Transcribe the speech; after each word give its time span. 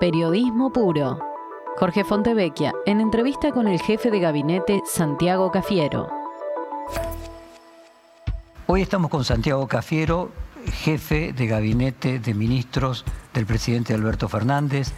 Periodismo 0.00 0.72
puro. 0.72 1.18
Jorge 1.76 2.04
Fontevecchia, 2.04 2.72
en 2.86 3.00
entrevista 3.00 3.50
con 3.50 3.66
el 3.66 3.80
jefe 3.80 4.12
de 4.12 4.20
gabinete 4.20 4.80
Santiago 4.86 5.50
Cafiero. 5.50 6.08
Hoy 8.68 8.82
estamos 8.82 9.10
con 9.10 9.24
Santiago 9.24 9.66
Cafiero, 9.66 10.30
jefe 10.66 11.32
de 11.32 11.46
gabinete 11.48 12.20
de 12.20 12.32
ministros 12.32 13.04
del 13.34 13.44
presidente 13.44 13.92
Alberto 13.92 14.28
Fernández, 14.28 14.92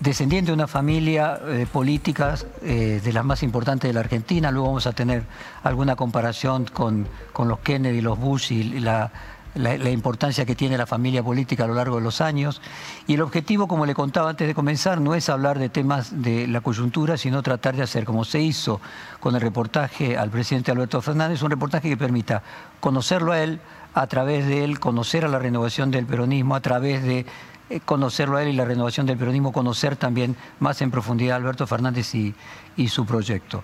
descendiente 0.00 0.50
de 0.50 0.54
una 0.54 0.66
familia 0.66 1.40
eh, 1.46 1.66
política 1.72 2.34
eh, 2.60 3.00
de 3.02 3.12
las 3.14 3.24
más 3.24 3.42
importantes 3.42 3.88
de 3.88 3.94
la 3.94 4.00
Argentina. 4.00 4.50
Luego 4.50 4.66
vamos 4.66 4.86
a 4.86 4.92
tener 4.92 5.22
alguna 5.62 5.96
comparación 5.96 6.66
con, 6.66 7.08
con 7.32 7.48
los 7.48 7.60
Kennedy, 7.60 8.02
los 8.02 8.18
Bush 8.18 8.52
y 8.52 8.80
la 8.80 9.10
la, 9.56 9.90
importancia 9.90 10.44
que 10.44 10.54
tiene 10.54 10.76
la 10.76 10.86
familia 10.86 11.22
política 11.22 11.64
a 11.64 11.66
lo 11.66 11.74
largo 11.74 11.96
de 11.96 12.02
los 12.02 12.20
años. 12.20 12.60
Y 13.06 13.14
el 13.14 13.22
objetivo, 13.22 13.66
como 13.66 13.86
le 13.86 13.94
contaba 13.94 14.30
antes 14.30 14.46
de 14.46 14.54
comenzar, 14.54 15.00
no 15.00 15.14
es 15.14 15.28
hablar 15.28 15.58
de 15.58 15.68
temas 15.68 16.22
de 16.22 16.46
la 16.46 16.60
coyuntura, 16.60 17.16
sino 17.16 17.42
tratar 17.42 17.76
de 17.76 17.82
hacer, 17.82 18.04
como 18.04 18.24
se 18.24 18.40
hizo 18.40 18.80
con 19.20 19.34
el 19.34 19.40
reportaje 19.40 20.16
al 20.16 20.30
presidente 20.30 20.70
Alberto 20.70 21.00
Fernández, 21.00 21.42
un 21.42 21.50
reportaje 21.50 21.88
que 21.88 21.96
permita 21.96 22.42
conocerlo 22.80 23.32
a 23.32 23.40
él, 23.40 23.60
a 23.94 24.06
través 24.06 24.46
de 24.46 24.64
él, 24.64 24.78
conocer 24.78 25.24
a 25.24 25.28
la 25.28 25.38
renovación 25.38 25.90
del 25.90 26.06
peronismo, 26.06 26.54
a 26.54 26.60
través 26.60 27.02
de 27.02 27.26
eh, 27.70 27.80
conocerlo 27.80 28.36
a 28.36 28.42
él 28.42 28.50
y 28.50 28.52
la 28.52 28.64
renovación 28.64 29.06
del 29.06 29.16
peronismo, 29.16 29.52
conocer 29.52 29.96
también 29.96 30.36
más 30.60 30.82
en 30.82 30.90
profundidad 30.90 31.34
a 31.34 31.36
Alberto 31.36 31.66
Fernández 31.66 32.14
y, 32.14 32.34
y 32.76 32.88
su 32.88 33.06
proyecto. 33.06 33.62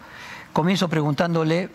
Comienzo 0.52 0.88
preguntándole 0.88 1.70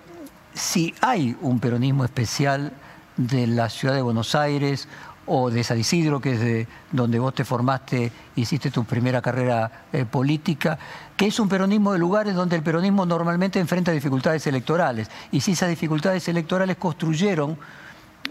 si 0.53 0.93
hay 1.01 1.37
un 1.41 1.59
peronismo 1.59 2.03
especial 2.03 2.73
de 3.17 3.47
la 3.47 3.69
ciudad 3.69 3.95
de 3.95 4.01
Buenos 4.01 4.35
Aires 4.35 4.87
o 5.25 5.49
de 5.49 5.63
San 5.63 5.77
Isidro, 5.77 6.21
que 6.21 6.33
es 6.33 6.39
de 6.39 6.67
donde 6.91 7.19
vos 7.19 7.33
te 7.33 7.43
formaste, 7.43 8.11
hiciste 8.35 8.71
tu 8.71 8.85
primera 8.85 9.21
carrera 9.21 9.85
eh, 9.91 10.05
política, 10.05 10.79
que 11.17 11.27
es 11.27 11.39
un 11.39 11.49
peronismo 11.49 11.91
de 11.91 11.99
lugares 11.99 12.33
donde 12.33 12.55
el 12.55 12.63
peronismo 12.63 13.05
normalmente 13.05 13.59
enfrenta 13.59 13.91
dificultades 13.91 14.47
electorales. 14.47 15.09
Y 15.31 15.41
si 15.41 15.51
esas 15.51 15.69
dificultades 15.69 16.27
electorales 16.29 16.77
construyeron 16.77 17.57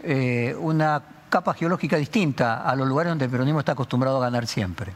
eh, 0.03 0.55
una 0.59 1.03
capa 1.29 1.53
geológica 1.53 1.97
distinta 1.97 2.63
a 2.63 2.75
los 2.77 2.89
lugares 2.89 3.11
donde 3.11 3.27
el 3.27 3.31
peronismo 3.31 3.61
está 3.61 3.73
acostumbrado 3.73 4.17
a 4.19 4.21
ganar 4.21 4.47
siempre. 4.47 4.93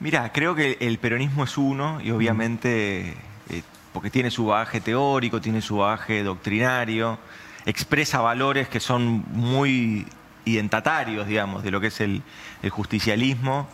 Mira, 0.00 0.32
creo 0.32 0.54
que 0.54 0.78
el 0.80 0.98
peronismo 0.98 1.44
es 1.44 1.58
uno 1.58 2.00
y 2.00 2.12
obviamente, 2.12 3.16
eh, 3.50 3.62
porque 3.92 4.10
tiene 4.10 4.30
su 4.30 4.46
bagaje 4.46 4.80
teórico, 4.80 5.40
tiene 5.40 5.60
su 5.60 5.78
bagaje 5.78 6.22
doctrinario, 6.22 7.18
expresa 7.66 8.20
valores 8.20 8.68
que 8.68 8.80
son 8.80 9.24
muy 9.32 10.06
identitarios, 10.44 11.26
digamos, 11.26 11.62
de 11.62 11.70
lo 11.70 11.80
que 11.80 11.88
es 11.88 12.00
el, 12.00 12.22
justicialismo 12.70 13.68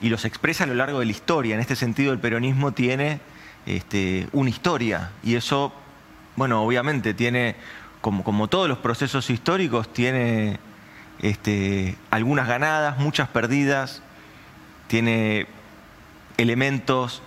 y 0.00 0.08
los 0.08 0.24
expresa 0.24 0.64
a 0.64 0.66
lo 0.66 0.74
largo 0.74 1.00
de 1.00 1.06
la 1.06 1.12
historia. 1.12 1.54
En 1.54 1.60
este 1.60 1.76
sentido, 1.76 2.12
el 2.12 2.18
peronismo 2.18 2.72
tiene 2.72 3.20
este, 3.66 4.28
una 4.32 4.50
historia 4.50 5.10
y 5.22 5.34
eso, 5.34 5.72
bueno, 6.36 6.62
obviamente 6.62 7.14
tiene, 7.14 7.56
como, 8.00 8.48
todos 8.48 8.68
los 8.68 8.78
procesos 8.78 9.28
históricos, 9.30 9.92
tiene 9.92 10.58
este, 11.20 11.96
algunas 12.10 12.48
ganadas, 12.48 12.98
muchas 12.98 13.28
perdidas, 13.28 14.02
tiene 14.86 15.46
elementos 16.36 17.22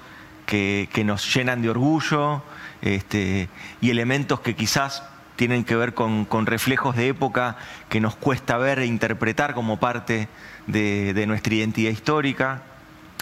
que, 0.46 0.90
nos 1.06 1.34
llenan 1.34 1.62
de 1.62 1.70
orgullo 1.70 2.44
este, 2.82 3.50
y 3.82 3.90
elementos 3.90 4.40
que 4.42 4.56
quizás 4.56 5.04
tienen 5.36 5.64
que 5.64 5.76
ver 5.76 5.94
con, 5.94 6.28
reflejos 6.46 6.96
de 6.96 7.08
época 7.08 7.58
que 7.90 8.00
nos 8.00 8.16
cuesta 8.16 8.58
ver 8.58 8.80
e 8.80 8.86
interpretar 8.86 9.54
como 9.54 9.80
parte 9.80 10.28
de, 10.68 11.24
nuestra 11.28 11.56
identidad 11.56 11.92
histórica. 11.92 12.62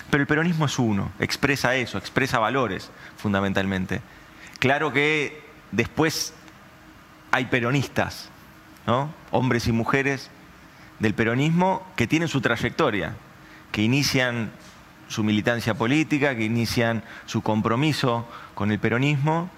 Pero 0.10 0.22
el 0.22 0.28
peronismo 0.28 0.66
es 0.66 0.78
uno, 0.78 1.12
expresa 1.20 1.76
eso, 1.76 1.98
expresa 1.98 2.40
valores 2.40 2.92
fundamentalmente. 3.18 4.02
Claro 4.60 4.92
que 4.92 5.42
después 5.72 6.34
hay 7.32 7.46
peronistas, 7.46 8.30
¿no? 8.86 9.14
hombres 9.32 9.68
y 9.68 9.72
mujeres 9.72 10.30
del 11.00 11.14
peronismo 11.14 11.88
que 11.96 12.08
tienen 12.08 12.28
su 12.28 12.42
trayectoria, 12.42 13.16
que 13.72 13.82
inician 13.82 14.52
su 15.08 15.24
militancia 15.24 15.74
política, 15.74 16.36
que 16.36 16.44
inician 16.44 17.04
su 17.26 17.42
compromiso 17.42 18.28
con 18.54 18.72
el 18.72 18.80
peronismo, 18.80 19.50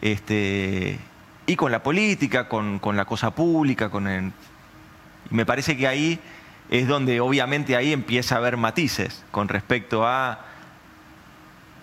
este, 0.00 0.98
y 1.48 1.56
con 1.56 1.72
la 1.72 1.82
política, 1.82 2.46
con, 2.46 2.78
la 2.94 3.06
cosa 3.06 3.30
pública, 3.30 3.88
con 3.88 4.06
el... 4.06 4.32
Me 5.30 5.46
parece 5.46 5.78
que 5.78 5.88
ahí 5.88 6.20
es 6.68 6.86
donde 6.86 7.20
obviamente 7.20 7.74
ahí 7.74 7.94
empieza 7.94 8.34
a 8.34 8.38
haber 8.38 8.58
matices 8.58 9.24
con 9.30 9.48
respecto 9.48 10.06
a 10.06 10.40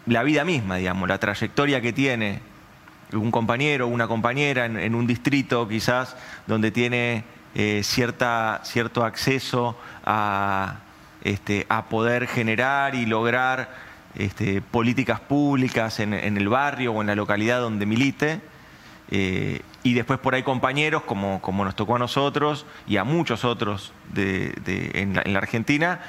la 0.05 0.21
vida 0.21 0.45
misma, 0.45 0.75
digamos, 0.75 1.09
la 1.09 1.17
trayectoria 1.17 1.81
que 1.81 1.93
tiene 1.93 2.41
un 3.11 3.31
compañero 3.31 3.87
o 3.87 3.89
una 3.89 4.07
compañera 4.07 4.65
en, 4.65 4.93
un 4.93 5.07
distrito 5.07 5.67
quizás 5.67 6.15
donde 6.45 6.69
tiene 6.69 7.23
eh, 7.55 7.81
cierta, 7.83 8.61
cierto 8.63 9.03
acceso 9.03 9.75
a, 10.05 10.75
este, 11.23 11.65
a 11.69 11.85
poder 11.85 12.27
generar 12.27 12.93
y 12.93 13.07
lograr 13.07 13.73
este, 14.13 14.61
políticas 14.61 15.21
públicas 15.21 15.99
en 15.99 16.13
el 16.13 16.49
barrio 16.49 16.93
o 16.93 17.01
en 17.01 17.07
la 17.07 17.15
localidad 17.15 17.61
donde 17.61 17.87
milite 17.87 18.41
eh, 19.11 19.61
y 19.83 19.93
después 19.93 20.19
por 20.19 20.33
ahí 20.33 20.43
compañeros, 20.43 21.03
como, 21.03 21.41
como, 21.41 21.63
nos 21.63 21.75
tocó 21.75 21.95
a 21.95 21.99
nosotros 21.99 22.65
y 22.87 22.97
a 22.97 23.03
muchos 23.03 23.45
otros 23.45 23.93
en, 24.15 25.13
la, 25.13 25.37
Argentina, 25.37 26.01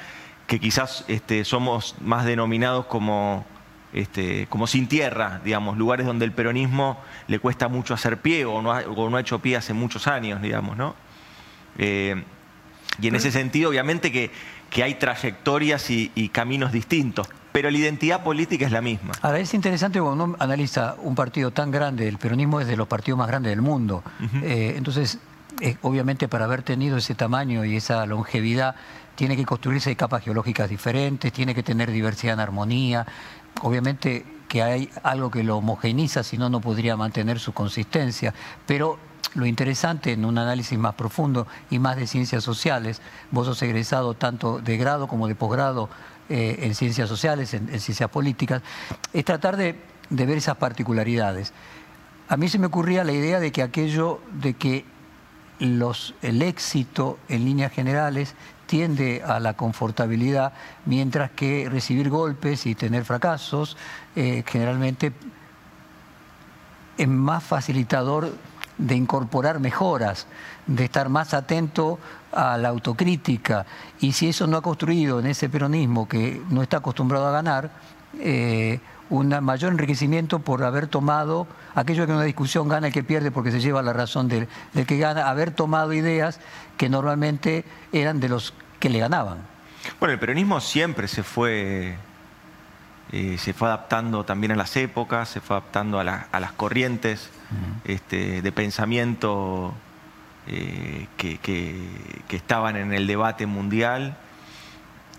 que 0.47 0.59
quizás 0.59 1.05
este, 1.07 1.45
somos 1.45 1.95
más 2.01 2.25
denominados 2.25 2.85
como, 2.85 3.45
este, 3.93 4.47
como 4.47 4.65
sin 4.65 4.87
tierra, 4.87 5.41
digamos, 5.43 5.77
lugares 5.77 6.07
donde 6.07 6.25
el 6.25 6.31
peronismo 6.31 6.99
le 7.27 7.39
cuesta 7.39 7.67
mucho 7.67 7.93
hacer 7.93 8.17
pie 8.21 8.45
o 8.45 8.61
no 8.61 8.71
ha, 8.71 8.81
no 8.81 9.17
ha 9.17 9.21
hecho 9.21 9.39
pie 9.39 9.57
hace 9.57 9.73
muchos 9.73 10.07
años, 10.07 10.41
digamos, 10.41 10.75
¿no? 10.75 10.95
Eh, 11.77 12.23
y 12.99 13.07
en 13.07 13.15
ese 13.15 13.31
sentido, 13.31 13.69
obviamente 13.69 14.11
que, 14.11 14.31
que 14.71 14.81
hay 14.81 14.95
trayectorias 14.95 15.91
y, 15.91 16.11
y 16.15 16.29
caminos 16.29 16.71
distintos, 16.71 17.29
pero 17.57 17.71
la 17.71 17.77
identidad 17.79 18.21
política 18.21 18.67
es 18.67 18.71
la 18.71 18.81
misma. 18.81 19.13
Ahora, 19.23 19.39
es 19.39 19.51
interesante 19.55 19.99
cuando 19.99 20.25
uno 20.25 20.35
analiza 20.37 20.95
un 21.01 21.15
partido 21.15 21.49
tan 21.49 21.71
grande, 21.71 22.07
el 22.07 22.19
peronismo 22.19 22.61
es 22.61 22.67
de 22.67 22.77
los 22.77 22.87
partidos 22.87 23.17
más 23.17 23.27
grandes 23.27 23.49
del 23.49 23.63
mundo, 23.63 24.03
eh, 24.43 24.75
entonces, 24.77 25.17
eh, 25.59 25.75
obviamente 25.81 26.27
para 26.27 26.45
haber 26.45 26.61
tenido 26.61 26.97
ese 26.97 27.15
tamaño 27.15 27.65
y 27.65 27.75
esa 27.75 28.05
longevidad, 28.05 28.75
tiene 29.15 29.35
que 29.35 29.43
construirse 29.43 29.95
capas 29.95 30.23
geológicas 30.23 30.69
diferentes, 30.69 31.33
tiene 31.33 31.55
que 31.55 31.63
tener 31.63 31.89
diversidad 31.89 32.35
en 32.35 32.41
armonía, 32.41 33.07
obviamente 33.63 34.23
que 34.47 34.61
hay 34.61 34.91
algo 35.01 35.31
que 35.31 35.43
lo 35.43 35.57
homogeniza, 35.57 36.21
si 36.21 36.37
no, 36.37 36.49
no 36.49 36.61
podría 36.61 36.95
mantener 36.95 37.39
su 37.39 37.53
consistencia, 37.53 38.35
pero 38.67 38.99
lo 39.33 39.47
interesante 39.47 40.13
en 40.13 40.25
un 40.25 40.37
análisis 40.37 40.77
más 40.77 40.93
profundo 40.93 41.47
y 41.71 41.79
más 41.79 41.95
de 41.95 42.05
ciencias 42.05 42.43
sociales, 42.43 43.01
vos 43.31 43.47
sos 43.47 43.59
egresado 43.63 44.13
tanto 44.13 44.59
de 44.59 44.77
grado 44.77 45.07
como 45.07 45.27
de 45.27 45.33
posgrado 45.33 45.89
eh, 46.29 46.59
en 46.61 46.75
ciencias 46.75 47.09
sociales, 47.09 47.53
en, 47.53 47.67
ciencias 47.79 48.09
políticas, 48.09 48.61
es 49.13 49.25
tratar 49.25 49.57
de, 49.57 49.75
ver 50.09 50.29
esas 50.37 50.57
particularidades. 50.57 51.53
A 52.29 52.37
mí 52.37 52.49
se 52.49 52.59
me 52.59 52.67
ocurría 52.67 53.03
la 53.03 53.13
idea 53.13 53.39
de 53.39 53.51
que 53.51 53.61
aquello 53.61 54.21
de 54.31 54.53
que 54.53 54.85
los, 55.59 56.13
el 56.21 56.41
éxito 56.41 57.17
en 57.29 57.45
líneas 57.45 57.71
generales 57.71 58.35
tiende 58.67 59.23
a 59.25 59.39
la 59.39 59.53
confortabilidad, 59.53 60.53
mientras 60.85 61.31
que 61.31 61.67
recibir 61.69 62.09
golpes 62.09 62.65
y 62.65 62.75
tener 62.75 63.05
fracasos 63.05 63.77
eh, 64.15 64.43
generalmente 64.45 65.13
es 66.97 67.07
más 67.07 67.43
facilitador 67.43 68.33
de 68.77 68.95
incorporar 68.95 69.59
mejoras, 69.59 70.27
de 70.67 70.85
estar 70.85 71.09
más 71.09 71.33
atento 71.33 71.99
a 72.31 72.57
la 72.57 72.69
autocrítica. 72.69 73.65
Y 73.99 74.11
si 74.11 74.29
eso 74.29 74.47
no 74.47 74.57
ha 74.57 74.61
construido 74.61 75.19
en 75.19 75.25
ese 75.25 75.49
peronismo 75.49 76.07
que 76.07 76.41
no 76.49 76.61
está 76.61 76.77
acostumbrado 76.77 77.27
a 77.27 77.31
ganar, 77.31 77.71
eh, 78.19 78.79
un 79.09 79.29
mayor 79.41 79.71
enriquecimiento 79.71 80.39
por 80.39 80.63
haber 80.63 80.87
tomado, 80.87 81.47
aquello 81.75 82.05
que 82.05 82.11
en 82.11 82.17
una 82.17 82.25
discusión 82.25 82.67
gana 82.67 82.87
el 82.87 82.93
que 82.93 83.03
pierde 83.03 83.31
porque 83.31 83.51
se 83.51 83.59
lleva 83.59 83.81
la 83.81 83.93
razón 83.93 84.27
del, 84.27 84.47
que 84.85 84.97
gana, 84.97 85.29
haber 85.29 85.51
tomado 85.51 85.93
ideas 85.93 86.39
que 86.77 86.89
normalmente 86.89 87.63
eran 87.93 88.19
de 88.19 88.29
los 88.29 88.53
que 88.79 88.89
le 88.89 88.99
ganaban. 88.99 89.37
Bueno, 89.99 90.13
el 90.13 90.19
peronismo 90.19 90.59
siempre 90.59 91.07
se 91.07 91.23
fue, 91.23 91.95
eh, 93.13 93.37
se 93.39 93.53
fue 93.53 93.69
adaptando 93.69 94.25
también 94.25 94.51
a 94.51 94.55
las 94.55 94.75
épocas, 94.75 95.29
se 95.29 95.39
fue 95.39 95.55
adaptando 95.55 95.99
a, 95.99 96.03
las 96.03 96.51
corrientes 96.51 97.29
este, 97.85 98.41
de 98.41 98.51
pensamiento 98.51 99.73
eh, 100.47 101.07
que, 101.17 101.35
estaban 102.29 102.75
en 102.75 102.93
el 102.93 103.07
debate 103.07 103.45
mundial. 103.45 104.17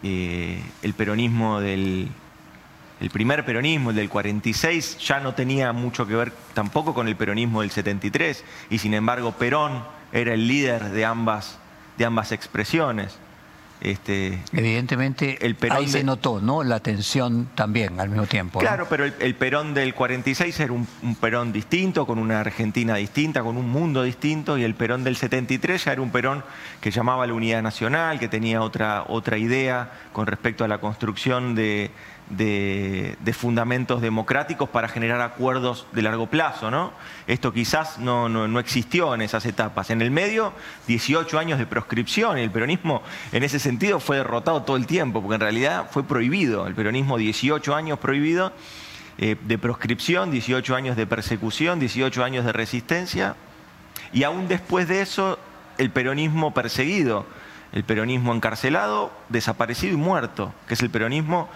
Eh, 0.02 0.62
el 0.82 0.94
peronismo 0.94 1.60
del. 1.60 2.08
El 3.00 3.10
primer 3.10 3.44
peronismo, 3.44 3.90
el 3.90 3.96
del 3.96 4.08
46, 4.08 4.98
ya 4.98 5.20
no 5.20 5.32
tenía 5.32 5.72
mucho 5.72 6.04
que 6.04 6.16
ver 6.16 6.32
tampoco 6.52 6.94
con 6.94 7.06
el 7.06 7.14
peronismo 7.14 7.60
del 7.60 7.70
73, 7.70 8.44
y 8.70 8.78
sin 8.78 8.92
embargo 8.92 9.30
Perón 9.30 9.84
era 10.10 10.34
el 10.34 10.48
líder 10.48 10.90
de 10.90 11.04
ambas, 11.04 11.60
de 11.96 12.04
ambas 12.04 12.32
expresiones. 12.32 13.16
Este, 13.80 14.40
Evidentemente, 14.52 15.46
el 15.46 15.54
Perón 15.54 15.78
ahí 15.78 15.88
se 15.88 16.02
notó, 16.02 16.40
¿no? 16.40 16.64
La 16.64 16.80
tensión 16.80 17.48
también 17.54 18.00
al 18.00 18.08
mismo 18.08 18.26
tiempo. 18.26 18.58
Claro, 18.58 18.86
pero 18.90 19.04
el, 19.04 19.34
Perón 19.36 19.72
del 19.72 19.94
46 19.94 20.60
era 20.60 20.72
un, 20.72 20.86
Perón 21.20 21.52
distinto, 21.52 22.06
con 22.06 22.18
una 22.18 22.40
Argentina 22.40 22.96
distinta, 22.96 23.42
con 23.42 23.56
un 23.56 23.68
mundo 23.68 24.02
distinto, 24.02 24.58
y 24.58 24.64
el 24.64 24.74
Perón 24.74 25.04
del 25.04 25.16
73 25.16 25.84
ya 25.84 25.92
era 25.92 26.02
un 26.02 26.10
Perón 26.10 26.42
que 26.80 26.90
llamaba 26.90 27.24
a 27.24 27.26
la 27.28 27.34
unidad 27.34 27.62
nacional, 27.62 28.18
que 28.18 28.28
tenía 28.28 28.62
otra, 28.62 29.04
otra 29.06 29.38
idea 29.38 29.92
con 30.12 30.26
respecto 30.26 30.64
a 30.64 30.68
la 30.68 30.78
construcción 30.78 31.54
de, 31.54 31.92
de, 32.30 33.16
fundamentos 33.32 34.00
democráticos 34.00 34.68
para 34.68 34.88
generar 34.88 35.20
acuerdos 35.20 35.86
de 35.92 36.02
largo 36.02 36.26
plazo. 36.26 36.70
¿no? 36.70 36.92
Esto 37.26 37.52
quizás 37.52 37.98
no, 37.98 38.28
no, 38.28 38.58
existió 38.60 39.14
en 39.14 39.22
esas 39.22 39.46
etapas. 39.46 39.90
En 39.90 40.02
el 40.02 40.10
medio, 40.10 40.52
18 40.86 41.38
años 41.38 41.58
de 41.58 41.66
proscripción 41.66 42.38
y 42.38 42.42
el 42.42 42.50
peronismo 42.50 43.02
en 43.32 43.42
ese 43.42 43.58
sentido 43.58 44.00
fue 44.00 44.16
derrotado 44.16 44.62
todo 44.62 44.76
el 44.76 44.86
tiempo, 44.86 45.20
porque 45.20 45.36
en 45.36 45.40
realidad 45.40 45.86
fue 45.90 46.04
prohibido. 46.04 46.66
El 46.66 46.74
peronismo 46.74 47.18
18 47.18 47.74
años 47.74 47.98
prohibido 47.98 48.52
eh, 49.18 49.36
de 49.40 49.58
proscripción, 49.58 50.30
18 50.30 50.74
años 50.74 50.96
de 50.96 51.06
persecución, 51.06 51.78
18 51.78 52.24
años 52.24 52.44
de 52.44 52.52
resistencia 52.52 53.36
y 54.12 54.22
aún 54.22 54.48
después 54.48 54.88
de 54.88 55.02
eso 55.02 55.38
el 55.76 55.90
peronismo 55.90 56.54
perseguido 56.54 57.26
el 57.72 57.84
peronismo 57.84 58.34
encarcelado, 58.34 59.12
desaparecido 59.28 59.94
y 59.94 59.96
muerto, 59.96 60.54
que 60.66 60.74
es 60.74 60.82
el 60.82 60.90
peronismo 60.90 61.48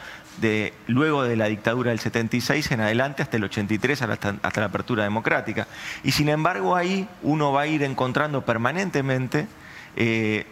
luego 0.86 1.22
de 1.22 1.36
la 1.36 1.46
dictadura 1.46 1.90
del 1.90 2.00
76 2.00 2.70
en 2.72 2.80
adelante 2.80 3.22
hasta 3.22 3.36
el 3.36 3.44
83, 3.44 4.02
hasta, 4.02 4.32
la 4.60 4.64
apertura 4.64 5.04
democrática. 5.04 5.66
Y 6.02 6.12
sin 6.12 6.28
embargo 6.28 6.76
ahí 6.76 7.08
uno 7.22 7.52
va 7.52 7.62
a 7.62 7.66
ir 7.66 7.82
encontrando 7.82 8.44
permanentemente 8.44 9.46
eh, 9.96 10.46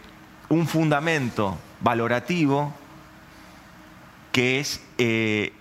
un 0.49 0.67
fundamento 0.67 1.57
valorativo 1.81 2.73
que 4.31 4.59
es, 4.59 4.81
eh, 4.97 5.53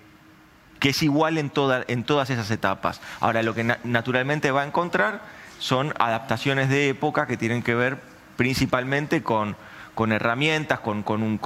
que 0.79 0.91
es 0.91 1.03
igual 1.03 1.39
en, 1.39 1.51
en 1.89 2.05
todas 2.05 2.31
esas 2.31 2.51
etapas. 2.51 3.01
Ahora, 3.21 3.43
lo 3.43 3.55
que 3.55 3.65
naturalmente 3.85 4.51
va 4.51 4.63
a 4.63 4.67
encontrar 4.67 5.23
son 5.59 5.93
adaptaciones 5.99 6.69
de 6.69 6.89
época 6.89 7.27
que 7.27 7.37
tienen 7.37 7.63
que 7.63 7.75
ver 7.75 7.99
principalmente 8.37 9.23
con 9.23 9.57
con 10.01 10.13
herramientas, 10.13 10.81
con, 10.81 11.05
un, 11.23 11.37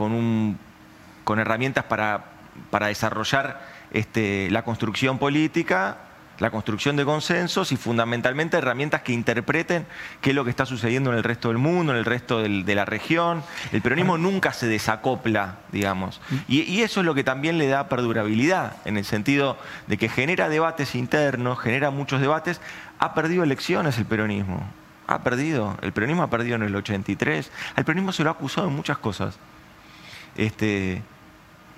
con, 1.25 1.39
herramientas 1.41 1.85
para, 1.87 2.25
para 2.71 2.89
desarrollar 2.89 3.67
este, 3.93 4.49
la 4.51 4.63
construcción 4.63 5.19
política, 5.19 5.99
la 6.39 6.51
construcción 6.51 6.97
de 6.97 7.05
consensos 7.05 7.71
y 7.71 7.77
fundamentalmente 7.77 8.57
herramientas 8.57 9.03
que 9.03 9.13
interpreten 9.13 9.87
qué 10.21 10.31
es 10.31 10.37
lo 10.37 10.45
que 10.45 10.51
está 10.51 10.67
sucediendo 10.67 11.13
en 11.13 11.19
el 11.19 11.25
resto 11.25 11.49
del 11.49 11.59
mundo, 11.59 11.93
en 11.93 11.99
el 11.99 12.05
resto 12.05 12.43
de 12.43 12.75
la 12.75 12.85
región. 12.85 13.43
El 13.73 13.83
peronismo 13.83 14.19
nunca 14.19 14.53
se 14.53 14.67
desacopla, 14.67 15.59
digamos. 15.71 16.21
Y, 16.49 16.63
y, 16.63 16.83
eso 16.83 17.01
es 17.01 17.07
lo 17.07 17.15
que 17.15 17.25
también 17.25 17.59
le 17.59 17.69
da 17.69 17.89
perdurabilidad, 17.89 18.77
en 18.85 18.97
el 18.97 19.05
sentido 19.05 19.57
de 19.87 19.97
que 19.97 20.09
genera 20.09 20.49
debates 20.49 20.95
internos, 20.95 21.61
genera 21.61 21.91
muchos 21.91 22.21
debates. 22.21 22.61
Ha 22.99 23.15
perdido 23.15 23.45
elecciones 23.45 23.99
el 23.99 24.07
peronismo 24.07 24.67
ha 25.07 25.23
perdido. 25.23 25.77
El 25.83 25.93
peronismo 25.93 26.23
ha 26.23 26.31
perdido 26.31 26.57
en 26.57 26.63
el 26.63 26.75
83. 26.75 27.51
Al 27.77 27.85
peronismo 27.85 28.13
se 28.13 28.25
lo 28.25 28.31
ha 28.31 28.33
acusado 28.33 28.69
en 28.69 28.75
muchas 28.75 28.99
cosas. 28.99 29.39
Este, 30.37 31.03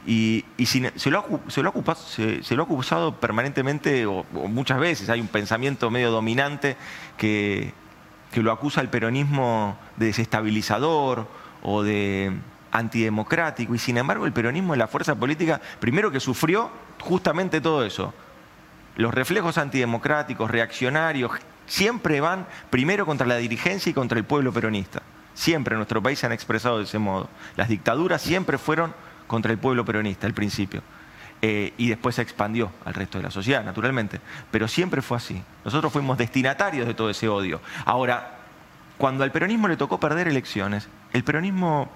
y, 0.07 0.45
se, 0.65 1.11
lo 1.11 1.19
ha, 1.19 2.63
acusado 2.63 3.17
permanentemente 3.17 4.07
o, 4.07 4.25
muchas 4.33 4.79
veces. 4.79 5.11
Hay 5.11 5.21
un 5.21 5.27
pensamiento 5.27 5.91
medio 5.91 6.11
dominante 6.11 6.77
que, 7.17 7.73
que 8.31 8.43
lo 8.43 8.53
acusa 8.53 8.81
al 8.81 8.89
peronismo 8.89 9.77
de 9.97 10.07
desestabilizador 10.07 11.27
o 11.63 11.83
de 11.83 12.33
antidemocrático. 12.71 13.75
Y 13.75 13.79
sin 13.79 13.99
embargo 13.99 14.27
el 14.27 14.33
peronismo 14.33 14.75
es 14.75 14.79
la 14.79 14.87
fuerza 14.87 15.17
política, 15.17 15.61
primero 15.81 16.13
que 16.13 16.21
sufrió 16.21 16.71
justamente 17.01 17.61
todo 17.61 17.85
eso. 17.85 18.15
Los 18.97 19.13
reflejos 19.13 19.59
antidemocráticos, 19.59 20.51
reaccionarios, 20.51 21.33
siempre 21.67 22.21
van 22.21 22.47
primero 22.71 23.05
contra 23.07 23.27
la 23.27 23.37
dirigencia 23.37 23.91
y 23.91 23.95
contra 23.95 24.19
el 24.19 24.25
pueblo 24.25 24.53
peronista. 24.53 25.03
Siempre 25.35 25.75
en 25.75 25.79
nuestro 25.79 26.01
país 26.01 26.19
se 26.19 26.27
han 26.27 26.33
expresado 26.33 26.79
de 26.79 26.85
ese 26.85 26.99
modo. 26.99 27.29
Las 27.57 27.69
dictaduras 27.69 28.23
siempre 28.23 28.57
fueron 28.57 28.95
contra 29.27 29.53
el 29.53 29.59
pueblo 29.59 29.85
peronista 29.85 30.27
al 30.27 30.35
principio. 30.35 30.83
Eh, 31.43 31.75
y 31.77 31.89
después 31.89 32.15
se 32.15 32.23
expandió 32.23 32.73
al 32.85 32.95
resto 32.95 33.19
de 33.19 33.25
la 33.25 33.31
sociedad, 33.31 33.63
naturalmente. 33.63 34.21
Pero 34.51 34.69
siempre 34.69 35.03
fue 35.03 35.19
así. 35.19 35.43
Nosotros 35.65 35.93
fuimos 35.93 36.17
destinatarios 36.17 36.87
de 36.87 36.95
todo 36.95 37.11
ese 37.11 37.29
odio. 37.29 37.61
Ahora, 37.85 38.39
cuando 38.97 39.23
al 39.23 39.33
peronismo 39.33 39.69
le 39.69 39.77
tocó 39.77 40.01
perder 40.01 40.29
elecciones, 40.29 40.89
el 41.13 41.25
peronismo 41.25 41.91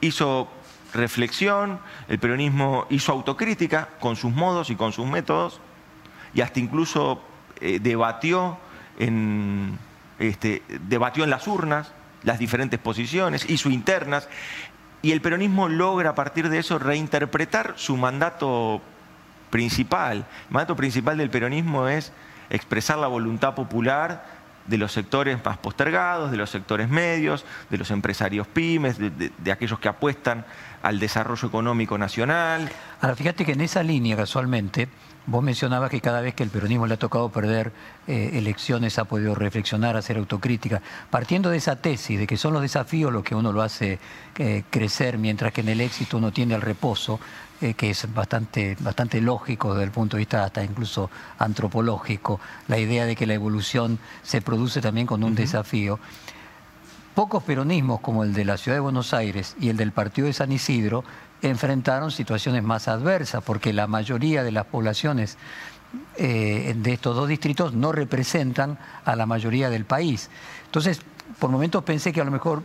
hizo 0.00 0.48
reflexión, 0.94 1.80
el 2.08 2.18
peronismo 2.18 2.86
hizo 2.90 3.12
autocrítica 3.12 3.88
con 3.98 4.14
sus 4.14 4.32
modos 4.32 4.70
y 4.70 4.76
con 4.76 4.92
sus 4.92 5.06
métodos, 5.06 5.60
y 6.34 6.40
hasta 6.40 6.60
incluso 6.60 7.22
eh, 7.60 7.78
debatió 7.80 8.58
este, 10.18 10.62
debatió 10.88 11.24
en 11.24 11.30
las 11.30 11.48
urnas 11.48 11.92
las 12.22 12.38
diferentes 12.38 12.78
posiciones, 12.78 13.48
hizo 13.50 13.68
internas, 13.70 14.28
y 15.02 15.12
el 15.12 15.20
peronismo 15.20 15.68
logra 15.68 16.10
a 16.10 16.14
partir 16.14 16.48
de 16.48 16.58
eso 16.58 16.78
reinterpretar 16.78 17.74
su 17.76 17.96
mandato 17.96 18.80
principal. 19.50 20.18
El 20.18 20.24
mandato 20.50 20.76
principal 20.76 21.18
del 21.18 21.28
peronismo 21.28 21.88
es 21.88 22.12
expresar 22.50 22.98
la 22.98 23.08
voluntad 23.08 23.54
popular 23.54 24.24
de 24.66 24.78
los 24.78 24.92
sectores 24.92 25.44
más 25.44 25.58
postergados, 25.58 26.30
de 26.30 26.36
los 26.36 26.50
sectores 26.50 26.88
medios, 26.88 27.44
de 27.68 27.78
los 27.78 27.90
empresarios 27.90 28.46
pymes, 28.46 28.96
de 28.98 29.52
aquellos 29.52 29.80
que 29.80 29.88
apuestan 29.88 30.44
al 30.82 31.00
desarrollo 31.00 31.48
económico 31.48 31.98
nacional. 31.98 32.70
Ahora, 33.00 33.16
fíjate 33.16 33.44
que 33.44 33.52
en 33.52 33.60
esa 33.60 33.82
línea, 33.82 34.16
casualmente, 34.16 34.88
vos 35.26 35.42
mencionabas 35.42 35.90
que 35.90 36.00
cada 36.00 36.20
vez 36.20 36.34
que 36.34 36.42
el 36.42 36.50
peronismo 36.50 36.86
le 36.86 36.94
ha 36.94 36.98
tocado 36.98 37.28
perder 37.30 37.72
eh, 38.06 38.30
elecciones 38.34 38.98
ha 38.98 39.04
podido 39.04 39.34
reflexionar, 39.34 39.96
hacer 39.96 40.16
autocrítica. 40.16 40.82
Partiendo 41.10 41.50
de 41.50 41.58
esa 41.58 41.76
tesis, 41.76 42.18
de 42.18 42.26
que 42.26 42.36
son 42.36 42.52
los 42.52 42.62
desafíos 42.62 43.12
los 43.12 43.22
que 43.22 43.34
uno 43.34 43.52
lo 43.52 43.62
hace 43.62 43.98
eh, 44.38 44.64
crecer, 44.70 45.18
mientras 45.18 45.52
que 45.52 45.60
en 45.60 45.68
el 45.68 45.80
éxito 45.80 46.18
uno 46.18 46.32
tiene 46.32 46.54
el 46.54 46.60
reposo, 46.60 47.20
eh, 47.60 47.74
que 47.74 47.90
es 47.90 48.12
bastante, 48.12 48.76
bastante 48.80 49.20
lógico 49.20 49.74
desde 49.74 49.84
el 49.84 49.92
punto 49.92 50.16
de 50.16 50.22
vista 50.22 50.44
hasta 50.44 50.64
incluso 50.64 51.10
antropológico, 51.38 52.40
la 52.66 52.78
idea 52.78 53.06
de 53.06 53.14
que 53.14 53.26
la 53.26 53.34
evolución 53.34 53.98
se 54.22 54.42
produce 54.42 54.80
también 54.80 55.06
con 55.06 55.22
un 55.22 55.34
desafío. 55.34 56.00
Pocos 57.14 57.42
peronismos 57.42 58.00
como 58.00 58.24
el 58.24 58.32
de 58.32 58.46
la 58.46 58.56
Ciudad 58.56 58.76
de 58.76 58.80
Buenos 58.80 59.12
Aires 59.12 59.54
y 59.60 59.68
el 59.68 59.76
del 59.76 59.92
Partido 59.92 60.26
de 60.26 60.32
San 60.32 60.50
Isidro 60.50 61.04
enfrentaron 61.42 62.10
situaciones 62.10 62.62
más 62.62 62.88
adversas, 62.88 63.42
porque 63.42 63.72
la 63.72 63.86
mayoría 63.86 64.42
de 64.42 64.52
las 64.52 64.66
poblaciones 64.66 65.36
eh, 66.16 66.74
de 66.76 66.92
estos 66.92 67.14
dos 67.14 67.28
distritos 67.28 67.74
no 67.74 67.92
representan 67.92 68.78
a 69.04 69.16
la 69.16 69.26
mayoría 69.26 69.68
del 69.68 69.84
país. 69.84 70.30
Entonces, 70.66 71.02
por 71.38 71.50
momentos 71.50 71.82
pensé 71.84 72.12
que 72.12 72.20
a 72.20 72.24
lo 72.24 72.30
mejor 72.30 72.62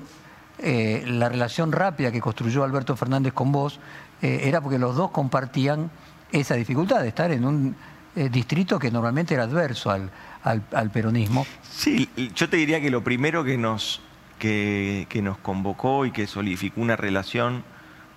eh, 0.59 1.03
la 1.07 1.29
relación 1.29 1.71
rápida 1.71 2.11
que 2.11 2.21
construyó 2.21 2.63
Alberto 2.63 2.95
Fernández 2.95 3.33
con 3.33 3.51
vos 3.51 3.79
eh, 4.21 4.41
era 4.43 4.61
porque 4.61 4.79
los 4.79 4.95
dos 4.95 5.11
compartían 5.11 5.91
esa 6.31 6.55
dificultad 6.55 7.01
de 7.01 7.09
estar 7.09 7.31
en 7.31 7.45
un 7.45 7.75
distrito 8.31 8.79
que 8.79 8.89
normalmente 8.89 9.35
era 9.35 9.43
adverso 9.43 9.91
al, 9.91 10.09
al 10.43 10.89
peronismo. 10.89 11.45
Sí, 11.61 12.09
yo 12.33 12.49
te 12.49 12.57
diría 12.57 12.81
que 12.81 12.89
lo 12.89 13.03
primero 13.03 13.43
que 13.43 13.59
nos 13.59 14.01
que, 14.37 15.19
nos 15.21 15.37
convocó 15.37 16.05
y 16.05 16.11
que 16.11 16.27
solidificó 16.27 16.81
una 16.81 16.95
relación 16.95 17.63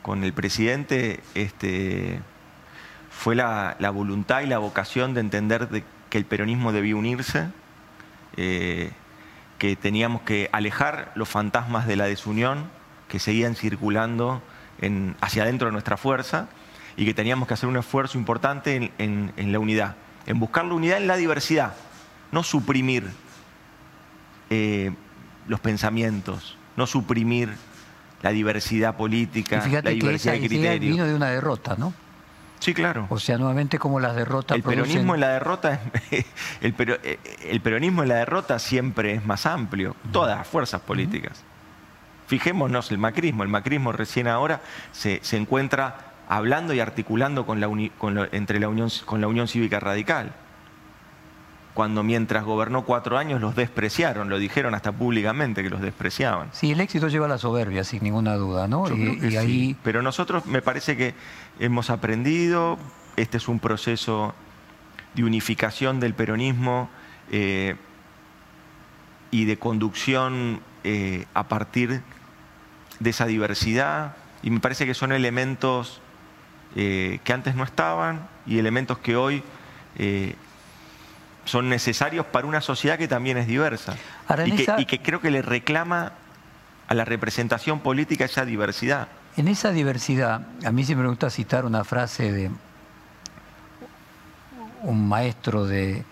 con 0.02 0.24
el 0.24 0.32
presidente 0.32 1.20
este, 1.34 2.20
fue 3.10 3.34
la, 3.34 3.76
voluntad 3.92 4.42
y 4.42 4.46
la 4.46 4.58
vocación 4.58 5.14
de 5.14 5.20
entender 5.20 5.68
que 6.08 6.18
el 6.18 6.24
peronismo 6.24 6.72
debía 6.72 6.96
unirse, 6.96 7.48
eh, 8.36 8.92
que 9.58 9.76
teníamos 9.76 10.22
que 10.22 10.48
alejar 10.52 11.12
los 11.14 11.28
fantasmas 11.28 11.86
de 11.86 11.96
la 11.96 12.06
desunión 12.06 12.70
que 13.08 13.18
seguían 13.18 13.54
circulando 13.54 14.42
hacia 15.20 15.42
adentro 15.42 15.66
de 15.66 15.72
nuestra 15.72 15.96
fuerza 15.96 16.48
y 16.96 17.04
que 17.04 17.12
teníamos 17.12 17.46
que 17.46 17.54
hacer 17.54 17.68
un 17.68 17.76
esfuerzo 17.76 18.16
importante 18.16 18.92
en, 18.96 19.52
la 19.52 19.58
unidad, 19.58 19.96
en 20.26 20.38
buscar 20.40 20.64
la 20.64 20.74
unidad 20.74 20.96
en 20.96 21.06
la 21.06 21.16
diversidad, 21.16 21.74
no 22.32 22.42
suprimir. 22.42 23.10
Eh, 24.48 24.92
los 25.46 25.60
pensamientos, 25.60 26.56
no 26.76 26.86
suprimir 26.86 27.56
la 28.22 28.30
diversidad 28.30 28.96
política, 28.96 29.64
la 29.82 29.90
diversidad 29.90 30.34
de 30.34 30.46
criterios. 30.46 30.96
vino 30.96 31.06
de 31.06 31.14
una 31.14 31.30
derrota, 31.30 31.76
¿no? 31.78 31.92
Sí, 32.60 32.74
claro. 32.74 33.06
O 33.08 33.18
sea, 33.18 33.38
nuevamente 33.38 33.78
como 33.78 34.00
las 34.00 34.14
derrotas 34.14 34.56
El 34.56 34.62
peronismo 34.62 35.14
en 35.14 35.20
la 35.20 35.28
derrota, 35.28 35.80
el, 36.60 36.74
el, 37.44 37.60
peronismo 37.62 38.02
en 38.02 38.10
la 38.10 38.16
derrota 38.16 38.58
siempre 38.58 39.14
es 39.14 39.24
más 39.24 39.46
amplio, 39.46 39.96
todas 40.12 40.36
las 40.36 40.46
fuerzas 40.46 40.82
políticas. 40.82 41.42
Fijémonos 42.26 42.90
el 42.90 42.98
macrismo, 42.98 43.42
el 43.42 43.48
macrismo 43.48 43.92
recién 43.92 44.28
ahora 44.28 44.60
se, 44.92 45.20
encuentra 45.32 46.12
hablando 46.28 46.74
y 46.74 46.80
articulando 46.80 47.46
con 47.46 47.60
la 47.60 47.68
entre 48.30 48.60
la 48.60 48.68
Unión, 48.68 48.90
con 49.06 49.22
la 49.22 49.26
Unión 49.26 49.48
Cívica 49.48 49.80
Radical. 49.80 50.32
Cuando 51.74 52.02
mientras 52.02 52.44
gobernó 52.44 52.84
cuatro 52.84 53.16
años 53.16 53.40
los 53.40 53.54
despreciaron, 53.54 54.28
lo 54.28 54.38
dijeron 54.38 54.74
hasta 54.74 54.92
públicamente 54.92 55.62
que 55.62 55.70
los 55.70 55.80
despreciaban. 55.80 56.48
Sí, 56.52 56.72
el 56.72 56.80
éxito 56.80 57.08
lleva 57.08 57.26
a 57.26 57.28
la 57.28 57.38
soberbia, 57.38 57.84
sin 57.84 58.02
ninguna 58.02 58.34
duda, 58.34 58.66
¿no? 58.66 58.84
y, 58.88 59.36
ahí... 59.36 59.76
Pero 59.82 60.02
nosotros 60.02 60.46
me 60.46 60.62
parece 60.62 60.96
que 60.96 61.14
hemos 61.58 61.90
aprendido, 61.90 62.78
este 63.16 63.36
es 63.36 63.48
un 63.48 63.60
proceso 63.60 64.34
de 65.14 65.24
unificación 65.24 66.00
del 66.00 66.14
peronismo 66.14 66.90
eh, 67.30 67.76
y 69.30 69.44
de 69.44 69.56
conducción 69.56 70.60
eh, 70.82 71.26
a 71.34 71.46
partir 71.48 72.02
de 72.98 73.10
esa 73.10 73.26
diversidad, 73.26 74.16
y 74.42 74.50
me 74.50 74.60
parece 74.60 74.86
que 74.86 74.94
son 74.94 75.12
elementos 75.12 76.00
eh, 76.74 77.20
que 77.24 77.32
antes 77.32 77.54
no 77.54 77.64
estaban 77.64 78.28
y 78.46 78.58
elementos 78.58 78.98
que 78.98 79.16
hoy 79.16 79.42
son 81.50 81.68
necesarios 81.68 82.26
para 82.26 82.46
una 82.46 82.60
sociedad 82.60 82.96
que 82.96 83.08
también 83.08 83.36
es 83.36 83.48
diversa 83.48 83.96
y, 84.46 84.84
que, 84.86 85.02
creo 85.02 85.20
que 85.20 85.32
le 85.32 85.42
reclama 85.42 86.12
a 86.86 86.94
la 86.94 87.04
representación 87.04 87.80
política 87.80 88.24
esa 88.24 88.44
diversidad. 88.44 89.08
En 89.36 89.48
esa 89.48 89.72
diversidad, 89.72 90.46
a 90.64 90.70
mí 90.70 90.84
siempre 90.84 91.02
me 91.02 91.10
gusta 91.10 91.28
citar 91.28 91.64
una 91.64 91.82
frase 91.82 92.30
de 92.30 92.50
un 94.82 95.08
maestro 95.08 95.66
de, 95.66 96.04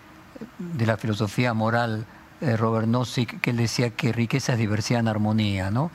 la 0.81 0.97
filosofía 0.97 1.55
moral, 1.55 2.05
eh, 2.41 2.57
Robert 2.57 2.89
Nozick, 2.89 3.41
que 3.41 3.51
él 3.51 3.59
decía 3.59 3.91
que 3.91 4.13
riqueza 4.13 4.55
es 4.55 4.59
diversidad 4.59 5.01
en 5.01 5.09
armonía, 5.09 5.71
¿no? 5.71 5.93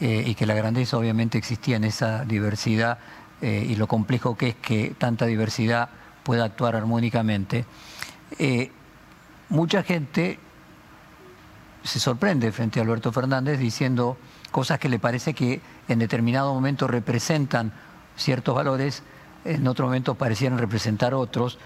Eh, 0.00 0.24
y 0.26 0.36
que 0.36 0.46
la 0.46 0.54
grandeza 0.54 0.96
obviamente 0.96 1.36
existía 1.36 1.76
en 1.76 1.84
esa 1.84 2.24
diversidad 2.24 2.98
eh, 3.42 3.66
y 3.68 3.74
lo 3.74 3.88
complejo 3.88 4.36
que 4.36 4.50
es 4.50 4.54
que 4.54 4.94
tanta 4.96 5.26
diversidad 5.26 5.88
pueda 6.22 6.44
actuar 6.44 6.76
armónicamente 6.76 7.64
mucha 9.54 9.84
gente 9.84 10.38
se 11.84 12.00
sorprende 12.00 12.50
frente 12.50 12.80
a 12.80 12.82
Alberto 12.82 13.12
Fernández 13.12 13.58
diciendo 13.58 14.16
cosas 14.50 14.80
que 14.80 14.88
le 14.88 14.98
parece 14.98 15.32
que 15.32 15.60
en 15.86 16.00
determinado 16.00 16.52
momento 16.52 16.88
representan 16.88 17.72
ciertos 18.16 18.54
valores, 18.54 19.04
en 19.44 19.66
otro 19.68 19.86
momento 19.86 20.16
parecieran 20.16 20.58
representar 20.58 21.14
otros. 21.14 21.58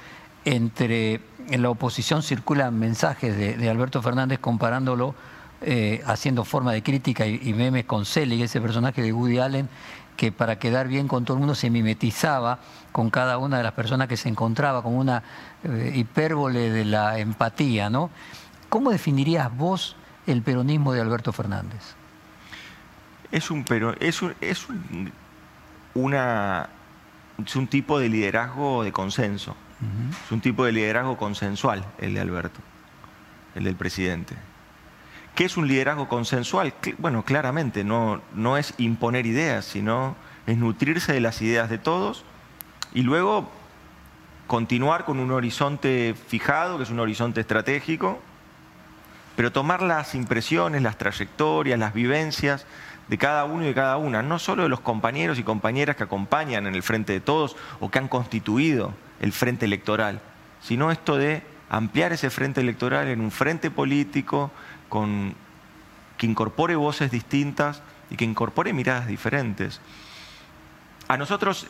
Entre 0.45 1.21
en 1.49 1.62
la 1.62 1.71
oposición 1.71 2.23
circulan 2.23 2.78
mensajes 2.78 3.37
de, 3.37 3.71
Alberto 3.71 4.02
Fernández 4.02 4.38
comparándolo, 4.38 5.14
eh, 5.62 6.02
haciendo 6.07 6.45
forma 6.45 6.73
de 6.73 6.83
crítica 6.83 7.26
y, 7.26 7.54
memes 7.54 7.87
con 7.87 8.04
Selig, 8.04 8.42
ese 8.42 8.61
personaje 8.61 9.00
de 9.00 9.12
Woody 9.12 9.38
Allen, 9.38 9.68
que 10.19 10.33
para 10.33 10.59
quedar 10.59 10.89
bien 10.89 11.07
con 11.07 11.25
todo 11.25 11.37
el 11.37 11.39
mundo 11.39 11.55
se 11.55 11.71
mimetizaba 11.71 12.59
con 12.91 13.09
cada 13.09 13.39
una 13.39 13.57
de 13.59 13.63
las 13.63 13.73
personas 13.73 14.09
que 14.09 14.17
se 14.17 14.29
encontraba, 14.29 14.83
como 14.83 14.99
una 14.99 15.23
eh, 15.63 15.93
hipérbole 15.95 16.71
de 16.71 16.85
la 16.85 17.21
empatía, 17.21 17.89
¿no? 17.89 18.11
¿Cómo 18.69 18.91
definirías 18.91 19.57
vos 19.57 19.95
el 20.27 20.43
peronismo 20.43 20.93
de 20.93 21.01
Alberto 21.03 21.33
Fernández? 21.33 21.95
Es 23.31 23.49
un 23.53 23.63
pero 23.63 23.95
es 24.01 24.21
es 24.41 24.67
una 25.95 26.69
es 27.45 27.55
un 27.55 27.69
tipo 27.69 28.01
de 28.01 28.09
liderazgo 28.09 28.83
de 28.83 28.91
consenso. 28.91 29.55
Es 30.27 30.33
un 30.33 30.41
tipo 30.41 30.65
de 30.65 30.73
liderazgo 30.73 31.17
consensual 31.17 31.85
el 31.99 32.15
de 32.15 32.21
Alberto, 32.21 32.59
el 33.55 33.63
del 33.63 33.77
presidente. 33.77 34.35
¿Qué 35.38 35.45
es 35.45 35.57
un 35.57 35.68
liderazgo 35.68 36.09
consensual? 36.09 36.75
Bueno, 36.99 37.25
claramente 37.25 37.85
no, 37.85 38.21
no 38.35 38.57
es 38.57 38.75
imponer 38.76 39.25
ideas, 39.25 39.64
sino 39.64 40.16
es 40.49 40.59
nutrirse 40.59 41.12
de 41.12 41.21
las 41.21 41.40
ideas 41.42 41.71
de 41.71 41.78
todos 41.78 42.25
y 42.92 43.02
luego 43.02 43.49
continuar 44.49 45.04
con 45.04 45.21
un 45.21 45.30
horizonte 45.30 46.16
fijado, 46.26 46.76
que 46.76 46.83
es 46.83 46.90
un 46.90 46.99
horizonte 46.99 47.40
estratégico, 47.40 48.18
pero 49.37 49.52
tomar 49.52 49.80
las 49.80 50.16
impresiones, 50.16 50.83
las 50.83 50.99
trayectorias, 50.99 51.78
las 51.78 51.95
vivencias 51.95 52.66
de 53.07 53.16
cada 53.16 53.45
uno 53.45 53.62
y 53.62 53.68
de 53.68 53.75
cada 53.75 53.97
una, 53.97 54.23
no 54.25 54.40
solo 54.40 54.64
de 54.64 54.68
los 54.68 54.80
compañeros 54.80 55.38
y 55.38 55.45
compañeras 55.45 55.95
que 55.95 56.02
acompañan 56.02 56.66
en 56.66 56.75
el 56.75 56.83
frente 56.83 57.12
de 57.12 57.21
todos 57.21 57.54
o 57.78 57.92
que 57.92 58.00
han 58.00 58.09
constituido 58.09 58.92
el 59.21 59.33
frente 59.33 59.66
electoral, 59.66 60.21
sino 60.61 60.90
esto 60.90 61.16
de 61.16 61.45
ampliar 61.71 62.12
ese 62.12 62.30
frente 62.30 62.61
electoral 62.61 63.07
en 63.07 63.21
un 63.21 63.30
frente 63.30 63.71
político 63.71 64.50
con, 64.88 65.35
que 66.16 66.26
incorpore 66.26 66.76
voces 66.76 67.11
distintas 67.11 67.83
y 68.11 68.16
que 68.16 68.25
incorpore 68.25 68.73
miradas 68.73 69.07
diferentes. 69.07 69.80
A 71.09 71.16
nosotros 71.16 71.66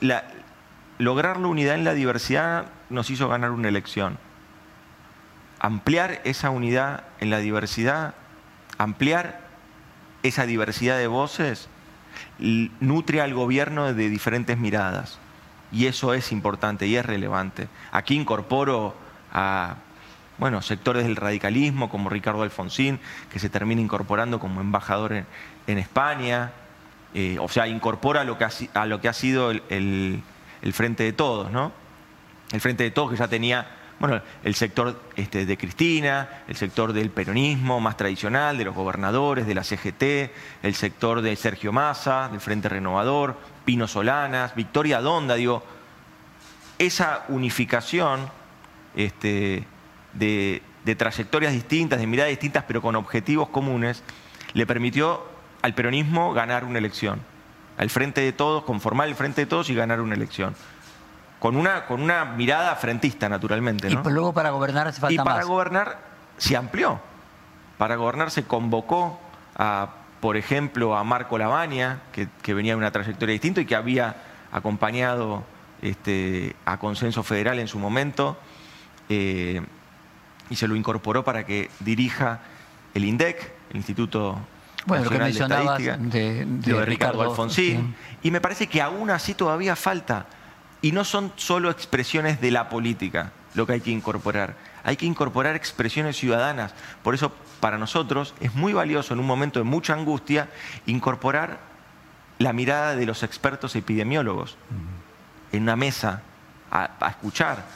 lograr 0.99 1.39
la 1.39 1.47
unidad 1.47 1.75
en 1.75 1.85
la 1.85 1.95
diversidad 1.95 2.67
nos 2.91 3.11
hizo 3.11 3.29
ganar 3.29 3.53
una 3.53 3.69
elección. 3.69 4.19
Ampliar 5.61 6.21
esa 6.25 6.51
unidad 6.51 7.05
en 7.21 7.31
la 7.31 7.39
diversidad, 7.39 8.15
ampliar 8.79 9.41
esa 10.23 10.47
diversidad 10.47 10.99
de 10.99 11.07
voces, 11.07 11.69
nutre 12.39 13.21
al 13.21 13.35
gobierno 13.35 13.93
de 13.93 14.09
diferentes 14.09 14.59
miradas. 14.59 15.19
Y 15.71 15.87
eso 15.87 16.15
es 16.15 16.33
importante 16.33 16.87
y 16.87 16.97
es 16.97 17.05
relevante. 17.05 17.69
Aquí 17.93 18.15
incorporo 18.15 18.97
a 19.33 19.77
bueno, 20.39 20.63
sectores 20.63 21.05
del 21.05 21.17
radicalismo 21.17 21.91
como 21.91 22.09
Ricardo 22.09 22.43
Alfonsín, 22.43 23.01
que 23.31 23.39
se 23.39 23.51
termina 23.51 23.81
incorporando 23.81 24.39
como 24.39 24.61
embajador 24.61 25.13
en, 25.67 25.79
España, 25.79 26.53
eh, 27.13 27.37
o 27.41 27.49
sea, 27.49 27.67
incorpora 27.67 28.23
a 28.23 28.25
lo 28.25 28.39
que 29.01 29.09
ha 29.09 29.13
sido 29.13 29.51
el, 29.51 30.23
Frente 30.73 31.03
de 31.03 31.13
Todos, 31.13 31.51
¿no? 31.51 31.73
El 32.53 32.61
Frente 32.61 32.85
de 32.85 32.91
Todos 32.91 33.11
que 33.11 33.17
ya 33.17 33.29
tenía, 33.29 33.67
bueno, 33.99 34.23
el 34.45 34.55
sector 34.55 35.01
este, 35.17 35.45
de 35.45 35.57
Cristina, 35.59 36.43
el 36.47 36.57
sector 36.57 36.93
del 36.93 37.11
peronismo 37.11 37.81
más 37.81 37.97
tradicional, 37.97 38.57
de 38.57 38.65
los 38.65 38.75
gobernadores, 38.75 39.47
de 39.47 39.55
la 39.55 39.65
CGT, 39.65 40.31
el 40.63 40.75
sector 40.75 41.21
de 41.21 41.35
Sergio 41.35 41.73
Massa, 41.73 42.29
del 42.29 42.41
Frente 42.41 42.69
Renovador, 42.69 43.37
Pino 43.65 43.89
Solanas, 43.89 44.55
Victoria 44.55 45.01
Donda, 45.01 45.35
digo, 45.35 45.65
esa 46.79 47.25
unificación 47.29 48.31
este, 48.95 49.67
de, 50.13 50.63
trayectorias 50.97 51.53
distintas, 51.53 51.99
de 51.99 52.07
miradas 52.07 52.31
distintas, 52.31 52.65
pero 52.67 52.81
con 52.81 52.97
objetivos 52.97 53.49
comunes, 53.49 54.03
le 54.55 54.67
permitió 54.67 55.23
al 55.63 55.75
peronismo 55.75 56.33
ganar 56.33 56.65
una 56.65 56.79
elección. 56.79 57.21
Al 57.77 57.91
frente 57.91 58.21
de 58.21 58.33
todos, 58.33 58.65
conformar 58.65 59.09
el 59.09 59.15
frente 59.15 59.43
de 59.43 59.47
todos 59.47 59.71
y 59.71 59.75
ganar 59.75 60.01
una 60.01 60.15
elección. 60.15 60.55
Con 61.39 61.57
una, 61.57 61.87
con 61.87 62.03
una 62.03 62.25
mirada 62.25 62.75
frentista, 62.75 63.29
naturalmente. 63.29 63.89
Y 63.89 63.95
luego 63.95 64.33
para 64.33 64.51
gobernar 64.51 64.89
hace 64.89 65.01
falta 65.01 65.15
Y 65.15 65.25
para 65.25 65.45
gobernar 65.45 65.99
se 66.37 66.57
amplió. 66.57 67.01
Para 67.77 67.95
gobernar 67.95 68.33
se 68.33 68.43
convocó 68.45 69.21
a, 69.57 69.91
por 70.21 70.37
ejemplo, 70.37 70.97
a 70.97 71.05
Marco 71.05 71.39
Lavagna, 71.39 72.01
que, 72.13 72.55
venía 72.55 72.73
de 72.73 72.79
una 72.79 72.91
trayectoria 72.91 73.35
distinta 73.35 73.61
y 73.61 73.67
que 73.67 73.77
había 73.77 74.17
acompañado 74.51 75.45
este, 75.81 76.57
a 76.65 76.79
Consenso 76.79 77.23
Federal 77.23 77.61
en 77.61 77.69
su 77.69 77.79
momento. 77.79 78.37
Eh, 79.09 79.63
y 80.51 80.57
se 80.57 80.69
lo 80.69 80.77
incorporó 80.77 81.25
para 81.25 81.45
que 81.45 81.71
dirija 81.81 82.41
el 82.95 83.05
INDEC, 83.05 83.53
el 83.71 83.77
Instituto 83.77 84.39
bueno, 84.87 85.05
lo 85.05 85.11
que 85.11 85.19
mencionabas 85.19 85.79
de, 85.79 86.45
de, 86.47 86.85
Ricardo, 86.85 87.23
Alfonsín. 87.23 87.95
Y 88.23 88.31
me 88.31 88.41
parece 88.41 88.67
que 88.67 88.81
aún 88.81 89.11
así 89.11 89.35
todavía 89.35 89.77
falta. 89.77 90.27
Y 90.81 90.93
no 90.93 91.05
son 91.05 91.33
solo 91.37 91.71
expresiones 91.71 92.41
de 92.41 92.51
la 92.51 92.69
política 92.69 93.33
lo 93.55 93.67
que 93.67 93.75
hay 93.75 93.81
que 93.81 93.91
incorporar. 93.91 94.57
Hay 94.85 94.97
que 94.97 95.05
incorporar 95.05 95.57
expresiones 95.57 96.17
ciudadanas. 96.17 96.73
Por 97.03 97.15
eso, 97.15 97.33
para 97.61 97.77
nosotros, 97.77 98.35
es 98.41 98.55
muy 98.55 98.73
valioso 98.73 99.13
en 99.13 99.21
un 99.21 99.27
momento 99.27 99.59
de 99.59 99.65
mucha 99.65 99.93
angustia 99.95 100.49
incorporar 100.87 101.59
la 102.39 102.53
mirada 102.53 102.95
de 102.95 103.05
los 103.05 103.23
expertos 103.23 103.75
epidemiólogos 103.75 104.57
en 105.53 105.63
una 105.65 105.77
mesa 105.77 106.23
a 106.71 107.09
escuchar. 107.09 107.67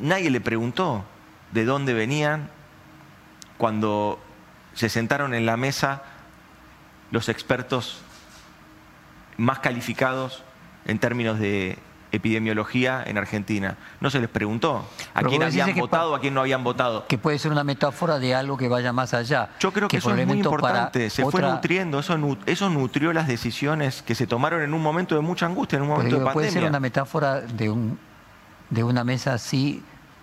Nadie 0.00 0.30
le 0.30 0.40
preguntó 0.40 1.04
de 1.52 1.64
dónde 1.64 1.94
venían 1.94 2.48
cuando 3.58 4.18
se 4.74 4.88
sentaron 4.88 5.34
en 5.34 5.46
la 5.46 5.56
mesa 5.56 6.02
los 7.10 7.28
expertos 7.28 8.00
más 9.36 9.60
calificados 9.60 10.42
en 10.86 10.98
términos 10.98 11.38
de 11.38 11.78
epidemiología 12.10 13.02
en 13.06 13.16
Argentina. 13.16 13.76
No 14.00 14.10
se 14.10 14.20
les 14.20 14.28
preguntó 14.28 14.86
a 15.14 15.22
quién 15.22 15.42
habían 15.42 15.74
votado, 15.74 16.14
a 16.14 16.20
quién 16.20 16.34
no 16.34 16.40
habían 16.40 16.62
votado. 16.62 17.06
Que 17.06 17.18
puede 17.18 17.38
ser 17.38 17.50
una 17.50 17.64
metáfora 17.64 18.18
de 18.18 18.34
algo 18.34 18.56
que 18.56 18.68
vaya 18.68 18.92
más 18.92 19.14
allá. 19.14 19.50
Yo 19.60 19.72
creo 19.72 19.88
que, 19.88 19.96
eso 19.96 20.14
es 20.14 20.26
muy 20.26 20.38
importante. 20.38 21.08
Se 21.08 21.24
fue 21.24 21.40
nutriendo, 21.40 21.98
eso, 21.98 22.18
eso 22.46 22.70
nutrió 22.70 23.12
las 23.12 23.26
decisiones 23.26 24.02
que 24.02 24.14
se 24.14 24.26
tomaron 24.26 24.62
en 24.62 24.74
un 24.74 24.82
momento 24.82 25.14
de 25.14 25.22
mucha 25.22 25.46
angustia, 25.46 25.76
en 25.76 25.82
un 25.82 25.88
momento 25.88 26.16
de 26.16 26.24
pandemia. 26.24 26.32
Puede 26.34 26.50
ser 26.50 26.64
una 26.64 26.80
metáfora 26.80 27.40
de, 27.40 27.70
un, 27.70 27.98
de 28.68 28.84
una 28.84 29.04
mesa 29.04 29.34
así 29.34 29.82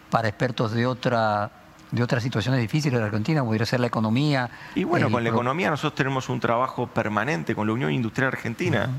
para 0.09 0.27
expertos 0.27 0.71
de 0.71 0.85
otra 0.85 1.51
de 1.91 2.03
otras 2.03 2.21
situaciones 2.21 2.61
difíciles 2.61 2.93
de 2.93 2.99
la 2.99 3.07
Argentina, 3.07 3.43
podría 3.43 3.65
ser 3.65 3.79
la 3.79 3.87
economía. 3.87 4.49
Y 4.75 4.83
bueno, 4.83 5.09
con 5.09 5.23
la 5.23 5.29
economía 5.29 5.71
nosotros 5.71 5.95
tenemos 5.95 6.29
un 6.29 6.39
trabajo 6.39 6.87
permanente 6.87 7.55
con 7.55 7.65
la 7.65 7.73
Unión 7.73 7.91
Industrial 7.91 8.27
Argentina. 8.27 8.89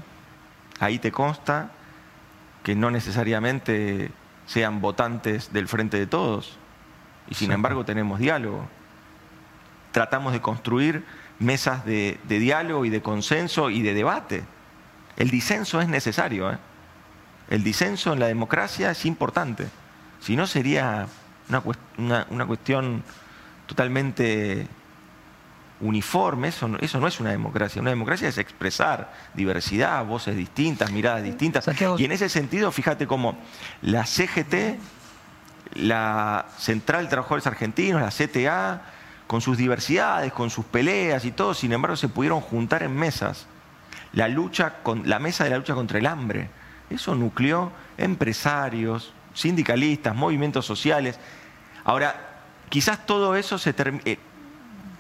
Ahí 0.80 0.98
te 0.98 1.12
consta 1.12 1.70
que 2.64 2.74
no 2.74 2.90
necesariamente 2.90 4.10
sean 4.46 4.80
votantes 4.80 5.52
del 5.52 5.68
Frente 5.68 5.98
de 5.98 6.06
Todos. 6.06 6.58
y 7.28 7.34
sin 7.34 7.52
embargo 7.52 7.84
tenemos 7.84 8.18
diálogo. 8.18 8.66
Tratamos 9.92 10.32
de 10.32 10.40
construir 10.40 11.04
mesas 11.38 11.84
de, 11.84 12.18
diálogo 12.28 12.84
y 12.84 12.90
de 12.90 13.02
consenso 13.02 13.70
y 13.70 13.82
de 13.82 13.94
debate. 13.94 14.42
El 15.16 15.30
disenso 15.30 15.80
es 15.80 15.88
necesario. 15.88 16.50
¿eh? 16.50 16.58
El 17.48 17.62
disenso 17.62 18.12
en 18.12 18.20
la 18.20 18.26
democracia 18.26 18.90
es 18.90 19.06
importante. 19.06 19.68
Si 20.20 20.36
no, 20.36 20.46
sería 20.46 21.06
una, 21.48 22.46
cuestión 22.46 23.02
totalmente 23.66 24.66
uniforme. 25.80 26.48
Eso 26.48 26.70
eso 26.80 27.00
no 27.00 27.06
es 27.06 27.20
una 27.20 27.30
democracia. 27.30 27.80
Una 27.80 27.90
democracia 27.90 28.28
es 28.28 28.38
expresar 28.38 29.12
diversidad, 29.34 30.04
voces 30.04 30.36
distintas, 30.36 30.90
miradas 30.92 31.22
distintas. 31.22 31.68
Y 31.98 32.04
en 32.04 32.12
ese 32.12 32.28
sentido, 32.28 32.70
fíjate 32.70 33.06
cómo 33.06 33.38
la 33.82 34.04
CGT, 34.04 34.78
la 35.74 36.46
Central 36.58 37.04
de 37.04 37.10
Trabajadores 37.10 37.46
Argentinos, 37.46 38.02
la 38.02 38.10
CTA, 38.10 38.82
con 39.26 39.40
sus 39.40 39.56
diversidades, 39.56 40.32
con 40.32 40.50
sus 40.50 40.64
peleas 40.64 41.24
y 41.24 41.30
todo, 41.30 41.54
sin 41.54 41.72
embargo 41.72 41.96
se 41.96 42.08
pudieron 42.08 42.40
juntar 42.40 42.82
en 42.82 42.96
mesas. 42.96 43.46
La, 44.12 44.26
lucha 44.26 44.82
con, 44.82 45.08
la 45.08 45.20
mesa 45.20 45.44
de 45.44 45.50
la 45.50 45.58
lucha 45.58 45.74
contra 45.74 46.00
el 46.00 46.06
hambre. 46.06 46.50
Eso 46.90 47.14
nucleó 47.14 47.70
empresarios, 47.96 49.12
sindicalistas, 49.40 50.14
movimientos 50.14 50.66
sociales. 50.66 51.18
Ahora, 51.84 52.14
quizás 52.68 53.06
todo 53.06 53.36
eso 53.36 53.58
se 53.58 53.72
termine. 53.72 54.02
Eh, 54.04 54.18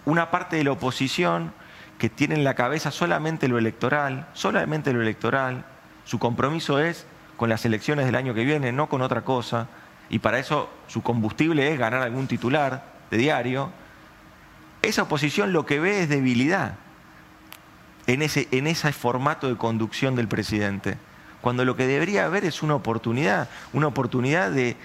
una 0.04 0.30
parte 0.30 0.56
de 0.56 0.64
la 0.64 0.72
oposición 0.72 1.52
que 1.98 2.08
tiene 2.08 2.34
en 2.34 2.44
la 2.44 2.54
cabeza 2.54 2.90
solamente 2.90 3.48
lo 3.48 3.58
electoral, 3.58 4.26
solamente 4.32 4.92
lo 4.92 5.02
electoral, 5.02 5.64
su 6.04 6.18
compromiso 6.18 6.78
es 6.80 7.06
con 7.36 7.48
las 7.48 7.64
elecciones 7.64 8.06
del 8.06 8.16
año 8.16 8.34
que 8.34 8.44
viene, 8.44 8.72
no 8.72 8.88
con 8.88 9.02
otra 9.02 9.22
cosa, 9.22 9.68
y 10.08 10.18
para 10.18 10.38
eso 10.38 10.70
su 10.88 11.02
combustible 11.02 11.72
es 11.72 11.78
ganar 11.78 12.02
algún 12.02 12.26
titular 12.26 12.84
de 13.10 13.16
diario, 13.16 13.70
esa 14.82 15.02
oposición 15.02 15.52
lo 15.52 15.66
que 15.66 15.78
ve 15.78 16.02
es 16.02 16.08
debilidad 16.08 16.74
en 18.06 18.22
ese, 18.22 18.48
en 18.50 18.66
ese 18.66 18.92
formato 18.92 19.48
de 19.48 19.56
conducción 19.56 20.16
del 20.16 20.26
presidente, 20.26 20.96
cuando 21.40 21.64
lo 21.64 21.76
que 21.76 21.86
debería 21.86 22.26
haber 22.26 22.44
es 22.44 22.62
una 22.62 22.74
oportunidad, 22.74 23.48
una 23.72 23.86
oportunidad 23.86 24.50
de, 24.50 24.76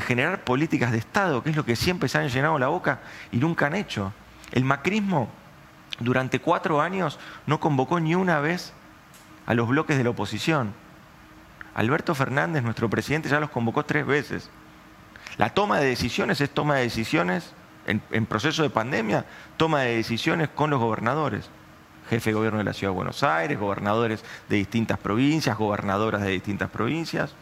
generar 0.00 0.44
políticas 0.44 0.92
de 0.92 0.98
Estado, 0.98 1.42
que 1.42 1.50
es 1.50 1.56
lo 1.56 1.64
que 1.64 1.76
siempre 1.76 2.08
se 2.08 2.18
han 2.18 2.28
llenado 2.28 2.58
la 2.58 2.68
boca 2.68 3.00
y 3.32 3.38
nunca 3.38 3.66
han 3.66 3.74
hecho. 3.74 4.12
El 4.52 4.64
macrismo 4.64 5.28
durante 6.00 6.40
cuatro 6.40 6.80
años 6.80 7.18
no 7.46 7.60
convocó 7.60 8.00
ni 8.00 8.14
una 8.14 8.40
vez 8.40 8.72
a 9.46 9.54
los 9.54 9.68
bloques 9.68 9.96
de 9.96 10.04
la 10.04 10.10
oposición. 10.10 10.74
Alberto 11.74 12.14
Fernández, 12.14 12.62
nuestro 12.62 12.88
presidente, 12.88 13.28
ya 13.28 13.40
los 13.40 13.50
convocó 13.50 13.84
tres 13.84 14.06
veces. 14.06 14.50
La 15.36 15.50
toma 15.50 15.78
de 15.78 15.86
decisiones 15.86 16.40
es 16.40 16.50
toma 16.50 16.76
de 16.76 16.82
decisiones 16.82 17.52
en, 17.86 18.26
proceso 18.26 18.62
de 18.62 18.70
pandemia, 18.70 19.26
toma 19.56 19.82
de 19.82 19.96
decisiones 19.96 20.48
con 20.48 20.70
los 20.70 20.80
gobernadores 20.80 21.50
jefe 22.08 22.30
de 22.30 22.34
gobierno 22.34 22.58
de 22.58 22.64
la 22.64 22.72
Ciudad 22.72 22.92
de 22.92 22.96
Buenos 22.96 23.22
Aires, 23.22 23.58
gobernadores 23.58 24.24
de 24.48 24.56
distintas 24.56 24.98
provincias, 24.98 25.56
gobernadoras 25.56 26.22
de 26.22 26.30
distintas 26.30 26.70
provincias. 26.70 27.34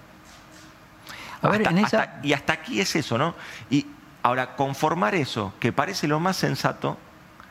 A 1.42 1.48
ver, 1.48 1.66
en 1.68 1.78
esa... 1.78 2.20
y 2.22 2.32
hasta 2.32 2.54
aquí 2.54 2.80
es 2.80 2.96
eso, 2.96 3.18
¿no? 3.18 3.34
Y 3.70 3.86
ahora, 4.22 4.56
conformar 4.56 5.14
eso, 5.14 5.52
que 5.60 5.72
parece 5.72 6.08
lo 6.08 6.18
más 6.20 6.36
sensato, 6.36 6.96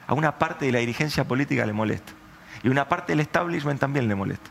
a 0.08 0.14
una 0.14 0.38
parte 0.38 0.66
de 0.66 0.72
la 0.72 0.80
dirigencia 0.80 1.24
política 1.24 1.66
le 1.66 1.74
molesta. 1.74 2.14
Y 2.64 2.70
una 2.70 2.88
parte 2.90 3.12
del 3.12 3.20
establishment 3.20 3.80
también 3.80 4.08
le 4.08 4.16
molesta. 4.16 4.50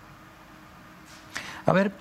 A 1.67 1.73
ver, 1.73 1.93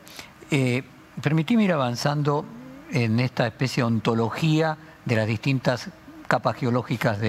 eh, 0.51 0.84
permitíme 1.22 1.63
ir 1.63 1.74
avanzando 1.74 2.46
en 2.91 3.20
esta 3.20 3.48
especie 3.48 3.82
de 3.82 3.88
ontología 3.88 4.77
de 5.06 5.15
las 5.15 5.27
distintas 5.27 5.89
capas 6.27 6.58
geológicas 6.58 7.20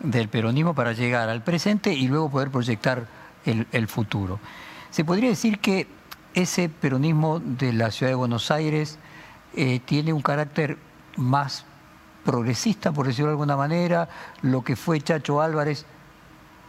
del 0.00 0.28
peronismo 0.28 0.74
para 0.74 0.92
llegar 0.92 1.28
al 1.28 1.42
presente 1.42 1.92
y 1.92 2.08
luego 2.08 2.30
poder 2.30 2.50
proyectar 2.50 3.06
el, 3.44 3.88
futuro. 3.88 4.40
Se 4.90 5.04
podría 5.04 5.28
decir 5.28 5.58
que 5.58 5.86
ese 6.34 6.68
peronismo 6.68 7.40
de 7.40 7.72
la 7.72 7.90
ciudad 7.90 8.10
de 8.10 8.16
Buenos 8.16 8.50
Aires 8.50 8.98
eh, 9.54 9.80
tiene 9.84 10.12
un 10.12 10.22
carácter 10.22 10.78
más 11.16 11.64
progresista, 12.24 12.90
por 12.90 13.06
decirlo 13.06 13.26
de 13.26 13.32
alguna 13.32 13.56
manera, 13.56 14.08
lo 14.40 14.62
que 14.62 14.76
fue 14.76 15.00
Chacho 15.00 15.42
Álvarez, 15.42 15.84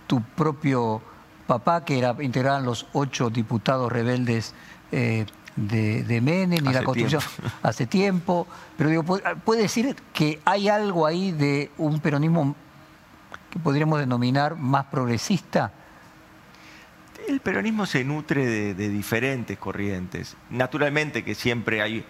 tu 0.05 0.21
propio 0.21 1.01
papá, 1.47 1.85
que 1.85 1.97
era, 1.97 2.15
integraban 2.19 2.65
los 2.65 2.87
ocho 2.93 3.29
diputados 3.29 3.91
rebeldes 3.91 4.53
eh, 4.91 5.25
de, 5.55 6.03
de 6.03 6.21
Menem 6.21 6.65
y 6.65 6.73
la 6.73 6.83
construcción 6.83 7.21
hace 7.63 7.87
tiempo. 7.87 8.47
Pero 8.77 8.89
digo, 8.89 9.03
puede 9.03 9.61
decir 9.61 9.95
que 10.13 10.41
hay 10.43 10.67
algo 10.67 11.05
ahí 11.05 11.31
de 11.31 11.71
un 11.77 11.99
peronismo 12.01 12.55
que 13.55 13.59
podríamos 13.61 14.01
denominar 14.01 14.57
más 14.57 14.87
progresista. 14.87 15.71
El 17.25 17.39
peronismo 17.39 17.85
se 17.85 18.03
nutre 18.03 18.73
de, 18.73 18.89
diferentes 18.89 19.57
corrientes. 19.57 20.35
Naturalmente 20.49 21.23
que 21.23 21.35
siempre 21.35 21.81
hay, 21.81 22.05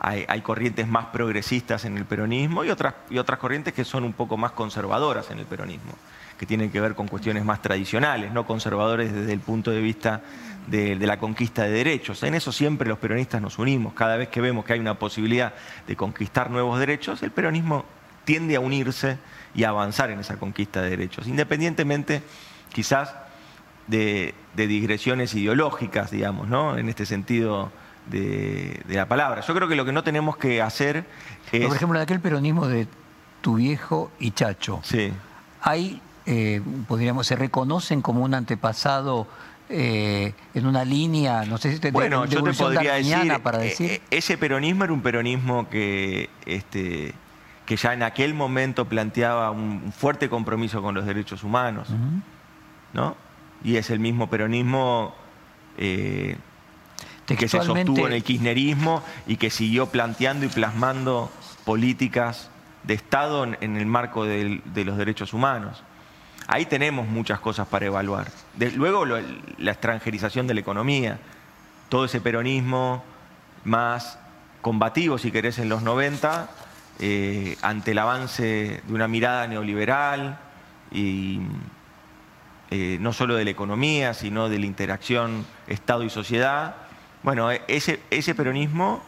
hay, 0.00 0.40
corrientes 0.40 0.88
más 0.88 1.06
progresistas 1.06 1.84
en 1.84 1.98
el 1.98 2.06
peronismo 2.06 2.64
y 2.64 2.70
otras, 2.70 2.94
y 3.10 3.18
otras 3.18 3.38
corrientes 3.38 3.74
que 3.74 3.84
son 3.84 4.04
un 4.04 4.14
poco 4.14 4.38
más 4.38 4.52
conservadoras 4.52 5.30
en 5.30 5.38
el 5.38 5.44
peronismo, 5.44 5.92
que 6.38 6.46
tienen 6.46 6.70
que 6.70 6.80
ver 6.80 6.94
con 6.94 7.08
cuestiones 7.08 7.44
más 7.44 7.60
tradicionales, 7.60 8.32
no 8.32 8.46
conservadores 8.46 9.12
desde 9.12 9.34
el 9.34 9.40
punto 9.40 9.72
de 9.72 9.82
vista 9.82 10.22
de, 10.66 10.96
la 10.96 11.18
conquista 11.18 11.64
de 11.64 11.72
derechos. 11.72 12.22
En 12.22 12.34
eso 12.34 12.52
siempre 12.52 12.88
los 12.88 12.98
peronistas 12.98 13.42
nos 13.42 13.58
unimos. 13.58 13.92
Cada 13.92 14.16
vez 14.16 14.30
que 14.30 14.40
vemos 14.40 14.64
que 14.64 14.72
hay 14.72 14.80
una 14.80 14.98
posibilidad 14.98 15.52
de 15.86 15.94
conquistar 15.94 16.50
nuevos 16.50 16.80
derechos, 16.80 17.22
el 17.22 17.32
peronismo 17.32 17.84
tiende 18.24 18.56
a 18.56 18.60
unirse 18.60 19.18
y 19.56 19.64
avanzar 19.64 20.10
en 20.10 20.20
esa 20.20 20.36
conquista 20.36 20.82
de 20.82 20.90
derechos, 20.90 21.26
independientemente 21.26 22.22
quizás 22.72 23.14
de, 23.86 24.34
digresiones 24.54 25.34
ideológicas, 25.34 26.10
digamos, 26.10 26.48
¿no? 26.48 26.76
en 26.76 26.88
este 26.88 27.06
sentido 27.06 27.72
de, 28.10 28.82
la 28.88 29.06
palabra. 29.06 29.40
Yo 29.40 29.54
creo 29.54 29.66
que 29.66 29.74
lo 29.74 29.84
que 29.84 29.92
no 29.92 30.04
tenemos 30.04 30.36
que 30.36 30.60
hacer 30.60 31.06
es... 31.52 31.66
Por 31.66 31.76
ejemplo, 31.76 31.98
en 31.98 32.02
aquel 32.02 32.20
peronismo 32.20 32.68
de 32.68 32.86
tu 33.40 33.56
viejo 33.56 34.10
y 34.18 34.32
Chacho, 34.32 34.80
sí. 34.82 35.12
hay, 35.62 36.02
eh, 36.26 36.60
podríamos, 36.86 37.26
se 37.26 37.36
reconocen 37.36 38.02
como 38.02 38.24
un 38.24 38.34
antepasado 38.34 39.26
eh, 39.68 40.34
en 40.54 40.66
una 40.66 40.84
línea, 40.84 41.44
no 41.44 41.58
sé 41.58 41.72
si 41.72 41.80
te 41.80 41.90
Bueno, 41.90 42.26
yo 42.26 42.42
te 42.42 42.52
podría 42.52 42.94
decir, 42.94 43.40
para 43.42 43.62
eh, 43.62 43.68
decir, 43.68 44.02
ese 44.10 44.36
peronismo 44.36 44.84
era 44.84 44.92
un 44.92 45.02
peronismo 45.02 45.68
que, 45.68 46.28
este, 46.44 47.14
que 47.66 47.76
ya 47.76 47.92
en 47.92 48.02
aquel 48.02 48.32
momento 48.32 48.86
planteaba 48.86 49.50
un 49.50 49.92
fuerte 49.92 50.28
compromiso 50.28 50.80
con 50.80 50.94
los 50.94 51.04
derechos 51.04 51.44
humanos, 51.44 51.88
¿no? 52.92 53.16
Y 53.64 53.76
es 53.76 53.90
el 53.90 53.98
mismo 53.98 54.30
peronismo 54.30 55.14
que 55.76 56.38
se 57.26 57.48
sostuvo 57.48 58.06
en 58.06 58.12
el 58.12 58.22
kirchnerismo 58.22 59.02
y 59.26 59.36
que 59.36 59.50
siguió 59.50 59.86
planteando 59.86 60.46
y 60.46 60.48
plasmando 60.48 61.30
políticas 61.64 62.50
de 62.84 62.94
Estado 62.94 63.44
en, 63.44 63.76
el 63.76 63.86
marco 63.86 64.24
de 64.24 64.84
los 64.84 64.96
derechos 64.96 65.34
humanos. 65.34 65.82
Ahí 66.48 66.66
tenemos 66.66 67.08
muchas 67.08 67.40
cosas 67.40 67.66
para 67.66 67.86
evaluar. 67.86 68.28
luego 68.76 69.04
la 69.04 69.72
extranjerización 69.72 70.46
de 70.46 70.54
la 70.54 70.60
economía, 70.60 71.18
todo 71.88 72.04
ese 72.04 72.20
peronismo 72.20 73.02
más 73.64 74.18
combativo, 74.62 75.18
si 75.18 75.32
querés, 75.32 75.58
en 75.58 75.68
los 75.68 75.82
90, 75.82 76.48
eh, 76.98 77.56
ante 77.62 77.90
el 77.90 77.98
avance 77.98 78.82
de 78.86 78.94
una 78.94 79.06
mirada 79.06 79.46
neoliberal 79.46 80.38
y 80.90 81.40
eh, 82.70 82.96
no 83.00 83.12
solo 83.12 83.36
de 83.36 83.44
la 83.44 83.50
economía, 83.50 84.14
sino 84.14 84.48
de 84.48 84.58
la 84.58 84.66
interacción 84.66 85.44
Estado 85.66 86.02
y 86.04 86.10
sociedad. 86.10 86.76
Bueno, 87.22 87.52
e, 87.52 87.62
ese, 87.68 88.34
peronismo 88.34 89.02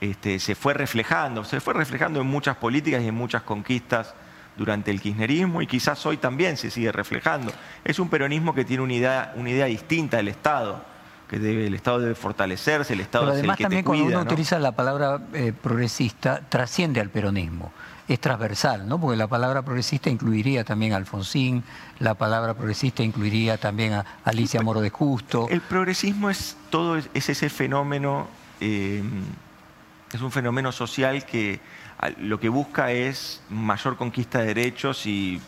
este, 0.00 0.38
se 0.38 0.54
fue 0.54 0.74
reflejando, 0.74 1.44
se 1.44 1.60
fue 1.60 1.74
reflejando 1.74 2.20
en 2.20 2.26
muchas 2.26 2.56
políticas 2.56 3.02
y 3.02 3.08
en 3.08 3.14
muchas 3.14 3.42
conquistas 3.42 4.14
durante 4.56 4.90
el 4.90 5.00
kirchnerismo 5.00 5.60
y 5.60 5.66
quizás 5.66 6.06
hoy 6.06 6.16
también 6.16 6.56
se 6.56 6.70
sigue 6.70 6.92
reflejando. 6.92 7.52
Es 7.84 7.98
un 7.98 8.08
peronismo 8.08 8.54
que 8.54 8.64
tiene 8.64 8.82
una 8.82 8.94
idea, 8.94 9.32
una 9.36 9.50
idea 9.50 9.66
distinta 9.66 10.18
del 10.18 10.28
Estado, 10.28 10.84
que 11.28 11.38
debe, 11.38 11.66
el 11.66 11.74
Estado 11.74 12.00
debe 12.00 12.14
fortalecerse, 12.14 12.92
el 12.92 13.00
Estado 13.00 13.24
Pero 13.24 13.34
además 13.34 13.54
es 13.54 13.54
el 13.54 13.56
que 13.56 13.62
también 13.64 13.84
cuando 13.84 14.04
uno 14.04 14.20
utiliza 14.20 14.58
la 14.58 14.72
palabra 14.72 15.20
eh, 15.32 15.52
progresista, 15.52 16.40
trasciende 16.48 17.00
al 17.00 17.10
peronismo. 17.10 17.72
Es 18.06 18.20
transversal, 18.20 18.86
¿no? 18.86 19.00
Porque 19.00 19.16
la 19.16 19.28
palabra 19.28 19.62
progresista 19.62 20.10
incluiría 20.10 20.62
también 20.62 20.92
a 20.92 20.96
Alfonsín, 20.96 21.64
la 22.00 22.14
palabra 22.14 22.52
progresista 22.52 23.02
incluiría 23.02 23.56
también 23.56 23.94
a 23.94 24.04
Alicia 24.24 24.60
Moro 24.60 24.82
de 24.82 24.90
Justo. 24.90 25.48
El 25.48 25.62
progresismo 25.62 26.28
es 26.28 26.56
todo, 26.68 26.96
es 26.96 27.28
ese 27.28 27.48
fenómeno, 27.48 28.28
eh, 28.60 29.02
es 30.12 30.20
un 30.20 30.30
fenómeno 30.30 30.70
social 30.70 31.24
que 31.24 31.60
lo 32.18 32.38
que 32.38 32.50
busca 32.50 32.92
es 32.92 33.40
mayor 33.48 33.96
conquista 33.96 34.40
de 34.40 34.46
derechos 34.46 35.06
y, 35.06 35.40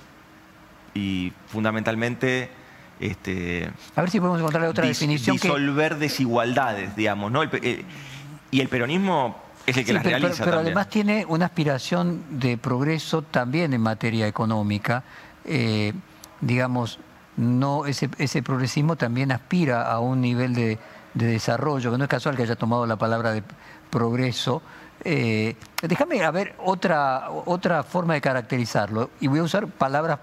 fundamentalmente... 1.49 2.51
Este, 2.99 3.71
a 3.95 4.01
ver 4.01 4.11
si 4.11 4.19
podemos 4.19 4.41
encontrar 4.41 4.65
otra 4.65 4.87
definición. 4.87 5.37
Disolver 5.37 5.97
desigualdades, 5.97 6.97
digamos. 6.97 7.31
¿no? 7.31 7.43
y 7.45 8.61
el 8.61 8.69
peronismo 8.69 9.37
es 9.67 9.77
el 9.77 9.85
que 9.85 9.93
las 9.93 10.03
pero, 10.03 10.19
realiza 10.19 10.45
pero 10.45 10.57
también. 10.57 10.77
además 10.77 10.89
tiene 10.89 11.27
una 11.29 11.47
aspiración 11.47 12.23
de 12.31 12.57
progreso 12.57 13.23
también 13.23 13.75
en 13.75 13.81
materia 13.81 14.27
económica. 14.27 15.03
Eh, 15.45 15.93
digamos, 16.41 16.99
no 17.37 17.87
ese, 17.87 18.09
ese 18.19 18.43
progresismo 18.43 18.97
también 18.97 19.33
aspira 19.33 19.91
a 19.91 20.01
un 20.01 20.21
nivel 20.21 20.55
de, 20.55 20.79
de 21.15 21.27
desarrollo, 21.27 21.91
que 21.91 21.99
no 21.99 22.05
es 22.05 22.11
casual 22.11 22.37
que 22.37 22.43
haya 22.43 22.57
tomado 22.57 22.87
la 22.87 22.97
palabra 22.97 23.33
de 23.33 23.43
progreso. 23.91 24.63
Eh, 25.05 25.57
déjame 25.83 26.23
a 26.25 26.31
ver 26.31 26.55
otra, 26.65 27.31
otra 27.31 27.83
forma 27.83 28.15
de 28.15 28.21
caracterizarlo, 28.21 29.11
y 29.21 29.27
voy 29.27 29.41
a 29.41 29.43
usar 29.43 29.67
palabras 29.67 30.19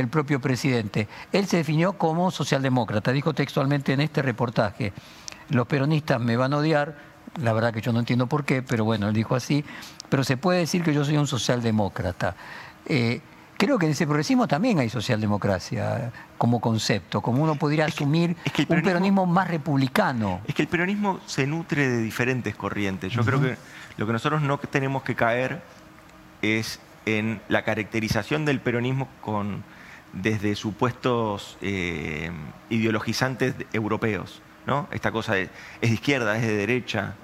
del 0.00 0.08
propio 0.08 0.40
presidente. 0.40 1.08
Él 1.32 1.46
se 1.46 1.58
definió 1.58 1.94
como 1.94 2.30
socialdemócrata, 2.30 3.12
dijo 3.12 3.34
textualmente 3.34 3.92
en 3.92 4.00
este 4.00 4.22
reportaje, 4.22 4.92
los 5.50 5.66
peronistas 5.66 6.20
me 6.20 6.36
van 6.36 6.52
a 6.52 6.58
odiar, 6.58 6.96
la 7.42 7.52
verdad 7.52 7.72
que 7.72 7.80
yo 7.80 7.92
no 7.92 7.98
entiendo 8.00 8.26
por 8.26 8.44
qué, 8.44 8.62
pero 8.62 8.84
bueno, 8.84 9.08
él 9.08 9.14
dijo 9.14 9.34
así, 9.34 9.64
pero 10.08 10.24
se 10.24 10.36
puede 10.36 10.60
decir 10.60 10.82
que 10.82 10.94
yo 10.94 11.04
soy 11.04 11.16
un 11.16 11.26
socialdemócrata. 11.26 12.36
Eh, 12.86 13.20
creo 13.56 13.78
que 13.78 13.86
en 13.86 13.92
ese 13.92 14.06
progresismo 14.06 14.46
también 14.46 14.78
hay 14.78 14.88
socialdemocracia 14.88 16.12
como 16.38 16.60
concepto, 16.60 17.20
como 17.20 17.42
uno 17.42 17.56
podría 17.56 17.86
Es 17.86 17.94
que- 17.94 18.04
asumir 18.04 18.36
es 18.44 18.52
que 18.52 18.62
el 18.62 18.68
un 18.68 18.76
peronismo- 18.76 18.84
peronismo 18.84 19.26
más 19.26 19.48
republicano. 19.48 20.40
Es 20.46 20.54
que 20.54 20.62
el 20.62 20.68
peronismo 20.68 21.18
se 21.26 21.46
nutre 21.46 21.88
de 21.88 21.98
diferentes 22.02 22.54
corrientes. 22.54 23.12
Yo 23.12 23.24
creo 23.24 23.40
que 23.40 23.56
lo 23.96 24.06
que 24.06 24.12
nosotros 24.12 24.42
no 24.42 24.58
tenemos 24.58 25.02
que 25.02 25.14
caer 25.16 25.60
es 26.40 26.78
en 27.06 27.40
la 27.48 27.64
caracterización 27.64 28.44
del 28.44 28.60
peronismo 28.60 29.08
con, 29.22 29.64
desde 30.12 30.54
supuestos 30.54 31.58
eh, 31.60 32.30
ideologizantes 32.70 33.58
de- 33.58 33.66
europeos. 33.72 34.40
¿no? 34.66 34.88
Esta 34.90 35.10
cosa 35.12 35.34
de- 35.34 35.50
es 35.80 35.90
de 35.90 35.94
izquierda, 35.94 36.36
es 36.36 36.42
de 36.42 36.56
derecha, 36.56 37.14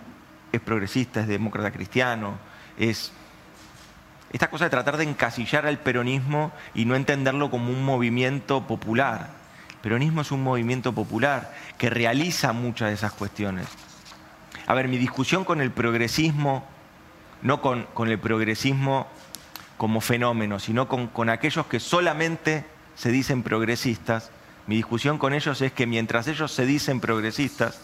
es 0.53 0.61
progresista, 0.61 1.21
es 1.21 1.27
demócrata 1.29 1.71
cristiano, 1.73 2.39
es 2.79 3.13
esta 4.33 4.51
cosa 4.51 4.65
de 4.65 4.71
tratar 4.71 4.97
de 4.97 5.05
encasillar 5.05 5.65
al 5.67 5.79
peronismo 5.79 6.53
y 6.75 6.87
no 6.87 6.97
entenderlo 6.97 7.51
como 7.51 7.71
un 7.71 7.85
movimiento 7.85 8.67
popular. 8.67 9.31
El 9.71 9.77
peronismo 9.77 10.23
es 10.23 10.33
un 10.33 10.43
movimiento 10.43 10.93
popular 10.93 11.55
que 11.79 11.89
realiza 11.91 12.53
muchas 12.53 12.89
de 12.89 12.95
esas 12.95 13.13
cuestiones. 13.13 13.67
A 14.67 14.75
ver, 14.75 14.89
mi 14.89 14.97
discusión 14.97 15.45
con 15.45 15.61
el 15.61 15.71
progresismo, 15.71 16.65
no 17.43 17.61
con, 17.61 17.87
el 18.09 18.19
progresismo 18.19 19.07
como 19.77 20.01
fenómeno, 20.01 20.59
sino 20.59 20.89
con 20.89 21.29
aquellos 21.29 21.67
que 21.67 21.79
solamente 21.79 22.65
se 22.95 23.11
dicen 23.11 23.43
progresistas, 23.43 24.31
mi 24.67 24.77
discusión 24.77 25.19
con 25.19 25.35
ellos 25.35 25.61
es 25.61 25.73
que 25.73 25.87
mientras 25.87 26.27
ellos 26.27 26.53
se 26.53 26.65
dicen 26.65 27.01
progresistas 27.01 27.81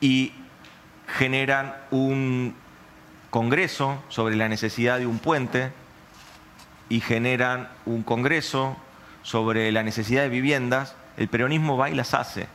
y 0.00 0.32
generan 1.18 1.74
un 1.90 2.54
congreso 3.30 4.02
sobre 4.08 4.36
la 4.36 4.48
necesidad 4.48 4.98
de 4.98 5.06
un 5.06 5.18
puente 5.18 5.72
y 6.88 7.00
generan 7.00 7.68
un 7.86 8.02
congreso 8.02 8.76
sobre 9.22 9.72
la 9.72 9.82
necesidad 9.82 10.22
de 10.22 10.28
viviendas, 10.28 10.94
el 11.16 11.28
peronismo 11.28 11.76
va 11.76 11.90
y 11.90 11.94
las 11.94 12.14
hace. 12.14 12.46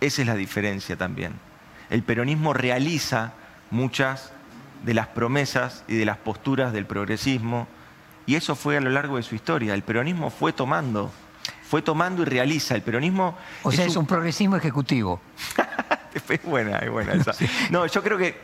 Esa 0.00 0.22
es 0.22 0.26
la 0.26 0.34
diferencia 0.34 0.96
también. 0.96 1.32
El 1.88 2.02
peronismo 2.02 2.52
realiza 2.52 3.32
muchas 3.70 4.32
de 4.84 4.94
las 4.94 5.06
promesas 5.08 5.84
y 5.88 5.94
de 5.94 6.04
las 6.04 6.18
posturas 6.18 6.72
del 6.72 6.84
progresismo 6.84 7.66
y 8.26 8.34
eso 8.36 8.54
fue 8.54 8.76
a 8.76 8.80
lo 8.80 8.90
largo 8.90 9.16
de 9.16 9.22
su 9.22 9.34
historia. 9.34 9.74
El 9.74 9.82
peronismo 9.82 10.30
fue 10.30 10.52
tomando, 10.52 11.12
fue 11.68 11.82
tomando 11.82 12.22
y 12.22 12.24
realiza. 12.24 12.74
El 12.74 12.82
peronismo 12.82 13.36
O 13.62 13.70
sea, 13.72 13.84
es 13.86 13.96
un 13.96 14.06
progresismo 14.06 14.56
ejecutivo. 14.56 15.20
es 16.28 16.42
buena, 16.42 16.78
es 16.78 16.90
buena 16.90 17.12
esa. 17.14 17.32
No, 17.70 17.86
yo 17.86 18.02
creo 18.02 18.16
que 18.18 18.38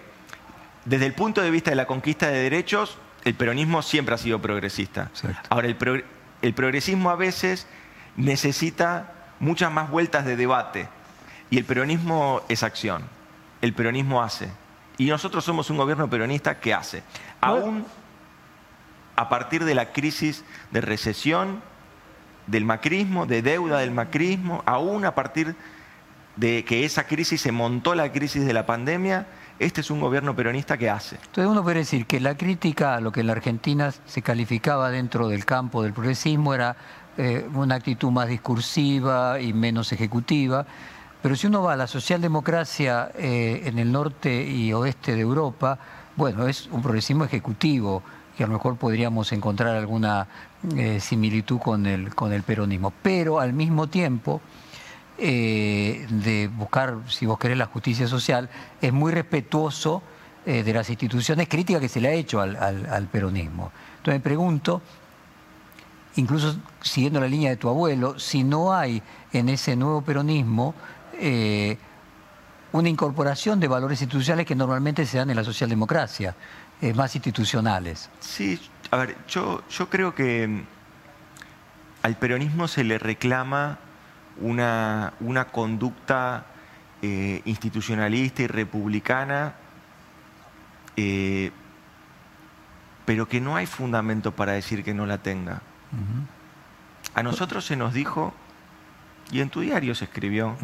desde 0.84 1.06
el 1.06 1.14
punto 1.14 1.40
de 1.40 1.50
vista 1.50 1.70
de 1.70 1.76
la 1.76 1.86
conquista 1.86 2.28
de 2.28 2.38
derechos, 2.42 2.98
el 3.24 3.34
peronismo 3.34 3.82
siempre 3.82 4.14
ha 4.14 4.18
sido 4.18 4.40
progresista. 4.40 5.02
Exacto. 5.12 5.48
Ahora, 5.50 5.66
el, 5.68 5.76
pro- 5.76 6.02
el 6.42 6.54
progresismo 6.54 7.10
a 7.10 7.16
veces 7.16 7.66
necesita 8.16 9.12
muchas 9.40 9.72
más 9.72 9.90
vueltas 9.90 10.24
de 10.24 10.36
debate. 10.36 10.88
Y 11.50 11.58
el 11.58 11.64
peronismo 11.64 12.42
es 12.48 12.62
acción. 12.62 13.04
El 13.60 13.72
peronismo 13.74 14.22
hace. 14.22 14.48
Y 14.98 15.06
nosotros 15.06 15.44
somos 15.44 15.68
un 15.70 15.76
gobierno 15.78 16.08
peronista 16.08 16.60
que 16.60 16.72
hace. 16.74 17.02
Aún 17.40 17.84
a 19.20 19.28
partir 19.28 19.66
de 19.66 19.74
la 19.74 19.92
crisis 19.92 20.44
de 20.70 20.80
recesión, 20.80 21.60
del 22.46 22.64
macrismo, 22.64 23.26
de 23.26 23.42
deuda 23.42 23.80
del 23.80 23.90
macrismo, 23.90 24.62
aún 24.64 25.04
a 25.04 25.14
partir 25.14 25.54
de 26.36 26.64
que 26.64 26.86
esa 26.86 27.04
crisis 27.04 27.42
se 27.42 27.52
montó 27.52 27.94
la 27.94 28.10
crisis 28.12 28.46
de 28.46 28.54
la 28.54 28.64
pandemia, 28.64 29.26
este 29.58 29.82
es 29.82 29.90
un 29.90 30.00
gobierno 30.00 30.34
peronista 30.34 30.78
que 30.78 30.88
hace. 30.88 31.16
Entonces 31.16 31.44
uno 31.44 31.62
puede 31.62 31.80
decir 31.80 32.06
que 32.06 32.18
la 32.18 32.34
crítica 32.34 32.94
a 32.94 33.00
lo 33.02 33.12
que 33.12 33.20
en 33.20 33.26
la 33.26 33.34
Argentina 33.34 33.92
se 34.06 34.22
calificaba 34.22 34.90
dentro 34.90 35.28
del 35.28 35.44
campo 35.44 35.82
del 35.82 35.92
progresismo 35.92 36.54
era 36.54 36.74
eh, 37.18 37.46
una 37.52 37.74
actitud 37.74 38.10
más 38.10 38.26
discursiva 38.26 39.38
y 39.38 39.52
menos 39.52 39.92
ejecutiva, 39.92 40.64
pero 41.20 41.36
si 41.36 41.46
uno 41.46 41.62
va 41.62 41.74
a 41.74 41.76
la 41.76 41.86
socialdemocracia 41.86 43.12
eh, 43.14 43.64
en 43.66 43.78
el 43.78 43.92
norte 43.92 44.42
y 44.42 44.72
oeste 44.72 45.14
de 45.14 45.20
Europa, 45.20 45.78
bueno, 46.16 46.48
es 46.48 46.68
un 46.72 46.80
progresismo 46.80 47.24
ejecutivo, 47.24 48.02
que 48.40 48.44
a 48.44 48.46
lo 48.46 48.54
mejor 48.54 48.76
podríamos 48.76 49.32
encontrar 49.32 49.76
alguna 49.76 50.26
eh, 50.74 50.98
similitud 50.98 51.58
con 51.58 51.84
el, 51.84 52.14
con 52.14 52.32
el 52.32 52.42
peronismo, 52.42 52.90
pero 53.02 53.38
al 53.38 53.52
mismo 53.52 53.88
tiempo 53.88 54.40
eh, 55.18 56.06
de 56.08 56.48
buscar, 56.48 57.00
si 57.06 57.26
vos 57.26 57.38
querés, 57.38 57.58
la 57.58 57.66
justicia 57.66 58.08
social, 58.08 58.48
es 58.80 58.94
muy 58.94 59.12
respetuoso 59.12 60.02
eh, 60.46 60.62
de 60.62 60.72
las 60.72 60.88
instituciones 60.88 61.48
críticas 61.50 61.82
que 61.82 61.90
se 61.90 62.00
le 62.00 62.08
ha 62.08 62.12
hecho 62.12 62.40
al, 62.40 63.08
peronismo. 63.12 63.72
Entonces 63.98 64.14
me 64.14 64.20
pregunto, 64.20 64.80
incluso 66.16 66.56
siguiendo 66.80 67.20
la 67.20 67.28
línea 67.28 67.50
de 67.50 67.56
tu 67.56 67.68
abuelo, 67.68 68.18
si 68.18 68.42
no 68.42 68.72
hay 68.72 69.02
en 69.34 69.50
ese 69.50 69.76
nuevo 69.76 70.00
peronismo 70.00 70.74
una 72.72 72.88
incorporación 72.88 73.60
de 73.60 73.68
valores 73.68 74.00
institucionales 74.00 74.46
que 74.46 74.54
normalmente 74.54 75.04
se 75.04 75.18
dan 75.18 75.28
en 75.28 75.36
la 75.36 75.44
socialdemocracia, 75.44 76.34
eh, 76.82 76.94
más 76.94 77.14
institucionales. 77.14 78.08
Sí, 78.20 78.58
a 78.90 78.96
ver, 78.96 79.16
yo, 79.28 79.62
yo 79.68 79.90
creo 79.90 80.14
que 80.14 80.48
mm, 80.48 80.62
al 82.02 82.16
peronismo 82.16 82.68
se 82.68 82.84
le 82.84 82.98
reclama 82.98 83.78
una, 84.40 85.12
una 85.20 85.46
conducta 85.48 86.46
eh, 87.02 87.42
institucionalista 87.44 88.42
y 88.42 88.46
republicana, 88.46 89.54
eh, 90.96 91.50
pero 93.04 93.28
que 93.28 93.40
no 93.40 93.56
hay 93.56 93.66
fundamento 93.66 94.32
para 94.32 94.52
decir 94.52 94.82
que 94.82 94.94
no 94.94 95.06
la 95.06 95.18
tenga. 95.18 95.62
A 97.14 97.22
nosotros 97.22 97.64
se 97.64 97.76
nos 97.76 97.92
dijo, 97.92 98.32
y 99.32 99.40
en 99.40 99.50
tu 99.50 99.60
diario 99.60 99.94
se 99.94 100.04
escribió, 100.04 100.56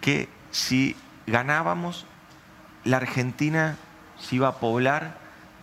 que 0.00 0.28
si 0.50 0.94
ganábamos, 1.26 2.06
la 2.84 2.98
Argentina 2.98 3.76
se 4.22 4.36
iba 4.36 4.48
a 4.48 4.54
poblar 4.54 5.18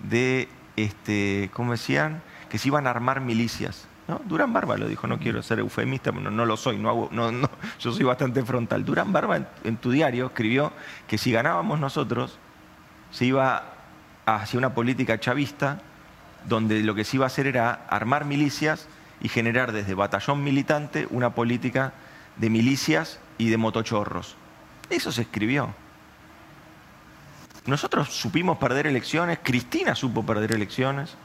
de, 0.07 0.49
este, 0.75 1.49
¿cómo 1.53 1.71
decían? 1.71 2.21
Que 2.49 2.57
se 2.57 2.67
iban 2.67 2.87
a 2.87 2.91
armar 2.91 3.21
milicias. 3.21 3.87
¿no? 4.07 4.21
Durán 4.25 4.53
Barba 4.53 4.77
lo 4.77 4.87
dijo, 4.87 5.07
no 5.07 5.19
quiero 5.19 5.41
ser 5.41 5.59
eufemista, 5.59 6.11
pero 6.11 6.23
no, 6.23 6.31
no 6.31 6.45
lo 6.45 6.57
soy, 6.57 6.77
no 6.77 6.89
hago, 6.89 7.09
no, 7.11 7.31
no, 7.31 7.49
yo 7.79 7.91
soy 7.91 8.03
bastante 8.03 8.43
frontal. 8.43 8.83
Durán 8.83 9.13
Barba 9.13 9.37
en, 9.37 9.47
en 9.63 9.77
tu 9.77 9.91
diario 9.91 10.27
escribió 10.27 10.71
que 11.07 11.17
si 11.17 11.31
ganábamos 11.31 11.79
nosotros, 11.79 12.37
se 13.11 13.25
iba 13.25 13.63
hacia 14.25 14.57
una 14.57 14.73
política 14.73 15.19
chavista, 15.19 15.81
donde 16.47 16.83
lo 16.83 16.95
que 16.95 17.03
se 17.03 17.17
iba 17.17 17.25
a 17.25 17.27
hacer 17.27 17.47
era 17.47 17.85
armar 17.89 18.25
milicias 18.25 18.87
y 19.21 19.29
generar 19.29 19.71
desde 19.71 19.93
batallón 19.93 20.43
militante 20.43 21.07
una 21.09 21.31
política 21.31 21.93
de 22.37 22.49
milicias 22.49 23.19
y 23.37 23.49
de 23.49 23.57
motochorros. 23.57 24.35
Eso 24.89 25.11
se 25.11 25.23
escribió. 25.23 25.73
Nosotros 27.65 28.09
supimos 28.09 28.57
perder 28.57 28.87
elecciones, 28.87 29.39
Cristina 29.43 29.95
supo 29.95 30.25
perder 30.25 30.53
elecciones 30.53 31.15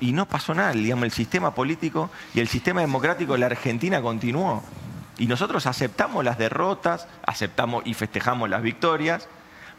y 0.00 0.12
no 0.12 0.26
pasó 0.26 0.54
nada. 0.54 0.72
Digamos, 0.72 1.04
el 1.04 1.10
sistema 1.10 1.54
político 1.54 2.10
y 2.34 2.40
el 2.40 2.48
sistema 2.48 2.80
democrático 2.80 3.32
de 3.32 3.38
la 3.40 3.46
Argentina 3.46 4.00
continuó. 4.00 4.62
Y 5.18 5.26
nosotros 5.26 5.66
aceptamos 5.66 6.24
las 6.24 6.38
derrotas, 6.38 7.08
aceptamos 7.26 7.84
y 7.86 7.94
festejamos 7.94 8.48
las 8.48 8.62
victorias, 8.62 9.28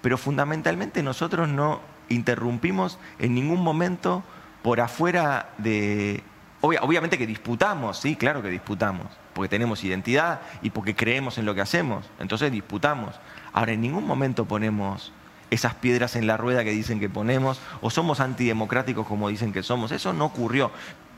pero 0.02 0.18
fundamentalmente 0.18 1.02
nosotros 1.02 1.48
no 1.48 1.80
interrumpimos 2.10 2.98
en 3.20 3.36
ningún 3.36 3.62
momento 3.62 4.24
por 4.64 4.82
afuera 4.82 5.50
de... 5.58 6.24
obvia- 6.60 6.82
obviamente 6.82 7.18
que 7.18 7.26
disputamos, 7.28 8.00
sí, 8.00 8.18
claro 8.18 8.42
que 8.42 8.50
disputamos, 8.50 9.08
porque 9.34 9.48
tenemos 9.48 9.82
identidad 9.86 10.42
y 10.62 10.72
porque 10.72 10.96
creemos 10.96 11.38
en 11.38 11.46
lo 11.46 11.56
que 11.56 11.62
hacemos, 11.62 12.06
entonces 12.20 12.52
disputamos. 12.52 13.16
Ahora, 13.54 13.74
en 13.74 13.82
ningún 13.82 14.06
momento 14.06 14.46
ponemos 14.46 15.12
esas 15.52 15.74
piedras 15.76 16.16
en 16.16 16.28
la 16.28 16.38
rueda 16.38 16.64
que 16.64 16.72
dicen 16.72 17.00
que 17.00 17.10
ponemos, 17.10 17.60
o 17.82 17.90
somos 17.90 18.20
antidemocráticos 18.20 19.08
como 19.08 19.30
dicen 19.30 19.52
que 19.52 19.64
somos. 19.64 19.92
Eso 19.92 20.14
no 20.14 20.26
ocurrió. 20.26 20.72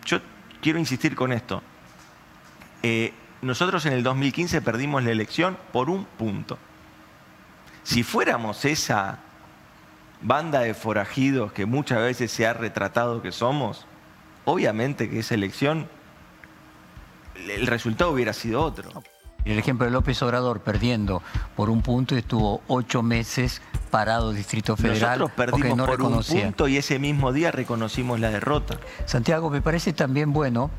Yo 0.06 0.20
quiero 0.62 0.80
insistir 0.80 1.16
con 1.16 1.34
esto. 1.34 1.62
Eh, 2.84 3.14
nosotros 3.42 3.86
en 3.86 3.94
el 3.94 4.04
2015 4.04 4.62
perdimos 4.62 5.04
la 5.04 5.12
elección 5.12 5.58
por 5.72 5.90
un 5.90 6.06
punto. 6.06 6.58
Si 7.84 8.04
fuéramos 8.04 8.64
esa 8.66 9.20
banda 10.22 10.60
de 10.60 10.74
forajidos 10.74 11.52
que 11.52 11.66
muchas 11.66 12.00
veces 12.00 12.32
se 12.32 12.46
ha 12.46 12.54
retratado 12.54 13.22
que 13.22 13.32
somos, 13.32 13.88
obviamente 14.46 15.10
que 15.10 15.20
esa 15.20 15.34
elección, 15.34 15.90
el 17.36 17.66
resultado 17.68 18.12
hubiera 18.12 18.34
sido 18.34 18.62
otro. 18.62 18.92
El 19.46 19.58
ejemplo 19.58 19.86
de 19.86 19.92
López 19.92 20.22
Obrador 20.22 20.62
perdiendo 20.62 21.22
por 21.56 21.70
un 21.70 21.82
punto 21.82 22.16
y 22.16 22.20
estuvo 22.20 22.62
ocho 22.68 23.02
meses 23.02 23.62
parado 23.90 24.32
el 24.32 24.38
Distrito 24.38 24.78
Federal 24.78 25.20
Nosotros 25.20 25.32
perdimos 25.36 25.78
no 25.78 25.86
por 25.86 25.98
reconocía. 25.98 26.36
un 26.42 26.44
punto 26.48 26.68
y 26.68 26.78
ese 26.78 27.00
mismo 27.00 27.34
día 27.34 27.52
reconocimos 27.52 28.20
la 28.20 28.30
derrota. 28.30 28.78
Santiago, 29.06 29.50
me 29.50 29.62
parece 29.62 29.94
también 29.94 30.32
bueno, 30.32 30.70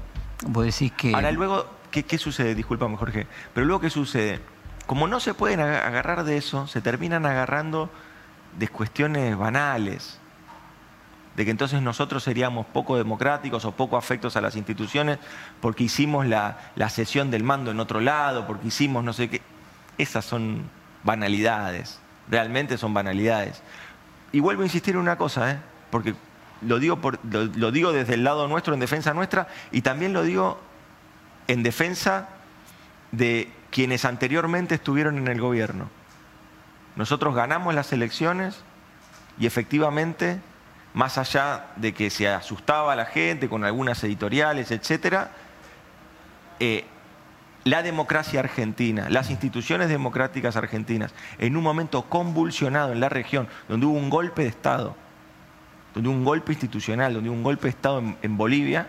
vos 0.47 0.65
decís 0.65 0.93
que... 0.93 1.13
Ahora 1.15 1.33
luego, 1.33 1.67
¿qué, 1.91 2.05
qué 2.05 2.19
sucede? 2.19 2.55
Discúlpame, 2.55 2.97
Jorge. 2.97 3.27
Pero 3.53 3.67
luego, 3.67 3.81
¿qué 3.81 3.91
sucede? 3.91 4.41
Como 4.87 5.09
no 5.09 5.21
se 5.21 5.35
pueden 5.35 5.61
aga- 5.61 5.87
agarrar 5.87 6.25
de 6.25 6.37
eso, 6.37 6.67
se 6.67 6.81
terminan 6.81 7.27
agarrando 7.27 7.91
de 8.59 8.69
cuestiones 8.69 9.37
banales. 9.37 10.19
De 11.37 11.45
que 11.45 11.51
entonces 11.51 11.81
nosotros 11.81 12.23
seríamos 12.23 12.67
poco 12.67 12.97
democráticos 12.97 13.65
o 13.65 13.73
poco 13.73 13.97
afectos 13.97 14.37
a 14.37 14.41
las 14.41 14.55
instituciones 14.55 15.19
porque 15.61 15.85
hicimos 15.85 16.27
la, 16.27 16.59
la 16.77 16.91
cesión 16.91 17.31
del 17.31 17.43
mando 17.43 17.71
en 17.71 17.81
otro 17.81 18.01
lado, 18.01 18.47
porque 18.47 18.69
hicimos 18.69 19.03
no 19.03 19.13
sé 19.13 19.31
qué. 19.31 19.41
Esas 19.97 20.25
son 20.25 20.65
banalidades. 21.05 22.01
Realmente 22.29 22.77
son 22.77 22.93
banalidades. 22.93 23.63
Y 24.33 24.41
vuelvo 24.41 24.63
a 24.63 24.67
insistir 24.67 24.95
en 24.95 25.01
una 25.01 25.17
cosa, 25.17 25.51
¿eh? 25.51 25.59
porque 25.91 26.15
lo 26.63 26.79
digo, 26.79 26.99
lo 27.23 27.71
digo 27.73 27.93
desde 27.93 28.15
el 28.15 28.25
lado 28.25 28.49
nuestro, 28.49 28.75
en 28.75 28.81
defensa 28.81 29.13
nuestra, 29.15 29.49
y 29.71 29.83
también 29.83 30.13
lo 30.13 30.23
digo 30.23 30.61
en 31.49 31.63
defensa 31.63 32.29
de 33.11 33.51
quienes 33.71 34.05
anteriormente 34.05 34.75
estuvieron 34.75 35.19
en 35.19 35.29
el 35.29 35.41
gobierno. 35.41 35.89
Nosotros 36.97 37.35
ganamos 37.35 37.75
las 37.75 37.93
elecciones 37.93 38.63
y 39.39 39.47
efectivamente, 39.47 40.41
más 40.95 41.19
allá 41.19 41.67
de 41.77 41.93
que 41.93 42.11
se 42.11 42.29
asustaba 42.29 42.93
a 42.93 42.97
la 42.97 43.07
gente 43.07 43.49
con 43.49 43.65
algunas 43.65 44.03
editoriales, 44.05 44.71
etcétera, 44.71 45.31
eh, 46.61 46.85
la 47.65 47.83
democracia 47.83 48.41
argentina, 48.41 49.09
las 49.09 49.31
instituciones 49.31 49.89
democráticas 49.89 50.57
argentinas, 50.57 51.15
en 51.39 51.57
un 51.57 51.63
momento 51.63 52.03
convulsionado 52.03 52.93
en 52.93 53.01
la 53.01 53.09
región, 53.09 53.49
donde 53.69 53.87
hubo 53.87 53.97
un 53.97 54.11
golpe 54.11 54.43
de 54.43 54.49
Estado, 54.49 54.97
donde 55.95 56.09
hubo 56.09 56.17
un 56.17 56.25
golpe 56.25 56.53
institucional, 56.53 57.15
donde 57.15 57.31
hubo 57.31 57.37
un 57.37 57.45
golpe 57.45 57.65
de 57.65 57.71
Estado 57.71 58.01
en, 58.01 58.17
en 58.23 58.37
Bolivia, 58.37 58.89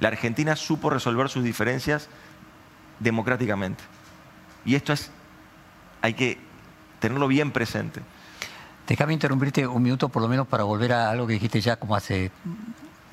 la 0.00 0.08
Argentina 0.08 0.56
supo 0.56 0.90
resolver 0.90 1.28
sus 1.28 1.44
diferencias 1.44 2.08
democráticamente. 3.00 3.82
Y 4.64 4.76
esto 4.76 4.92
es, 4.92 5.10
hay 6.02 6.14
que 6.14 6.38
tenerlo 7.00 7.28
bien 7.28 7.50
presente. 7.50 8.00
Déjame 8.86 9.14
interrumpirte 9.14 9.66
un 9.66 9.82
minuto 9.82 10.08
por 10.08 10.20
lo 10.22 10.28
menos 10.28 10.46
para 10.46 10.64
volver 10.64 10.92
a 10.92 11.10
algo 11.10 11.26
que 11.26 11.34
dijiste 11.34 11.60
ya 11.60 11.76
como 11.76 11.96
hace, 11.96 12.30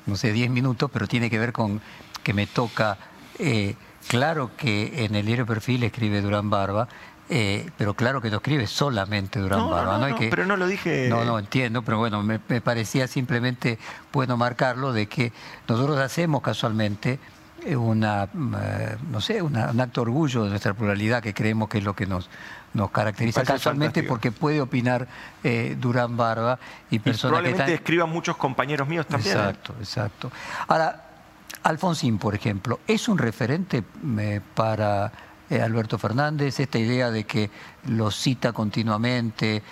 no 0.06 0.16
sé, 0.16 0.32
10 0.32 0.50
minutos, 0.50 0.90
pero 0.92 1.06
tiene 1.08 1.30
que 1.30 1.38
ver 1.38 1.52
con 1.52 1.80
que 2.22 2.34
me 2.34 2.46
toca. 2.46 2.98
eh, 3.38 3.74
claro 4.08 4.50
que 4.56 5.04
en 5.04 5.14
el 5.14 5.24
diario 5.24 5.46
Perfil 5.46 5.82
escribe 5.84 6.20
Durán 6.20 6.50
Barba, 6.50 6.88
eh, 7.30 7.70
pero 7.78 7.94
claro 7.94 8.20
que 8.20 8.30
no 8.30 8.36
escribe 8.36 8.66
solamente 8.66 9.38
Durán 9.40 9.60
No, 9.60 9.70
Barba. 9.70 9.96
no, 9.98 10.04
hay 10.04 10.12
no, 10.12 10.18
que, 10.18 10.28
pero 10.28 10.44
no 10.44 10.56
lo 10.56 10.66
dije- 10.66 11.08
No, 11.08 11.24
no, 11.24 11.38
entiendo, 11.38 11.82
pero 11.82 11.96
bueno, 11.98 12.22
me, 12.22 12.38
me 12.48 12.60
parecía 12.60 13.06
simplemente 13.06 13.78
bueno 14.12 14.36
marcarlo 14.36 14.92
de 14.92 15.06
que 15.06 15.32
nosotros 15.68 15.98
hacemos 15.98 16.42
casualmente 16.42 17.18
eh, 17.64 17.76
una, 17.76 18.28
no 18.34 19.20
sé, 19.20 19.40
una- 19.40 19.70
un 19.70 19.80
acto 19.80 20.00
de 20.00 20.10
orgullo 20.10 20.44
de 20.44 20.50
nuestra 20.50 20.74
pluralidad, 20.74 21.22
que 21.22 21.32
creemos 21.32 21.68
que 21.68 21.78
es 21.78 21.84
lo 21.84 21.94
que 21.94 22.06
nos, 22.06 22.28
nos 22.74 22.90
caracteriza 22.90 23.42
casualmente 23.42 24.02
porque 24.02 24.32
puede 24.32 24.60
opinar 24.60 25.06
eh, 25.44 25.76
Durán 25.78 26.16
Barba 26.16 26.58
y 26.90 26.96
Y 26.96 26.98
personas 26.98 27.14
que 27.14 27.28
probablemente 27.28 27.62
están... 27.62 27.74
escriban 27.74 28.10
muchos 28.10 28.36
compañeros 28.36 28.88
míos 28.88 29.06
también. 29.06 29.36
¿eh? 29.36 29.40
Exacto, 29.40 29.74
exacto. 29.78 30.32
Ahora, 30.68 31.10
Alfonsín, 31.64 32.18
por 32.18 32.34
ejemplo, 32.34 32.80
¿es 32.86 33.08
un 33.08 33.18
referente 33.18 33.84
eh, 34.18 34.40
para 34.54 35.12
eh, 35.50 35.60
Alberto 35.60 35.98
Fernández 35.98 36.60
esta 36.60 36.78
idea 36.78 37.10
de 37.10 37.24
que 37.24 37.50
lo 37.88 38.10
cita 38.10 38.52
continuamente? 38.52 39.62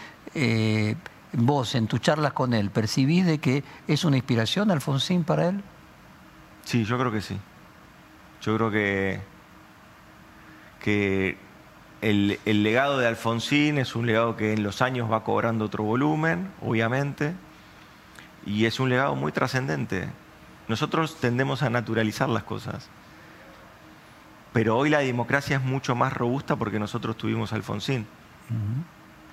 vos, 1.33 1.75
en 1.75 1.87
tus 1.89 2.01
charlas 2.01 2.33
con 2.33 2.55
él, 2.55 2.71
¿percibís 2.71 3.27
de 3.27 3.39
que 3.39 3.65
es 3.89 4.05
una 4.05 4.17
inspiración 4.17 4.71
Alfonsín 4.71 5.25
para 5.25 5.49
él? 5.49 5.63
Sí, 6.65 6.85
yo 6.85 6.99
creo 6.99 7.11
que 7.11 7.21
sí. 7.21 7.37
Yo 8.43 8.57
creo 8.57 8.71
que, 8.71 9.21
que 10.81 11.37
el, 12.01 12.39
el 12.45 12.63
legado 12.63 12.99
de 12.99 13.07
Alfonsín 13.07 13.79
es 13.79 13.95
un 13.95 14.07
legado 14.07 14.37
que 14.37 14.53
en 14.53 14.63
los 14.63 14.83
años 14.83 15.11
va 15.11 15.23
cobrando 15.25 15.65
otro 15.67 15.85
volumen, 15.85 16.51
obviamente, 16.63 17.35
y 18.47 18.65
es 18.65 18.81
un 18.81 18.89
legado 18.89 19.15
muy 19.17 19.33
trascendente. 19.33 20.09
Nosotros 20.69 21.17
tendemos 21.21 21.63
a 21.63 21.71
naturalizar 21.71 22.29
las 22.29 22.45
cosas, 22.45 22.89
pero 24.53 24.77
hoy 24.79 24.91
la 24.91 25.01
democracia 25.01 25.57
es 25.57 25.63
mucho 25.63 25.95
más 25.95 26.13
robusta 26.13 26.57
porque 26.57 26.79
nosotros 26.79 27.17
tuvimos 27.17 27.53
a 27.53 27.57
Alfonsín. 27.57 28.07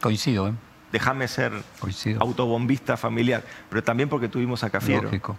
Coincido, 0.01 0.49
¿eh? 0.49 0.53
Déjame 0.91 1.27
ser 1.27 1.51
Coincido. 1.79 2.21
autobombista 2.21 2.95
familiar, 2.97 3.43
pero 3.69 3.83
también 3.83 4.07
porque 4.09 4.29
tuvimos 4.29 4.63
a 4.63 4.69
Cafiero. 4.69 5.03
Lógico. 5.03 5.35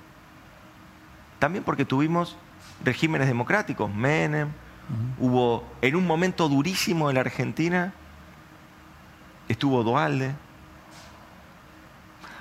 También 1.38 1.64
porque 1.64 1.84
tuvimos 1.84 2.36
regímenes 2.84 3.28
democráticos, 3.28 3.92
Menem, 3.92 4.48
hubo 5.18 5.64
en 5.82 5.96
un 5.96 6.06
momento 6.06 6.48
durísimo 6.48 7.08
en 7.10 7.14
la 7.14 7.20
Argentina, 7.22 7.92
estuvo 9.48 9.82
Dualde. 9.82 10.32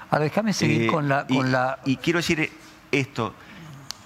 Ahora, 0.09 0.23
déjame 0.23 0.53
seguir 0.53 0.83
eh, 0.83 0.87
con 0.87 1.09
la... 1.09 1.25
y, 1.27 1.35
Con 1.37 1.51
la... 1.51 1.79
y 1.85 1.97
quiero 1.97 2.17
decir 2.19 2.49
esto, 2.91 3.33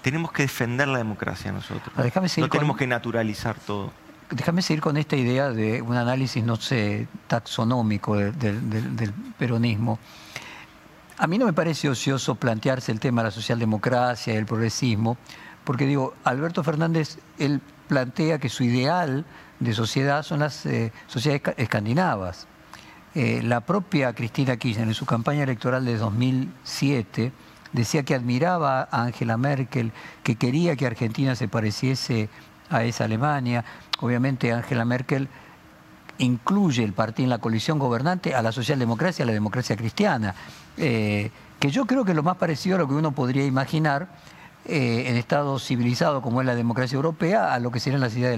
tenemos 0.01 0.31
que 0.31 0.43
defender 0.43 0.87
la 0.87 0.97
democracia 0.97 1.51
nosotros. 1.51 1.93
Déjame 1.97 2.27
seguir 2.27 2.45
no 2.45 2.49
tenemos 2.49 2.77
que 2.77 2.87
naturalizar 2.87 3.55
todo. 3.55 3.91
Déjame 4.31 4.61
seguir 4.61 4.81
con 4.81 4.97
esta 4.97 5.15
idea 5.15 5.49
de 5.49 5.81
un 5.81 5.95
análisis, 5.95 6.43
no 6.43 6.55
sé, 6.55 7.07
taxonómico 7.27 8.15
de- 8.15 8.31
del- 8.31 8.69
del- 8.69 8.95
del 8.95 9.13
peronismo. 9.37 9.99
A 11.17 11.27
mí 11.27 11.37
no 11.37 11.45
me 11.45 11.53
parece 11.53 11.87
ocioso 11.89 12.33
plantearse 12.35 12.91
el 12.91 12.99
tema 12.99 13.21
de 13.21 13.27
la 13.27 13.31
socialdemocracia 13.31 14.33
y 14.33 14.37
el 14.37 14.45
progresismo, 14.47 15.17
porque 15.63 15.85
digo, 15.85 16.13
Alberto 16.23 16.63
Fernández, 16.63 17.17
él 17.39 17.61
plantea 17.87 18.39
que 18.39 18.49
su 18.49 18.63
ideal 18.63 19.25
de 19.59 19.73
sociedad 19.73 20.23
son 20.23 20.39
las 20.39 20.65
eh, 20.65 20.91
sociedades 21.07 21.43
esca- 21.43 21.53
escandinavas. 21.57 22.47
Eh, 23.13 23.41
la 23.43 23.61
propia 23.61 24.13
Cristina 24.13 24.55
Kirchner 24.57 24.87
en 24.87 24.93
su 24.93 25.05
campaña 25.05 25.43
electoral 25.43 25.83
de 25.85 25.97
2007 25.97 27.31
decía 27.73 28.03
que 28.03 28.15
admiraba 28.15 28.87
a 28.91 29.03
Angela 29.03 29.37
Merkel, 29.37 29.91
que 30.23 30.35
quería 30.35 30.75
que 30.75 30.85
Argentina 30.87 31.35
se 31.35 31.47
pareciese 31.47 32.29
a 32.69 32.83
esa 32.83 33.03
Alemania. 33.05 33.65
Obviamente 33.99 34.51
Angela 34.53 34.85
Merkel 34.85 35.27
incluye 36.17 36.83
el 36.83 36.93
partido 36.93 37.25
en 37.25 37.29
la 37.31 37.37
coalición 37.39 37.79
gobernante 37.79 38.35
a 38.35 38.41
la 38.41 38.51
socialdemocracia, 38.51 39.23
a 39.23 39.25
la 39.25 39.33
democracia 39.33 39.75
cristiana, 39.75 40.35
eh, 40.77 41.31
que 41.59 41.69
yo 41.69 41.85
creo 41.85 42.05
que 42.05 42.11
es 42.11 42.15
lo 42.15 42.23
más 42.23 42.37
parecido 42.37 42.75
a 42.75 42.79
lo 42.79 42.87
que 42.87 42.93
uno 42.93 43.11
podría 43.11 43.45
imaginar 43.45 44.07
eh, 44.65 45.05
en 45.07 45.15
estados 45.17 45.65
civilizados 45.65 46.21
como 46.23 46.41
es 46.41 46.47
la 46.47 46.55
democracia 46.55 46.95
europea 46.95 47.53
a 47.53 47.59
lo 47.59 47.71
que 47.71 47.79
serían 47.79 48.01
las 48.01 48.15
ideas 48.15 48.31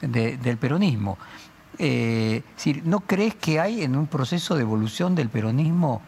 del, 0.00 0.12
de- 0.12 0.36
del 0.38 0.56
peronismo. 0.56 1.18
Eh, 1.78 2.42
¿No 2.84 3.00
crees 3.00 3.34
que 3.34 3.58
hay 3.60 3.82
en 3.82 3.96
un 3.96 4.06
proceso 4.06 4.54
de 4.54 4.62
evolución 4.62 5.14
del 5.14 5.28
peronismo 5.28 6.02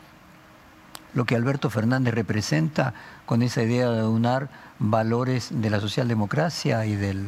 lo 1.14 1.24
que 1.24 1.36
Alberto 1.36 1.68
Fernández 1.70 2.14
representa 2.14 2.94
con 3.26 3.42
esa 3.42 3.62
idea 3.62 3.90
de 3.90 4.04
unar 4.06 4.48
valores 4.78 5.48
de 5.50 5.70
la 5.70 5.80
socialdemocracia 5.80 6.84
y 6.86 6.96
del 6.96 7.26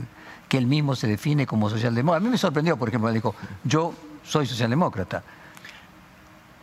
que 0.48 0.58
él 0.58 0.66
mismo 0.66 0.94
se 0.96 1.06
define 1.06 1.46
como 1.46 1.68
socialdemócrata? 1.70 2.22
A 2.22 2.24
mí 2.24 2.30
me 2.30 2.38
sorprendió, 2.38 2.76
por 2.76 2.88
ejemplo, 2.88 3.08
él 3.08 3.14
dijo, 3.14 3.34
yo 3.64 3.94
soy 4.24 4.46
socialdemócrata. 4.46 5.22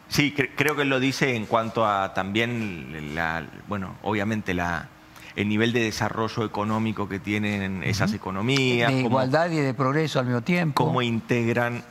Sí, 0.10 0.34
cre- 0.36 0.50
creo 0.56 0.76
que 0.76 0.82
él 0.82 0.90
lo 0.90 1.00
dice 1.00 1.36
en 1.36 1.46
cuanto 1.46 1.86
a 1.88 2.14
también, 2.14 3.16
la, 3.16 3.44
bueno, 3.68 3.96
obviamente 4.04 4.54
la, 4.54 4.88
el 5.36 5.48
nivel 5.48 5.72
de 5.74 5.82
desarrollo 5.82 6.44
económico 6.46 7.08
que 7.08 7.20
tienen 7.20 7.84
esas 7.84 8.14
economías. 8.14 8.90
De 8.92 8.98
cómo- 9.04 9.08
igualdad 9.10 9.50
y 9.52 9.58
de 9.58 9.74
progreso 9.74 10.20
al 10.20 10.26
mismo 10.26 10.42
tiempo. 10.42 10.84
cómo 10.86 11.02
integran 11.02 11.84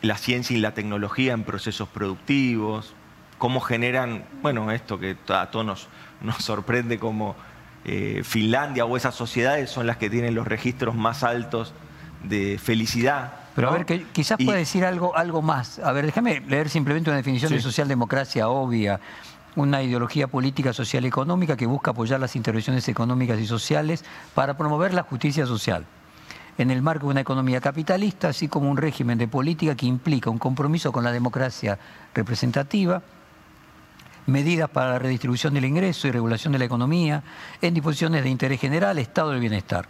la 0.00 0.16
ciencia 0.16 0.56
y 0.56 0.60
la 0.60 0.74
tecnología 0.74 1.32
en 1.32 1.44
procesos 1.44 1.88
productivos, 1.88 2.94
cómo 3.38 3.60
generan, 3.60 4.24
bueno, 4.42 4.70
esto 4.72 4.98
que 4.98 5.16
a 5.28 5.50
todos 5.50 5.64
nos, 5.66 5.88
nos 6.20 6.36
sorprende 6.44 6.98
como 6.98 7.36
eh, 7.84 8.22
Finlandia 8.24 8.84
o 8.84 8.96
esas 8.96 9.14
sociedades 9.14 9.68
son 9.70 9.86
las 9.86 9.96
que 9.96 10.08
tienen 10.08 10.34
los 10.34 10.46
registros 10.46 10.94
más 10.94 11.22
altos 11.24 11.74
de 12.22 12.58
felicidad. 12.62 13.32
Pero 13.56 13.68
a 13.68 13.72
ver, 13.72 13.84
que, 13.84 14.04
quizás 14.12 14.38
Y- 14.40 14.44
pueda 14.46 14.58
decir 14.58 14.84
algo, 14.84 15.14
algo 15.16 15.42
más. 15.42 15.78
A 15.80 15.92
ver, 15.92 16.06
déjame 16.06 16.40
leer 16.40 16.68
simplemente 16.70 17.10
una 17.10 17.16
definición 17.18 17.48
Sí. 17.50 17.56
de 17.56 17.60
socialdemocracia 17.60 18.48
obvia. 18.48 18.98
Una 19.54 19.82
ideología 19.82 20.28
política, 20.28 20.72
social 20.72 21.04
y 21.04 21.08
económica 21.08 21.58
que 21.58 21.66
busca 21.66 21.90
apoyar 21.90 22.18
las 22.18 22.36
intervenciones 22.36 22.88
económicas 22.88 23.38
y 23.38 23.46
sociales 23.46 24.02
para 24.34 24.56
promover 24.56 24.94
la 24.94 25.02
justicia 25.02 25.46
social. 25.46 25.84
en 26.58 26.70
el 26.70 26.82
marco 26.82 27.06
de 27.06 27.12
una 27.12 27.20
economía 27.22 27.62
capitalista, 27.62 28.28
así 28.28 28.46
como 28.46 28.70
un 28.70 28.76
régimen 28.76 29.16
de 29.16 29.26
política 29.26 29.74
que 29.74 29.86
implica 29.86 30.28
un 30.28 30.36
compromiso 30.36 30.92
con 30.92 31.02
la 31.02 31.10
democracia 31.10 31.78
representativa, 32.14 33.02
medidas 34.26 34.68
para 34.68 34.92
la 34.92 34.98
redistribución 34.98 35.54
del 35.54 35.64
ingreso 35.64 36.08
y 36.08 36.10
regulación 36.10 36.52
de 36.52 36.58
la 36.58 36.66
economía, 36.66 37.22
en 37.62 37.72
disposiciones 37.72 38.22
de 38.22 38.28
interés 38.28 38.60
general, 38.60 38.98
estado 38.98 39.30
del 39.30 39.40
bienestar. 39.40 39.88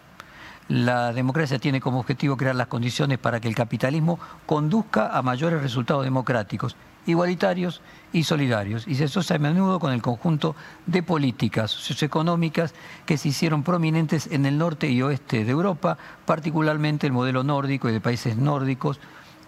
La 0.69 1.13
democracia 1.13 1.59
tiene 1.59 1.81
como 1.81 1.99
objetivo 1.99 2.37
crear 2.37 2.55
las 2.55 2.69
condiciones 2.69 3.19
para 3.19 3.41
que 3.41 3.49
el 3.49 3.57
capitalismo 3.57 4.21
conduzca 4.47 5.09
a 5.09 5.21
mayores 5.21 5.61
resultados 5.61 6.05
democráticos, 6.05 6.77
igualitarios 7.07 7.83
y 8.13 8.25
solidarios, 8.25 8.87
y 8.87 8.95
se 8.95 9.05
asocia 9.05 9.37
a 9.37 9.39
menudo 9.39 9.81
con 9.81 9.93
el 9.93 10.03
conjunto 10.03 10.55
de 10.87 11.03
políticas 11.03 11.71
socioeconómicas 11.71 12.75
que 13.07 13.17
se 13.17 13.29
hicieron 13.29 13.63
prominentes 13.63 14.29
en 14.31 14.47
el 14.47 14.59
norte 14.59 14.89
y 14.91 15.01
oeste 15.03 15.45
de 15.45 15.51
Europa, 15.51 15.97
particularmente 16.27 17.07
el 17.07 17.13
modelo 17.13 17.43
nórdico 17.43 17.89
y 17.89 17.93
de 17.93 18.01
países 18.01 18.37
nórdicos 18.37 19.01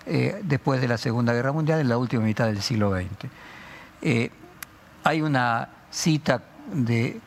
eh, 0.07 0.40
después 0.42 0.81
de 0.81 0.88
la 0.88 0.98
Segunda 0.98 1.33
Guerra 1.33 1.53
Mundial 1.53 1.81
en 1.81 1.88
la 1.88 1.98
última 1.98 2.22
mitad 2.22 2.46
del 2.46 2.62
siglo 2.62 2.94
XX. 2.94 3.31
Eh, 4.03 4.31
hay 5.03 5.20
una 5.22 5.68
cita 5.90 6.42
de 6.72 7.20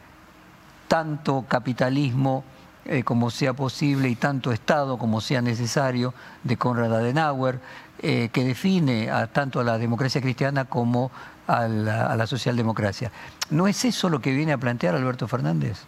tanto 0.87 1.45
capitalismo 1.47 2.43
eh, 2.85 3.03
como 3.03 3.29
sea 3.29 3.53
posible 3.53 4.07
y 4.09 4.15
tanto 4.15 4.51
Estado 4.51 4.97
como 4.97 5.19
sea 5.19 5.41
necesario 5.41 6.13
de 6.43 6.55
Konrad 6.55 6.93
Adenauer, 6.95 7.59
eh, 7.99 8.29
que 8.31 8.43
define 8.43 9.09
a, 9.09 9.27
tanto 9.27 9.59
a 9.59 9.63
la 9.63 9.77
democracia 9.77 10.21
cristiana 10.21 10.65
como 10.65 11.11
a 11.47 11.67
la, 11.67 12.27
socialdemocracia. 12.27 13.11
¿No 13.49 13.67
es 13.67 13.85
eso 13.85 14.09
lo 14.09 14.19
que 14.19 14.33
viene 14.33 14.53
a 14.53 14.57
plantear 14.57 14.95
Alberto 14.95 15.27
Fernández? 15.27 15.83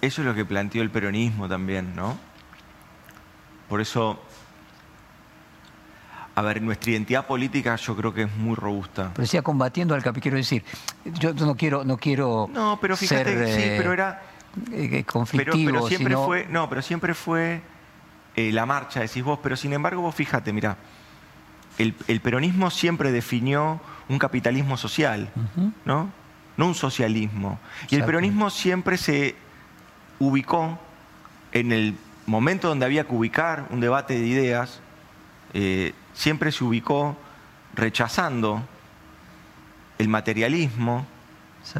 Eso 0.00 0.22
es 0.22 0.26
lo 0.26 0.34
que 0.34 0.44
planteó 0.44 0.82
el 0.82 0.90
peronismo 0.90 1.48
también, 1.48 1.94
¿no? 1.96 2.16
Por 3.68 3.80
eso 3.80 4.20
a 6.34 6.42
ver, 6.42 6.62
nuestra 6.62 6.92
identidad 6.92 7.26
política 7.26 7.76
yo 7.76 7.96
creo 7.96 8.14
que 8.14 8.22
es 8.22 8.36
muy 8.36 8.54
robusta. 8.54 9.10
Pero 9.12 9.22
decía 9.22 9.42
combatiendo 9.42 9.94
al 9.94 10.02
capitalismo, 10.02 10.20
quiero 10.22 10.36
decir, 10.36 11.18
yo 11.20 11.46
no 11.46 11.54
quiero, 11.56 11.84
no 11.84 11.98
quiero. 11.98 12.48
No, 12.52 12.78
pero 12.80 12.96
fíjate, 12.96 13.52
sí, 13.52 13.60
eh, 13.62 13.74
pero 13.76 13.92
era 13.92 14.22
eh, 14.72 15.04
conflictivo. 15.04 15.70
Pero, 15.72 15.88
siempre 15.88 16.16
fue, 16.16 16.46
no, 16.48 16.68
pero 16.68 16.82
siempre 16.82 17.14
fue 17.14 17.60
eh, 18.36 18.52
la 18.52 18.66
marcha, 18.66 19.00
decís 19.00 19.22
vos. 19.22 19.38
Pero 19.42 19.56
sin 19.56 19.72
embargo, 19.72 20.02
vos 20.02 20.14
fíjate, 20.14 20.52
mira, 20.52 20.76
el, 21.78 21.92
peronismo 22.20 22.70
siempre 22.70 23.10
definió 23.12 23.80
un 24.08 24.18
capitalismo 24.18 24.76
social, 24.76 25.30
¿no? 25.84 26.10
No 26.56 26.66
un 26.66 26.74
socialismo. 26.74 27.58
Y 27.88 27.96
el 27.96 28.04
peronismo 28.04 28.50
siempre 28.50 28.98
se 28.98 29.34
ubicó 30.18 30.78
en 31.52 31.72
el 31.72 31.96
momento 32.26 32.68
donde 32.68 32.84
había 32.84 33.04
que 33.04 33.14
ubicar 33.14 33.66
un 33.70 33.80
debate 33.80 34.18
de 34.18 34.26
ideas 34.26 34.80
siempre 36.12 36.52
se 36.52 36.64
ubicó 36.64 37.16
rechazando 37.74 38.62
el 39.98 40.08
materialismo 40.08 41.06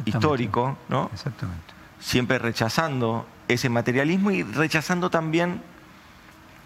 histórico, 0.05 0.77
¿no? 0.89 1.09
Exactamente. 1.13 1.73
Siempre 1.99 2.39
rechazando 2.39 3.27
ese 3.47 3.69
materialismo 3.69 4.31
y 4.31 4.43
rechazando 4.43 5.09
también 5.09 5.61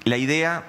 la 0.06 0.18
idea 0.18 0.63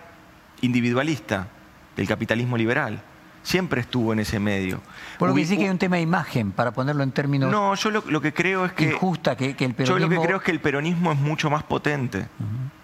individualista 0.61 1.49
del 1.97 2.09
capitalismo 2.09 2.57
liberal. 2.57 3.01
Siempre 3.43 3.81
estuvo 3.81 4.13
en 4.13 4.19
ese 4.19 4.41
medio. 4.41 4.81
Por 5.21 5.29
lo 5.29 5.35
que 5.35 5.43
dice 5.43 5.57
que 5.57 5.65
hay 5.65 5.69
un 5.69 5.79
tema 5.79 5.97
de 5.97 6.03
imagen, 6.03 6.51
para 6.51 6.73
ponerlo 6.73 7.05
en 7.05 7.13
términos. 7.13 7.49
No, 7.49 7.77
yo 7.77 7.91
lo, 7.91 8.21
que 8.21 8.35
creo 8.35 8.65
es 8.65 8.73
que. 8.73 8.91
Injusta, 8.91 9.37
que, 9.37 9.51
el 9.51 9.55
peronismo. 9.55 9.85
Yo 9.85 9.99
lo 10.01 10.09
que 10.09 10.19
creo 10.27 10.39
es 10.39 10.43
que 10.43 10.51
el 10.51 10.61
peronismo 10.61 11.13
es 11.13 11.19
mucho 11.19 11.49
más 11.49 11.63
potente 11.63 12.27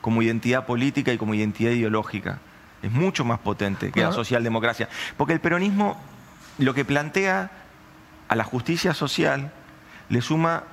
como 0.00 0.22
identidad 0.22 0.64
política 0.64 1.12
y 1.12 1.18
como 1.18 1.34
identidad 1.34 1.72
ideológica 1.72 2.38
es 2.82 2.90
mucho 2.90 3.24
más 3.24 3.38
potente 3.38 3.92
que 3.92 4.02
la 4.02 4.12
socialdemocracia. 4.12 4.88
Porque 5.16 5.32
el 5.32 5.40
peronismo 5.40 5.96
lo 6.58 6.74
que 6.74 6.84
plantea 6.84 7.50
a 8.28 8.36
la 8.36 8.44
justicia 8.44 8.92
social 8.92 9.52
le 10.08 10.20
suma 10.20 10.64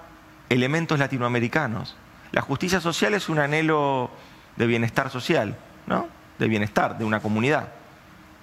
elementos 0.50 1.00
latinoamericanos. 1.00 1.96
La 2.32 2.42
justicia 2.42 2.82
social 2.82 3.14
es 3.14 3.30
un 3.30 3.40
anhelo 3.40 4.12
de 4.56 4.68
bienestar 4.68 5.10
social, 5.10 5.58
¿no? 5.90 6.08
De 6.38 6.48
bienestar 6.48 6.98
de 6.98 7.04
una 7.04 7.20
comunidad. 7.20 7.68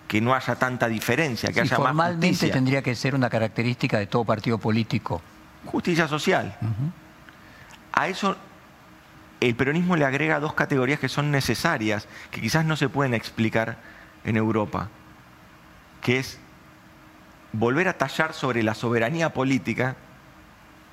Que 0.07 0.21
no 0.21 0.35
haya 0.35 0.55
tanta 0.57 0.89
diferencia, 0.89 1.51
que 1.51 1.63
haya 1.63 1.79
más 1.79 2.13
justicia. 2.13 2.53
tendría 2.53 2.83
que 2.83 2.95
ser 2.95 3.15
una 3.15 3.31
característica 3.31 3.99
de 3.99 4.07
todo 4.07 4.25
partido 4.25 4.59
político. 4.59 5.23
Justicia 5.65 6.07
social. 6.07 6.55
A 7.93 8.09
eso 8.09 8.37
el 9.41 9.55
peronismo 9.55 9.97
le 9.97 10.05
agrega 10.05 10.39
dos 10.39 10.55
categorías 10.55 11.01
que 11.01 11.09
son 11.09 11.31
necesarias, 11.31 12.07
que 12.31 12.41
quizás 12.41 12.65
no 12.65 12.77
se 12.77 12.89
pueden 12.89 13.15
explicar 13.15 13.79
en 14.25 14.37
Europa, 14.37 14.89
que 16.03 16.19
es 16.19 16.39
volver 17.53 17.89
a 17.89 17.95
tallar 17.99 18.33
sobre 18.33 18.63
la 18.63 18.75
soberanía 18.75 19.33
política, 19.33 19.97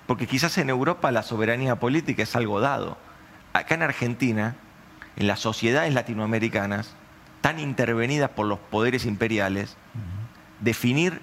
porque 0.08 0.28
quizás 0.28 0.58
en 0.58 0.70
Europa 0.70 1.12
la 1.12 1.24
soberanía 1.24 1.76
política 1.76 2.24
es 2.24 2.36
algo 2.36 2.60
dado. 2.60 2.98
Acá 3.54 3.76
en 3.76 3.84
Argentina, 3.84 4.56
en 5.16 5.28
las 5.28 5.40
sociedades 5.40 5.94
latinoamericanas, 5.94 6.96
tan 7.42 7.60
intervenidas 7.60 8.30
por 8.30 8.48
los 8.48 8.60
poderes 8.60 9.06
imperiales, 9.06 9.76
definir 10.60 11.22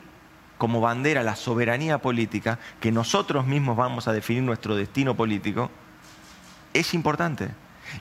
como 0.59 0.83
bandera 0.83 1.23
la 1.23 1.37
soberanía 1.37 1.99
política, 1.99 2.59
que 2.81 2.93
nosotros 2.93 3.47
mismos 3.47 3.77
vamos 3.77 4.09
a 4.09 4.13
definir 4.13 4.43
nuestro 4.43 4.77
destino 4.77 5.17
político, 5.17 5.71
es 6.75 6.93
importante. 6.93 7.49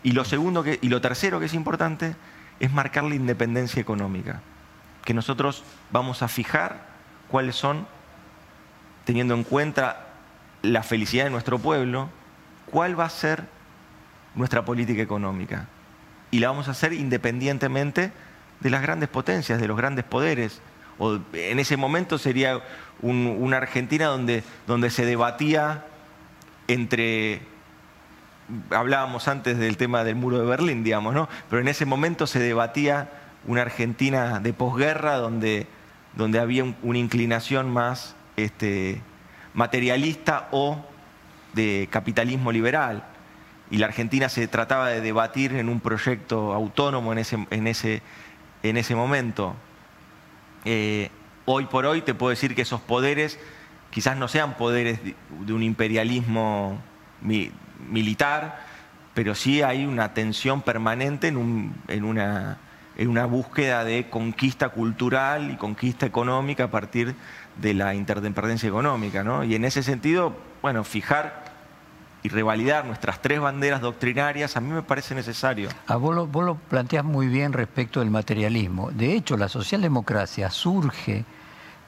Y 0.04 0.12
lo, 0.12 0.26
segundo 0.26 0.64
que, 0.64 0.78
y 0.82 0.90
lo 0.90 1.00
tercero 1.00 1.40
que 1.40 1.46
es 1.46 1.54
importante 1.54 2.16
es 2.60 2.72
marcar 2.72 3.06
la 3.06 3.16
independencia 3.16 3.82
económica. 3.82 4.42
Que 5.06 5.14
nosotros 5.14 5.64
vamos 5.92 6.22
a 6.22 6.28
fijar 6.28 6.86
cuáles 7.30 7.56
son, 7.56 7.88
teniendo 9.06 9.34
en 9.34 9.46
cuenta 9.46 10.08
la 10.62 10.84
felicidad 10.84 11.24
de 11.24 11.30
nuestro 11.30 11.60
pueblo, 11.60 12.10
cuál 12.66 13.00
va 13.00 13.06
a 13.06 13.10
ser 13.10 13.46
nuestra 14.36 14.66
política 14.66 15.02
económica. 15.02 15.68
Y 16.32 16.40
la 16.40 16.50
vamos 16.50 16.68
a 16.68 16.72
hacer 16.72 16.94
independientemente 16.94 18.12
de 18.60 18.70
las 18.70 18.82
grandes 18.82 19.10
potencias, 19.10 19.60
de 19.60 19.68
los 19.68 19.78
grandes 19.78 20.06
poderes. 20.06 20.62
O 20.98 21.20
en 21.34 21.60
ese 21.60 21.78
momento 21.78 22.18
sería 22.18 22.62
una 23.02 23.58
Argentina 23.58 24.08
donde, 24.08 24.44
donde 24.68 24.90
se 24.90 25.06
debatía 25.06 25.86
entre 26.68 27.42
hablábamos 28.72 29.28
antes 29.28 29.58
del 29.58 29.78
tema 29.78 30.04
del 30.04 30.16
muro 30.16 30.40
de 30.40 30.46
Berlín, 30.46 30.84
digamos, 30.84 31.14
¿no? 31.14 31.30
Pero 31.50 31.62
en 31.62 31.68
ese 31.68 31.86
momento 31.86 32.28
se 32.28 32.40
debatía 32.40 33.10
una 33.46 33.62
Argentina 33.62 34.40
de 34.40 34.54
posguerra 34.54 35.18
donde, 35.18 35.68
donde 36.16 36.40
había 36.40 36.64
una 36.82 36.98
inclinación 36.98 37.70
más 37.72 38.16
este, 38.38 39.02
materialista 39.54 40.48
o 40.52 40.84
de 41.54 41.88
capitalismo 41.92 42.52
liberal. 42.52 43.04
Y 43.72 43.78
la 43.78 43.88
Argentina 43.88 44.30
se 44.30 44.48
trataba 44.48 44.90
de 44.90 45.02
debatir 45.02 45.54
en 45.54 45.70
un 45.70 45.80
proyecto 45.80 46.54
autónomo 46.54 47.12
en 47.12 47.20
ese, 47.20 47.48
en 47.52 47.68
ese, 47.68 48.02
en 48.64 48.78
ese 48.78 48.96
momento. 48.96 49.56
Eh, 50.66 51.10
hoy 51.46 51.66
por 51.66 51.86
hoy 51.86 52.02
te 52.02 52.14
puedo 52.14 52.32
decir 52.32 52.56
que 52.56 52.64
esos 52.64 52.82
poderes 52.82 53.40
quizás 53.92 54.18
no 54.18 54.28
sean 54.28 54.56
poderes 54.56 55.00
de 55.04 55.54
un 55.54 55.64
imperialismo 55.64 56.80
militar, 57.90 58.66
pero 59.14 59.36
sí 59.36 59.62
hay 59.62 59.86
una 59.86 60.14
tensión 60.14 60.62
permanente 60.62 61.28
en, 61.28 61.74
en, 61.88 62.04
una, 62.04 62.58
en 62.98 63.08
una 63.08 63.26
búsqueda 63.26 63.84
de 63.84 64.10
conquista 64.10 64.70
cultural 64.70 65.52
y 65.52 65.58
conquista 65.58 66.06
económica 66.06 66.66
a 66.66 66.72
partir 66.72 67.16
de 67.58 67.74
la 67.74 67.94
interdependencia 67.94 68.70
económica. 68.70 69.24
¿no? 69.24 69.44
Y 69.44 69.56
en 69.56 69.66
ese 69.66 69.84
sentido, 69.84 70.36
bueno, 70.62 70.84
fijar 70.84 71.49
y 72.24 72.30
revalidar 72.30 72.86
nuestras 72.86 73.22
tres 73.22 73.40
banderas 73.40 73.82
doctrinarias 73.82 74.58
a 74.58 74.62
mí 74.62 74.72
me 74.72 74.84
parece 74.84 75.16
necesario. 75.16 75.70
A 75.88 75.96
vos, 75.96 76.16
lo, 76.16 76.28
vos 76.28 76.44
lo 76.44 76.56
planteas 76.56 77.06
muy 77.06 77.28
bien 77.28 77.54
respecto 77.54 78.00
del 78.02 78.10
materialismo. 78.10 78.92
De 78.92 79.14
hecho, 79.14 79.38
la 79.38 79.48
socialdemocracia 79.48 80.50
surge 80.50 81.26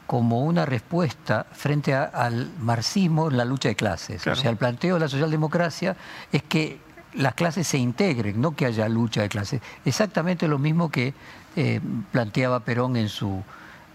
como 0.08 0.41
una 0.41 0.65
respuesta 0.65 1.46
frente 1.52 1.94
al 1.94 2.52
marxismo 2.60 3.30
en 3.30 3.38
la 3.38 3.46
lucha 3.46 3.70
de 3.70 3.76
clases. 3.76 4.28
O 4.28 4.36
sea, 4.36 4.52
el 4.52 4.58
planteo 4.58 4.96
de 4.96 5.00
la 5.00 5.08
socialdemocracia 5.08 5.95
es 6.34 6.43
que 6.43 6.80
las 7.14 7.34
clases 7.34 7.68
se 7.68 7.78
integren, 7.78 8.41
no 8.41 8.55
que 8.55 8.66
haya 8.66 8.89
lucha 8.89 9.22
de 9.22 9.30
clases. 9.30 9.62
Exactamente 9.86 10.47
lo 10.49 10.60
mismo 10.60 10.91
que 10.91 11.14
eh, 11.55 11.80
planteaba 12.12 12.60
Perón 12.62 12.97
en, 12.97 13.08
su, 13.08 13.41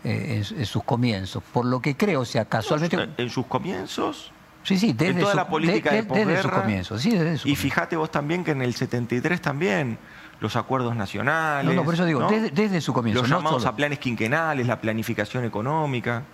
eh, 0.04 0.42
en, 0.56 0.66
sus 0.66 0.84
comienzos. 0.84 1.42
Por 1.52 1.66
lo 1.66 1.80
que 1.80 1.96
creo, 1.96 2.20
o 2.20 2.24
sea, 2.24 2.46
casualmente... 2.46 3.08
En 3.18 3.28
sus 3.30 3.46
comienzos... 3.46 4.32
Sí, 4.66 4.78
sí, 4.78 4.92
desde 4.92 5.20
toda 5.20 5.36
la 5.36 5.46
política 5.46 5.92
de, 5.92 6.02
desde. 6.02 6.98
Sí, 6.98 7.16
desde 7.16 7.48
y 7.48 7.54
fíjate 7.54 7.94
vos 7.94 8.10
también 8.10 8.42
que 8.42 8.50
en 8.50 8.62
el 8.62 8.74
73 8.74 9.40
también 9.40 9.96
los 10.40 10.56
acuerdos 10.56 10.96
nacionales. 10.96 11.64
No, 11.64 11.72
no, 11.72 11.84
por 11.84 11.94
eso 11.94 12.04
digo, 12.04 12.26
desde, 12.28 12.80
su 12.80 12.92
comienzo. 12.92 13.22
Los 13.22 13.30
llamados 13.30 13.64
a 13.64 13.76
planes 13.76 14.00
quinquenales, 14.00 14.66
la 14.66 14.80
planificación 14.80 15.44
económica. 15.44 16.24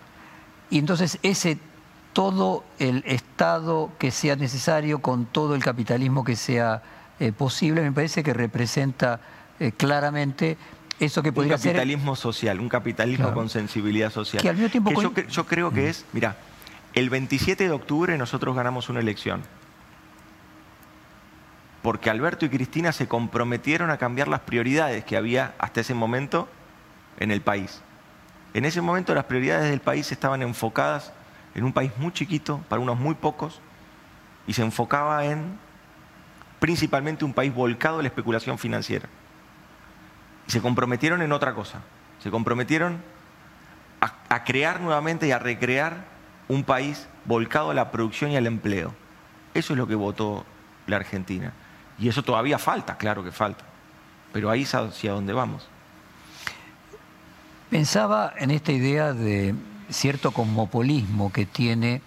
Y 0.70 0.78
entonces 0.78 1.18
ese 1.22 1.58
todo 2.14 2.64
el 2.78 3.04
Estado 3.06 3.90
que 3.98 4.10
sea 4.10 4.34
necesario, 4.34 5.00
con 5.00 5.26
todo 5.26 5.54
el 5.54 5.62
capitalismo 5.62 6.24
que 6.24 6.36
sea 6.36 6.82
eh, 7.20 7.32
posible, 7.32 7.82
me 7.82 7.92
parece 7.92 8.22
que 8.22 8.32
representa 8.32 9.20
eh, 9.60 9.72
claramente 9.72 10.56
eso 11.00 11.22
que 11.22 11.32
podría 11.32 11.56
un 11.56 11.60
ser... 11.60 11.72
capitalismo 11.72 12.16
social, 12.16 12.60
un 12.60 12.70
capitalismo 12.70 13.24
Claro. 13.24 13.36
con 13.36 13.50
sensibilidad 13.50 14.10
social. 14.10 14.42
Que 14.42 14.48
al 14.48 14.56
mismo 14.56 14.70
tiempo 14.70 14.90
yo, 15.02 15.12
yo 15.14 15.44
creo 15.44 15.70
que 15.70 15.90
es, 15.90 16.06
mira, 16.14 16.36
el 16.94 17.08
27 17.10 17.64
de 17.64 17.70
octubre 17.70 18.18
nosotros 18.18 18.54
ganamos 18.54 18.88
una 18.88 19.00
elección. 19.00 19.42
Porque 21.82 22.10
Alberto 22.10 22.44
y 22.44 22.48
Cristina 22.48 22.92
se 22.92 23.08
comprometieron 23.08 23.90
a 23.90 23.98
cambiar 23.98 24.28
las 24.28 24.40
prioridades 24.40 25.04
que 25.04 25.16
había 25.16 25.54
hasta 25.58 25.80
ese 25.80 25.94
momento 25.94 26.48
en 27.18 27.30
el 27.30 27.40
país. 27.40 27.82
En 28.54 28.64
ese 28.64 28.80
momento 28.80 29.14
las 29.14 29.24
prioridades 29.24 29.70
del 29.70 29.80
país 29.80 30.12
estaban 30.12 30.42
enfocadas 30.42 31.12
en 31.54 31.64
un 31.64 31.72
país 31.72 31.92
muy 31.96 32.12
chiquito, 32.12 32.62
para 32.68 32.80
unos 32.80 32.98
muy 32.98 33.14
pocos, 33.14 33.60
y 34.46 34.52
se 34.52 34.62
enfocaba 34.62 35.24
en 35.24 35.58
principalmente 36.60 37.24
un 37.24 37.32
país 37.32 37.52
volcado 37.52 37.98
a 37.98 38.02
la 38.02 38.08
especulación 38.08 38.58
financiera. 38.58 39.08
Y 40.46 40.50
se 40.50 40.60
comprometieron 40.60 41.22
en 41.22 41.32
otra 41.32 41.54
cosa. 41.54 41.80
Se 42.20 42.30
comprometieron 42.30 43.02
a, 44.00 44.14
a 44.28 44.44
crear 44.44 44.80
nuevamente 44.80 45.26
y 45.26 45.32
a 45.32 45.38
recrear 45.38 46.11
un 46.48 46.64
país 46.64 47.08
volcado 47.24 47.70
a 47.70 47.74
la 47.74 47.90
producción 47.90 48.30
y 48.30 48.36
al 48.36 48.46
empleo. 48.46 48.94
Eso 49.54 49.72
es 49.72 49.78
lo 49.78 49.86
que 49.86 49.94
votó 49.94 50.44
la 50.86 50.96
Argentina. 50.96 51.52
Y 51.98 52.08
eso 52.08 52.22
todavía 52.22 52.58
falta, 52.58 52.96
claro 52.96 53.22
que 53.22 53.32
falta. 53.32 53.64
Pero 54.32 54.50
ahí 54.50 54.62
es 54.62 54.74
hacia 54.74 55.12
donde 55.12 55.32
vamos. 55.32 55.68
Pensaba 57.70 58.34
en 58.36 58.50
esta 58.50 58.72
idea 58.72 59.12
de 59.12 59.54
cierto 59.88 60.30
cosmopolismo 60.32 61.32
que 61.32 61.46
tiene 61.46 62.02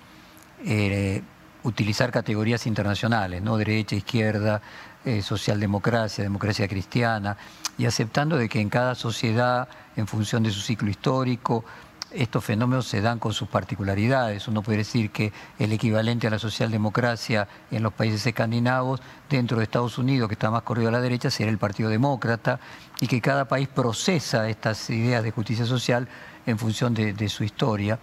eh, 0.63 1.21
utilizar 1.63 2.11
categorías 2.11 2.67
internacionales, 2.67 3.41
¿no? 3.41 3.57
Derecha, 3.57 3.95
izquierda, 3.95 4.61
eh, 5.03 5.21
socialdemocracia, 5.21 6.23
democracia 6.23 6.67
cristiana, 6.67 7.37
y 7.77 7.85
aceptando 7.85 8.37
de 8.37 8.47
que 8.47 8.59
en 8.59 8.69
cada 8.69 8.95
sociedad, 8.95 9.67
en 9.95 10.07
función 10.07 10.43
de 10.43 10.51
su 10.51 10.61
ciclo 10.61 10.89
histórico, 10.89 11.65
estos 12.11 12.45
fenómenos 12.45 12.87
se 12.87 13.01
dan 13.01 13.19
con 13.19 13.33
sus 13.33 13.47
particularidades. 13.47 14.47
Uno 14.47 14.61
puede 14.61 14.79
decir 14.79 15.11
que 15.11 15.33
el 15.59 15.71
equivalente 15.71 16.27
a 16.27 16.29
la 16.29 16.39
socialdemocracia 16.39 17.47
en 17.71 17.83
los 17.83 17.93
países 17.93 18.25
escandinavos, 18.25 19.01
dentro 19.29 19.57
de 19.57 19.63
Estados 19.63 19.97
Unidos, 19.97 20.29
que 20.29 20.33
está 20.33 20.49
más 20.51 20.63
corrido 20.63 20.89
a 20.89 20.91
la 20.91 21.01
derecha, 21.01 21.29
será 21.29 21.49
el 21.49 21.57
Partido 21.57 21.89
Demócrata, 21.89 22.59
y 23.01 23.07
que 23.07 23.21
cada 23.21 23.45
país 23.45 23.67
procesa 23.67 24.47
estas 24.49 24.89
ideas 24.89 25.23
de 25.23 25.31
justicia 25.31 25.65
social 25.65 26.07
en 26.45 26.57
función 26.57 26.93
de, 26.93 27.29
su 27.29 27.43
historia. 27.43 27.99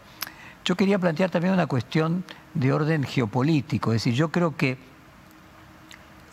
Yo 0.65 0.77
quería 0.77 0.99
plantear 0.99 1.31
también 1.31 1.55
una 1.55 1.67
cuestión 1.67 2.25
de 2.55 2.73
orden 2.73 3.05
geopolítico, 3.05 3.93
es 3.93 4.03
decir, 4.03 4.15
yo 4.15 4.31
creo 4.31 4.57
que 4.57 4.79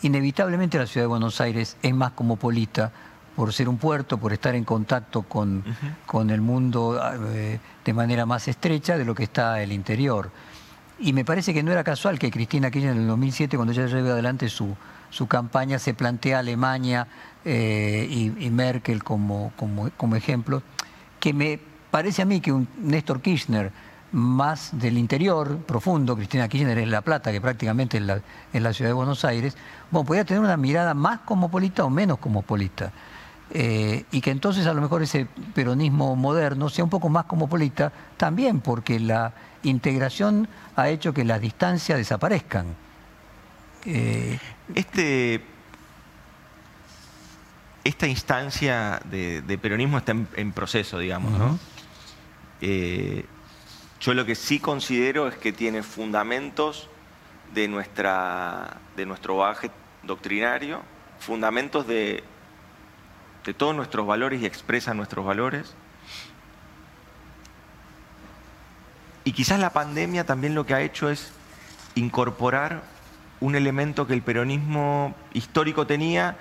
inevitablemente 0.02 0.78
la 0.78 0.86
ciudad 0.86 1.04
de 1.04 1.08
Buenos 1.08 1.40
Aires 1.40 1.76
es 1.82 1.94
más 1.94 2.12
cosmopolita 2.12 2.92
por 3.36 3.52
ser 3.52 3.68
un 3.68 3.78
puerto, 3.78 4.18
por 4.18 4.32
estar 4.32 4.54
en 4.54 4.64
contacto 4.64 5.22
con, 5.22 5.64
con 6.06 6.30
el 6.30 6.40
mundo 6.40 7.00
eh, 7.32 7.58
de 7.84 7.92
manera 7.94 8.26
más 8.26 8.48
estrecha 8.48 8.98
de 8.98 9.04
lo 9.04 9.14
que 9.14 9.24
está 9.24 9.62
el 9.62 9.72
interior. 9.72 10.30
Y 10.98 11.12
me 11.12 11.24
parece 11.24 11.54
que 11.54 11.62
no 11.62 11.72
era 11.72 11.82
casual 11.82 12.18
que 12.18 12.30
Cristina 12.30 12.70
Kirchner 12.70 12.92
en 12.92 13.02
el 13.02 13.08
2007, 13.08 13.56
cuando 13.56 13.72
ella 13.72 13.86
lleva 13.86 14.10
adelante 14.10 14.48
su, 14.48 14.76
su 15.08 15.26
campaña, 15.26 15.78
se 15.78 15.94
plantea 15.94 16.40
Alemania 16.40 17.06
eh, 17.44 18.06
y, 18.10 18.44
y 18.44 18.50
Merkel 18.50 19.02
como, 19.02 19.52
como, 19.56 19.90
como 19.96 20.16
ejemplo, 20.16 20.62
que 21.18 21.32
me 21.32 21.58
parece 21.90 22.22
a 22.22 22.24
mí 22.24 22.40
que 22.40 22.52
un 22.52 22.68
Néstor 22.78 23.22
Kirchner 23.22 23.72
más 24.12 24.70
del 24.72 24.98
interior 24.98 25.58
profundo, 25.58 26.16
Cristina 26.16 26.48
Kirchner 26.48 26.78
es 26.78 26.88
La 26.88 27.00
Plata, 27.00 27.30
que 27.30 27.40
prácticamente 27.40 27.98
es 27.98 28.02
la, 28.02 28.20
es 28.52 28.62
la 28.62 28.72
ciudad 28.72 28.90
de 28.90 28.94
Buenos 28.94 29.24
Aires, 29.24 29.56
bueno, 29.90 30.06
podía 30.06 30.24
tener 30.24 30.42
una 30.42 30.56
mirada 30.56 30.94
más 30.94 31.20
cosmopolita 31.20 31.84
o 31.84 31.90
menos 31.90 32.18
cosmopolita. 32.18 32.92
Eh, 33.52 34.04
y 34.12 34.20
que 34.20 34.30
entonces 34.30 34.66
a 34.66 34.72
lo 34.72 34.80
mejor 34.80 35.02
ese 35.02 35.26
peronismo 35.54 36.14
moderno 36.14 36.68
sea 36.68 36.84
un 36.84 36.90
poco 36.90 37.08
más 37.08 37.24
cosmopolita 37.24 37.92
también 38.16 38.60
porque 38.60 39.00
la 39.00 39.32
integración 39.64 40.46
ha 40.76 40.88
hecho 40.88 41.12
que 41.12 41.24
las 41.24 41.40
distancias 41.40 41.98
desaparezcan. 41.98 42.76
Eh, 43.86 44.38
Este, 44.74 45.42
esta 47.82 48.06
instancia 48.06 49.00
de, 49.10 49.42
de 49.42 49.58
peronismo 49.58 49.98
está 49.98 50.12
en, 50.12 50.28
en 50.36 50.52
proceso, 50.52 50.98
digamos. 50.98 51.58
Eh, 52.60 53.24
yo 54.00 54.14
lo 54.14 54.24
que 54.24 54.36
sí 54.36 54.60
considero 54.60 55.26
es 55.26 55.34
que 55.34 55.52
tiene 55.52 55.82
fundamentos 55.82 56.88
de, 57.52 57.66
nuestra, 57.66 58.76
de 58.96 59.06
nuestro 59.06 59.38
bagaje 59.38 59.70
doctrinario, 60.04 60.82
fundamentos 61.18 61.86
de, 61.86 62.22
de 63.44 63.54
todos 63.54 63.74
nuestros 63.74 64.06
valores 64.06 64.42
y 64.42 64.46
expresa 64.46 64.94
nuestros 64.94 65.24
valores. 65.24 65.74
Y 69.24 69.32
quizás 69.32 69.60
la 69.60 69.70
pandemia 69.70 70.24
también 70.24 70.54
lo 70.54 70.66
que 70.66 70.74
ha 70.74 70.80
hecho 70.80 71.10
es 71.10 71.32
incorporar 71.94 72.82
un 73.40 73.54
elemento 73.54 74.06
que 74.06 74.14
el 74.14 74.22
peronismo 74.22 75.14
histórico 75.32 75.86
tenía 75.86 76.36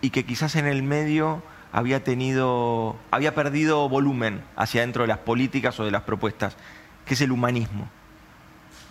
y 0.00 0.10
que 0.10 0.24
quizás 0.24 0.56
en 0.56 0.66
el 0.66 0.82
medio 0.82 1.42
había 1.72 2.02
tenido, 2.04 2.96
había 3.10 3.34
perdido 3.34 3.88
volumen 3.88 4.42
hacia 4.56 4.80
dentro 4.82 5.02
de 5.02 5.08
las 5.08 5.18
políticas 5.18 5.78
o 5.80 5.84
de 5.84 5.90
las 5.90 6.02
propuestas, 6.02 6.56
que 7.04 7.14
es 7.14 7.20
el 7.20 7.32
humanismo, 7.32 7.88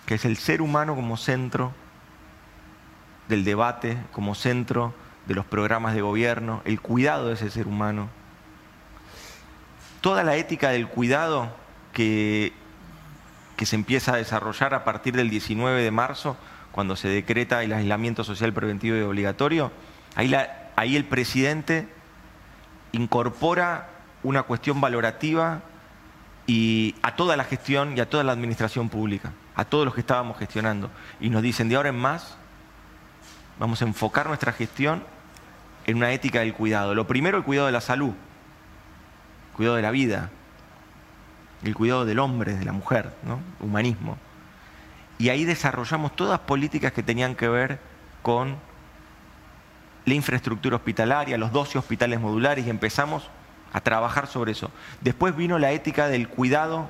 que 0.05 0.15
es 0.15 0.25
el 0.25 0.37
ser 0.37 0.61
humano 0.61 0.95
como 0.95 1.17
centro 1.17 1.73
del 3.27 3.43
debate, 3.43 3.97
como 4.11 4.33
centro 4.33 4.93
de 5.29 5.35
los 5.35 5.45
programas 5.45 5.93
de 5.93 6.01
gobierno, 6.01 6.63
el 6.65 6.81
cuidado 6.81 7.27
de 7.27 7.35
ese 7.35 7.51
ser 7.51 7.67
humano. 7.67 8.09
Toda 10.01 10.23
la 10.23 10.35
ética 10.35 10.69
del 10.69 10.87
cuidado 10.87 11.55
que, 11.93 12.51
que 13.55 13.67
se 13.67 13.75
empieza 13.75 14.13
a 14.13 14.17
desarrollar 14.17 14.73
a 14.73 14.83
partir 14.83 15.15
del 15.15 15.29
19 15.29 15.83
de 15.83 15.91
marzo, 15.91 16.35
cuando 16.71 16.95
se 16.95 17.09
decreta 17.09 17.63
el 17.63 17.73
aislamiento 17.73 18.23
social 18.23 18.53
preventivo 18.53 18.97
y 18.97 19.01
obligatorio, 19.01 19.71
ahí, 20.15 20.35
ahí 20.75 20.95
el 20.95 21.05
presidente 21.05 21.87
incorpora 22.91 23.87
una 24.23 24.41
cuestión 24.43 24.81
valorativa 24.81 25.61
y 26.47 26.95
a 27.03 27.15
toda 27.15 27.37
la 27.37 27.43
gestión 27.43 27.95
y 27.95 27.99
a 27.99 28.09
toda 28.09 28.23
la 28.23 28.31
administración 28.31 28.89
pública, 28.89 29.31
a 29.55 29.63
todos 29.63 29.85
los 29.85 29.93
que 29.93 30.01
estábamos 30.01 30.39
gestionando. 30.39 30.89
Y 31.19 31.29
nos 31.29 31.43
dicen, 31.43 31.69
de 31.69 31.75
ahora 31.75 31.89
en 31.89 31.99
más, 31.99 32.35
vamos 33.59 33.83
a 33.83 33.85
enfocar 33.85 34.25
nuestra 34.25 34.53
gestión 34.53 35.03
en 35.89 35.97
una 35.97 36.11
ética 36.11 36.41
del 36.41 36.53
cuidado. 36.53 36.93
Lo 36.93 37.07
primero, 37.07 37.37
el 37.37 37.43
cuidado 37.43 37.65
de 37.65 37.71
la 37.71 37.81
salud, 37.81 38.13
el 39.49 39.55
cuidado 39.55 39.75
de 39.75 39.81
la 39.81 39.91
vida, 39.91 40.29
el 41.63 41.75
cuidado 41.75 42.05
del 42.05 42.19
hombre, 42.19 42.53
de 42.53 42.63
la 42.63 42.71
mujer, 42.71 43.13
¿no? 43.23 43.39
humanismo. 43.59 44.17
Y 45.17 45.29
ahí 45.29 45.45
desarrollamos 45.45 46.15
todas 46.15 46.39
políticas 46.39 46.93
que 46.93 47.03
tenían 47.03 47.35
que 47.35 47.49
ver 47.49 47.79
con 48.21 48.55
la 50.05 50.13
infraestructura 50.13 50.77
hospitalaria, 50.77 51.37
los 51.37 51.51
12 51.51 51.79
hospitales 51.79 52.19
modulares 52.19 52.65
y 52.65 52.69
empezamos 52.69 53.27
a 53.73 53.81
trabajar 53.81 54.27
sobre 54.27 54.51
eso. 54.51 54.71
Después 55.01 55.35
vino 55.35 55.59
la 55.59 55.71
ética 55.71 56.07
del 56.07 56.29
cuidado 56.29 56.87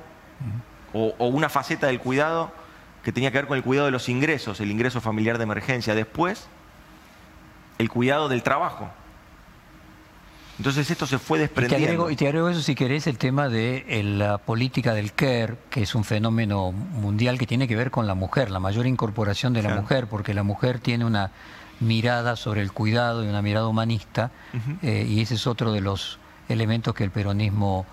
o, 0.92 1.14
o 1.18 1.26
una 1.26 1.48
faceta 1.48 1.88
del 1.88 2.00
cuidado 2.00 2.52
que 3.02 3.12
tenía 3.12 3.30
que 3.30 3.38
ver 3.38 3.46
con 3.46 3.56
el 3.56 3.64
cuidado 3.64 3.86
de 3.86 3.92
los 3.92 4.08
ingresos, 4.08 4.60
el 4.60 4.70
ingreso 4.70 5.00
familiar 5.00 5.38
de 5.38 5.44
emergencia. 5.44 5.94
Después, 5.94 6.48
el 7.80 7.88
cuidado 7.88 8.28
del 8.28 8.42
trabajo. 8.42 8.88
Entonces 10.58 10.90
esto 10.90 11.06
se 11.06 11.18
fue 11.18 11.38
Y 11.38 11.40
te, 11.40 11.42
desprendiendo. 11.44 11.86
agrego, 11.86 12.10
y 12.10 12.16
te 12.16 12.26
agrego 12.26 12.48
eso, 12.50 12.60
si 12.60 12.74
querés, 12.74 13.06
el 13.06 13.16
tema 13.16 13.48
de 13.48 13.86
eh, 13.88 14.02
la 14.02 14.36
política 14.36 14.92
del 14.92 15.14
care, 15.14 15.56
que 15.70 15.82
es 15.82 15.94
un 15.94 16.04
fenómeno 16.04 16.70
mundial 16.72 17.38
que 17.38 17.46
tiene 17.46 17.66
que 17.66 17.74
ver 17.76 17.90
con 17.90 18.06
la 18.06 18.14
mujer, 18.14 18.50
la 18.50 18.60
mayor 18.60 18.86
incorporación 18.86 19.54
de 19.54 19.62
la 19.62 19.68
Claro. 19.70 19.82
mujer, 19.82 20.06
porque 20.06 20.34
la 20.34 20.42
mujer 20.42 20.78
tiene 20.78 21.06
una 21.06 21.30
mirada 21.80 22.36
sobre 22.36 22.60
el 22.60 22.72
cuidado 22.72 23.24
y 23.24 23.28
una 23.28 23.40
mirada 23.40 23.66
humanista, 23.66 24.30
eh, 24.82 25.06
y 25.08 25.22
ese 25.22 25.34
es 25.36 25.46
otro 25.46 25.72
de 25.72 25.80
los 25.80 26.18
elementos 26.50 26.94
que 26.94 27.04
el 27.04 27.10
peronismo, 27.10 27.86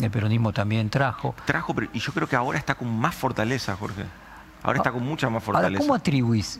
el 0.00 0.10
peronismo 0.10 0.54
también 0.54 0.88
trajo. 0.88 1.34
Trajo, 1.44 1.74
pero- 1.74 1.88
y 1.92 1.98
yo 1.98 2.10
creo 2.14 2.26
que 2.26 2.36
ahora 2.36 2.58
está 2.58 2.74
con 2.74 2.88
más 2.98 3.14
fortaleza, 3.14 3.76
Jorge. 3.76 4.04
Ahora 4.62 4.78
está 4.78 4.90
con 4.92 5.02
mucha 5.04 5.28
más 5.28 5.42
Ahora, 5.46 5.58
fortaleza. 5.58 5.82
¿cómo 5.82 5.94
atribuís 5.94 6.58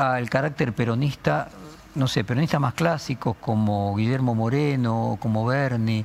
al 0.00 0.30
carácter 0.30 0.72
peronista, 0.72 1.48
no 1.94 2.08
sé, 2.08 2.24
peronistas 2.24 2.60
más 2.60 2.74
clásicos 2.74 3.36
como 3.40 3.94
Guillermo 3.94 4.34
Moreno, 4.34 5.18
como 5.20 5.44
Berni, 5.44 6.04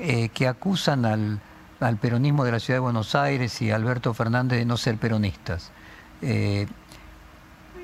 eh, 0.00 0.28
que 0.30 0.48
acusan 0.48 1.04
al, 1.04 1.40
al 1.80 1.96
peronismo 1.96 2.44
de 2.44 2.52
la 2.52 2.60
ciudad 2.60 2.76
de 2.76 2.80
Buenos 2.80 3.14
Aires 3.14 3.60
y 3.62 3.70
Alberto 3.70 4.12
Fernández 4.14 4.58
de 4.58 4.64
no 4.64 4.76
ser 4.76 4.96
peronistas? 4.96 5.70
Eh, 6.20 6.66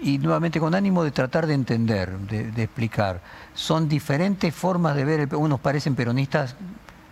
y 0.02 0.18
nuevamente 0.18 0.58
con 0.60 0.74
ánimo 0.74 1.04
de 1.04 1.12
tratar 1.12 1.46
de 1.46 1.54
entender, 1.54 2.18
de, 2.18 2.50
de 2.50 2.62
explicar. 2.64 3.20
Son 3.54 3.88
diferentes 3.88 4.54
formas 4.54 4.96
de 4.96 5.04
ver, 5.04 5.20
el, 5.20 5.34
unos 5.34 5.60
parecen 5.60 5.94
peronistas, 5.94 6.56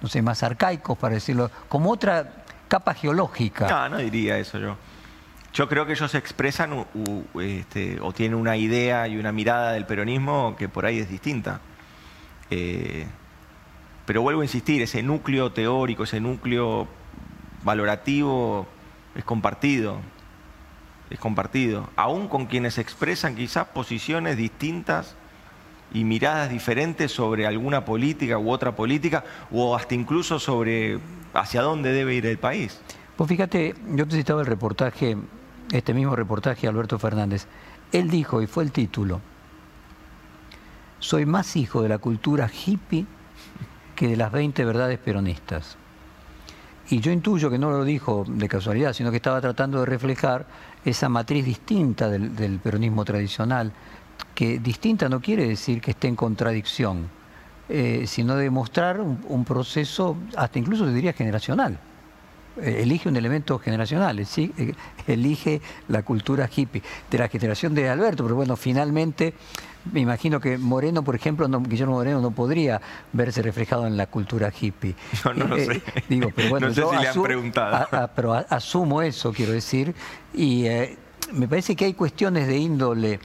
no 0.03 0.09
sé, 0.09 0.21
más 0.21 0.43
arcaicos, 0.43 0.99
para 0.99 1.15
decirlo, 1.15 1.51
como 1.69 1.91
otra 1.91 2.45
capa 2.69 2.93
geológica. 2.93 3.69
No, 3.69 3.89
no 3.91 3.99
diría 3.99 4.37
eso 4.39 4.59
yo. 4.59 4.77
Yo 5.53 5.69
creo 5.69 5.85
que 5.85 5.93
ellos 5.93 6.15
expresan 6.15 6.87
este, 7.41 8.01
o 8.01 8.13
tienen 8.13 8.39
una 8.39 8.57
idea 8.57 9.07
y 9.07 9.19
una 9.19 9.33
mirada 9.33 9.73
del 9.73 9.85
peronismo 9.85 10.57
que 10.57 10.69
por 10.69 10.87
ahí 10.87 10.99
es 10.99 11.11
distinta. 11.11 11.61
Eh, 12.51 13.07
pero 14.07 14.23
vuelvo 14.23 14.41
a 14.41 14.45
insistir, 14.45 14.81
ese 14.83 15.03
núcleo 15.03 15.53
teórico, 15.53 16.05
ese 16.05 16.21
núcleo 16.21 16.89
valorativo 17.65 18.67
es 19.15 19.25
compartido. 19.25 19.99
Es 21.11 21.19
compartido. 21.19 21.91
Aún 21.97 22.29
con 22.29 22.47
quienes 22.47 22.79
expresan 22.79 23.37
quizás 23.37 23.67
posiciones 23.67 24.39
distintas 24.39 25.15
y 25.93 26.05
miradas 26.05 26.49
diferentes 26.49 27.13
sobre 27.13 27.47
alguna 27.47 27.85
política 27.85 28.39
u 28.39 28.51
otra 28.51 28.75
política, 28.75 29.23
o 29.51 29.77
hasta 29.77 29.95
incluso 29.95 30.39
sobre 30.39 30.99
hacia 31.35 31.61
dónde 31.61 31.93
debe 31.93 32.15
ir 32.15 32.25
el 32.25 32.39
país. 32.39 32.81
Pues 33.17 33.29
fíjate, 33.29 33.75
yo 33.91 34.09
te 34.09 34.17
citaba 34.17 34.41
el 34.41 34.47
reportaje 34.47 35.19
este 35.71 35.95
mismo 35.95 36.17
reportaje 36.17 36.67
Alberto 36.67 36.99
Fernández. 36.99 37.47
Él 37.93 38.11
dijo, 38.11 38.43
y 38.43 38.47
fue 38.47 38.65
el 38.65 38.73
título, 38.73 39.21
soy 40.99 41.27
más 41.27 41.57
hijo 41.57 41.83
de 41.83 41.89
la 41.89 41.99
cultura 41.99 42.49
hippie 42.49 43.07
que 43.97 44.09
de 44.09 44.17
las 44.17 44.33
20 44.33 44.65
verdades 44.65 44.99
peronistas. 44.99 45.77
Y 46.91 47.01
yo 47.01 47.11
intuyo 47.11 47.51
que 47.51 47.59
no 47.59 47.71
lo 47.71 47.85
dijo 47.85 48.25
de 48.27 48.49
casualidad, 48.49 48.93
sino 48.93 49.11
que 49.11 49.17
estaba 49.17 49.41
tratando 49.41 49.81
de 49.81 49.87
reflejar 49.87 50.47
esa 50.85 51.09
matriz 51.09 51.45
distinta 51.45 52.09
del, 52.09 52.59
peronismo 52.63 53.05
tradicional, 53.05 53.73
que 54.35 54.59
distinta 54.59 55.09
no 55.09 55.21
quiere 55.21 55.49
decir 55.49 55.81
que 55.81 55.93
esté 55.93 56.09
en 56.09 56.17
contradicción, 56.17 57.09
eh, 57.69 58.05
sino 58.07 58.37
de 58.37 58.51
mostrar 58.51 59.01
un, 59.01 59.45
proceso, 59.45 60.17
hasta 60.37 60.59
incluso 60.59 60.85
te 60.85 60.93
diría 60.93 61.13
generacional. 61.13 61.79
Eh, 62.61 62.81
elige 62.83 63.09
un 63.09 63.17
elemento 63.17 63.59
generacional, 63.59 64.25
¿sí? 64.27 64.53
Eh, 64.59 64.75
elige 65.07 65.63
la 65.89 66.03
cultura 66.03 66.49
hippie 66.55 66.83
de 67.11 67.19
la 67.19 67.29
generación 67.29 67.75
de 67.75 67.89
Alberto, 67.89 68.25
pero 68.25 68.37
bueno, 68.37 68.57
finalmente 68.57 69.33
me 69.91 70.01
imagino 70.01 70.39
que 70.39 70.59
Moreno, 70.59 71.03
por 71.03 71.15
ejemplo, 71.15 71.49
Guillermo 71.61 71.95
Moreno 71.95 72.21
no 72.21 72.31
podría 72.31 72.81
verse 73.13 73.41
reflejado 73.41 73.87
en 73.87 73.97
la 73.97 74.07
cultura 74.07 74.53
hippie. 74.59 74.95
No, 75.25 75.33
no 75.33 75.47
lo 75.47 75.57
eh, 75.57 75.65
sé. 75.65 75.83
Digo, 76.09 76.31
pero 76.35 76.51
bueno, 76.51 76.69
no 76.69 76.75
sé 76.75 76.83
si 76.83 76.97
le 77.03 77.09
han 77.09 77.23
preguntado. 77.23 78.11
pero 78.15 78.35
asumo 78.35 79.01
eso, 79.01 79.33
quiero 79.33 79.53
decir, 79.53 79.95
y 80.35 80.67
me 81.33 81.49
parece 81.49 81.75
que 81.75 81.87
hay 81.87 81.95
cuestiones 81.95 82.47
de 82.49 82.59
índole 82.59 83.19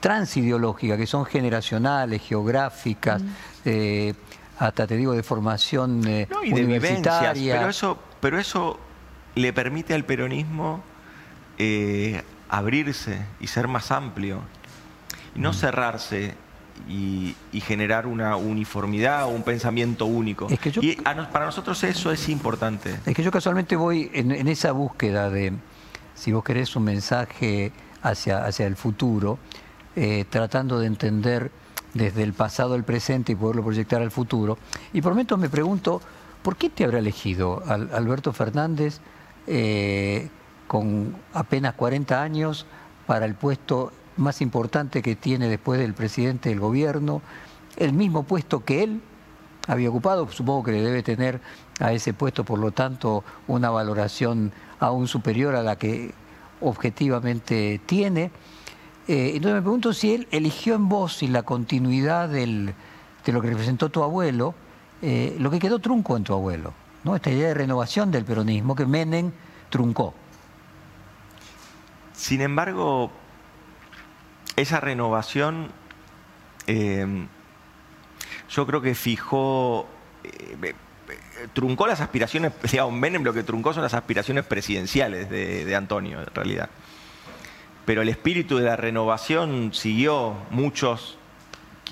transideológica 0.00 0.96
que 0.96 1.06
son 1.06 1.24
generacionales, 1.26 2.22
geográficas, 2.22 3.22
mm. 3.22 4.10
hasta 4.58 4.86
te 4.88 4.96
digo 4.96 5.12
de 5.12 5.22
formación 5.22 6.02
universitaria. 6.44 7.54
pero 7.54 7.70
eso 7.70 8.11
pero 8.22 8.38
eso 8.38 8.78
le 9.34 9.52
permite 9.52 9.94
al 9.94 10.04
peronismo 10.04 10.80
eh, 11.58 12.22
abrirse 12.48 13.26
y 13.40 13.48
ser 13.48 13.66
más 13.66 13.90
amplio, 13.90 14.42
y 15.34 15.40
no 15.40 15.50
mm. 15.50 15.54
cerrarse 15.54 16.34
y, 16.88 17.34
generar 17.62 18.06
una 18.06 18.36
uniformidad 18.36 19.24
o 19.24 19.28
un 19.28 19.42
pensamiento 19.42 20.06
único. 20.06 20.46
y 20.80 20.96
para 20.96 21.46
nosotros 21.46 21.82
eso 21.82 22.12
es 22.12 22.28
importante. 22.28 22.96
Es 23.04 23.16
que 23.16 23.24
yo 23.24 23.32
casualmente 23.32 23.74
voy 23.74 24.08
en, 24.14 24.46
esa 24.46 24.70
búsqueda 24.70 25.28
de, 25.28 25.54
si 26.14 26.30
vos 26.30 26.44
querés, 26.44 26.76
un 26.76 26.84
mensaje 26.84 27.72
hacia, 28.02 28.44
hacia 28.44 28.66
el 28.68 28.76
futuro, 28.76 29.40
eh, 29.96 30.26
tratando 30.30 30.78
de 30.78 30.86
entender 30.86 31.50
desde 31.92 32.22
el 32.22 32.34
pasado 32.34 32.76
el 32.76 32.84
presente 32.84 33.32
y 33.32 33.34
poderlo 33.34 33.64
proyectar 33.64 34.00
al 34.00 34.12
futuro. 34.12 34.58
Y 34.92 35.02
por 35.02 35.10
momentos 35.12 35.40
me 35.40 35.48
pregunto, 35.48 36.00
¿Por 36.42 36.56
qué 36.56 36.70
te 36.70 36.84
habrá 36.84 36.98
elegido 36.98 37.62
Alberto 37.68 38.32
Fernández 38.32 38.98
eh, 39.46 40.28
con 40.66 41.14
apenas 41.32 41.74
40 41.74 42.20
años 42.20 42.66
para 43.06 43.26
el 43.26 43.34
puesto 43.34 43.92
más 44.16 44.40
importante 44.40 45.02
que 45.02 45.14
tiene 45.14 45.48
después 45.48 45.78
del 45.78 45.94
presidente 45.94 46.48
del 46.48 46.58
gobierno? 46.58 47.22
El 47.76 47.92
mismo 47.92 48.24
puesto 48.24 48.64
que 48.64 48.82
él 48.82 49.00
había 49.68 49.88
ocupado, 49.88 50.28
supongo 50.30 50.64
que 50.64 50.72
le 50.72 50.82
debe 50.82 51.04
tener 51.04 51.40
a 51.78 51.92
ese 51.92 52.12
puesto, 52.12 52.44
por 52.44 52.58
lo 52.58 52.72
tanto, 52.72 53.22
una 53.46 53.70
valoración 53.70 54.52
aún 54.80 55.06
superior 55.06 55.54
a 55.54 55.62
la 55.62 55.76
que 55.76 56.12
objetivamente 56.60 57.80
tiene. 57.86 58.32
Eh, 59.06 59.32
entonces 59.34 59.54
me 59.54 59.62
pregunto 59.62 59.92
si 59.92 60.14
él 60.14 60.28
eligió 60.32 60.74
en 60.74 60.88
vos 60.88 61.22
y 61.22 61.28
la 61.28 61.44
continuidad 61.44 62.28
de 62.28 62.74
lo 63.26 63.40
que 63.40 63.48
representó 63.48 63.90
tu 63.90 64.02
abuelo, 64.02 64.54
eh, 65.02 65.34
lo 65.38 65.50
que 65.50 65.58
quedó 65.58 65.80
trunco 65.80 66.16
en 66.16 66.22
tu 66.22 66.32
abuelo, 66.32 66.72
¿no? 67.02 67.16
esta 67.16 67.30
idea 67.30 67.48
de 67.48 67.54
renovación 67.54 68.12
del 68.12 68.24
peronismo 68.24 68.76
que 68.76 68.86
Menem 68.86 69.32
truncó. 69.68 70.14
Sin 72.12 72.40
embargo, 72.40 73.10
esa 74.54 74.78
renovación 74.78 75.72
eh, 76.68 77.26
yo 78.48 78.66
creo 78.66 78.80
que 78.80 78.94
fijó, 78.94 79.88
eh, 80.22 80.74
truncó 81.52 81.88
las 81.88 82.00
aspiraciones, 82.00 82.52
digamos, 82.70 82.92
Menem 82.92 83.24
lo 83.24 83.32
que 83.32 83.42
truncó 83.42 83.72
son 83.72 83.82
las 83.82 83.94
aspiraciones 83.94 84.44
presidenciales 84.44 85.28
de, 85.28 85.64
de 85.64 85.74
Antonio, 85.74 86.20
en 86.20 86.26
realidad. 86.26 86.70
Pero 87.84 88.02
el 88.02 88.08
espíritu 88.08 88.58
de 88.58 88.64
la 88.64 88.76
renovación 88.76 89.74
siguió, 89.74 90.36
muchos 90.50 91.18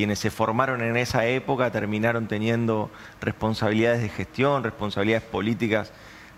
quienes 0.00 0.18
se 0.18 0.30
formaron 0.30 0.80
en 0.80 0.96
esa 0.96 1.26
época 1.26 1.70
terminaron 1.70 2.26
teniendo 2.26 2.90
responsabilidades 3.20 4.00
de 4.00 4.08
gestión, 4.08 4.64
responsabilidades 4.64 5.28
políticas 5.28 5.92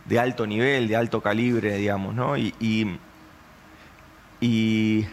de 0.05 0.19
alto 0.19 0.49
nivel, 0.49 0.89
de 0.89 0.97
alto 0.97 1.21
calibre, 1.21 1.77
digamos, 1.77 2.13
¿no? 2.13 2.37
Y, 2.37 2.53
y, 4.41 5.07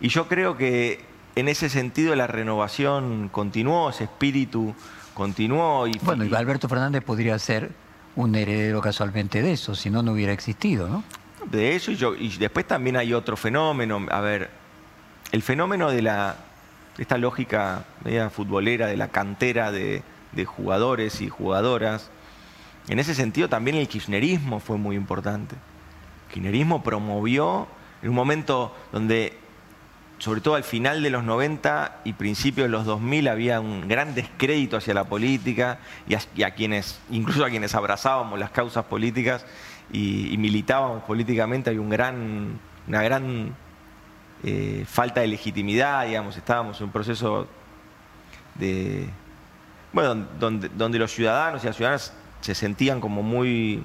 yo 0.00 0.28
creo 0.28 0.56
que 0.56 1.04
en 1.34 1.48
ese 1.48 1.68
sentido 1.68 2.14
la 2.14 2.28
renovación 2.28 3.28
continuó, 3.28 3.90
ese 3.90 4.04
espíritu 4.04 4.76
continuó. 5.12 5.88
Y, 5.88 5.98
bueno, 6.02 6.24
y 6.24 6.32
Alberto 6.36 6.68
Fernández 6.68 7.02
podría 7.02 7.36
ser 7.40 7.72
un 8.14 8.36
heredero 8.36 8.80
casualmente 8.80 9.42
de 9.42 9.50
eso, 9.50 9.74
si 9.74 9.90
no, 9.90 10.04
no 10.04 10.12
hubiera 10.12 10.32
existido, 10.32 10.88
¿no? 10.88 11.02
De 11.50 11.74
eso 11.74 11.90
y, 11.90 11.96
yo, 11.96 12.14
y 12.14 12.28
después 12.36 12.68
también 12.68 12.96
hay 12.96 13.12
otro 13.14 13.36
fenómeno, 13.36 14.06
a 14.12 14.20
ver, 14.20 14.48
el 15.32 15.42
fenómeno 15.42 15.90
de 15.90 16.02
la, 16.02 16.36
esta 16.98 17.16
lógica 17.16 17.84
media 18.04 18.28
futbolera 18.28 18.86
de 18.86 18.96
la 18.96 19.08
cantera 19.08 19.72
de, 19.72 20.02
jugadores 20.44 21.20
y 21.20 21.28
jugadoras. 21.28 22.10
En 22.88 23.00
ese 23.00 23.14
sentido 23.14 23.48
también 23.48 23.76
el 23.76 23.88
kirchnerismo 23.88 24.60
fue 24.60 24.76
muy 24.76 24.94
importante. 24.94 25.56
El 26.28 26.34
kirchnerismo 26.34 26.82
promovió 26.84 27.66
en 28.02 28.10
un 28.10 28.14
momento 28.14 28.76
donde, 28.92 29.36
sobre 30.18 30.40
todo 30.40 30.54
al 30.54 30.62
final 30.62 31.02
de 31.02 31.10
los 31.10 31.24
90 31.24 32.02
y 32.04 32.12
principios 32.12 32.66
de 32.66 32.70
los 32.70 32.84
2000, 32.84 33.28
había 33.28 33.60
un 33.60 33.88
gran 33.88 34.14
descrédito 34.14 34.76
hacia 34.76 34.94
la 34.94 35.04
política 35.04 35.80
y 36.06 36.14
a, 36.42 36.50
quienes, 36.52 37.00
incluso 37.10 37.44
a 37.44 37.50
quienes 37.50 37.74
abrazábamos 37.74 38.38
las 38.38 38.50
causas 38.50 38.84
políticas 38.84 39.44
y, 39.92 40.36
militábamos 40.38 41.02
políticamente, 41.02 41.70
había 41.70 41.82
un 41.82 41.90
gran, 41.90 42.60
una 42.86 43.02
gran 43.02 43.56
eh, 44.44 44.84
falta 44.86 45.20
de 45.20 45.26
legitimidad, 45.26 46.06
digamos, 46.06 46.36
estábamos 46.36 46.78
en 46.80 46.86
un 46.86 46.92
proceso 46.92 47.48
de, 48.54 49.08
bueno, 49.92 50.26
donde, 50.38 50.98
los 50.98 51.12
ciudadanos 51.12 51.62
y 51.62 51.66
las 51.66 51.76
ciudadanas 51.76 52.12
se 52.40 52.54
sentían 52.54 53.00
como 53.00 53.22
muy, 53.22 53.82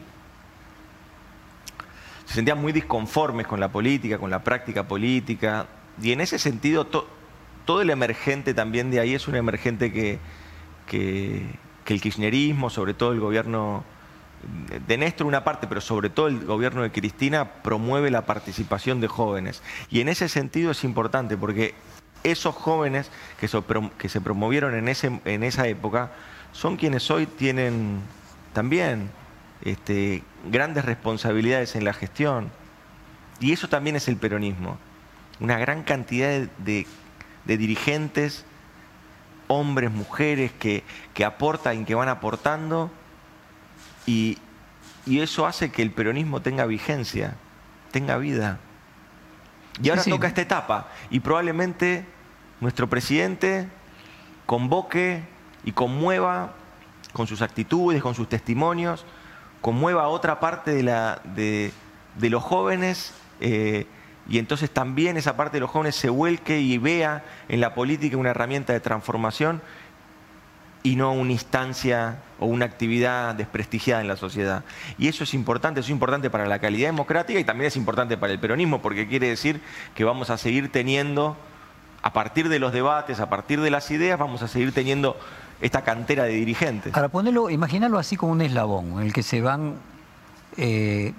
se 2.26 2.36
sentían 2.36 2.62
muy 2.62 2.72
disconformes 2.72 3.48
con 3.48 3.60
la 3.60 3.70
política, 3.70 4.18
con 4.18 4.30
la 4.30 4.44
práctica 4.44 4.88
política, 4.88 5.66
y 6.02 6.12
en 6.12 6.22
ese 6.22 6.38
sentido 6.38 6.86
todo 6.86 7.82
el 7.82 7.90
emergente 7.90 8.54
también 8.54 8.92
de 8.92 9.00
ahí 9.00 9.14
es 9.14 9.28
un 9.28 9.36
emergente 9.36 9.92
que, 9.92 10.20
que 10.88 11.48
el 11.88 12.02
kirchnerismo, 12.02 12.70
sobre 12.70 12.94
todo 12.94 13.12
el 13.12 13.20
gobierno 13.20 13.84
de 14.88 14.98
Néstor 14.98 15.28
una 15.28 15.44
parte, 15.44 15.68
pero 15.68 15.82
sobre 15.82 16.10
todo 16.10 16.28
el 16.28 16.46
gobierno 16.46 16.82
de 16.82 16.92
Cristina 16.92 17.54
promueve 17.64 18.12
la 18.12 18.26
participación 18.26 19.02
de 19.02 19.08
jóvenes. 19.08 19.62
Y 19.90 20.02
en 20.02 20.10
ese 20.10 20.30
sentido 20.30 20.72
es 20.72 20.84
importante 20.84 21.38
porque 21.38 21.76
esos 22.24 22.56
jóvenes 22.56 23.10
que, 23.40 23.48
se 23.48 24.22
promovieron 24.22 24.74
en, 24.76 25.44
esa 25.44 25.68
época 25.68 26.12
son 26.52 26.78
quienes 26.78 27.10
hoy 27.12 27.26
tienen 27.26 28.00
también 28.54 29.10
este, 29.64 30.24
grandes 30.50 30.86
responsabilidades 30.86 31.76
en 31.76 31.86
la 31.86 31.94
gestión. 31.94 32.50
Y 33.40 33.52
eso 33.52 33.68
también 33.68 33.96
es 33.96 34.08
el 34.08 34.18
peronismo. 34.18 34.78
Una 35.40 35.58
gran 35.58 35.84
cantidad 35.84 36.48
de, 36.58 36.88
dirigentes, 37.46 38.46
hombres, 39.48 39.92
mujeres, 39.92 40.52
que 40.54 40.84
aportan 41.26 41.82
y 41.82 41.86
que 41.86 41.96
van 41.96 42.10
aportando 42.10 42.92
y, 44.06 44.38
eso 45.06 45.46
hace 45.46 45.70
que 45.70 45.82
el 45.82 45.92
peronismo 45.92 46.42
tenga 46.42 46.66
vigencia, 46.66 47.36
tenga 47.92 48.18
vida. 48.18 48.60
Y 49.82 49.90
ahora 49.90 50.04
toca 50.04 50.28
esta 50.28 50.42
etapa 50.42 50.88
y 51.10 51.20
probablemente 51.20 52.06
nuestro 52.62 52.88
presidente 52.90 53.68
convoque 54.46 55.24
y 55.66 55.74
conmueva 55.74 56.54
con 57.12 57.28
sus 57.28 57.42
actitudes, 57.42 58.02
con 58.02 58.16
sus 58.16 58.30
testimonios, 58.30 59.06
conmueva 59.60 60.04
a 60.04 60.08
otra 60.08 60.40
parte 60.40 60.74
de 60.74 60.84
la, 60.84 61.22
de, 61.36 61.74
de 62.18 62.30
los 62.30 62.44
jóvenes 62.44 63.14
eh, 63.40 63.88
y 64.28 64.38
entonces 64.38 64.72
también 64.72 65.18
esa 65.18 65.36
parte 65.36 65.58
de 65.58 65.62
los 65.62 65.70
jóvenes 65.70 65.96
se 65.96 66.10
vuelque 66.10 66.62
y 66.62 66.78
vea 66.78 67.26
en 67.50 67.60
la 67.60 67.74
política 67.74 68.16
una 68.16 68.30
herramienta 68.30 68.72
de 68.72 68.80
transformación 68.80 69.62
y 70.84 70.98
no 70.98 71.14
una 71.14 71.32
instancia 71.32 72.20
o 72.40 72.46
una 72.46 72.66
actividad 72.66 73.34
desprestigiada 73.36 74.02
en 74.02 74.08
la 74.10 74.18
sociedad. 74.18 74.64
Y 74.98 75.08
eso 75.08 75.24
es 75.24 75.34
importante, 75.34 75.80
eso 75.80 75.88
es 75.88 75.92
importante 75.92 76.30
para 76.30 76.46
la 76.46 76.60
calidad 76.60 76.90
democrática 76.90 77.40
y 77.40 77.46
también 77.46 77.70
es 77.70 77.78
importante 77.78 78.18
para 78.18 78.34
el 78.34 78.40
peronismo, 78.40 78.82
porque 78.82 79.08
quiere 79.08 79.30
decir 79.30 79.62
que 79.96 80.04
vamos 80.04 80.30
a 80.30 80.38
seguir 80.38 80.72
teniendo, 80.72 81.38
a 82.02 82.12
partir 82.12 82.50
de 82.50 82.60
los 82.60 82.74
debates, 82.74 83.22
a 83.22 83.30
partir 83.30 83.62
de 83.62 83.72
las 83.72 83.90
ideas, 83.92 84.20
vamos 84.20 84.42
a 84.44 84.50
seguir 84.50 84.74
teniendo 84.74 85.18
esta 85.62 85.84
cantera 85.84 86.26
de 86.26 86.34
dirigentes. 86.34 86.92
Para 86.92 87.08
ponerlo, 87.08 87.50
imaginarlo 87.50 87.98
así 87.98 88.18
como 88.18 88.34
un 88.34 88.42
eslabón, 88.42 89.00
en 89.00 89.00
el 89.00 89.14
que 89.14 89.24
se 89.24 89.42
van 89.42 89.76
eh, 90.58 91.14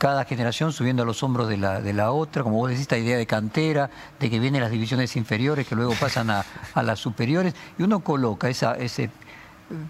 cada 0.00 0.24
generación 0.24 0.72
subiendo 0.72 1.02
a 1.02 1.06
los 1.06 1.22
hombros 1.22 1.46
de 1.46 1.58
la, 1.58 1.82
de 1.82 1.92
la 1.92 2.10
otra, 2.10 2.42
como 2.42 2.56
vos 2.56 2.70
decís, 2.70 2.80
esta 2.80 2.96
idea 2.96 3.18
de 3.18 3.26
cantera, 3.26 3.90
de 4.18 4.30
que 4.30 4.40
vienen 4.40 4.62
las 4.62 4.70
divisiones 4.70 5.14
inferiores 5.14 5.68
que 5.68 5.74
luego 5.74 5.92
pasan 6.00 6.30
a, 6.30 6.42
las 6.74 6.98
superiores, 6.98 7.54
y 7.78 7.82
uno 7.82 8.00
coloca 8.00 8.48
esa, 8.48 8.72
ese, 8.78 9.10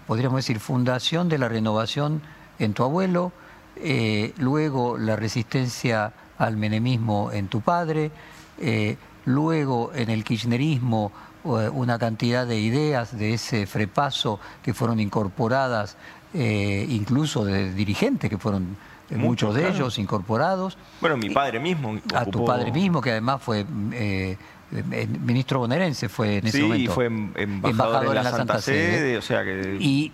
podríamos 0.07 0.39
decir, 0.39 0.59
fundación 0.59 1.29
de 1.29 1.37
la 1.37 1.47
renovación 1.47 2.21
en 2.59 2.73
tu 2.73 2.83
abuelo, 2.83 3.31
eh, 3.77 4.33
luego 4.37 4.97
la 4.97 5.15
resistencia 5.15 6.11
al 6.37 6.57
menemismo 6.57 7.31
en 7.31 7.47
tu 7.47 7.61
padre, 7.61 8.11
eh, 8.59 8.97
luego 9.23 9.93
en 9.95 10.09
el 10.09 10.25
kirchnerismo 10.25 11.13
eh, 11.45 11.69
una 11.71 11.97
cantidad 11.97 12.45
de 12.45 12.59
ideas 12.59 13.17
de 13.17 13.35
ese 13.35 13.65
frepaso 13.65 14.41
que 14.61 14.73
fueron 14.73 14.99
incorporadas, 14.99 15.95
incluso 16.33 17.43
de 17.43 17.73
dirigentes 17.73 18.29
que 18.29 18.37
fueron 18.37 18.77
muchos 19.17 19.55
de 19.55 19.69
ellos 19.69 19.97
incorporados. 19.99 20.77
Bueno, 20.99 21.17
mi 21.17 21.29
padre 21.29 21.59
mismo. 21.59 21.97
A 22.13 22.25
tu 22.25 22.45
padre 22.45 22.71
mismo, 22.71 23.01
que 23.01 23.11
además 23.11 23.41
fue 23.41 23.65
eh, 23.93 24.37
eh, 24.71 25.07
ministro 25.19 25.59
bonaerense, 25.59 26.09
fue 26.09 26.37
en 26.37 26.47
ese 26.47 26.61
momento. 26.61 26.91
Sí, 26.91 26.95
fue 26.95 27.05
em, 27.05 27.31
embajador, 27.35 28.15
en 28.17 28.23
la, 28.23 28.31
Santa, 28.31 28.61
Sede, 28.61 29.17
o 29.17 29.21
sea 29.21 29.43
que... 29.43 29.77
Y 29.79 30.11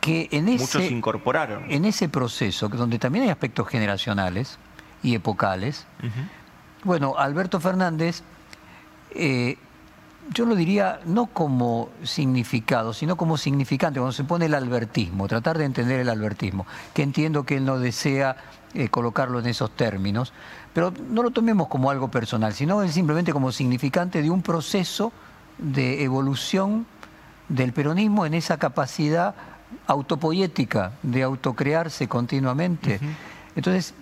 que 0.00 0.28
en 0.32 0.48
ese, 0.48 0.64
muchos 0.64 0.90
incorporaron. 0.90 1.70
En 1.70 1.86
ese 1.86 2.08
proceso, 2.10 2.68
donde 2.68 2.98
también 2.98 3.24
hay 3.24 3.30
aspectos 3.30 3.68
generacionales 3.68 4.58
y 5.02 5.14
epocales, 5.14 5.86
bueno, 6.82 7.14
Alberto 7.16 7.58
Fernández 7.58 8.22
eh, 9.14 9.56
yo 10.32 10.46
lo 10.46 10.54
diría 10.54 11.00
no 11.04 11.26
como 11.26 11.90
significado, 12.02 12.92
sino 12.92 13.16
como 13.16 13.36
significante, 13.36 14.00
cuando 14.00 14.12
se 14.12 14.24
pone 14.24 14.46
el 14.46 14.54
albertismo, 14.54 15.28
tratar 15.28 15.58
de 15.58 15.64
entender 15.64 16.00
el 16.00 16.08
albertismo, 16.08 16.66
que 16.92 17.02
entiendo 17.02 17.44
que 17.44 17.56
él 17.56 17.64
no 17.64 17.78
desea 17.78 18.36
eh, 18.72 18.88
colocarlo 18.88 19.38
en 19.38 19.46
esos 19.46 19.70
términos, 19.70 20.32
pero 20.72 20.92
no 21.10 21.22
lo 21.22 21.30
tomemos 21.30 21.68
como 21.68 21.90
algo 21.90 22.10
personal, 22.10 22.54
sino 22.54 22.86
simplemente 22.88 23.32
como 23.32 23.52
significante 23.52 24.22
de 24.22 24.30
un 24.30 24.42
proceso 24.42 25.12
de 25.58 26.02
evolución 26.02 26.86
del 27.48 27.72
peronismo 27.72 28.26
en 28.26 28.34
esa 28.34 28.58
capacidad 28.58 29.34
autopoética 29.86 30.92
de 31.02 31.22
autocrearse 31.22 32.08
continuamente. 32.08 32.98
Entonces, 33.54 33.94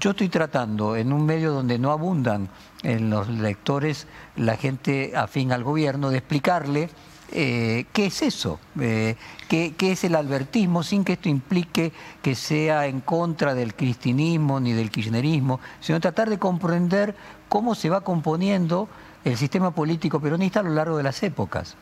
yo 0.00 0.10
estoy 0.10 0.28
tratando 0.28 0.96
en 0.96 1.12
un 1.12 1.26
medio 1.26 1.52
donde 1.52 1.78
no 1.78 1.90
abundan 1.90 2.48
en 2.86 3.10
los 3.10 3.28
lectores 3.28 4.06
la 4.36 4.56
gente 4.56 5.16
afín 5.16 5.50
al 5.50 5.64
gobierno 5.64 6.10
de 6.10 6.18
explicarle 6.18 6.88
eh, 7.32 7.86
qué 7.92 8.06
es 8.06 8.22
eso, 8.22 8.60
eh, 8.80 9.16
qué, 9.48 9.74
es 9.80 10.04
el 10.04 10.14
albertismo, 10.14 10.84
sin 10.84 11.02
que 11.02 11.14
esto 11.14 11.28
implique 11.28 11.92
que 12.22 12.36
sea 12.36 12.86
en 12.86 13.00
contra 13.00 13.54
del 13.54 13.74
cristianismo 13.74 14.60
ni 14.60 14.72
del 14.72 14.92
kirchnerismo, 14.92 15.58
sino 15.80 15.98
tratar 15.98 16.30
de 16.30 16.38
comprender 16.38 17.16
cómo 17.48 17.74
se 17.74 17.90
va 17.90 18.02
componiendo 18.02 18.88
el 19.24 19.36
sistema 19.36 19.72
político 19.72 20.20
peronista 20.20 20.60
a 20.60 20.62
lo 20.62 20.70
largo 20.70 20.96
de 20.96 21.02
las 21.02 21.20
épocas. 21.24 21.76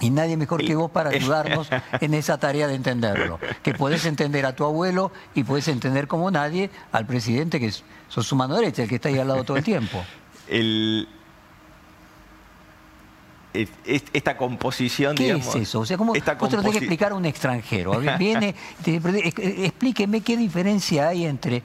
Y 0.00 0.10
nadie 0.10 0.36
mejor 0.36 0.64
que 0.64 0.74
vos 0.74 0.90
para 0.90 1.10
ayudarnos 1.14 1.68
en 2.00 2.14
esa 2.14 2.38
tarea 2.38 2.66
de 2.66 2.74
entenderlo. 2.74 3.38
Que 3.62 3.74
podés 3.74 4.04
entender 4.06 4.46
a 4.46 4.54
tu 4.54 4.64
abuelo 4.64 5.12
y 5.34 5.44
podés 5.44 5.68
entender 5.68 6.08
como 6.08 6.30
nadie 6.30 6.70
al 6.92 7.06
presidente 7.06 7.60
que 7.60 7.66
es, 7.66 7.84
sos 8.08 8.26
su 8.26 8.36
mano 8.36 8.56
derecha, 8.56 8.82
el 8.82 8.88
que 8.88 8.96
está 8.96 9.08
ahí 9.08 9.18
al 9.18 9.28
lado 9.28 9.44
todo 9.44 9.56
el 9.56 9.64
tiempo. 9.64 10.04
esta 14.12 14.36
composición, 14.36 15.14
¿Qué 15.14 15.30
es 15.30 15.54
eso? 15.54 15.80
O 15.80 15.86
sea, 15.86 15.96
¿cómo 15.96 16.12
vos 16.12 16.22
te 16.22 16.56
lo 16.56 16.62
tenés 16.62 16.72
que 16.72 16.78
explicar 16.78 17.12
a 17.12 17.14
un 17.14 17.24
extranjero? 17.24 18.00
Viene, 18.18 18.54
explíqueme 18.84 20.22
qué 20.22 20.36
diferencia 20.36 21.08
hay 21.08 21.24
entre 21.24 21.62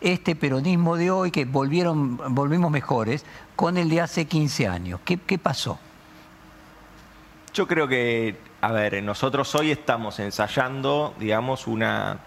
este 0.00 0.34
peronismo 0.34 0.96
de 0.96 1.10
hoy, 1.10 1.30
que 1.30 1.44
volvieron, 1.44 2.34
volvimos 2.34 2.70
mejores, 2.70 3.24
con 3.54 3.76
el 3.76 3.88
de 3.88 4.00
hace 4.00 4.24
15 4.24 4.66
años. 4.66 5.00
¿Qué, 5.04 5.18
qué 5.18 5.38
pasó? 5.38 5.78
Yo 7.52 7.66
creo 7.66 7.88
que, 7.88 8.36
a 8.60 8.72
ver, 8.72 9.02
nosotros 9.02 9.52
hoy 9.54 9.72
estamos 9.72 10.20
ensayando, 10.20 11.14
digamos, 11.18 11.66
una, 11.66 12.18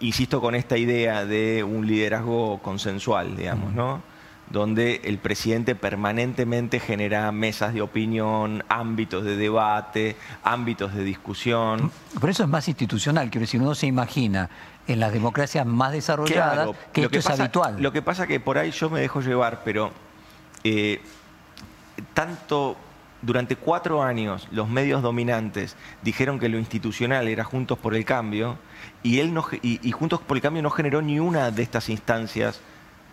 insisto 0.00 0.40
con 0.40 0.54
esta 0.54 0.76
idea 0.76 1.24
de 1.24 1.62
un 1.62 1.86
liderazgo 1.86 2.58
consensual, 2.62 3.36
digamos, 3.36 3.72
¿no? 3.72 4.02
Donde 4.50 5.00
el 5.04 5.18
presidente 5.18 5.74
permanentemente 5.74 6.80
genera 6.80 7.30
mesas 7.32 7.74
de 7.74 7.82
opinión, 7.82 8.64
ámbitos 8.68 9.24
de 9.24 9.36
debate, 9.36 10.16
ámbitos 10.42 10.94
de 10.94 11.04
discusión. 11.04 11.90
Por 12.20 12.30
eso 12.30 12.42
es 12.42 12.48
más 12.48 12.66
institucional, 12.68 13.30
quiero 13.30 13.42
decir, 13.42 13.60
uno 13.60 13.74
se 13.74 13.86
imagina 13.86 14.50
en 14.88 15.00
las 15.00 15.12
democracias 15.12 15.64
más 15.66 15.92
desarrolladas 15.92 16.70
que 16.92 17.02
esto 17.02 17.18
es 17.18 17.26
habitual. 17.28 17.76
Lo 17.80 17.92
que 17.92 18.02
pasa 18.02 18.26
que 18.26 18.40
por 18.40 18.58
ahí 18.58 18.70
yo 18.72 18.90
me 18.90 19.00
dejo 19.00 19.20
llevar, 19.20 19.62
pero 19.64 19.92
eh, 20.62 21.00
tanto 22.14 22.76
durante 23.26 23.56
cuatro 23.56 24.02
años 24.02 24.46
los 24.52 24.68
medios 24.68 25.02
dominantes 25.02 25.76
dijeron 26.02 26.38
que 26.38 26.48
lo 26.48 26.58
institucional 26.58 27.26
era 27.26 27.44
Juntos 27.44 27.76
por 27.76 27.94
el 27.94 28.04
Cambio 28.04 28.56
y, 29.02 29.18
él 29.18 29.34
no, 29.34 29.44
y, 29.62 29.90
Juntos 29.90 30.20
por 30.20 30.36
el 30.36 30.42
Cambio 30.42 30.62
no 30.62 30.70
generó 30.70 31.02
ni 31.02 31.18
una 31.18 31.50
de 31.50 31.62
estas 31.62 31.88
instancias 31.88 32.60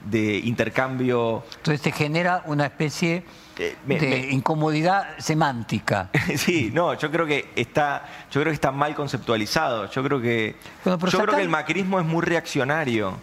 de 0.06 0.38
intercambio. 0.38 1.44
Entonces 1.58 1.82
te 1.82 1.92
genera 1.92 2.44
una 2.46 2.66
especie 2.66 3.24
eh, 3.58 3.76
de 3.86 4.30
incomodidad 4.32 5.18
semántica. 5.18 6.10
sí, 6.36 6.72
no, 6.74 6.94
yo 6.94 7.10
creo 7.10 7.26
que 7.26 7.50
está, 7.56 8.04
yo 8.30 8.42
creo 8.42 8.52
que 8.52 8.56
está 8.56 8.72
mal 8.72 8.96
conceptualizado. 8.96 9.90
Yo 9.90 10.04
creo 10.04 10.22
que, 10.22 10.56
yo 10.86 10.98
creo 10.98 11.36
que 11.36 11.42
el 11.42 11.50
macrismo 11.50 12.00
es 12.00 12.06
muy 12.06 12.22
reaccionario. 12.22 13.18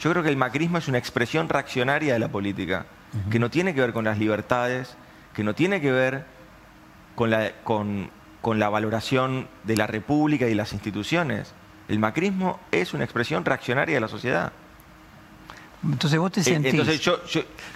Yo 0.00 0.10
creo 0.10 0.22
que 0.22 0.28
el 0.28 0.36
macrismo 0.36 0.78
es 0.78 0.86
una 0.86 0.98
expresión 0.98 1.48
reaccionaria 1.48 2.12
de 2.12 2.18
la 2.18 2.28
política, 2.28 2.86
que 3.30 3.38
no 3.38 3.50
tiene 3.50 3.74
que 3.74 3.80
ver 3.80 3.92
con 3.92 4.04
las 4.04 4.18
libertades, 4.18 4.96
que 5.34 5.44
no 5.44 5.54
tiene 5.54 5.80
que 5.80 5.92
ver 5.92 6.24
con 7.14 7.30
la, 7.30 7.52
con, 7.62 8.10
la 8.58 8.68
valoración 8.68 9.48
de 9.64 9.76
la 9.76 9.86
República 9.86 10.48
y 10.48 10.54
las 10.54 10.72
instituciones. 10.72 11.52
El 11.88 11.98
macrismo 11.98 12.60
es 12.70 12.94
una 12.94 13.04
expresión 13.04 13.44
reaccionaria 13.44 13.94
de 13.94 14.00
la 14.00 14.08
sociedad. 14.08 14.52
Entonces 15.82 16.18
vos 16.18 16.30
te 16.30 16.40
eh, 16.40 16.44
sentís... 16.44 16.72
Entonces 16.72 17.00
yo, 17.00 17.20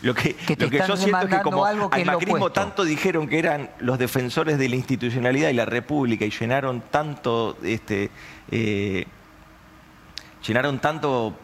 lo 0.02 0.14
que, 0.14 0.36
lo 0.58 0.70
que 0.70 0.78
yo 0.86 0.96
siento 0.96 1.18
es 1.20 1.28
que 1.28 1.42
como 1.42 1.64
al 1.64 1.88
macrismo 2.04 2.52
tanto 2.52 2.84
dijeron 2.84 3.28
que 3.28 3.38
eran 3.38 3.70
los 3.80 3.98
defensores 3.98 4.58
de 4.58 4.68
la 4.68 4.76
institucionalidad 4.76 5.48
y 5.48 5.54
la 5.54 5.64
república 5.64 6.24
y 6.24 6.30
llenaron 6.30 6.82
tanto, 6.90 7.56
este, 7.62 8.10
eh, 8.50 9.06
llenaron 10.46 10.78
tanto 10.80 11.34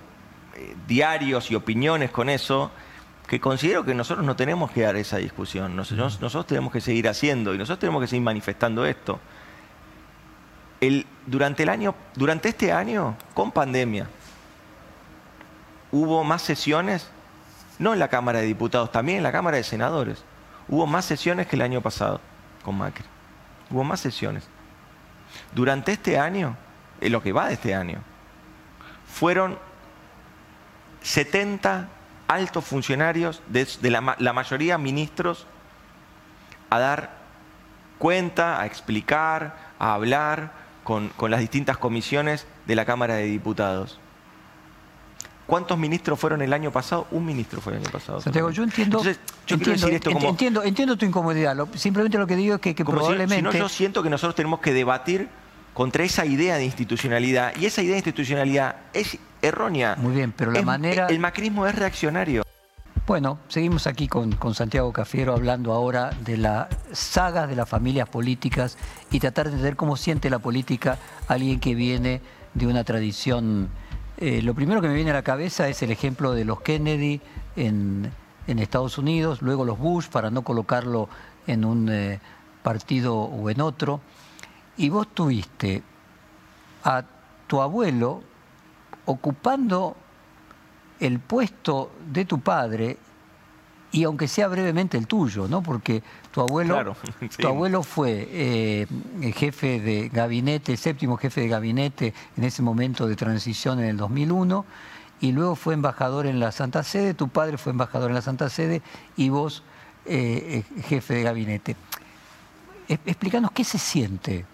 eh, 0.54 0.74
diarios 0.86 1.50
y 1.50 1.54
opiniones 1.54 2.11
con 2.11 2.28
eso, 2.28 2.70
que 3.31 3.39
considero 3.39 3.85
que 3.85 3.95
nosotros 3.95 4.26
no 4.26 4.35
tenemos 4.35 4.72
que 4.72 4.81
dar 4.81 4.97
esa 4.97 5.18
discusión, 5.18 5.76
nosotros, 5.76 6.20
nosotros 6.20 6.49
tenemos 6.49 6.72
que 6.72 6.81
seguir 6.81 7.09
haciendo 7.09 7.55
y 7.55 7.59
nosotros 7.59 7.78
tenemos 7.78 8.01
que 8.01 8.09
seguir 8.09 8.24
manifestando 8.24 8.85
esto. 8.85 9.20
El, 10.81 11.07
durante, 11.26 11.62
el 11.62 11.68
año, 11.68 11.95
durante 12.16 12.49
este 12.49 12.72
año, 12.72 13.16
con 13.33 13.53
pandemia, 13.53 14.09
hubo 15.93 16.24
más 16.24 16.43
sesiones, 16.43 17.09
no 17.78 17.93
en 17.93 18.01
la 18.01 18.09
Cámara 18.09 18.41
de 18.41 18.47
Diputados, 18.47 18.91
también 18.91 19.18
en 19.18 19.22
la 19.22 19.31
Cámara 19.31 19.59
de 19.59 19.62
Senadores. 19.62 20.24
Hubo 20.66 20.89
más 20.89 21.05
sesiones 21.05 21.47
que 21.47 21.55
el 21.55 21.62
año 21.62 21.81
pasado 21.81 22.20
con 22.64 22.78
Macri. 22.78 23.05
Hubo 23.70 23.85
más 23.85 24.01
sesiones. 24.01 24.49
Durante 25.55 25.93
este 25.93 26.18
año, 26.18 26.57
en 27.01 27.12
lo 27.12 27.22
que 27.22 27.31
va 27.31 27.47
de 27.47 27.55
este 27.55 27.76
año, 27.76 28.01
fueron 29.07 29.57
70 31.03 31.91
altos 32.31 32.64
funcionarios, 32.64 33.43
de, 33.49 33.91
la, 33.91 34.33
mayoría 34.33 34.78
ministros, 34.78 35.47
a 36.70 36.78
dar 36.78 37.11
cuenta, 37.99 38.61
a 38.61 38.66
explicar, 38.66 39.57
a 39.81 39.95
hablar 39.95 40.53
con, 40.85 41.11
las 41.28 41.41
distintas 41.41 41.76
comisiones 41.76 42.47
de 42.66 42.76
la 42.76 42.85
Cámara 42.85 43.16
de 43.16 43.24
Diputados. 43.24 43.99
¿Cuántos 45.47 45.76
ministros 45.76 46.20
fueron 46.20 46.41
el 46.41 46.53
año 46.53 46.70
pasado? 46.70 47.09
Un 47.11 47.26
ministro 47.26 47.61
fue 47.61 47.72
el 47.72 47.81
año 47.81 47.91
pasado. 47.91 48.20
Santiago, 48.20 48.51
yo 48.51 48.62
entiendo, 48.62 49.03
entiendo, 49.49 50.97
tu 50.97 51.05
incomodidad. 51.05 51.57
simplemente 51.74 52.16
lo 52.16 52.28
que 52.28 52.37
digo 52.37 52.55
es 52.55 52.61
que, 52.61 52.85
probablemente... 52.85 53.35
Si, 53.35 53.43
no, 53.43 53.53
yo 53.53 53.68
siento 53.68 54.05
que 54.05 54.11
nosotros 54.11 54.37
tenemos 54.37 54.61
que 54.61 54.72
debatir 54.72 55.28
contra 55.81 56.05
esa 56.05 56.26
idea 56.26 56.57
de 56.59 56.66
institucionalidad. 56.66 57.55
Y 57.59 57.64
esa 57.64 57.81
idea 57.81 57.93
de 57.93 58.01
institucionalidad 58.01 58.76
es 58.93 59.16
errónea. 59.41 59.97
Muy 59.97 60.14
bien, 60.14 60.31
pero 60.31 60.51
la 60.53 60.59
Es- 60.59 60.64
manera... 60.66 61.07
El 61.07 61.20
macrismo 61.20 61.66
es 61.66 61.74
reaccionario. 61.74 62.43
Bueno, 63.07 63.39
seguimos 63.49 63.87
aquí 63.87 64.07
con, 64.07 64.33
con 64.33 64.55
Santiago 64.55 64.93
Cafiero 64.93 65.33
hablando 65.33 65.72
ahora 65.72 66.11
de 66.22 66.37
las 66.37 66.66
sagas 66.93 67.49
de 67.49 67.57
las 67.57 67.66
familias 67.66 68.11
políticas 68.11 68.76
y 69.11 69.20
tratar 69.20 69.47
de 69.47 69.53
entender 69.53 69.76
cómo 69.76 69.97
siente 69.97 70.28
la 70.28 70.39
política 70.39 70.99
alguien 71.28 71.59
que 71.61 71.74
viene 71.74 72.20
de 72.53 72.66
una 72.66 72.85
tradición. 72.85 73.70
eh, 74.18 74.43
lo 74.43 74.53
primero 74.55 74.83
que 74.83 74.89
me 74.89 74.95
viene 74.95 75.12
a 75.12 75.14
la 75.14 75.22
cabeza 75.22 75.66
es 75.68 75.81
el 75.83 75.91
ejemplo 75.91 76.33
de 76.33 76.45
los 76.45 76.61
Kennedy 76.61 77.22
en, 77.57 78.12
en 78.47 78.59
Estados 78.59 78.99
Unidos, 78.99 79.41
luego 79.41 79.64
los 79.64 79.78
Bush, 79.78 80.09
para 80.09 80.31
no 80.31 80.43
colocarlo 80.43 81.09
en 81.47 81.64
un 81.64 81.89
eh, 81.91 82.20
partido 82.62 83.16
o 83.16 83.49
en 83.49 83.62
otro. 83.62 84.03
Y 84.76 84.88
vos 84.88 85.08
tuviste 85.08 85.82
a 86.84 87.04
tu 87.46 87.60
abuelo 87.60 88.22
ocupando 89.06 89.96
el 91.00 91.18
puesto 91.18 91.92
de 92.06 92.24
tu 92.24 92.40
padre 92.40 92.96
y 93.92 94.04
aunque 94.04 94.28
sea 94.28 94.46
brevemente 94.46 94.96
el 94.96 95.06
tuyo, 95.08 95.48
¿no? 95.48 95.62
Porque 95.62 96.02
tu 96.30 96.40
abuelo, 96.40 96.74
Claro, 96.74 96.96
sí. 97.20 97.28
tu 97.28 97.48
abuelo 97.48 97.82
fue 97.82 98.28
eh, 98.30 98.86
jefe 99.34 99.80
de 99.80 100.08
gabinete, 100.10 100.76
séptimo 100.76 101.16
jefe 101.16 101.40
de 101.40 101.48
gabinete 101.48 102.14
en 102.36 102.44
ese 102.44 102.62
momento 102.62 103.08
de 103.08 103.16
transición 103.16 103.80
en 103.80 103.86
el 103.86 103.96
2001 103.96 104.64
y 105.20 105.32
luego 105.32 105.56
fue 105.56 105.74
embajador 105.74 106.26
en 106.26 106.38
la 106.38 106.52
Santa 106.52 106.82
Sede, 106.84 107.14
tu 107.14 107.28
padre 107.28 107.58
fue 107.58 107.72
embajador 107.72 108.10
en 108.10 108.14
la 108.14 108.22
Santa 108.22 108.48
Sede 108.48 108.80
y 109.16 109.28
vos 109.28 109.64
eh, 110.06 110.64
eh, 110.76 110.82
jefe 110.82 111.14
de 111.14 111.22
gabinete. 111.24 111.76
Explícanos 112.88 113.50
qué 113.52 113.64
se 113.64 113.78
siente 113.78 114.44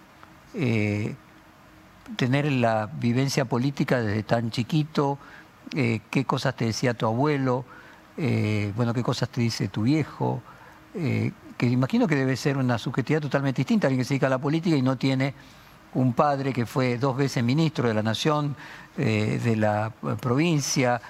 eh, 0.58 1.14
tener 2.16 2.50
la 2.50 2.86
vivencia 2.86 3.44
política 3.44 4.00
desde 4.00 4.22
tan 4.22 4.50
chiquito, 4.50 5.18
eh, 5.74 6.00
qué 6.08 6.24
cosas 6.24 6.56
te 6.56 6.64
decía 6.64 6.94
tu 6.94 7.04
abuelo, 7.04 7.64
eh, 8.16 8.72
bueno, 8.74 8.94
qué 8.94 9.02
cosas 9.02 9.28
te 9.28 9.40
dice 9.40 9.68
tu 9.68 9.82
viejo, 9.82 10.40
que 10.94 11.66
imagino 11.66 12.06
que 12.06 12.14
debe 12.14 12.36
ser 12.36 12.56
una 12.56 12.78
subjetividad 12.78 13.20
totalmente 13.20 13.60
distinta, 13.60 13.86
alguien 13.86 14.00
que 14.00 14.04
se 14.04 14.14
dedica 14.14 14.28
a 14.28 14.30
la 14.30 14.38
política 14.38 14.76
y 14.76 14.80
no 14.80 14.96
tiene 14.96 15.34
un 15.92 16.14
padre 16.14 16.54
que 16.54 16.64
fue 16.64 16.96
dos 16.96 17.18
veces 17.18 17.44
ministro 17.44 17.88
de 17.88 17.92
la 17.92 18.02
nación, 18.02 18.56
de 18.96 19.56
la 19.56 19.92
provincia, 20.18 21.02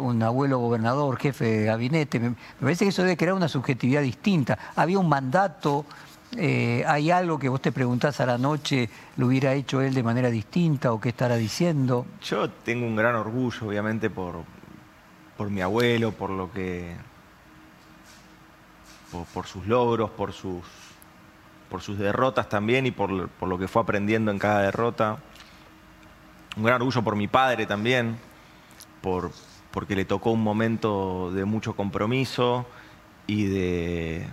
un 0.00 0.20
abuelo 0.24 0.58
gobernador, 0.58 1.18
jefe 1.18 1.44
de 1.44 1.64
gabinete. 1.66 2.18
Me 2.18 2.34
parece 2.60 2.84
que 2.84 2.88
eso 2.88 3.02
debe 3.02 3.16
crear 3.16 3.34
una 3.34 3.46
subjetividad 3.46 4.02
distinta. 4.02 4.58
Había 4.74 4.98
un 4.98 5.08
mandato, 5.08 5.84
eh, 6.36 6.84
hay 6.86 7.10
algo 7.10 7.38
que 7.38 7.48
vos 7.48 7.62
te 7.62 7.72
preguntás 7.72 8.20
a 8.20 8.26
la 8.26 8.36
noche, 8.36 8.90
lo 9.16 9.28
hubiera 9.28 9.54
hecho 9.54 9.80
él 9.80 9.94
de 9.94 10.02
manera 10.02 10.30
distinta 10.30 10.92
o 10.92 11.00
qué 11.00 11.10
estará 11.10 11.36
diciendo. 11.36 12.06
Yo 12.22 12.50
tengo 12.50 12.86
un 12.86 12.96
gran 12.96 13.14
orgullo, 13.14 13.66
obviamente, 13.66 14.10
por, 14.10 14.42
por 15.36 15.50
mi 15.50 15.62
abuelo, 15.62 16.12
por 16.12 16.30
lo 16.30 16.52
que. 16.52 16.94
por, 19.10 19.24
por 19.26 19.46
sus 19.46 19.66
logros, 19.66 20.10
por 20.10 20.32
sus, 20.32 20.64
por 21.70 21.80
sus 21.80 21.98
derrotas 21.98 22.48
también 22.48 22.86
y 22.86 22.90
por, 22.90 23.28
por 23.30 23.48
lo 23.48 23.58
que 23.58 23.68
fue 23.68 23.80
aprendiendo 23.80 24.30
en 24.30 24.38
cada 24.38 24.60
derrota. 24.62 25.18
Un 26.56 26.64
gran 26.64 26.82
orgullo 26.82 27.02
por 27.02 27.16
mi 27.16 27.28
padre 27.28 27.64
también, 27.64 28.18
por, 29.00 29.30
porque 29.70 29.96
le 29.96 30.04
tocó 30.04 30.30
un 30.30 30.42
momento 30.42 31.30
de 31.30 31.44
mucho 31.46 31.74
compromiso 31.74 32.66
y 33.26 33.46
de, 33.46 34.26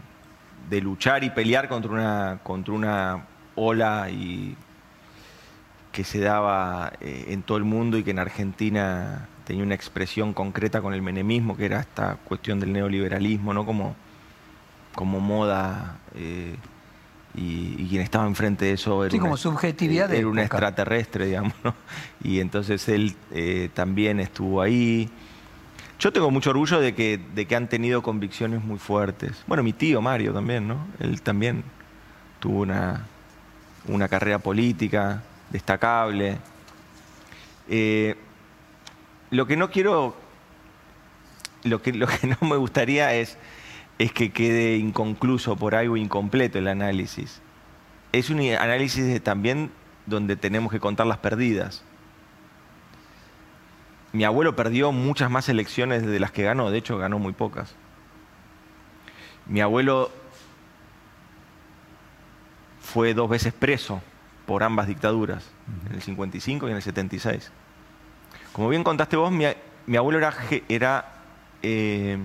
de 0.70 0.82
luchar 0.82 1.24
y 1.24 1.30
pelear 1.30 1.68
contra 1.70 1.91
una, 1.91 2.39
contra 2.43 2.74
una 2.74 3.26
ola 3.55 4.09
y 4.09 4.55
que 5.91 6.03
se 6.03 6.20
daba 6.20 6.91
eh, 6.99 7.26
en 7.30 7.41
todo 7.43 7.57
el 7.57 7.63
mundo 7.63 7.97
y 7.97 8.03
que 8.03 8.11
en 8.11 8.20
Argentina 8.20 9.28
tenía 9.45 9.63
una 9.63 9.76
expresión 9.76 10.34
concreta 10.34 10.82
con 10.82 10.93
el 10.93 11.01
menemismo, 11.01 11.55
que 11.55 11.66
era 11.66 11.80
esta 11.80 12.16
cuestión 12.26 12.59
del 12.59 12.74
neoliberalismo, 12.74 13.53
¿no? 13.53 13.66
Como, 13.66 13.95
como 14.93 15.20
moda. 15.20 15.97
eh, 16.16 16.55
y, 17.38 17.76
y 17.80 17.88
quien 17.89 18.01
estaba 18.01 18.26
enfrente 18.28 18.63
de 18.66 18.72
eso 18.74 19.03
era, 19.03 19.11
Sí, 19.11 19.20
como 19.20 19.34
una- 19.34 19.38
subjetividad 19.41 20.11
era 20.13 20.26
un 20.28 20.39
extraterrestre, 20.39 21.26
digamos. 21.28 21.53
¿no? 21.63 21.76
Y 22.24 22.39
entonces 22.39 22.88
él 22.89 23.13
eh, 23.32 23.70
también 23.74 24.20
estuvo 24.20 24.61
ahí. 24.61 25.09
Yo 26.00 26.12
tengo 26.12 26.30
mucho 26.30 26.50
orgullo 26.50 26.80
de 26.82 26.93
que, 26.93 27.20
de 27.34 27.46
que 27.46 27.56
han 27.56 27.70
tenido 27.70 28.02
convicciones 28.02 28.64
muy 28.64 28.78
fuertes. 28.78 29.43
Bueno, 29.48 29.64
mi 29.64 29.74
tío 29.74 30.02
Mario 30.02 30.34
también, 30.34 30.68
¿no? 30.68 30.86
Él 31.00 31.22
también 31.22 31.64
tuvo 32.39 32.62
una, 32.62 33.06
una 33.88 34.08
carrera 34.08 34.39
política 34.39 35.24
destacable. 35.50 36.38
Eh, 37.70 38.16
lo 39.32 39.48
que 39.48 39.56
no 39.56 39.72
quiero, 39.72 40.16
lo 41.64 41.82
que, 41.82 41.93
lo 41.93 42.08
que 42.08 42.28
no 42.28 42.38
me 42.48 42.58
gustaría 42.58 43.14
es, 43.14 43.38
es 43.98 44.12
que 44.12 44.32
quede 44.32 44.78
inconcluso 44.78 45.56
por 45.56 45.76
algo 45.76 45.98
incompleto 45.98 46.60
el 46.60 46.68
análisis. 46.68 47.41
Es 48.12 48.30
un 48.30 48.41
análisis 48.41 49.22
también 49.24 49.72
donde 50.06 50.36
tenemos 50.36 50.72
que 50.72 50.80
contar 50.80 51.08
las 51.08 51.18
perdidas. 51.20 51.84
Mi 54.16 54.24
abuelo 54.24 54.55
perdió 54.55 54.93
muchas 54.93 55.30
más 55.30 55.49
elecciones 55.49 56.05
de 56.05 56.20
las 56.22 56.32
que 56.32 56.43
ganó, 56.43 56.72
de 56.72 56.78
hecho 56.78 56.97
ganó 56.97 57.20
muy 57.20 57.34
pocas. 57.34 57.76
Mi 59.45 59.59
abuelo 59.59 60.09
fue 62.80 63.13
dos 63.13 63.30
veces 63.30 63.51
preso 63.51 64.01
por 64.45 64.63
ambas 64.63 64.88
dictaduras, 64.88 65.51
en 65.89 65.95
el 65.95 66.01
55 66.01 66.66
y 66.66 66.70
en 66.70 66.78
el 66.78 66.82
76. 66.82 67.51
Como 68.53 68.70
bien 68.70 68.86
contaste 68.86 69.18
vos, 69.18 69.34
mi, 69.34 69.97
abuelo 69.97 70.18
era, 70.20 70.34
era 70.70 71.11
eh, 71.61 72.18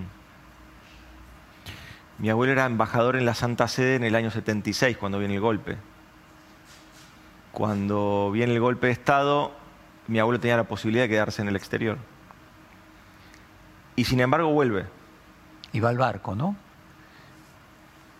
mi 2.19 2.29
abuelo 2.29 2.53
era 2.53 2.67
embajador 2.67 3.17
en 3.17 3.25
la 3.25 3.33
Santa 3.33 3.67
Sede 3.67 3.95
en 3.95 4.05
el 4.05 4.15
año 4.15 4.31
76, 4.31 4.95
cuando 4.95 5.19
viene 5.19 5.35
el 5.35 5.41
golpe. 5.41 5.75
Cuando 7.51 8.31
viene 8.31 8.53
el 8.53 8.61
golpe 8.61 8.87
de 8.87 8.93
Estado, 8.93 9.59
mi 10.07 10.19
abuelo 10.19 10.39
tenía 10.39 10.57
la 10.57 10.63
posibilidad 10.63 11.05
de 11.05 11.09
quedarse 11.09 11.41
en 11.41 11.47
el 11.47 11.55
exterior. 11.55 11.97
Y 13.95 14.05
sin 14.05 14.19
embargo 14.19 14.51
vuelve. 14.51 14.85
Y 15.73 15.79
va 15.79 15.89
al 15.89 15.97
barco, 15.97 16.35
¿no? 16.35 16.55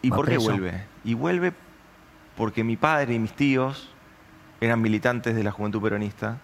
¿Y 0.02 0.10
Va 0.10 0.18
por 0.18 0.30
qué 0.30 0.38
vuelve? 0.38 0.86
Y 1.04 1.14
vuelve 1.14 1.54
porque 2.36 2.64
mi 2.64 2.78
padre 2.78 3.14
y 3.14 3.20
mis 3.20 3.34
tíos 3.34 3.90
eran 4.62 4.82
militantes 4.82 5.36
de 5.36 5.44
la 5.44 5.52
juventud 5.52 5.82
peronista 5.82 6.40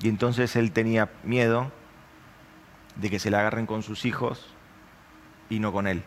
y 0.00 0.08
entonces 0.08 0.56
él 0.56 0.72
tenía 0.72 1.10
miedo 1.22 1.70
de 2.96 3.10
que 3.10 3.18
se 3.18 3.30
la 3.30 3.40
agarren 3.40 3.66
con 3.66 3.82
sus 3.82 4.04
hijos 4.04 4.46
y 5.48 5.58
no 5.58 5.72
con 5.72 5.86
él. 5.86 6.04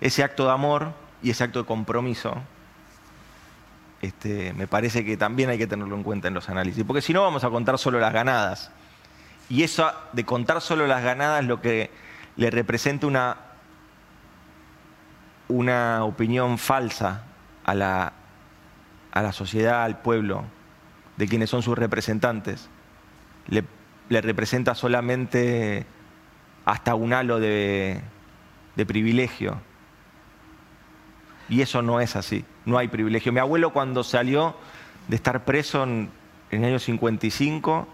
Ese 0.00 0.22
acto 0.22 0.44
de 0.46 0.52
amor 0.52 0.92
y 1.22 1.30
ese 1.30 1.44
acto 1.44 1.60
de 1.60 1.66
compromiso, 1.66 2.34
este, 4.00 4.52
me 4.52 4.66
parece 4.66 5.04
que 5.04 5.16
también 5.16 5.50
hay 5.50 5.58
que 5.58 5.66
tenerlo 5.66 5.96
en 5.96 6.02
cuenta 6.02 6.28
en 6.28 6.34
los 6.34 6.48
análisis, 6.48 6.84
porque 6.84 7.02
si 7.02 7.12
no 7.12 7.22
vamos 7.22 7.44
a 7.44 7.50
contar 7.50 7.78
solo 7.78 7.98
las 7.98 8.12
ganadas. 8.12 8.70
Y 9.48 9.62
eso 9.62 9.90
de 10.12 10.24
contar 10.24 10.60
solo 10.60 10.86
las 10.86 11.02
ganadas 11.02 11.44
lo 11.44 11.60
que 11.60 11.90
le 12.36 12.50
representa 12.50 13.06
una, 13.06 13.36
una 15.48 16.04
opinión 16.04 16.58
falsa 16.58 17.22
a 17.64 17.74
la, 17.74 18.12
a 19.12 19.22
la 19.22 19.32
sociedad, 19.32 19.84
al 19.84 20.00
pueblo, 20.00 20.44
de 21.16 21.26
quienes 21.26 21.50
son 21.50 21.62
sus 21.62 21.76
representantes. 21.76 22.68
Le, 23.48 23.64
le 24.08 24.20
representa 24.20 24.74
solamente 24.74 25.86
hasta 26.64 26.94
un 26.94 27.12
halo 27.14 27.40
de, 27.40 28.00
de 28.76 28.86
privilegio. 28.86 29.60
Y 31.48 31.62
eso 31.62 31.82
no 31.82 32.00
es 32.00 32.16
así, 32.16 32.44
no 32.64 32.78
hay 32.78 32.88
privilegio. 32.88 33.32
Mi 33.32 33.40
abuelo 33.40 33.72
cuando 33.72 34.04
salió 34.04 34.54
de 35.08 35.16
estar 35.16 35.44
preso 35.44 35.82
en, 35.82 36.10
en 36.50 36.64
el 36.64 36.70
año 36.70 36.78
55, 36.78 37.88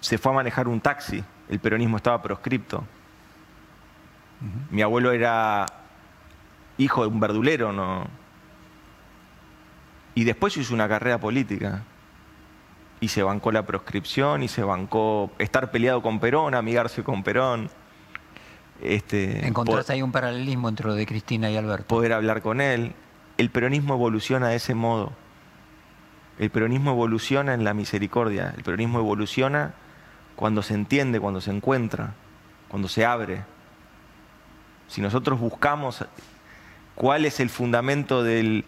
se 0.00 0.18
fue 0.18 0.32
a 0.32 0.34
manejar 0.36 0.68
un 0.68 0.80
taxi, 0.80 1.22
el 1.48 1.60
peronismo 1.60 1.96
estaba 1.96 2.22
proscripto. 2.22 2.84
Mi 4.70 4.82
abuelo 4.82 5.12
era 5.12 5.66
hijo 6.78 7.02
de 7.02 7.08
un 7.08 7.20
verdulero, 7.20 7.72
¿no? 7.72 8.06
Y 10.14 10.24
después 10.24 10.56
hizo 10.56 10.74
una 10.74 10.88
carrera 10.88 11.18
política. 11.18 11.84
Y 13.00 13.08
se 13.08 13.22
bancó 13.22 13.50
la 13.50 13.66
proscripción 13.66 14.42
y 14.42 14.48
se 14.48 14.62
bancó 14.62 15.30
estar 15.38 15.70
peleado 15.70 16.02
con 16.02 16.20
Perón, 16.20 16.54
amigarse 16.54 17.02
con 17.02 17.22
Perón. 17.22 17.70
Este, 18.82 19.46
Encontraste 19.46 19.92
po- 19.92 19.94
ahí 19.94 20.02
un 20.02 20.10
paralelismo 20.12 20.68
entre 20.68 20.86
lo 20.86 20.94
de 20.94 21.06
Cristina 21.06 21.50
y 21.50 21.56
Alberto. 21.56 21.86
poder 21.86 22.12
hablar 22.12 22.42
con 22.42 22.60
él. 22.60 22.92
El 23.38 23.50
peronismo 23.50 23.94
evoluciona 23.94 24.48
de 24.48 24.56
ese 24.56 24.74
modo. 24.74 25.12
El 26.38 26.50
peronismo 26.50 26.90
evoluciona 26.90 27.54
en 27.54 27.62
la 27.64 27.74
misericordia. 27.74 28.52
El 28.56 28.64
peronismo 28.64 28.98
evoluciona 28.98 29.74
cuando 30.36 30.62
se 30.62 30.74
entiende, 30.74 31.20
cuando 31.20 31.40
se 31.40 31.50
encuentra, 31.50 32.14
cuando 32.68 32.88
se 32.88 33.04
abre. 33.06 33.42
Si 34.88 35.00
nosotros 35.00 35.38
buscamos 35.38 36.04
cuál 36.94 37.24
es 37.24 37.38
el 37.40 37.48
fundamento 37.50 38.22
del, 38.24 38.64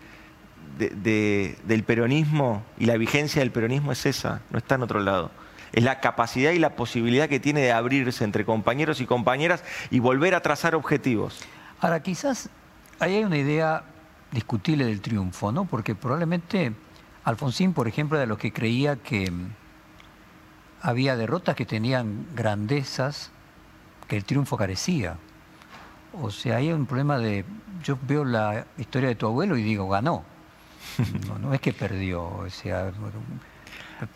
del 0.78 1.82
peronismo 1.84 2.62
y 2.78 2.86
la 2.86 2.96
vigencia 2.96 3.40
del 3.40 3.50
peronismo 3.50 3.92
es 3.92 4.06
esa, 4.06 4.40
no 4.50 4.58
está 4.58 4.76
en 4.76 4.82
otro 4.82 5.00
lado. 5.00 5.30
Es 5.74 5.82
la 5.82 5.98
capacidad 5.98 6.52
y 6.52 6.60
la 6.60 6.76
posibilidad 6.76 7.28
que 7.28 7.40
tiene 7.40 7.60
de 7.60 7.72
abrirse 7.72 8.22
entre 8.22 8.44
compañeros 8.44 9.00
y 9.00 9.06
compañeras 9.06 9.64
y 9.90 9.98
volver 9.98 10.36
a 10.36 10.40
trazar 10.40 10.76
objetivos. 10.76 11.40
Ahora, 11.80 12.00
quizás 12.00 12.48
ahí 13.00 13.16
hay 13.16 13.24
una 13.24 13.38
idea 13.38 13.82
discutible 14.30 14.84
del 14.84 15.00
triunfo, 15.00 15.50
¿no? 15.50 15.64
Porque 15.64 15.96
probablemente 15.96 16.72
Alfonsín, 17.24 17.72
por 17.72 17.88
ejemplo, 17.88 18.16
era 18.16 18.20
de 18.20 18.28
los 18.28 18.38
que 18.38 18.52
creía 18.52 18.94
que 18.96 19.28
mm, 19.28 19.50
había 20.80 21.16
derrotas 21.16 21.56
que 21.56 21.66
tenían 21.66 22.26
grandezas 22.36 23.32
que 24.06 24.16
el 24.16 24.24
triunfo 24.24 24.56
carecía. 24.56 25.16
O 26.12 26.30
sea, 26.30 26.58
hay 26.58 26.70
un 26.70 26.86
problema 26.86 27.18
de... 27.18 27.44
Yo 27.82 27.98
veo 28.00 28.24
la 28.24 28.64
historia 28.78 29.08
de 29.08 29.16
tu 29.16 29.26
abuelo 29.26 29.56
y 29.56 29.64
digo, 29.64 29.88
ganó. 29.88 30.22
No, 31.40 31.52
es 31.52 31.60
que 31.60 31.72
perdió, 31.72 32.24
o 32.24 32.48
sea... 32.48 32.92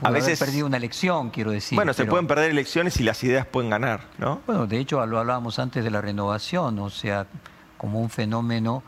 a 0.02 0.10
veces 0.10 0.38
perdido 0.38 0.66
una 0.66 0.76
elección, 0.76 1.30
quiero 1.30 1.50
decir. 1.50 1.76
Bueno, 1.76 1.92
se 1.92 2.06
pueden 2.06 2.26
perder 2.26 2.50
elecciones 2.50 2.98
y 3.00 3.02
las 3.02 3.22
ideas 3.24 3.46
pueden 3.46 3.70
ganar, 3.70 4.02
¿no? 4.18 4.40
Bueno, 4.46 4.66
de 4.66 4.78
hecho 4.78 5.04
lo 5.06 5.18
hablábamos 5.18 5.58
antes 5.58 5.84
de 5.84 5.90
la 5.90 6.00
renovación, 6.00 6.78
o 6.78 6.90
sea, 6.90 7.26
como 7.76 8.00
un 8.00 8.10
fenómeno 8.10 8.82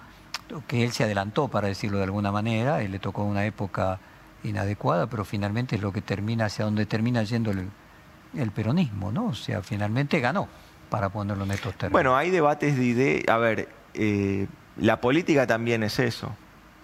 que 0.66 0.84
él 0.84 0.92
se 0.92 1.04
adelantó, 1.04 1.48
para 1.48 1.68
decirlo 1.68 1.98
de 1.98 2.04
alguna 2.04 2.32
manera, 2.32 2.82
él 2.82 2.92
le 2.92 2.98
tocó 2.98 3.22
una 3.22 3.44
época 3.46 4.00
inadecuada, 4.42 5.06
pero 5.06 5.24
finalmente 5.24 5.76
es 5.76 5.82
lo 5.82 5.92
que 5.92 6.02
termina, 6.02 6.46
hacia 6.46 6.64
donde 6.64 6.86
termina 6.86 7.22
yendo 7.22 7.52
el, 7.52 8.50
peronismo, 8.50 9.12
¿no? 9.12 9.26
O 9.26 9.34
sea, 9.34 9.62
finalmente 9.62 10.20
ganó, 10.20 10.48
para 10.88 11.08
ponerlo 11.10 11.44
en 11.44 11.52
estos 11.52 11.74
términos. 11.74 11.92
Bueno, 11.92 12.16
hay 12.16 12.30
debates 12.30 12.76
de 12.76 12.84
ideas, 12.84 13.24
a 13.28 13.36
ver, 13.38 13.68
eh, 13.94 14.46
la 14.76 15.00
política 15.00 15.46
también 15.46 15.82
es 15.82 15.98
eso, 15.98 16.34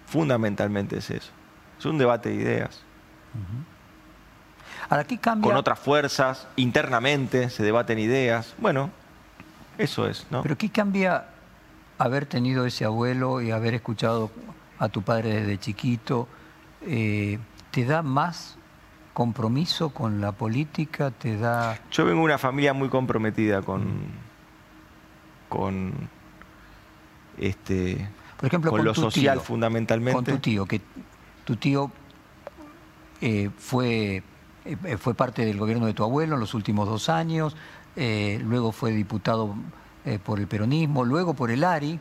fundamentalmente 0.05 0.97
es 0.97 1.09
eso, 1.09 1.31
es 1.79 1.85
un 1.85 1.97
debate 1.97 2.29
de 2.29 2.35
ideas. 2.35 2.83
Ahora, 4.89 5.03
¿qué 5.03 5.17
cambia? 5.17 5.49
Con 5.49 5.57
otras 5.57 5.79
fuerzas, 5.79 6.47
internamente 6.55 7.49
se 7.49 7.63
debaten 7.63 7.99
ideas, 7.99 8.55
bueno, 8.57 8.89
eso 9.77 10.07
es, 10.07 10.25
¿no? 10.31 10.41
Pero 10.43 10.57
¿qué 10.57 10.69
cambia 10.69 11.25
haber 11.97 12.25
tenido 12.25 12.65
ese 12.65 12.85
abuelo 12.85 13.41
y 13.41 13.51
haber 13.51 13.73
escuchado 13.73 14.31
a 14.79 14.89
tu 14.89 15.01
padre 15.01 15.41
desde 15.41 15.59
chiquito? 15.59 16.27
Eh, 16.85 17.37
¿te 17.71 17.85
da 17.85 18.01
más 18.01 18.57
compromiso 19.13 19.89
con 19.89 20.21
la 20.21 20.31
política? 20.31 21.11
¿Te 21.11 21.37
da...? 21.37 21.79
Yo 21.91 22.05
vengo 22.05 22.19
de 22.19 22.25
una 22.25 22.37
familia 22.37 22.73
muy 22.73 22.89
comprometida 22.89 23.61
con... 23.61 24.01
con 25.49 25.93
este, 27.37 28.07
Por 28.37 28.47
ejemplo, 28.47 28.71
con, 28.71 28.83
lo 28.83 28.93
social 28.93 29.39
fundamentalmente. 29.41 30.15
Con 30.15 30.25
tu 30.25 30.37
tío, 30.37 30.65
que 30.65 30.81
tu 31.45 31.55
tío 31.55 31.91
eh, 33.21 33.49
fue, 33.57 34.23
eh, 34.67 34.97
fue 34.97 35.13
parte 35.13 35.45
del 35.45 35.57
gobierno 35.57 35.85
de 35.85 35.93
tu 35.93 36.03
abuelo 36.03 36.35
en 36.35 36.39
los 36.39 36.53
últimos 36.53 36.87
dos 36.87 37.09
años, 37.09 37.55
luego 37.95 38.71
fue 38.71 38.91
diputado 38.91 39.55
por 40.23 40.39
el 40.39 40.45
peronismo, 40.45 41.03
luego 41.03 41.33
por 41.33 41.49
el 41.49 41.63
ARI 41.63 41.99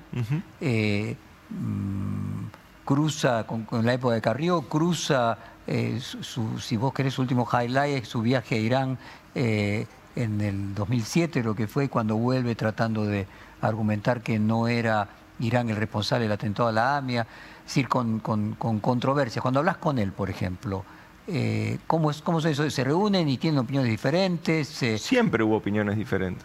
cruza 2.86 3.44
con, 3.44 3.66
la 3.84 3.92
época 3.92 4.14
de 4.14 4.22
Carrió, 4.22 4.62
cruza, 4.62 5.36
eh, 5.66 5.98
su, 6.00 6.58
si 6.60 6.76
vos 6.78 6.94
querés, 6.94 7.14
su 7.14 7.22
último 7.22 7.46
highlight 7.52 8.04
su 8.04 8.22
viaje 8.22 8.54
a 8.54 8.58
Irán 8.58 8.98
eh, 9.34 9.86
en 10.14 10.40
el 10.40 10.74
2007, 10.74 11.42
lo 11.42 11.54
que 11.54 11.66
fue 11.66 11.88
cuando 11.88 12.16
vuelve 12.16 12.54
tratando 12.54 13.04
de 13.04 13.26
argumentar 13.60 14.22
que 14.22 14.38
no 14.38 14.68
era 14.68 15.08
Irán 15.40 15.68
el 15.68 15.76
responsable 15.76 16.24
del 16.24 16.32
atentado 16.32 16.68
a 16.68 16.72
la 16.72 16.96
AMIA, 16.96 17.22
es 17.22 17.64
decir, 17.64 17.88
con, 17.88 18.20
con, 18.20 18.54
controversia. 18.54 19.42
Cuando 19.42 19.60
hablas 19.60 19.78
con 19.78 19.98
él, 19.98 20.12
por 20.12 20.30
ejemplo, 20.30 20.84
eh, 21.28 21.78
¿cómo, 21.86 22.10
es, 22.10 22.22
¿cómo 22.22 22.38
eso? 22.38 22.68
¿Se 22.70 22.84
reúnen 22.84 23.28
y 23.28 23.38
tienen 23.38 23.58
opiniones 23.58 23.90
diferentes? 23.90 24.68
Siempre 24.98 25.42
hubo 25.42 25.56
opiniones 25.56 25.96
diferentes. 25.96 26.44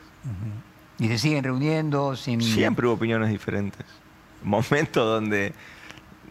¿Y 1.00 1.08
se 1.08 1.18
siguen 1.18 1.44
reuniendo? 1.44 2.16
Sin... 2.16 2.42
Siempre 2.42 2.88
hubo 2.88 2.94
opiniones 2.94 3.30
diferentes. 3.30 3.86
Momentos 4.44 5.06
donde 5.06 5.54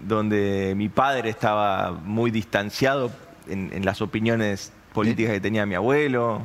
donde 0.02 0.74
mi 0.76 0.88
padre 0.88 1.30
estaba 1.30 1.92
muy 1.92 2.30
distanciado 2.30 3.10
en, 3.48 3.84
las 3.84 4.00
opiniones 4.00 4.72
políticas 4.92 5.34
que 5.34 5.40
tenía 5.40 5.66
mi 5.66 5.74
abuelo. 5.74 6.42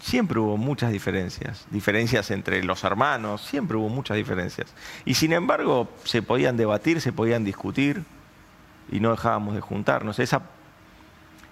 Siempre 0.00 0.38
hubo 0.38 0.56
muchas 0.56 0.92
diferencias, 0.92 1.66
diferencias 1.70 2.30
entre 2.30 2.62
los 2.62 2.84
hermanos, 2.84 3.42
siempre 3.42 3.76
hubo 3.76 3.88
muchas 3.88 4.16
diferencias. 4.16 4.72
Y 5.04 5.14
sin 5.14 5.32
embargo, 5.32 5.88
se 6.04 6.22
podían 6.22 6.56
debatir, 6.56 7.00
se 7.00 7.12
podían 7.12 7.44
discutir 7.44 8.04
y 8.92 9.00
no 9.00 9.10
dejábamos 9.10 9.54
de 9.54 9.60
juntarnos. 9.60 10.18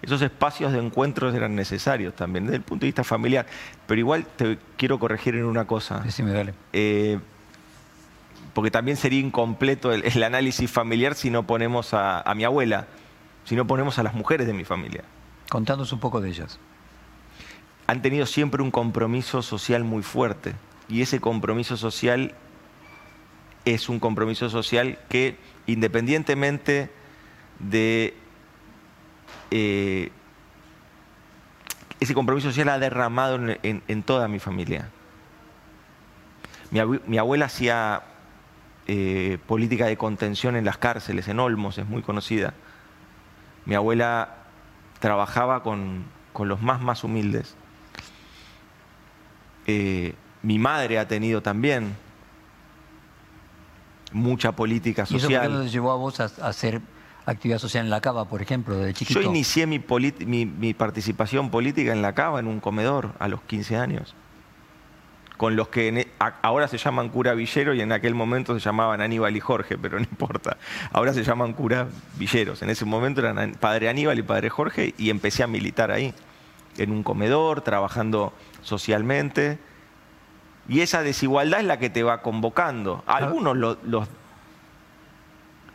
Esos 0.02 0.22
espacios 0.22 0.72
de 0.72 0.78
encuentros 0.78 1.34
eran 1.34 1.54
necesarios 1.54 2.14
también, 2.14 2.44
desde 2.46 2.56
el 2.56 2.62
punto 2.62 2.82
de 2.82 2.88
vista 2.88 3.04
familiar. 3.04 3.46
Pero 3.86 3.98
igual 3.98 4.26
te 4.36 4.58
quiero 4.76 4.98
corregir 4.98 5.34
en 5.34 5.44
una 5.44 5.66
cosa. 5.66 6.00
Decime, 6.00 6.32
dale. 6.32 6.54
Eh, 6.72 7.18
porque 8.56 8.70
también 8.70 8.96
sería 8.96 9.20
incompleto 9.20 9.92
el, 9.92 10.22
análisis 10.22 10.70
familiar 10.70 11.14
si 11.14 11.28
no 11.28 11.46
ponemos 11.46 11.92
a, 11.92 12.24
mi 12.34 12.44
abuela, 12.44 12.86
si 13.44 13.54
no 13.54 13.66
ponemos 13.66 13.98
a 13.98 14.02
las 14.02 14.14
mujeres 14.14 14.46
de 14.46 14.54
mi 14.54 14.64
familia. 14.64 15.04
Contándonos 15.50 15.92
un 15.92 16.00
poco 16.00 16.22
de 16.22 16.30
ellas. 16.30 16.58
Han 17.86 18.00
tenido 18.00 18.24
siempre 18.24 18.62
un 18.62 18.70
compromiso 18.70 19.42
social 19.42 19.84
muy 19.84 20.02
fuerte 20.02 20.54
y 20.88 21.02
ese 21.02 21.20
compromiso 21.20 21.76
social 21.76 22.34
es 23.66 23.90
un 23.90 24.00
compromiso 24.00 24.48
social 24.48 24.98
que 25.10 25.36
independientemente 25.66 26.90
de 27.58 28.14
eh, 29.50 30.10
ese 32.00 32.14
compromiso 32.14 32.48
social 32.48 32.68
ha 32.68 32.78
derramado 32.78 33.38
en, 33.62 34.02
toda 34.02 34.28
mi 34.28 34.38
familia. 34.38 34.90
mi 36.70 37.18
abuela 37.18 37.46
hacía 37.46 38.02
eh, 38.88 39.38
política 39.48 39.86
de 39.86 39.96
contención 39.96 40.54
en 40.54 40.64
las 40.64 40.78
cárceles, 40.78 41.26
en 41.26 41.40
Olmos, 41.40 41.76
es 41.76 41.86
muy 41.86 42.02
conocida. 42.02 42.54
Mi 43.64 43.74
abuela 43.74 44.36
trabajaba 45.00 45.64
con, 45.64 46.04
los 46.38 46.62
más 46.62 46.80
más 46.80 47.02
humildes. 47.02 47.56
Eh, 49.66 50.14
mi 50.42 50.60
madre 50.60 51.00
ha 51.00 51.08
tenido 51.08 51.42
también 51.42 51.96
mucha 54.12 54.52
política 54.52 55.04
social. 55.04 55.30
¿Y 55.30 55.34
eso 55.34 55.52
por 55.52 55.64
qué 55.64 55.68
llevó 55.68 55.90
a 55.90 55.96
vos 55.96 56.20
a, 56.20 56.24
hacer 56.46 56.80
actividad 57.26 57.58
social 57.58 57.84
en 57.84 57.90
la 57.90 58.00
Cava, 58.00 58.26
por 58.26 58.40
ejemplo, 58.40 58.76
de 58.78 58.94
chiquito? 58.94 59.20
Yo 59.20 59.28
inicié 59.28 59.66
mi, 59.66 59.80
mi 60.46 60.74
participación 60.74 61.50
política 61.50 61.92
en 61.92 62.02
la 62.02 62.14
Cava, 62.14 62.40
en 62.40 62.46
un 62.46 62.60
comedor, 62.60 63.12
a 63.18 63.28
los 63.28 63.42
15 63.42 63.76
años 63.76 64.14
con 65.36 65.56
los 65.56 65.68
que 65.68 65.88
e, 65.88 66.08
ahora 66.42 66.68
se 66.68 66.78
llaman 66.78 67.08
cura 67.08 67.34
Villero 67.34 67.74
y 67.74 67.80
en 67.80 67.92
aquel 67.92 68.14
momento 68.14 68.54
se 68.54 68.60
llamaban 68.60 69.00
Aníbal 69.00 69.36
y 69.36 69.40
Jorge, 69.40 69.76
pero 69.82 69.98
no 69.98 70.04
importa. 70.04 70.56
Ahora 70.92 71.12
se 71.12 71.22
llaman 71.22 71.52
cura 71.52 71.88
Villeros. 72.16 72.62
En 72.62 72.70
ese 72.70 72.84
momento 72.84 73.20
eran 73.20 73.52
padre 73.52 73.88
Aníbal 73.88 74.18
y 74.18 74.22
padre 74.22 74.50
Jorge 74.50 74.94
y 74.96 75.10
empecé 75.10 75.42
a 75.42 75.46
militar 75.46 75.90
ahí, 75.90 76.14
en 76.78 76.90
un 76.90 77.02
comedor, 77.02 77.60
trabajando 77.60 78.32
socialmente. 78.62 79.58
Y 80.68 80.80
esa 80.80 81.02
desigualdad 81.02 81.60
es 81.60 81.66
la 81.66 81.78
que 81.78 81.90
te 81.90 82.02
va 82.02 82.22
convocando. 82.22 83.04
Algunos 83.06 83.56
los, 83.56 83.78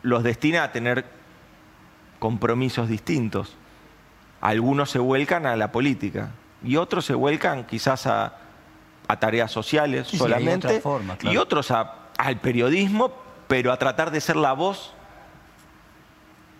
los 0.01 0.23
destina 0.23 0.63
a 0.63 0.71
tener 0.71 1.05
compromisos 2.21 2.87
distintos. 2.87 3.55
Algunos 4.41 4.91
se 4.91 4.99
vuelcan 4.99 5.47
a 5.47 5.55
la 5.55 5.71
política 5.71 6.29
y 6.63 6.75
otros 6.75 7.03
se 7.03 7.15
vuelcan 7.15 7.65
quizás 7.65 8.05
a, 8.05 8.37
a 9.07 9.19
tareas 9.19 9.51
sociales 9.51 10.07
solamente 10.07 10.83
y 11.23 11.37
otros 11.37 11.71
al 11.71 12.39
periodismo, 12.39 13.11
pero 13.47 13.71
a 13.71 13.77
tratar 13.77 14.11
de 14.11 14.21
ser 14.21 14.35
la 14.35 14.53
voz 14.53 14.93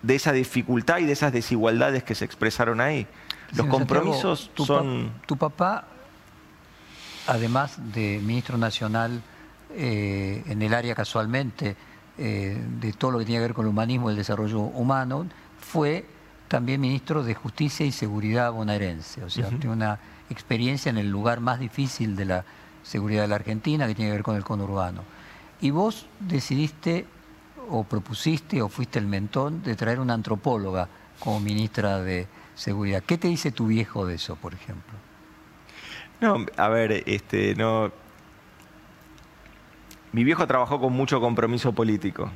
de 0.02 0.16
esa 0.16 0.32
dificultad 0.32 0.98
y 0.98 1.06
de 1.06 1.14
esas 1.14 1.32
desigualdades 1.32 2.04
que 2.04 2.16
se 2.16 2.26
expresaron 2.26 2.82
ahí. 2.82 3.06
Los 3.54 3.68
compromisos 3.68 4.50
son... 4.66 5.12
tu 5.28 5.38
papá, 5.38 5.86
además 7.28 7.78
de 7.94 8.20
ministro 8.24 8.58
nacional 8.58 9.22
eh, 9.76 10.44
en 10.48 10.64
el 10.64 10.74
área 10.74 10.96
casualmente 10.96 11.76
eh, 12.18 12.60
de 12.80 12.94
todo 12.94 13.12
lo 13.12 13.20
que 13.20 13.26
tiene 13.26 13.42
que 13.42 13.48
ver 13.48 13.54
con 13.54 13.66
el 13.66 13.70
humanismo 13.70 14.10
y 14.10 14.14
el 14.14 14.18
desarrollo 14.18 14.60
humano, 14.60 15.28
fue 15.62 16.06
también 16.48 16.82
ministro 16.82 17.24
de 17.24 17.34
Justicia 17.34 17.86
y 17.86 17.94
Seguridad 17.94 18.52
bonaerense. 18.52 19.24
O 19.24 19.30
sea, 19.30 19.48
tiene 19.48 19.70
una 19.70 20.00
experiencia 20.30 20.90
en 20.90 20.98
el 20.98 21.10
lugar 21.10 21.40
más 21.40 21.60
difícil 21.60 22.18
de 22.18 22.26
la 22.26 22.46
seguridad 22.84 23.22
de 23.22 23.30
la 23.30 23.36
Argentina, 23.36 23.88
que 23.88 23.96
tiene 23.96 24.10
que 24.12 24.16
ver 24.16 24.24
con 24.24 24.36
el 24.36 24.44
conurbano. 24.44 25.04
Y 25.62 25.70
vos 25.70 26.08
decidiste, 26.20 27.06
o 27.70 27.86
propusiste, 27.86 28.62
o 28.62 28.68
fuiste 28.68 29.00
el 29.00 29.08
mentón 29.08 29.64
de 29.64 29.76
traer 29.76 30.00
una 30.00 30.14
antropóloga 30.14 30.90
como 31.20 31.40
ministra 31.40 32.02
de 32.02 32.28
Seguridad. 32.54 33.02
¿Qué 33.02 33.18
te 33.18 33.30
dice 33.30 33.52
tu 33.52 33.68
viejo 33.68 34.06
de 34.06 34.16
eso, 34.16 34.36
por 34.36 34.54
ejemplo? 34.54 34.94
No, 36.20 36.46
a 36.58 36.68
ver, 36.68 37.04
este, 37.06 37.56
no. 37.56 37.92
mi 40.12 40.24
viejo 40.24 40.46
trabajó 40.46 40.80
con 40.80 40.94
mucho 40.94 41.22
compromiso 41.22 41.72
político. 41.72 42.30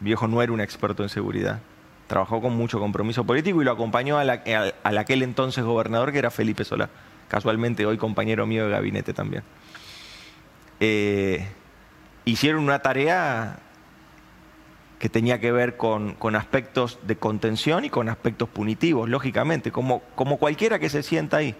Mi 0.00 0.10
viejo 0.10 0.28
no 0.28 0.42
era 0.42 0.52
un 0.52 0.60
experto 0.60 1.02
en 1.02 1.08
seguridad. 1.08 1.60
Trabajó 2.06 2.40
con 2.40 2.54
mucho 2.54 2.78
compromiso 2.78 3.24
político 3.24 3.60
y 3.62 3.64
lo 3.64 3.72
acompañó 3.72 4.18
al 4.18 4.30
aquel 4.30 5.22
entonces 5.22 5.64
gobernador 5.64 6.12
que 6.12 6.18
era 6.18 6.30
Felipe 6.30 6.64
Solá. 6.64 6.88
Casualmente 7.28 7.84
hoy 7.86 7.96
compañero 7.96 8.46
mío 8.46 8.66
de 8.66 8.70
gabinete 8.70 9.12
también. 9.12 9.42
Eh, 10.78 11.48
hicieron 12.24 12.62
una 12.62 12.78
tarea 12.80 13.58
que 14.98 15.08
tenía 15.08 15.40
que 15.40 15.52
ver 15.52 15.76
con, 15.76 16.16
aspectos 16.36 16.98
de 17.06 17.16
contención 17.16 17.84
y 17.84 17.90
con 17.90 18.08
aspectos 18.08 18.48
punitivos, 18.48 19.08
lógicamente, 19.08 19.70
como, 19.70 20.00
como 20.14 20.38
cualquiera 20.38 20.78
que 20.78 20.88
se 20.88 21.02
sienta 21.02 21.38
ahí. 21.38 21.54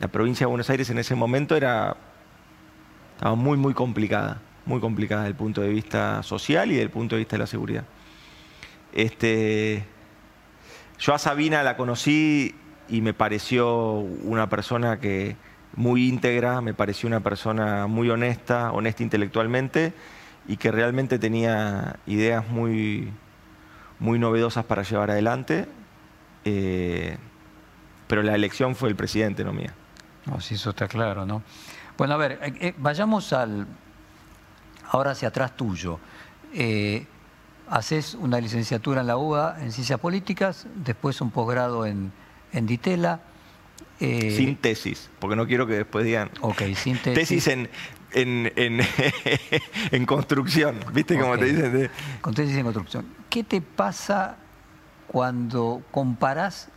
La 0.00 0.08
provincia 0.08 0.46
de 0.46 0.48
Buenos 0.48 0.70
Aires 0.70 0.90
en 0.90 0.98
ese 0.98 1.14
momento 1.14 1.56
era 1.56 1.96
estaba 3.16 3.34
muy, 3.34 3.56
muy 3.56 3.74
complicada, 3.74 4.40
muy 4.64 4.80
complicada 4.80 5.22
desde 5.22 5.30
el 5.30 5.36
punto 5.36 5.60
de 5.60 5.68
vista 5.70 6.22
social 6.22 6.68
y 6.68 6.74
desde 6.74 6.84
el 6.84 6.90
punto 6.90 7.16
de 7.16 7.20
vista 7.20 7.34
de 7.34 7.40
la 7.40 7.46
seguridad. 7.48 7.84
Este, 8.92 9.84
yo 10.98 11.14
a 11.14 11.18
Sabina 11.18 11.62
la 11.62 11.76
conocí 11.76 12.54
y 12.88 13.00
me 13.00 13.14
pareció 13.14 13.98
una 13.98 14.48
persona 14.48 14.98
que 14.98 15.36
muy 15.76 16.08
íntegra, 16.08 16.60
me 16.60 16.74
pareció 16.74 17.06
una 17.06 17.20
persona 17.20 17.86
muy 17.86 18.10
honesta, 18.10 18.72
honesta 18.72 19.02
intelectualmente 19.02 19.92
y 20.48 20.56
que 20.56 20.72
realmente 20.72 21.18
tenía 21.18 21.96
ideas 22.06 22.48
muy, 22.48 23.12
muy 23.98 24.18
novedosas 24.18 24.64
para 24.64 24.82
llevar 24.82 25.10
adelante. 25.10 25.68
Eh, 26.44 27.16
pero 28.06 28.22
la 28.22 28.34
elección 28.34 28.74
fue 28.74 28.88
el 28.88 28.96
presidente, 28.96 29.44
no 29.44 29.52
mía. 29.52 29.74
No, 30.24 30.40
sí, 30.40 30.54
eso 30.54 30.70
está 30.70 30.88
claro, 30.88 31.26
¿no? 31.26 31.42
Bueno, 31.98 32.14
a 32.14 32.16
ver, 32.16 32.38
eh, 32.42 32.54
eh, 32.60 32.74
vayamos 32.78 33.32
al 33.32 33.66
ahora 34.90 35.10
hacia 35.10 35.28
atrás 35.28 35.56
tuyo. 35.56 36.00
Haces 37.70 38.14
una 38.14 38.40
licenciatura 38.40 39.02
en 39.02 39.06
la 39.06 39.16
UBA 39.16 39.58
en 39.60 39.72
Ciencias 39.72 40.00
Políticas, 40.00 40.66
después 40.74 41.20
un 41.20 41.30
posgrado 41.30 41.86
en, 41.86 42.12
en 42.52 42.66
Ditela. 42.66 43.20
sin 43.98 44.56
tesis, 44.56 45.10
porque 45.18 45.36
no 45.36 45.46
quiero 45.46 45.66
que 45.66 45.74
después 45.74 46.04
digan. 46.04 46.30
Ok, 46.40 46.62
sin 46.74 46.98
tesis. 47.02 47.14
Tesis 47.14 47.46
en, 47.48 47.68
en, 48.12 48.80
en, 49.90 50.06
construcción, 50.06 50.80
¿viste 50.92 51.18
cómo 51.18 51.36
te 51.38 51.46
dicen? 51.46 51.90
Con 52.20 52.34
tesis 52.34 52.56
en 52.56 52.64
construcción. 52.64 53.06
¿Qué 53.28 53.44
te 53.44 53.60
pasa 53.60 54.36
cuando 55.06 55.82
comparás 55.90 56.68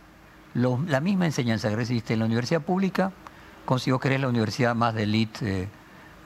la 0.54 1.00
misma 1.00 1.26
enseñanza 1.26 1.68
que 1.68 1.76
recibiste 1.76 2.12
en 2.12 2.20
la 2.20 2.26
universidad 2.26 2.60
pública 2.60 3.12
con 3.64 3.78
si 3.78 3.90
vos 3.90 4.00
querés 4.00 4.20
la 4.20 4.28
universidad 4.28 4.74
más 4.74 4.94
de 4.94 5.04
elite 5.04 5.68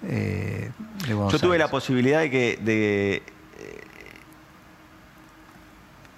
eh, 0.03 0.71
de 1.07 1.15
Buenos 1.15 1.33
Yo 1.33 1.39
tuve 1.39 1.59
la 1.59 1.69
posibilidad 1.69 2.21
de 2.21 2.31
que... 2.31 2.59
De, 2.63 3.17
eh, 3.17 3.86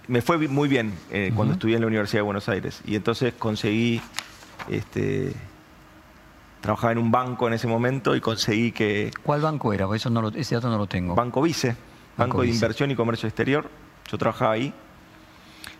me 0.09 0.23
fue 0.23 0.49
muy 0.49 0.69
bien 0.69 0.93
eh, 1.11 1.33
cuando 1.35 1.55
estudié 1.55 1.77
en 1.77 1.83
la 1.83 1.87
Universidad 1.87 2.19
de 2.19 2.25
Buenos 2.25 2.49
Aires 2.49 2.81
y 2.85 2.97
entonces 2.97 3.35
conseguí 3.39 4.01
este, 4.69 5.35
Trabajaba 6.61 6.93
en 6.93 6.99
un 6.99 7.11
banco 7.11 7.47
en 7.47 7.55
ese 7.55 7.69
momento 7.69 8.17
y 8.17 8.21
conseguí 8.21 8.73
que... 8.73 9.13
¿Cuál 9.23 9.43
banco 9.43 9.73
era? 9.73 9.87
Eso 9.95 10.11
no 10.11 10.29
ese 10.29 10.57
dato 10.57 10.69
no 10.69 10.77
lo 10.77 10.87
tengo. 10.87 11.15
Banco 11.15 11.41
Vice, 11.41 11.77
Banco, 12.17 12.43
de 12.43 12.49
Inversión 12.49 12.91
y 12.91 12.97
Comercio 12.97 13.29
Exterior. 13.29 13.71
Yo 14.11 14.19
trabajaba 14.19 14.53
ahí 14.53 14.75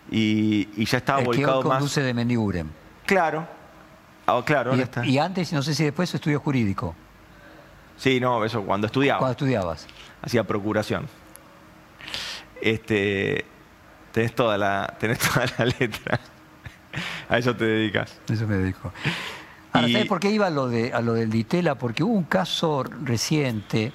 y, 0.09 0.85
ya 0.85 0.99
estaba 0.99 1.19
El 1.19 1.25
volcado 1.25 1.61
que 1.61 1.67
conduce 1.67 2.01
de 2.01 2.13
Mendiguren. 2.13 2.71
Claro, 3.05 3.45
ah, 4.25 4.41
claro. 4.45 4.75
Y, 4.75 4.81
está. 4.81 5.05
y 5.05 5.17
antes, 5.17 5.51
no 5.51 5.61
sé 5.61 5.75
si 5.75 5.83
después, 5.83 6.13
estudio 6.13 6.39
jurídico. 6.39 6.95
Sí, 7.97 8.21
no, 8.21 8.45
eso 8.45 8.63
cuando 8.63 8.87
estudiaba. 8.87 9.19
Cuando 9.19 9.33
estudiabas. 9.33 9.85
Hacía 10.21 10.45
procuración. 10.45 11.07
Este, 12.61 13.45
tenés 14.11 14.33
toda 14.33 14.57
la, 14.57 14.95
tenés 14.99 15.19
toda 15.19 15.45
la 15.57 15.65
letra. 15.65 16.19
A 17.29 17.37
eso 17.37 17.55
te 17.55 17.65
dedicas. 17.65 18.19
Eso 18.29 18.47
me 18.47 18.57
dedico. 18.57 18.91
Ahora, 19.71 19.87
¿sabes 19.89 20.07
por 20.07 20.19
qué 20.19 20.31
iba 20.31 20.47
a 20.47 20.49
lo, 20.49 20.67
de, 20.67 20.91
a 20.93 21.01
lo 21.01 21.13
del 21.13 21.29
Ditela? 21.29 21.75
Porque 21.75 22.03
hubo 22.03 22.13
un 22.13 22.23
caso 22.23 22.83
reciente 22.83 23.93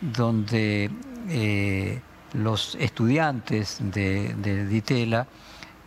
donde 0.00 0.90
eh, 1.28 2.00
los 2.32 2.76
estudiantes 2.76 3.78
de, 3.80 4.66
Ditela, 4.68 5.26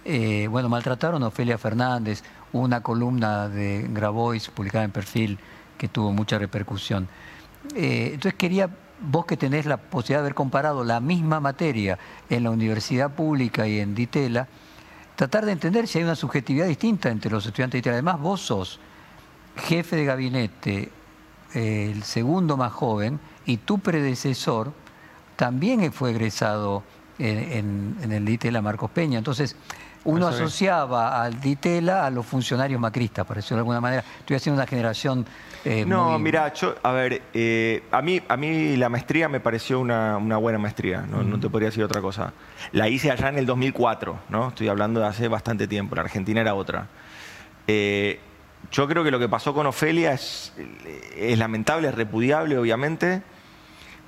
eh, 0.03 0.47
bueno, 0.49 0.67
maltrataron 0.67 1.23
a 1.23 1.27
Ofelia 1.27 1.57
Fernández, 1.57 2.23
hubo 2.51 2.63
una 2.63 2.81
columna 2.81 3.47
de 3.47 3.87
Grabois 3.89 4.49
publicada 4.49 4.83
en 4.83 4.91
Perfil 4.91 5.39
que 5.77 5.87
tuvo 5.87 6.11
mucha 6.11 6.37
repercusión. 6.37 7.07
Eh, 7.75 8.11
entonces 8.13 8.33
quería, 8.33 8.69
vos 9.01 9.25
que 9.25 9.37
tenés 9.37 9.65
la 9.65 9.77
posibilidad 9.77 10.19
de 10.19 10.27
haber 10.27 10.35
comparado 10.35 10.83
la 10.83 10.99
misma 10.99 11.39
materia 11.39 11.97
en 12.29 12.43
la 12.43 12.51
universidad 12.51 13.11
pública 13.11 13.67
y 13.67 13.79
en 13.79 13.95
Ditela, 13.95 14.47
tratar 15.15 15.45
de 15.45 15.51
entender 15.51 15.87
si 15.87 15.99
hay 15.99 16.03
una 16.03 16.15
subjetividad 16.15 16.67
distinta 16.67 17.09
entre 17.09 17.31
los 17.31 17.45
estudiantes 17.45 17.73
de 17.73 17.77
Ditela. 17.79 17.95
Además, 17.95 18.19
vos 18.19 18.41
sos 18.41 18.79
jefe 19.55 19.95
de 19.95 20.05
gabinete, 20.05 20.91
eh, 21.53 21.91
el 21.93 22.03
segundo 22.03 22.57
más 22.57 22.71
joven, 22.71 23.19
y 23.45 23.57
tu 23.57 23.79
predecesor 23.79 24.73
también 25.35 25.91
fue 25.91 26.11
egresado 26.11 26.83
en, 27.19 28.11
el 28.11 28.25
DITELA 28.25 28.61
Marcos 28.61 28.91
Peña. 28.91 29.17
Entonces, 29.17 29.55
uno 30.09 30.27
asociaba 30.27 31.23
al 31.23 31.39
DITELA 31.39 32.05
a 32.05 32.09
los 32.09 32.25
funcionarios 32.25 32.79
macristas, 32.79 33.25
por 33.25 33.35
decirlo 33.35 33.57
de 33.57 33.61
alguna 33.61 33.81
manera. 33.81 34.03
Estoy 34.19 34.35
haciendo 34.35 34.61
una 34.61 34.67
generación... 34.67 35.25
Eh, 35.65 35.83
no, 35.85 36.17
mira, 36.19 36.53
yo, 36.53 36.75
a 36.83 36.91
ver, 36.91 37.21
eh, 37.33 37.83
a, 37.91 38.01
mí, 38.01 38.21
a 38.27 38.37
mí 38.37 38.77
la 38.77 38.87
maestría 38.87 39.27
me 39.27 39.41
pareció 39.41 39.79
una, 39.79 40.17
buena 40.17 40.57
maestría, 40.57 41.01
¿no? 41.01 41.39
te 41.39 41.49
podría 41.49 41.69
decir 41.69 41.83
otra 41.83 42.01
cosa. 42.01 42.33
La 42.71 42.87
hice 42.87 43.11
allá 43.11 43.27
en 43.29 43.37
el 43.37 43.45
2004, 43.45 44.19
¿no? 44.29 44.49
Estoy 44.49 44.69
hablando 44.69 45.01
de 45.01 45.07
hace 45.07 45.27
bastante 45.27 45.67
tiempo, 45.67 45.95
la 45.95 46.01
Argentina 46.03 46.39
era 46.39 46.55
otra. 46.55 46.87
Yo 48.71 48.87
creo 48.87 49.03
que 49.03 49.09
lo 49.09 49.17
que 49.17 49.27
pasó 49.27 49.53
con 49.53 49.65
Ofelia 49.65 50.13
es, 50.13 50.53
lamentable, 51.37 51.87
es 51.87 51.95
repudiable, 51.95 52.57
obviamente, 52.57 53.23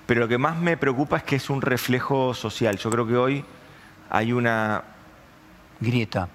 pero 0.05 0.21
lo 0.21 0.27
que 0.27 0.37
más 0.37 0.57
me 0.57 0.77
preocupa 0.77 1.17
es 1.17 1.23
que 1.23 1.37
es 1.37 1.49
un 1.49 1.61
reflejo 1.61 2.35
social. 2.35 2.77
Yo 2.77 2.89
creo 2.91 3.07
que 3.07 3.17
hoy 3.17 3.45
hay 4.09 4.33
una... 4.33 4.83
Grieta. 5.81 6.29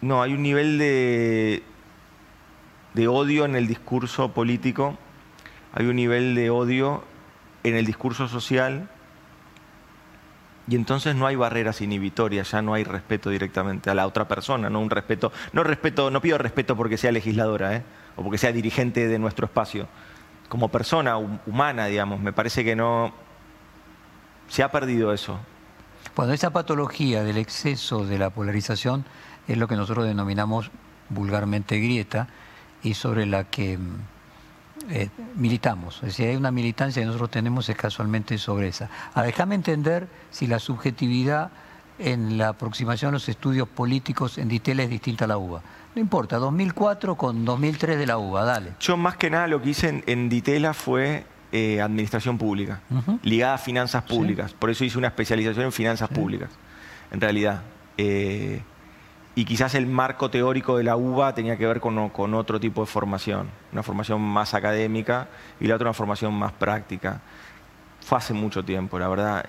No, 0.00 0.20
hay 0.20 0.34
un 0.34 0.42
nivel 0.42 0.78
de, 0.78 1.62
de 2.92 3.08
odio 3.08 3.44
en 3.44 3.54
el 3.56 3.66
discurso 3.66 4.32
político, 4.32 4.98
hay 5.72 5.86
un 5.86 5.96
nivel 5.96 6.34
de 6.34 6.50
odio 6.50 7.04
en 7.62 7.76
el 7.76 7.86
discurso 7.86 8.28
social 8.28 8.90
y 10.66 10.76
entonces 10.76 11.14
no 11.14 11.26
hay 11.26 11.36
barreras 11.36 11.80
inhibitorias, 11.80 12.50
ya 12.50 12.62
no 12.62 12.74
hay 12.74 12.84
respeto 12.84 13.30
directamente 13.30 13.90
a 13.90 13.94
la 13.94 14.06
otra 14.06 14.26
persona, 14.26 14.68
no 14.68 14.80
un 14.80 14.90
respeto, 14.90 15.32
no 15.52 15.62
respeto, 15.62 16.10
no 16.10 16.20
pido 16.20 16.38
respeto 16.38 16.76
porque 16.76 16.96
sea 16.96 17.12
legisladora, 17.12 17.76
¿eh? 17.76 17.82
o 18.16 18.22
porque 18.22 18.38
sea 18.38 18.52
dirigente 18.52 19.06
de 19.08 19.18
nuestro 19.18 19.46
espacio. 19.46 19.86
Como 20.48 20.68
persona 20.68 21.16
humana, 21.16 21.86
digamos, 21.86 22.20
me 22.20 22.32
parece 22.32 22.64
que 22.64 22.76
no 22.76 23.12
se 24.48 24.62
ha 24.62 24.70
perdido 24.70 25.12
eso. 25.12 25.38
Bueno, 26.16 26.32
esa 26.32 26.50
patología 26.50 27.24
del 27.24 27.38
exceso 27.38 28.06
de 28.06 28.18
la 28.18 28.30
polarización 28.30 29.04
es 29.48 29.58
lo 29.58 29.66
que 29.66 29.74
nosotros 29.74 30.06
denominamos 30.06 30.70
vulgarmente 31.08 31.78
grieta 31.80 32.28
y 32.82 32.94
sobre 32.94 33.26
la 33.26 33.44
que 33.44 33.78
mm, 33.78 33.96
eh, 34.90 35.10
militamos. 35.34 35.96
Es 35.96 36.10
decir, 36.10 36.28
hay 36.28 36.36
una 36.36 36.50
militancia 36.50 37.02
que 37.02 37.06
nosotros 37.06 37.30
tenemos 37.30 37.68
es 37.68 37.76
casualmente 37.76 38.38
sobre 38.38 38.68
esa. 38.68 38.88
Ahora, 39.14 39.26
déjame 39.26 39.54
entender 39.54 40.06
si 40.30 40.46
la 40.46 40.58
subjetividad 40.58 41.50
en 41.98 42.38
la 42.38 42.48
aproximación 42.48 43.10
a 43.10 43.12
los 43.12 43.28
estudios 43.28 43.68
políticos 43.68 44.38
en 44.38 44.48
Ditela 44.48 44.82
es 44.82 44.90
distinta 44.90 45.24
a 45.24 45.28
la 45.28 45.38
UBA. 45.38 45.62
No 45.94 46.00
importa, 46.00 46.38
2004 46.38 47.14
con 47.14 47.44
2003 47.44 47.98
de 47.98 48.06
la 48.06 48.18
UBA, 48.18 48.44
dale. 48.44 48.72
Yo 48.80 48.96
más 48.96 49.16
que 49.16 49.30
nada 49.30 49.46
lo 49.46 49.62
que 49.62 49.70
hice 49.70 50.02
en, 50.06 50.28
Ditela 50.28 50.74
fue 50.74 51.24
eh, 51.52 51.80
administración 51.80 52.38
pública, 52.38 52.80
ligada 53.22 53.54
a 53.54 53.58
finanzas 53.58 54.02
públicas. 54.02 54.52
Por 54.52 54.70
eso 54.70 54.84
hice 54.84 54.98
una 54.98 55.08
especialización 55.08 55.66
en 55.66 55.72
finanzas 55.72 56.08
públicas, 56.08 56.50
en 57.10 57.20
realidad. 57.20 57.62
Eh, 57.96 58.60
y 59.36 59.44
quizás 59.44 59.74
el 59.74 59.86
marco 59.86 60.30
teórico 60.30 60.76
de 60.76 60.84
la 60.84 60.96
UBA 60.96 61.34
tenía 61.34 61.56
que 61.56 61.66
ver 61.66 61.80
con, 61.80 62.34
otro 62.34 62.60
tipo 62.60 62.82
de 62.82 62.86
formación, 62.86 63.48
una 63.72 63.82
formación 63.82 64.20
más 64.20 64.54
académica 64.54 65.28
y 65.60 65.66
la 65.66 65.74
otra 65.74 65.88
una 65.88 65.94
formación 65.94 66.32
más 66.34 66.52
práctica. 66.52 67.20
Fue 68.00 68.18
hace 68.18 68.32
mucho 68.32 68.64
tiempo, 68.64 68.98
la 68.98 69.08
verdad. 69.08 69.44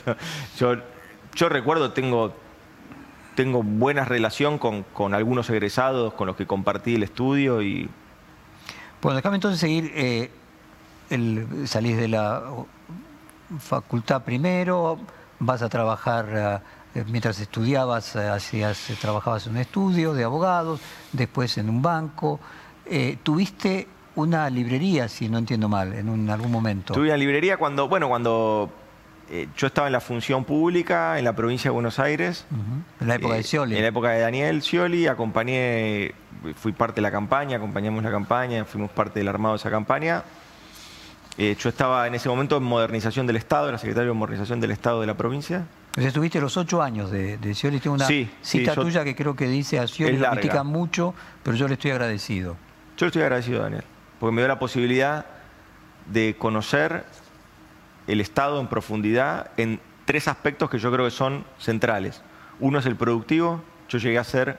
yo, 0.58 0.76
yo 1.36 1.48
recuerdo, 1.48 1.92
tengo, 1.92 2.34
tengo 3.36 3.62
buena 3.62 4.04
relación 4.04 4.58
con, 4.58 5.14
algunos 5.14 5.48
egresados 5.50 6.14
con 6.14 6.26
los 6.26 6.36
que 6.36 6.46
compartí 6.46 6.96
el 6.96 7.04
estudio 7.04 7.62
y... 7.62 7.88
Bueno, 9.00 9.16
déjame 9.16 9.36
entonces 9.36 9.60
seguir, 9.60 9.92
eh, 9.94 10.30
el, 11.10 11.66
salís 11.66 11.96
de 11.96 12.08
la 12.08 12.42
facultad 13.58 14.22
primero, 14.22 14.98
vas 15.38 15.62
a 15.62 15.68
trabajar... 15.68 16.62
Eh, 16.92 17.04
mientras 17.06 17.38
estudiabas, 17.38 18.16
eh, 18.16 18.28
hacías, 18.28 18.90
eh, 18.90 18.96
trabajabas 19.00 19.46
en 19.46 19.52
un 19.52 19.58
estudio 19.58 20.12
de 20.12 20.24
abogados, 20.24 20.80
después 21.12 21.56
en 21.56 21.68
un 21.70 21.80
banco. 21.82 22.40
¿Tuviste 23.22 23.86
una 24.16 24.50
librería, 24.50 25.06
si 25.06 25.28
no 25.28 25.38
entiendo 25.38 25.68
mal, 25.68 25.92
en 25.92 26.08
un- 26.08 26.28
algún 26.28 26.50
momento. 26.50 26.92
Tuve 26.92 27.06
una 27.06 27.16
librería 27.16 27.56
cuando, 27.58 27.88
bueno, 27.88 28.08
cuando 28.08 28.70
eh, 29.30 29.46
yo 29.56 29.68
estaba 29.68 29.86
en 29.86 29.92
la 29.92 30.00
función 30.00 30.44
pública 30.44 31.16
en 31.16 31.24
la 31.24 31.32
provincia 31.36 31.68
de 31.70 31.74
Buenos 31.74 32.00
Aires. 32.00 32.44
En 33.00 33.06
la 33.06 33.14
época 33.14 33.34
Eh, 33.34 33.36
de 33.36 33.42
Scioli. 33.44 33.76
En 33.76 33.82
la 33.82 33.88
época 33.88 34.08
de 34.10 34.18
Daniel 34.20 34.60
Scioli, 34.60 35.06
acompañé, 35.06 36.12
fui 36.56 36.72
parte 36.72 36.96
de 36.96 37.02
la 37.02 37.12
campaña, 37.12 37.58
acompañamos 37.58 38.02
la 38.02 38.10
campaña, 38.10 38.64
fuimos 38.64 38.90
parte 38.90 39.20
del 39.20 39.28
armado 39.28 39.54
de 39.54 39.58
esa 39.58 39.70
campaña. 39.70 40.24
Eh, 41.42 41.56
yo 41.58 41.70
estaba 41.70 42.06
en 42.06 42.14
ese 42.14 42.28
momento 42.28 42.58
en 42.58 42.62
modernización 42.64 43.26
del 43.26 43.36
Estado, 43.36 43.70
era 43.70 43.78
secretario 43.78 44.10
de 44.10 44.14
modernización 44.14 44.60
del 44.60 44.72
Estado 44.72 45.00
de 45.00 45.06
la 45.06 45.16
provincia. 45.16 45.64
O 45.96 45.98
sea, 45.98 46.08
estuviste 46.08 46.38
los 46.38 46.54
ocho 46.58 46.82
años 46.82 47.10
de, 47.10 47.38
de 47.38 47.54
Scioli. 47.54 47.80
Tengo 47.80 47.94
una 47.96 48.06
Sí, 48.06 48.28
sí, 48.42 48.58
cita 48.58 48.74
yo- 48.74 48.82
tuya 48.82 49.04
que 49.04 49.16
creo 49.16 49.34
que 49.34 49.46
dice 49.48 49.78
a 49.78 49.88
Scioli, 49.88 50.18
lo 50.18 50.30
critica 50.32 50.62
mucho, 50.64 51.14
pero 51.42 51.56
yo 51.56 51.66
le 51.66 51.74
estoy 51.74 51.92
agradecido. 51.92 52.58
Yo 52.98 53.06
le 53.06 53.08
estoy 53.08 53.22
agradecido 53.22 53.62
Daniel, 53.62 53.84
porque 54.18 54.34
me 54.34 54.42
dio 54.42 54.48
la 54.48 54.58
posibilidad 54.58 55.24
de 56.12 56.36
conocer 56.38 57.06
el 58.06 58.20
Estado 58.20 58.60
en 58.60 58.66
profundidad 58.66 59.50
en 59.56 59.80
tres 60.04 60.28
aspectos 60.28 60.68
que 60.68 60.78
yo 60.78 60.92
creo 60.92 61.06
que 61.06 61.10
son 61.10 61.46
centrales. 61.58 62.20
Uno 62.58 62.80
es 62.80 62.84
el 62.84 62.96
productivo, 62.96 63.62
yo 63.88 63.96
llegué 63.98 64.18
a 64.18 64.24
ser... 64.24 64.58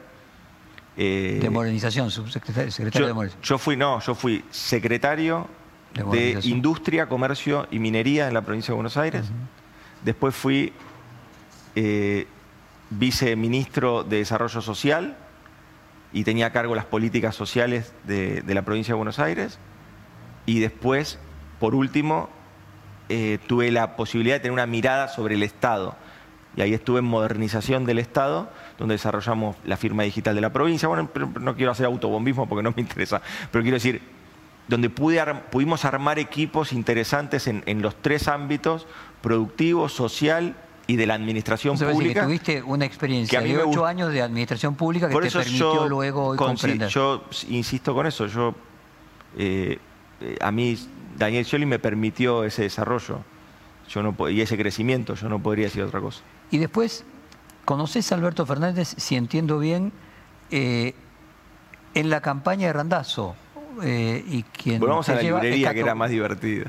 eh, 0.97 1.37
De 1.39 1.49
modernización, 1.51 2.09
subsecretario 2.09 2.71
secretario 2.71 3.05
de 3.07 3.13
modernización. 3.13 3.43
yo 3.43 3.57
fui, 3.59 3.77
no, 3.77 3.99
yo 3.99 4.15
fui 4.15 4.43
secretario 4.49 5.47
De. 5.93 6.39
Industria, 6.43 7.07
Comercio 7.07 7.67
y 7.69 7.79
Minería 7.79 8.27
en 8.27 8.33
la 8.33 8.41
provincia 8.41 8.71
de 8.71 8.75
Buenos 8.75 8.97
Aires. 8.97 9.25
Después 10.03 10.33
fui 10.33 10.73
eh, 11.75 12.27
viceministro 12.89 14.03
de 14.03 14.17
Desarrollo 14.17 14.61
Social 14.61 15.17
y 16.13 16.23
tenía 16.23 16.47
a 16.47 16.51
cargo 16.51 16.75
las 16.75 16.85
políticas 16.85 17.35
sociales 17.35 17.93
de, 18.05 18.41
de 18.41 18.53
la 18.53 18.61
provincia 18.63 18.93
de 18.93 18.97
Buenos 18.97 19.19
Aires. 19.19 19.59
Y 20.45 20.59
después, 20.59 21.19
por 21.59 21.75
último, 21.75 22.29
eh, 23.09 23.39
tuve 23.45 23.71
la 23.71 23.97
posibilidad 23.97 24.35
de 24.35 24.39
tener 24.39 24.53
una 24.53 24.65
mirada 24.65 25.09
sobre 25.09 25.35
el 25.35 25.43
Estado. 25.43 25.97
Y 26.55 26.61
ahí 26.61 26.73
estuve 26.73 26.99
en 26.99 27.05
modernización 27.05 27.85
del 27.85 27.99
Estado, 27.99 28.49
donde 28.77 28.95
desarrollamos 28.95 29.57
la 29.65 29.75
firma 29.75 30.03
digital 30.03 30.33
de 30.33 30.41
la 30.41 30.51
provincia. 30.51 30.87
Bueno, 30.87 31.09
no 31.41 31.55
quiero 31.55 31.71
hacer 31.71 31.85
autobombismo 31.85 32.47
porque 32.47 32.63
no 32.63 32.73
me 32.73 32.81
interesa, 32.81 33.21
pero 33.51 33.61
quiero 33.63 33.75
decir, 33.75 34.01
donde 34.67 34.89
pude 34.89 35.19
ar- 35.19 35.49
pudimos 35.49 35.85
armar 35.85 36.19
equipos 36.19 36.71
interesantes 36.73 37.47
en, 37.47 37.63
en 37.65 37.81
los 37.81 37.95
tres 38.01 38.27
ámbitos, 38.27 38.87
productivo, 39.21 39.89
social 39.89 40.55
y 40.87 40.95
de 40.95 41.05
la 41.05 41.13
administración 41.13 41.77
sea, 41.77 41.87
parece 41.87 41.99
que 41.99 42.03
pública. 42.03 42.25
tuviste 42.25 42.63
una 42.63 42.79
que 42.79 42.87
experiencia 42.87 43.41
mí 43.41 43.49
de 43.51 43.63
ocho 43.63 43.85
años 43.85 44.11
de 44.11 44.21
administración 44.21 44.75
pública 44.75 45.07
que 45.07 45.13
Por 45.13 45.23
te 45.23 45.31
permitió 45.31 45.87
luego 45.87 46.27
hoy 46.27 46.37
comprender. 46.37 46.89
yo 46.89 47.23
insisto 47.49 47.93
con 47.93 48.07
eso. 48.07 48.25
Yo, 48.27 48.55
eh, 49.37 49.77
eh, 50.21 50.37
a 50.41 50.51
mí, 50.51 50.77
Daniel 51.17 51.45
Scioli 51.45 51.65
me 51.65 51.79
permitió 51.79 52.43
ese 52.43 52.63
desarrollo 52.63 53.19
yo 53.89 54.01
no, 54.03 54.29
y 54.29 54.41
ese 54.41 54.57
crecimiento. 54.57 55.15
Yo 55.15 55.27
no 55.29 55.39
podría 55.39 55.65
decir 55.65 55.83
otra 55.83 55.99
cosa. 55.99 56.21
Y 56.49 56.57
después, 56.57 57.03
¿conoces 57.65 58.11
a 58.11 58.15
Alberto 58.15 58.45
Fernández, 58.45 58.93
si 58.97 59.15
entiendo 59.15 59.59
bien, 59.59 59.91
eh, 60.49 60.93
en 61.93 62.09
la 62.09 62.21
campaña 62.21 62.67
de 62.67 62.73
Randazo? 62.73 63.35
Eh, 63.83 64.23
y 64.27 64.43
quien 64.43 64.79
Volvamos 64.79 65.07
a 65.09 65.15
la 65.15 65.21
librería, 65.21 65.73
que 65.73 65.79
era 65.79 65.95
más 65.95 66.09
divertido. 66.09 66.65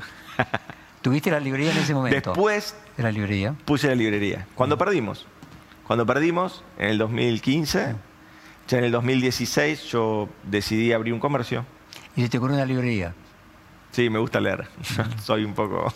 ¿Tuviste 1.01 1.29
la 1.31 1.39
librería 1.39 1.71
en 1.71 1.77
ese 1.77 1.93
momento? 1.93 2.31
Después 2.31 2.75
De 2.95 3.03
la 3.03 3.11
librería. 3.11 3.55
puse 3.65 3.87
la 3.87 3.95
librería. 3.95 4.47
Cuando 4.55 4.77
perdimos. 4.77 5.25
Cuando 5.85 6.05
perdimos, 6.05 6.63
en 6.77 6.89
el 6.89 6.97
2015, 6.97 7.95
ya 8.67 8.77
en 8.77 8.83
el 8.85 8.91
2016 8.91 9.83
yo 9.83 10.29
decidí 10.43 10.93
abrir 10.93 11.13
un 11.13 11.19
comercio. 11.19 11.65
Y 12.15 12.21
se 12.21 12.29
te 12.29 12.37
ocurrió 12.37 12.55
una 12.55 12.65
librería. 12.65 13.13
Sí, 13.91 14.09
me 14.09 14.19
gusta 14.19 14.39
leer. 14.39 14.67
soy 15.23 15.43
un 15.43 15.53
poco. 15.53 15.93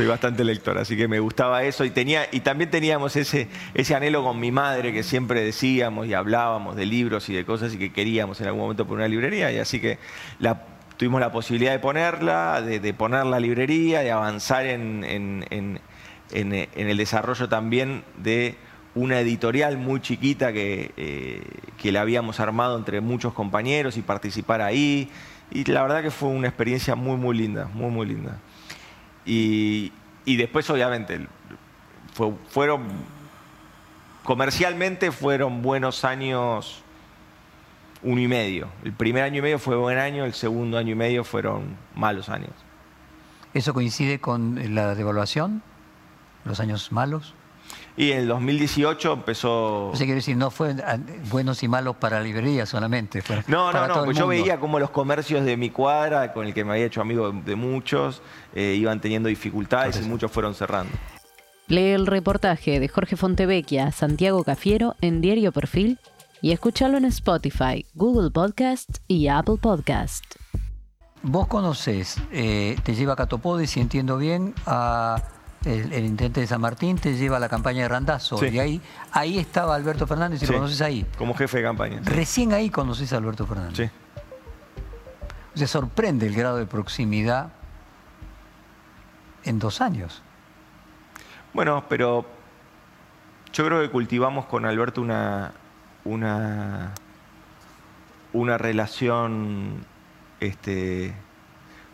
Soy 0.00 0.06
bastante 0.08 0.44
lector, 0.44 0.78
así 0.78 0.96
que 0.96 1.08
me 1.08 1.20
gustaba 1.20 1.62
eso. 1.62 1.84
Y, 1.84 1.90
tenía, 1.90 2.22
y 2.32 2.40
también 2.40 2.70
teníamos 2.70 3.16
ese, 3.16 3.48
ese 3.74 3.94
anhelo 3.94 4.24
con 4.24 4.40
mi 4.40 4.50
madre 4.50 4.94
que 4.94 5.02
siempre 5.02 5.42
decíamos 5.42 6.06
y 6.06 6.14
hablábamos 6.14 6.74
de 6.74 6.86
libros 6.86 7.28
y 7.28 7.34
de 7.34 7.44
cosas 7.44 7.74
y 7.74 7.76
que 7.76 7.92
queríamos 7.92 8.40
en 8.40 8.46
algún 8.46 8.62
momento 8.62 8.86
poner 8.86 9.00
una 9.04 9.08
librería. 9.08 9.52
Y 9.52 9.58
así 9.58 9.78
que 9.78 9.98
tuvimos 10.96 11.20
la 11.20 11.30
posibilidad 11.30 11.72
de 11.72 11.80
ponerla, 11.80 12.62
de, 12.62 12.80
de 12.80 12.94
poner 12.94 13.26
la 13.26 13.38
librería, 13.40 14.00
de 14.00 14.10
avanzar 14.10 14.64
en, 14.64 15.04
en- 15.04 15.44
en- 15.50 15.80
en 16.54 16.88
el 16.88 16.96
desarrollo 16.96 17.50
también 17.50 18.02
de 18.16 18.54
una 18.94 19.20
editorial 19.20 19.76
muy 19.76 20.00
chiquita 20.00 20.50
que, 20.54 20.92
eh, 20.96 21.42
que 21.76 21.92
la 21.92 22.00
habíamos 22.00 22.40
armado 22.40 22.78
entre 22.78 23.02
muchos 23.02 23.34
compañeros 23.34 23.98
y 23.98 24.00
participar 24.00 24.62
ahí. 24.62 25.10
Y 25.50 25.64
la 25.70 25.82
verdad 25.82 26.00
que 26.02 26.10
fue 26.10 26.30
una 26.30 26.48
experiencia 26.48 26.94
muy, 26.94 27.18
muy 27.18 27.36
linda, 27.36 27.68
muy, 27.74 27.90
muy 27.90 28.06
linda. 28.06 28.38
Y, 29.24 29.92
y 30.24 30.36
después, 30.36 30.68
obviamente, 30.70 31.26
fueron, 32.48 32.84
comercialmente 34.24 35.12
fueron 35.12 35.62
buenos 35.62 36.04
años, 36.04 36.82
uno 38.02 38.20
y 38.20 38.28
medio. 38.28 38.68
El 38.84 38.92
primer 38.92 39.24
año 39.24 39.38
y 39.38 39.42
medio 39.42 39.58
fue 39.58 39.76
buen 39.76 39.98
año, 39.98 40.24
el 40.24 40.34
segundo 40.34 40.78
año 40.78 40.92
y 40.92 40.96
medio 40.96 41.24
fueron 41.24 41.76
malos 41.94 42.28
años. 42.28 42.52
¿Eso 43.52 43.74
coincide 43.74 44.20
con 44.20 44.74
la 44.74 44.94
devaluación? 44.94 45.62
¿Los 46.44 46.60
años 46.60 46.92
malos? 46.92 47.34
Y 48.00 48.12
en 48.12 48.20
el 48.20 48.28
2018 48.28 49.12
empezó... 49.12 49.88
O 49.88 49.94
sea, 49.94 50.06
quiero 50.06 50.16
decir, 50.16 50.34
no 50.34 50.50
fue 50.50 50.74
ah, 50.86 50.96
buenos 51.28 51.62
y 51.62 51.68
malos 51.68 51.96
para 51.96 52.16
la 52.16 52.24
librería 52.24 52.64
solamente. 52.64 53.20
fue 53.20 53.44
No, 53.46 53.66
no, 53.66 53.72
para 53.72 53.88
no, 53.88 53.98
el 53.98 54.04
pues 54.06 54.16
yo 54.16 54.26
veía 54.26 54.58
como 54.58 54.78
los 54.78 54.88
comercios 54.88 55.44
de 55.44 55.58
mi 55.58 55.68
cuadra, 55.68 56.32
con 56.32 56.46
el 56.46 56.54
que 56.54 56.64
me 56.64 56.72
había 56.72 56.86
hecho 56.86 57.02
amigo 57.02 57.30
de, 57.30 57.56
muchos, 57.56 58.22
eh, 58.54 58.74
iban 58.74 59.02
teniendo 59.02 59.28
dificultades 59.28 60.00
y 60.00 60.08
muchos 60.08 60.32
fueron 60.32 60.54
cerrando. 60.54 60.90
Lee 61.66 61.90
el 61.90 62.06
reportaje 62.06 62.80
de 62.80 62.88
Jorge 62.88 63.16
Fontevecchia, 63.16 63.92
Santiago 63.92 64.44
Cafiero 64.44 64.96
en 65.02 65.20
Diario 65.20 65.52
Perfil 65.52 65.98
y 66.40 66.52
escúchalo 66.52 66.96
en 66.96 67.04
Spotify, 67.04 67.84
Google 67.92 68.30
Podcast 68.30 68.96
y 69.08 69.28
Apple 69.28 69.56
Podcast. 69.60 70.24
Vos 71.22 71.48
conocés, 71.48 72.16
eh, 72.32 72.78
te 72.82 72.94
lleva 72.94 73.12
a 73.12 73.16
Catopode, 73.16 73.66
si 73.66 73.78
entiendo 73.78 74.16
bien, 74.16 74.54
a 74.64 75.22
el, 75.64 75.92
el 75.92 76.04
intendente 76.04 76.40
de 76.40 76.46
San 76.46 76.60
Martín, 76.60 76.98
te 76.98 77.14
lleva 77.16 77.36
a 77.36 77.40
la 77.40 77.48
campaña 77.48 77.82
de 77.82 77.88
Randazo. 77.88 78.38
Sí. 78.38 78.46
Y 78.48 78.58
ahí, 78.58 78.80
ahí 79.12 79.38
estaba 79.38 79.74
Alberto 79.74 80.06
Fernández 80.06 80.42
y 80.42 80.46
Sí, 80.46 80.52
lo 80.52 80.58
conoces 80.58 80.80
ahí. 80.80 81.06
Como 81.18 81.34
jefe 81.34 81.58
de 81.58 81.64
campaña. 81.64 82.00
Recién 82.04 82.52
ahí 82.52 82.70
conoces 82.70 83.12
a 83.12 83.18
Alberto 83.18 83.46
Fernández. 83.46 83.90
Sí. 83.90 83.90
O 85.54 85.58
sea, 85.58 85.66
sorprende 85.66 86.26
el 86.26 86.34
grado 86.34 86.56
de 86.56 86.66
proximidad 86.66 87.50
en 89.44 89.58
dos 89.58 89.80
años. 89.80 90.22
Bueno, 91.52 91.84
pero 91.88 92.24
yo 93.52 93.66
creo 93.66 93.80
que 93.82 93.90
cultivamos 93.90 94.46
con 94.46 94.64
Alberto 94.64 95.02
una, 95.02 95.52
una, 96.04 96.92
una 98.32 98.58
relación 98.58 99.84
este, 100.38 101.12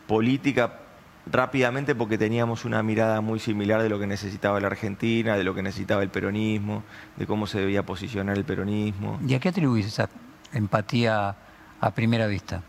política 0.06 0.80
rápidamente 1.26 1.94
porque 1.94 2.18
teníamos 2.18 2.64
una 2.64 2.82
mirada 2.82 3.20
muy 3.20 3.38
similar 3.38 3.82
de 3.82 3.88
lo 3.88 3.98
que 3.98 4.06
necesitaba 4.06 4.60
la 4.60 4.68
Argentina, 4.68 5.36
de 5.36 5.44
lo 5.44 5.54
que 5.54 5.62
necesitaba 5.62 6.02
el 6.02 6.08
peronismo, 6.08 6.84
de 7.16 7.26
cómo 7.26 7.46
se 7.46 7.60
debía 7.60 7.84
posicionar 7.84 8.36
el 8.36 8.44
peronismo. 8.44 9.18
¿Y 9.26 9.34
a 9.34 9.40
qué 9.40 9.48
atribuís 9.48 9.86
esa 9.86 10.08
empatía 10.52 11.36
a 11.80 11.90
primera 11.90 12.26
vista? 12.26 12.62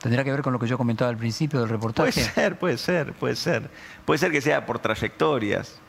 ¿Tendrá 0.00 0.24
que 0.24 0.32
ver 0.32 0.42
con 0.42 0.52
lo 0.52 0.58
que 0.58 0.66
yo 0.66 0.76
comentaba 0.76 1.10
al 1.10 1.16
principio 1.16 1.60
del 1.60 1.68
reportaje? 1.68 2.10
Puede 2.10 2.26
ser, 2.26 2.58
puede 2.58 2.78
ser, 2.78 3.12
puede 3.12 3.36
ser. 3.36 3.70
Puede 4.04 4.18
ser 4.18 4.32
que 4.32 4.40
sea 4.40 4.66
por 4.66 4.80
trayectorias. 4.80 5.80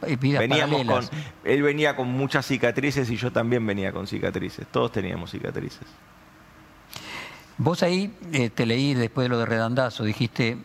Veníamos 0.00 0.84
con, 0.84 1.04
él 1.44 1.62
venía 1.62 1.94
con 1.94 2.08
muchas 2.08 2.46
cicatrices 2.46 3.10
y 3.10 3.16
yo 3.16 3.30
también 3.30 3.64
venía 3.66 3.92
con 3.92 4.06
cicatrices. 4.06 4.66
Todos 4.68 4.92
teníamos 4.92 5.30
cicatrices. 5.30 5.86
Vos 7.62 7.82
ahí 7.82 8.10
eh, 8.32 8.48
te 8.48 8.64
leí 8.64 8.94
después 8.94 9.26
de 9.26 9.28
lo 9.28 9.38
de 9.38 9.44
Redandazo, 9.44 10.02
dijiste, 10.02 10.56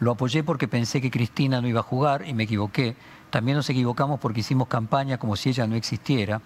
lo 0.00 0.10
apoyé 0.10 0.44
porque 0.44 0.68
pensé 0.68 1.00
que 1.00 1.10
Cristina 1.10 1.62
no 1.62 1.66
iba 1.66 1.80
a 1.80 1.82
jugar 1.82 2.28
y 2.28 2.34
me 2.34 2.42
equivoqué. 2.42 2.94
También 3.30 3.56
nos 3.56 3.70
equivocamos 3.70 4.20
porque 4.20 4.40
hicimos 4.40 4.68
campaña 4.68 5.16
como 5.16 5.34
si 5.34 5.48
ella 5.48 5.66
no 5.66 5.74
existiera. 5.74 6.42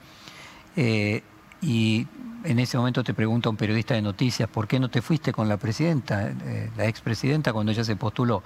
Eh, 0.77 1.25
y 1.61 2.07
en 2.45 2.61
ese 2.61 2.79
momento 2.79 3.03
te 3.03 3.15
pregunta 3.15 3.49
un 3.49 3.57
periodista 3.57 3.95
de 3.95 4.03
noticias, 4.03 4.49
¿por 4.49 4.69
qué 4.69 4.79
no 4.79 4.91
te 4.91 5.03
fuiste 5.03 5.33
con 5.33 5.49
la 5.49 5.57
presidenta, 5.57 6.29
eh, 6.29 6.71
la 6.77 6.87
expresidenta, 6.87 7.53
cuando 7.53 7.73
ella 7.73 7.83
se 7.83 7.97
postuló? 7.97 8.45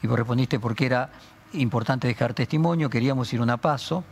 Y 0.00 0.06
vos 0.06 0.16
respondiste 0.16 0.60
porque 0.60 0.86
era 0.86 1.10
importante 1.54 2.06
dejar 2.06 2.34
testimonio, 2.34 2.88
queríamos 2.88 3.32
ir 3.32 3.40
una 3.40 3.56
paso 3.56 4.04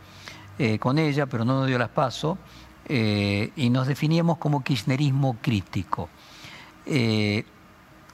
con 0.81 0.99
ella, 0.99 1.25
pero 1.25 1.45
no 1.45 1.59
nos 1.59 1.67
dio 1.67 1.79
las 1.79 1.87
paso, 1.87 2.37
eh, 2.89 3.51
y 3.55 3.69
nos 3.69 3.87
definíamos 3.87 4.39
como 4.39 4.63
kirchnerismo 4.63 5.37
crítico. 5.41 6.09
Eh, 6.87 7.45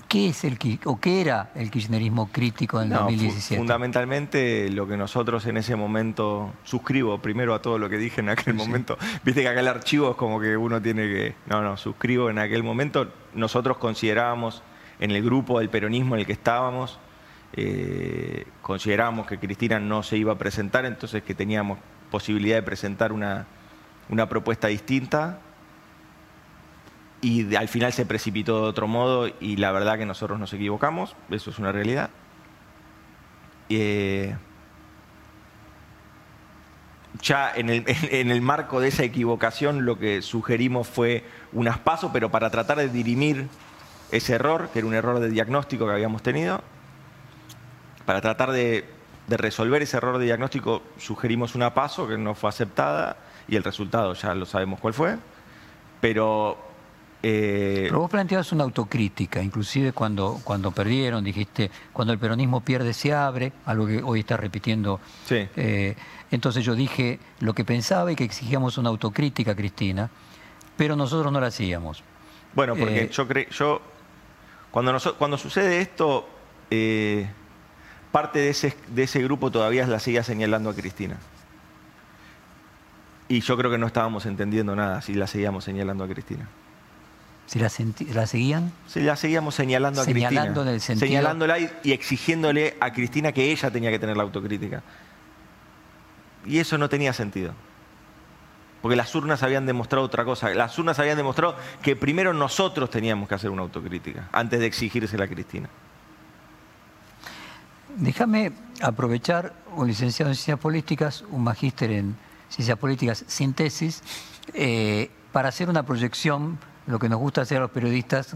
¿Qué 0.10 0.20
¿Qué 0.20 0.30
es 0.30 0.44
el 0.44 0.60
o 0.86 1.00
qué 1.00 1.22
era 1.22 1.52
el 1.56 1.72
kirchnerismo 1.72 2.30
crítico 2.32 2.82
en 2.82 2.90
2017? 2.90 3.58
Fundamentalmente 3.58 4.70
lo 4.70 4.88
que 4.88 4.98
nosotros 4.98 5.46
en 5.48 5.58
ese 5.58 5.76
momento 5.76 6.54
suscribo 6.64 7.18
primero 7.20 7.56
a 7.56 7.62
todo 7.62 7.80
lo 7.80 7.90
que 7.90 7.98
dije 7.98 8.22
en 8.22 8.30
aquel 8.30 8.54
momento. 8.54 8.98
Viste 9.24 9.42
que 9.42 9.48
acá 9.48 9.62
el 9.62 9.68
archivo 9.68 10.12
es 10.12 10.16
como 10.16 10.40
que 10.40 10.56
uno 10.58 10.82
tiene 10.82 11.04
que. 11.04 11.36
No, 11.48 11.62
no, 11.62 11.76
suscribo 11.78 12.30
en 12.30 12.38
aquel 12.38 12.64
momento. 12.64 13.12
Nosotros 13.34 13.78
considerábamos 13.78 14.62
en 15.00 15.12
el 15.12 15.24
grupo 15.24 15.60
del 15.60 15.70
peronismo 15.70 16.16
en 16.16 16.22
el 16.22 16.26
que 16.28 16.34
estábamos, 16.34 17.00
eh, 17.54 18.46
considerábamos 18.62 19.28
que 19.28 19.40
Cristina 19.40 19.80
no 19.80 20.04
se 20.04 20.18
iba 20.18 20.34
a 20.34 20.38
presentar, 20.38 20.86
entonces 20.86 21.24
que 21.24 21.34
teníamos 21.34 21.80
posibilidad 22.12 22.58
de 22.58 22.64
presentar 22.64 23.12
una, 23.12 23.48
una 24.10 24.30
propuesta 24.30 24.68
distinta 24.68 25.40
y 27.22 27.56
al 27.56 27.68
final 27.68 27.92
se 27.92 28.06
precipitó 28.06 28.62
de 28.62 28.68
otro 28.68 28.88
modo 28.88 29.28
y 29.40 29.56
la 29.56 29.72
verdad 29.72 29.98
que 29.98 30.06
nosotros 30.06 30.40
nos 30.40 30.54
equivocamos, 30.54 31.16
eso 31.32 31.50
es 31.50 31.60
una 31.60 31.72
realidad. 31.72 32.10
Eh, 33.70 34.36
ya 37.22 37.52
en 37.56 37.70
el, 37.70 37.84
en 38.12 38.30
el, 38.30 38.42
marco 38.42 38.80
de 38.80 38.90
esa 38.90 39.04
equivocación 39.04 39.86
lo 39.86 39.98
que 39.98 40.22
sugerimos 40.22 40.88
fue 40.88 41.24
un 41.52 41.68
aspaso, 41.68 42.12
pero 42.14 42.30
para 42.30 42.52
tratar 42.52 42.78
de 42.78 42.90
dirimir 42.90 43.48
ese 44.12 44.36
error, 44.36 44.70
que 44.72 44.80
era 44.80 44.88
un 44.88 44.94
error 44.94 45.20
de 45.20 45.30
diagnóstico 45.30 45.88
que 45.88 45.94
habíamos 45.94 46.22
tenido, 46.22 46.62
para 48.06 48.22
tratar 48.22 48.52
de, 48.52 48.86
de 49.28 49.38
resolver 49.38 49.82
ese 49.82 49.98
error 49.98 50.20
de 50.20 50.26
diagnóstico 50.26 50.84
sugerimos 50.98 51.56
una 51.56 51.74
paso 51.74 52.08
que 52.08 52.18
no 52.18 52.36
fue 52.36 52.50
aceptada 52.50 53.18
y 53.48 53.56
el 53.56 53.64
resultado 53.64 54.14
ya 54.14 54.34
lo 54.36 54.46
sabemos 54.46 54.80
cuál 54.80 54.94
fue, 54.94 55.18
pero 56.02 56.58
eh, 57.28 57.86
Pero 57.88 58.02
vos 58.02 58.12
planteabas 58.12 58.52
una 58.52 58.66
autocrítica, 58.66 59.42
inclusive 59.42 59.94
cuando, 59.94 60.40
cuando 60.44 60.70
perdieron, 60.70 61.24
dijiste, 61.24 61.72
cuando 61.92 62.14
el 62.14 62.20
peronismo 62.20 62.62
pierde 62.62 62.94
se 62.94 63.14
abre, 63.14 63.52
algo 63.66 63.88
que 63.88 64.04
hoy 64.04 64.20
está 64.20 64.38
repitiendo. 64.38 65.00
Eh, 65.32 65.96
entonces 66.30 66.64
yo 66.64 66.76
dije 66.76 67.18
lo 67.40 67.56
que 67.56 67.66
pensaba 67.66 68.12
y 68.12 68.16
que 68.16 68.26
exigíamos 68.26 68.78
una 68.78 68.90
autocrítica, 68.90 69.56
Cristina, 69.56 70.12
pero 70.78 70.96
nosotros 70.96 71.34
no 71.34 71.42
la 71.42 71.48
hacíamos. 71.48 72.04
Bueno, 72.54 72.76
porque 72.76 73.06
eh, 73.06 73.10
yo 73.12 73.28
creo, 73.28 73.50
yo, 73.50 73.82
cuando, 74.70 74.96
cuando 75.18 75.40
sucede 75.40 75.82
esto, 75.82 76.30
parte 78.12 78.38
de 78.38 78.50
ese, 78.50 78.78
de 78.90 79.02
ese 79.02 79.24
grupo 79.24 79.50
todavía 79.50 79.88
la 79.88 80.00
seguía 80.00 80.22
señalando 80.22 80.70
a 80.70 80.76
Cristina. 80.76 81.18
Y 83.28 83.42
yo 83.42 83.58
creo 83.58 83.72
que 83.72 83.78
no 83.78 83.88
estábamos 83.88 84.26
entendiendo 84.26 84.76
nada 84.76 85.02
si 85.02 85.14
la 85.14 85.28
seguíamos 85.28 85.64
señalando 85.64 86.04
a 86.04 86.08
Cristina. 86.08 86.48
¿Si 87.48 87.60
la, 87.60 87.70
la 88.14 88.28
seguían? 88.28 88.72
Sí, 88.88 89.02
la 89.02 89.16
seguíamos 89.16 89.54
señalando 89.54 90.02
a 90.02 90.06
Señalando 90.06 90.64
En 90.64 90.68
el 90.70 90.82
sentido... 90.82 91.08
Señalándola 91.08 91.60
y, 91.60 91.92
exigiéndole 91.92 92.76
a 92.80 92.92
Cristina 92.92 93.32
que 93.32 93.52
ella 93.52 93.70
tenía 93.70 93.92
que 93.92 94.00
tener 94.00 94.18
la 94.18 94.24
autocrítica. 94.24 94.82
Y 96.46 96.60
eso 96.60 96.78
no 96.78 96.90
tenía 96.90 97.14
sentido. 97.14 97.54
Porque 98.82 98.96
las 98.96 99.14
urnas 99.16 99.42
habían 99.44 99.66
demostrado 99.66 100.06
otra 100.06 100.26
cosa. 100.26 100.50
Las 100.54 100.78
urnas 100.78 100.98
habían 101.00 101.18
demostrado 101.18 101.56
que 101.82 101.96
primero 101.96 102.34
nosotros 102.34 102.90
teníamos 102.90 103.30
que 103.30 103.36
hacer 103.36 103.50
una 103.50 103.64
autocrítica, 103.64 104.28
antes 104.32 104.60
de 104.60 104.68
exigírsela 104.68 105.26
a 105.26 105.28
Cristina. 105.28 105.70
Déjame 107.98 108.52
aprovechar 108.82 109.54
un 109.76 109.88
licenciado 109.88 110.32
en 110.32 110.36
Ciencias 110.36 110.60
Políticas, 110.60 111.24
un 111.32 111.44
magíster 111.44 111.92
en 111.92 112.16
Ciencias 112.50 112.78
Políticas 112.78 113.26
sin 113.28 113.54
tesis, 113.54 114.04
eh, 114.54 115.10
para 115.32 115.50
hacer 115.50 115.70
una 115.70 115.84
proyección 115.84 116.58
lo 116.88 117.00
que 117.00 117.10
nos 117.10 117.20
gusta 117.20 117.42
hacer 117.42 117.58
a 117.58 117.62
los 117.62 117.72
periodistas 117.72 118.36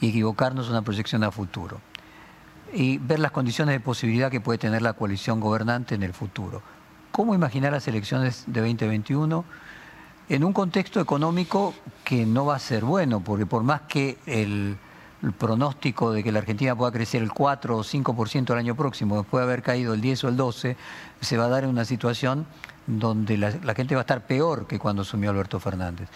y 0.00 0.10
equivocarnos 0.10 0.70
una 0.70 0.82
proyección 0.82 1.24
a 1.24 1.30
futuro. 1.30 1.80
Y 2.72 2.98
ver 2.98 3.18
las 3.18 3.32
condiciones 3.32 3.74
de 3.74 3.80
posibilidad 3.80 4.30
que 4.30 4.40
puede 4.40 4.58
tener 4.58 4.82
la 4.82 4.92
coalición 4.92 5.40
gobernante 5.40 5.94
en 5.94 6.02
el 6.02 6.12
futuro. 6.12 6.62
¿Cómo 7.10 7.34
imaginar 7.34 7.72
las 7.72 7.88
elecciones 7.88 8.44
de 8.46 8.60
2021 8.60 9.44
en 10.28 10.44
un 10.44 10.52
contexto 10.52 11.00
económico 11.00 11.74
que 12.04 12.26
no 12.26 12.46
va 12.46 12.56
a 12.56 12.58
ser 12.58 12.84
bueno? 12.84 13.20
Porque 13.20 13.46
por 13.46 13.62
más 13.62 13.82
que 13.82 14.18
el, 14.26 14.76
pronóstico 15.36 16.12
de 16.12 16.22
que 16.22 16.30
la 16.30 16.38
Argentina 16.38 16.76
pueda 16.76 16.92
crecer 16.92 17.22
el 17.22 17.32
4 17.32 17.76
o 17.76 17.82
5% 17.82 18.52
el 18.52 18.58
año 18.58 18.76
próximo, 18.76 19.16
después 19.16 19.40
de 19.40 19.50
haber 19.50 19.62
caído 19.64 19.94
el 19.94 20.00
10 20.00 20.24
o 20.24 20.28
el 20.28 20.36
12, 20.36 20.76
se 21.20 21.36
va 21.36 21.46
a 21.46 21.48
dar 21.48 21.64
en 21.64 21.70
una 21.70 21.84
situación 21.84 22.46
donde 22.88 23.36
la, 23.36 23.74
gente 23.74 23.94
va 23.94 24.00
a 24.00 24.02
estar 24.02 24.26
peor 24.26 24.66
que 24.66 24.78
cuando 24.78 25.02
asumió 25.02 25.30
Alberto 25.30 25.60
Fernández. 25.60 26.08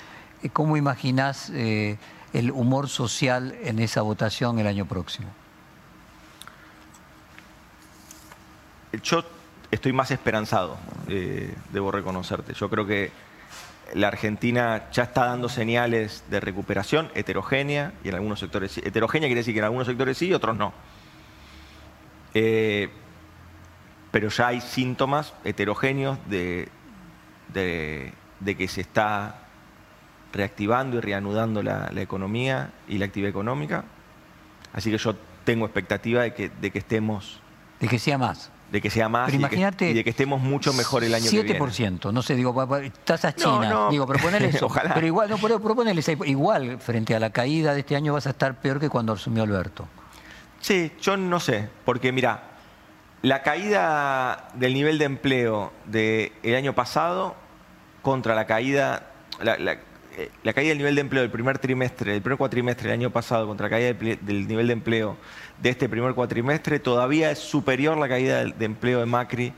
Eh, 0.42 0.48
¿Cómo 0.48 0.76
imaginas 0.76 1.50
eh, 1.50 1.98
el 2.32 2.50
humor 2.50 2.88
social 2.88 3.54
en 3.62 3.78
esa 3.78 4.00
votación 4.00 4.58
el 4.58 4.66
año 4.66 4.86
próximo? 4.86 5.28
Yo 9.02 9.22
estoy 9.70 9.92
más 9.92 10.10
esperanzado, 10.10 10.78
eh, 11.08 11.54
debo 11.72 11.92
reconocerte. 11.92 12.54
Yo 12.54 12.70
creo 12.70 12.86
que 12.86 13.12
la 13.94 14.08
Argentina 14.08 14.90
ya 14.92 15.02
está 15.04 15.26
dando 15.26 15.50
señales 15.50 16.24
de 16.30 16.40
recuperación 16.40 17.10
heterogénea, 17.14 17.92
y 18.02 18.08
en 18.08 18.14
algunos 18.14 18.40
sectores 18.40 18.78
Heterogénea 18.78 19.28
quiere 19.28 19.40
decir 19.40 19.52
que 19.52 19.58
en 19.58 19.64
algunos 19.64 19.86
sectores 19.86 20.16
sí 20.16 20.28
y 20.28 20.34
otros 20.34 20.56
no. 20.56 20.72
Pero 24.12 24.28
ya 24.28 24.48
hay 24.48 24.60
síntomas 24.60 25.34
heterogéneos 25.42 26.18
de, 26.28 26.68
de 27.52 28.56
que 28.56 28.68
se 28.68 28.82
está 28.82 29.42
reactivando 30.32 30.98
y 30.98 31.00
reanudando 31.00 31.62
la, 31.62 31.90
economía 31.96 32.70
y 32.88 32.98
la 32.98 33.06
actividad 33.06 33.30
económica. 33.30 33.84
Así 34.72 34.90
que 34.90 34.98
yo 34.98 35.14
tengo 35.44 35.66
expectativa 35.66 36.22
de 36.22 36.34
que, 36.34 36.48
de 36.48 36.70
que 36.70 36.78
estemos... 36.78 37.40
De 37.80 37.88
que 37.88 37.98
sea 37.98 38.16
más. 38.16 38.50
De 38.70 38.80
que 38.80 38.88
sea 38.88 39.08
más 39.10 39.32
y, 39.34 39.36
de 39.36 40.02
que, 40.02 40.08
estemos 40.08 40.40
mucho 40.40 40.72
mejor 40.72 41.04
el 41.04 41.12
año 41.12 41.30
que 41.30 41.42
viene. 41.42 41.60
7%, 41.60 42.10
no 42.10 42.22
sé, 42.22 42.34
digo, 42.36 42.54
tasas 43.04 43.36
chinas, 43.36 43.90
digo, 43.90 44.06
proponele 44.06 44.48
eso. 44.48 44.64
Ojalá. 44.66 44.94
Pero 44.94 45.06
igual, 45.06 45.28
no, 45.28 45.36
proponele, 45.36 46.02
igual 46.24 46.78
frente 46.78 47.14
a 47.14 47.20
la 47.20 47.30
caída 47.30 47.74
de 47.74 47.80
este 47.80 47.96
año 47.96 48.14
vas 48.14 48.26
a 48.26 48.30
estar 48.30 48.58
peor 48.60 48.80
que 48.80 48.88
cuando 48.88 49.12
asumió 49.12 49.42
Alberto. 49.42 49.86
Sí, 50.60 50.92
yo 51.02 51.18
no 51.18 51.38
sé, 51.38 51.68
porque 51.84 52.12
mira, 52.12 52.51
la 53.22 53.42
caída 53.42 54.48
del 54.54 54.74
nivel 54.74 54.98
de 54.98 55.04
empleo 55.04 55.72
del 55.86 56.54
año 56.56 56.74
pasado 56.74 57.36
contra 58.02 58.34
la 58.34 58.46
caída, 58.46 59.10
eh, 59.40 60.30
la 60.42 60.52
caída 60.52 60.70
del 60.70 60.78
nivel 60.78 60.96
de 60.96 61.00
empleo 61.00 61.22
del 61.22 61.30
primer 61.30 61.58
trimestre, 61.58 62.12
del 62.12 62.22
primer 62.22 62.36
cuatrimestre 62.36 62.90
del 62.90 62.98
año 62.98 63.10
pasado 63.10 63.46
contra 63.46 63.66
la 63.66 63.70
caída 63.70 63.94
del 63.94 64.48
nivel 64.48 64.66
de 64.66 64.72
empleo 64.72 65.16
de 65.62 65.70
este 65.70 65.88
primer 65.88 66.14
cuatrimestre, 66.14 66.80
todavía 66.80 67.30
es 67.30 67.38
superior 67.38 67.96
la 67.96 68.08
caída 68.08 68.44
de 68.44 68.64
empleo 68.64 68.98
de 68.98 69.06
Macri 69.06 69.52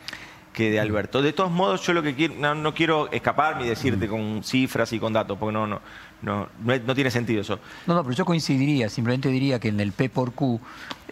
que 0.53 0.71
de 0.71 0.79
Alberto. 0.79 1.23
De 1.23 1.33
todos 1.33 1.51
modos, 1.51 1.83
yo 1.83 1.95
lo 1.95 2.03
que 2.03 2.15
quiero, 2.15 2.55
no, 2.55 2.75
quiero 2.75 3.11
escaparme 3.11 3.65
y 3.65 3.69
decirte 3.69 4.07
con 4.07 4.45
cifras 4.45 4.93
y 4.93 5.01
con 5.01 5.13
datos, 5.13 5.37
porque 5.39 5.53
no, 5.53 5.67
no, 5.67 5.81
no, 6.23 6.49
no, 6.63 6.95
tiene 6.95 7.11
sentido 7.11 7.41
eso. 7.41 7.59
No, 7.87 7.95
no, 7.95 8.05
pero 8.05 8.15
yo 8.15 8.25
coincidiría, 8.25 8.89
simplemente 8.89 9.31
diría 9.31 9.59
que 9.59 9.69
en 9.69 9.81
el 9.81 9.93
P 9.93 10.11
por 10.11 10.33
Q 10.33 10.61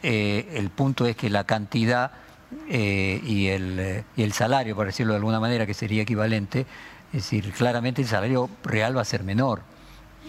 eh, 0.03 0.49
el 0.55 0.71
punto 0.71 1.07
es 1.07 1.17
que 1.17 1.29
la 1.29 1.45
cantidad 1.45 2.13
eh, 2.69 3.21
y, 3.25 3.49
el, 3.49 4.05
y 4.17 4.23
el 4.23 4.33
salario, 4.33 4.75
por 4.75 4.87
decirlo 4.87 5.13
de 5.13 5.19
alguna 5.19 5.41
manera, 5.41 5.67
que 5.67 5.75
sería 5.75 6.03
equivalente, 6.03 6.67
es 7.13 7.25
decir, 7.25 7.53
claramente 7.53 8.03
el 8.03 8.09
salario 8.09 8.49
real 8.65 8.97
va 8.97 9.03
a 9.03 9.05
ser 9.05 9.23
menor, 9.23 9.61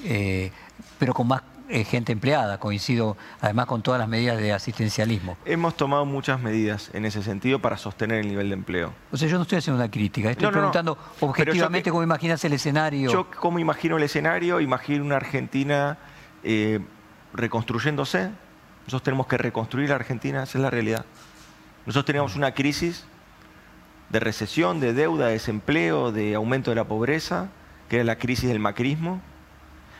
eh, 0.04 0.52
pero 1.00 1.14
con 1.14 1.28
más 1.28 1.42
eh, 1.70 1.86
gente 1.86 2.12
empleada, 2.12 2.60
coincido 2.60 3.16
además 3.40 3.68
con 3.68 3.82
todas 3.82 3.98
las 3.98 4.10
medidas 4.10 4.38
de 4.38 4.52
asistencialismo. 4.52 5.38
Hemos 5.46 5.78
tomado 5.78 6.06
muchas 6.06 6.42
medidas 6.42 6.92
en 6.94 7.06
ese 7.06 7.24
sentido 7.24 7.60
para 7.60 7.78
sostener 7.78 8.20
el 8.20 8.28
nivel 8.28 8.50
de 8.50 8.54
empleo. 8.56 8.94
O 9.12 9.18
sea, 9.18 9.30
yo 9.30 9.38
no 9.38 9.44
estoy 9.44 9.60
haciendo 9.60 9.82
una 9.82 9.90
crítica, 9.90 10.30
estoy 10.30 10.52
preguntando 10.52 10.98
objetivamente 11.22 11.90
cómo 11.90 12.04
imaginas 12.04 12.44
el 12.44 12.54
escenario. 12.54 13.10
Yo 13.10 13.32
cómo 13.32 13.60
imagino 13.60 13.96
el 13.96 14.04
escenario, 14.04 14.60
imagino 14.60 15.06
una 15.06 15.16
Argentina 15.16 15.98
eh, 16.44 16.82
reconstruyéndose. 17.34 18.30
Nosotros 18.82 19.04
tenemos 19.04 19.28
que 19.28 19.38
reconstruir 19.38 19.88
la 19.88 19.96
Argentina, 19.96 20.44
esa 20.44 20.58
es 20.58 20.62
la 20.62 20.70
realidad. 20.70 21.06
Nosotros 21.86 22.06
tenemos 22.06 22.36
una 22.36 22.54
crisis 22.54 23.06
de 24.10 24.20
recesión, 24.20 24.80
de 24.80 24.94
deuda, 24.94 25.28
de 25.28 25.34
desempleo, 25.34 26.12
de 26.12 26.36
aumento 26.36 26.72
de 26.72 26.76
la 26.76 26.86
pobreza, 26.86 27.50
que 27.90 27.98
era 27.98 28.06
la 28.06 28.18
crisis 28.18 28.48
del 28.48 28.60
macrismo. 28.60 29.22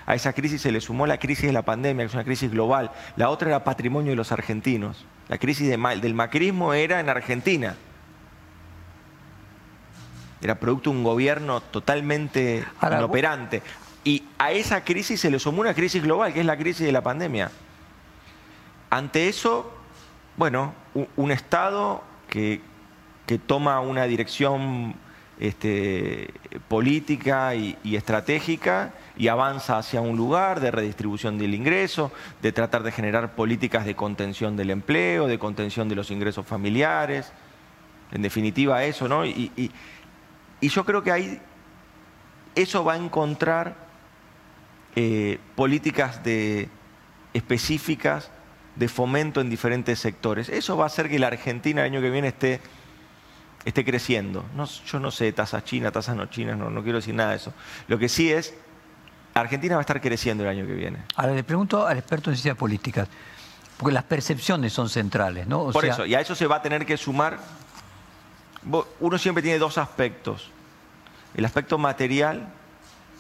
A 0.06 0.16
esa 0.16 0.34
crisis 0.34 0.62
se 0.62 0.72
le 0.72 0.82
sumó 0.82 1.08
la 1.08 1.18
crisis 1.18 1.46
de 1.46 1.54
la 1.54 1.64
pandemia, 1.64 2.04
que 2.04 2.08
es 2.08 2.14
una 2.14 2.24
crisis 2.24 2.52
global. 2.52 2.92
La 3.16 3.30
otra 3.30 3.50
era 3.50 3.64
patrimonio 3.64 4.12
de 4.12 4.16
los 4.16 4.32
argentinos. 4.32 5.06
La 5.30 5.38
crisis 5.38 5.70
del 5.70 6.14
macrismo 6.14 6.74
era 6.74 7.00
en 7.00 7.10
Argentina. 7.10 7.76
Era 10.42 10.60
producto 10.60 10.90
de 10.90 10.98
un 10.98 11.04
gobierno 11.04 11.62
totalmente 11.62 12.66
inoperante. 12.82 13.64
Y 14.04 14.24
a 14.38 14.52
esa 14.52 14.84
crisis 14.84 15.22
se 15.22 15.32
le 15.32 15.40
sumó 15.40 15.62
una 15.62 15.74
crisis 15.74 16.04
global, 16.04 16.34
que 16.34 16.42
es 16.42 16.46
la 16.46 16.58
crisis 16.58 16.86
de 16.86 16.92
la 16.92 17.02
pandemia. 17.02 17.50
Ante 18.90 19.30
eso, 19.30 19.72
bueno, 20.38 20.74
un 21.16 21.32
Estado 21.32 22.04
que, 22.30 22.62
que 23.26 23.38
toma 23.38 23.80
una 23.80 24.06
dirección 24.06 24.96
este, 25.40 26.34
política 26.68 27.56
y, 27.56 27.78
estratégica 27.96 28.94
y 29.18 29.28
avanza 29.28 29.78
hacia 29.78 30.02
un 30.02 30.16
lugar 30.16 30.60
de 30.60 30.72
redistribución 30.72 31.38
del 31.38 31.54
ingreso, 31.54 32.12
de 32.42 32.52
tratar 32.52 32.84
de 32.84 32.92
generar 32.92 33.36
políticas 33.36 33.86
de 33.86 33.96
contención 33.96 34.56
del 34.56 34.70
empleo, 34.70 35.28
de 35.28 35.40
contención 35.40 35.90
de 35.90 35.96
los 35.96 36.12
ingresos 36.12 36.46
familiares, 36.46 37.32
en 38.12 38.22
definitiva 38.22 38.84
eso, 38.84 39.08
¿no? 39.08 39.26
Y, 39.26 39.72
yo 40.62 40.86
creo 40.86 41.04
que 41.04 41.12
ahí 41.12 41.42
eso 42.56 42.86
va 42.86 42.94
a 42.94 42.98
encontrar 42.98 43.76
eh, 44.96 45.40
políticas 45.56 46.24
de, 46.24 46.70
específicas 47.34 48.32
de 48.76 48.88
fomento 48.88 49.42
en 49.42 49.50
diferentes 49.50 50.00
sectores. 50.00 50.50
Eso 50.50 50.78
va 50.78 50.86
a 50.86 50.88
hacer 50.88 51.10
que 51.10 51.20
la 51.20 51.28
Argentina 51.28 51.82
el 51.82 51.92
año 51.92 52.02
que 52.02 52.10
viene 52.10 52.30
esté, 52.30 52.60
esté 53.66 53.86
creciendo. 53.86 54.44
No, 54.56 54.66
yo 54.66 55.00
no 55.00 55.12
sé, 55.12 55.32
tasas 55.32 55.64
chinas, 55.64 55.94
tasas 55.94 56.16
no 56.16 56.26
chinas, 56.28 56.58
no, 56.58 56.70
no 56.70 56.84
quiero 56.84 56.98
decir 56.98 57.14
nada 57.14 57.32
de 57.32 57.38
eso. 57.38 57.54
Lo 57.88 58.00
que 58.00 58.10
sí 58.10 58.32
es, 58.32 58.54
Argentina 59.34 59.76
va 59.76 59.82
a 59.82 59.84
estar 59.84 60.02
creciendo 60.02 60.44
el 60.44 60.50
año 60.50 60.66
que 60.66 60.74
viene. 60.74 61.00
Ahora 61.16 61.34
le 61.34 61.44
pregunto 61.44 61.86
al 61.86 61.98
experto 61.98 62.30
en 62.30 62.36
ciencias 62.36 62.58
políticas, 62.58 63.08
porque 63.78 63.94
las 63.94 64.04
percepciones 64.04 64.74
son 64.74 64.90
centrales, 64.90 65.48
¿no? 65.48 65.72
Por 65.72 65.86
eso, 65.86 66.06
y 66.06 66.16
a 66.16 66.22
eso 66.22 66.36
se 66.36 66.48
va 66.48 66.58
a 66.58 66.62
tener 66.62 66.86
que 66.86 66.98
sumar, 66.98 67.40
uno 69.00 69.18
siempre 69.18 69.42
tiene 69.42 69.60
dos 69.60 69.78
aspectos, 69.78 70.50
el 71.36 71.46
aspecto 71.46 71.78
material 71.78 72.48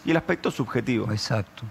y 0.05 0.11
el 0.11 0.17
aspecto 0.17 0.51
subjetivo. 0.51 1.11
Exacto. 1.11 1.63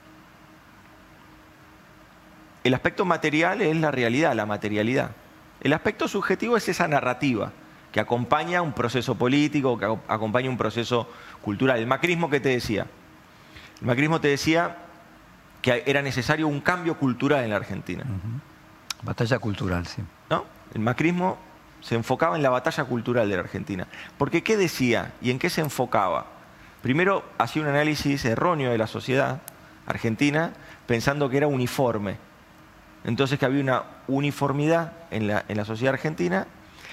El 2.65 2.75
aspecto 2.75 3.05
material 3.05 3.61
es 3.63 3.77
la 3.77 3.91
realidad, 3.91 4.35
la 4.35 4.47
materialidad. 4.47 5.11
El 5.61 5.73
aspecto 5.73 6.09
subjetivo 6.09 6.57
es 6.57 6.69
esa 6.69 6.89
narrativa 6.89 7.53
que 7.93 8.01
acompaña 8.01 8.63
un 8.63 8.73
proceso 8.73 9.17
político, 9.17 9.79
que 9.79 9.85
acompaña 10.09 10.49
un 10.49 10.57
proceso 10.57 11.09
cultural. 11.43 11.79
El 11.79 11.87
macrismo 11.87 12.31
que 12.31 12.41
te 12.41 12.49
decía. 12.49 12.87
El 13.81 13.87
macrismo 13.87 14.21
te 14.21 14.29
decía 14.29 14.77
que 15.61 15.83
era 15.87 16.03
necesario 16.03 16.49
un 16.49 16.61
cambio 16.61 16.97
cultural 16.97 17.45
en 17.45 17.51
la 17.51 17.57
Argentina. 17.57 18.05
Batalla 19.03 19.39
cultural, 19.39 19.87
sí. 19.87 20.03
¿No? 20.31 20.45
El 20.75 20.81
macrismo 20.81 21.39
se 21.81 21.97
enfocaba 21.97 22.37
en 22.37 22.43
la 22.43 22.51
batalla 22.51 22.85
cultural 22.85 23.29
de 23.29 23.37
la 23.37 23.43
Argentina. 23.43 23.87
Porque 24.17 24.43
¿qué 24.43 24.57
decía 24.57 25.13
y 25.21 25.31
en 25.31 25.39
qué 25.39 25.51
se 25.51 25.61
enfocaba? 25.61 26.27
Primero 26.81 27.25
hacía 27.39 27.63
un 27.63 27.69
análisis 27.69 28.25
erróneo 28.25 28.71
de 28.71 28.79
la 28.79 28.87
sociedad 28.87 29.43
argentina 29.87 30.53
pensando 30.87 31.29
que 31.29 31.37
era 31.37 31.47
uniforme. 31.47 32.17
Entonces 33.05 33.39
que 33.39 33.47
había 33.47 33.61
una 33.61 33.85
uniformidad 34.09 34.93
en 35.11 35.27
la, 35.27 35.45
en 35.49 35.57
la 35.57 35.65
sociedad 35.65 35.95
argentina. 35.95 36.47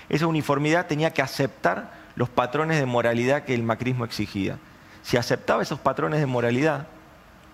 Esa 0.09 0.27
uniformidad 0.27 0.87
tenía 0.87 1.11
que 1.11 1.21
aceptar 1.21 1.91
los 2.15 2.29
patrones 2.29 2.79
de 2.79 2.85
moralidad 2.85 3.43
que 3.43 3.53
el 3.53 3.63
macrismo 3.63 4.05
exigía. 4.05 4.57
Si 5.03 5.17
aceptaba 5.17 5.61
esos 5.61 5.79
patrones 5.79 6.19
de 6.19 6.25
moralidad 6.25 6.87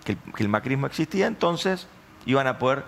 que 0.04 0.16
el, 0.38 0.48
macrismo 0.48 0.86
existía, 0.86 1.26
entonces 1.26 1.88
iban 2.26 2.46
a 2.46 2.58
poder 2.58 2.84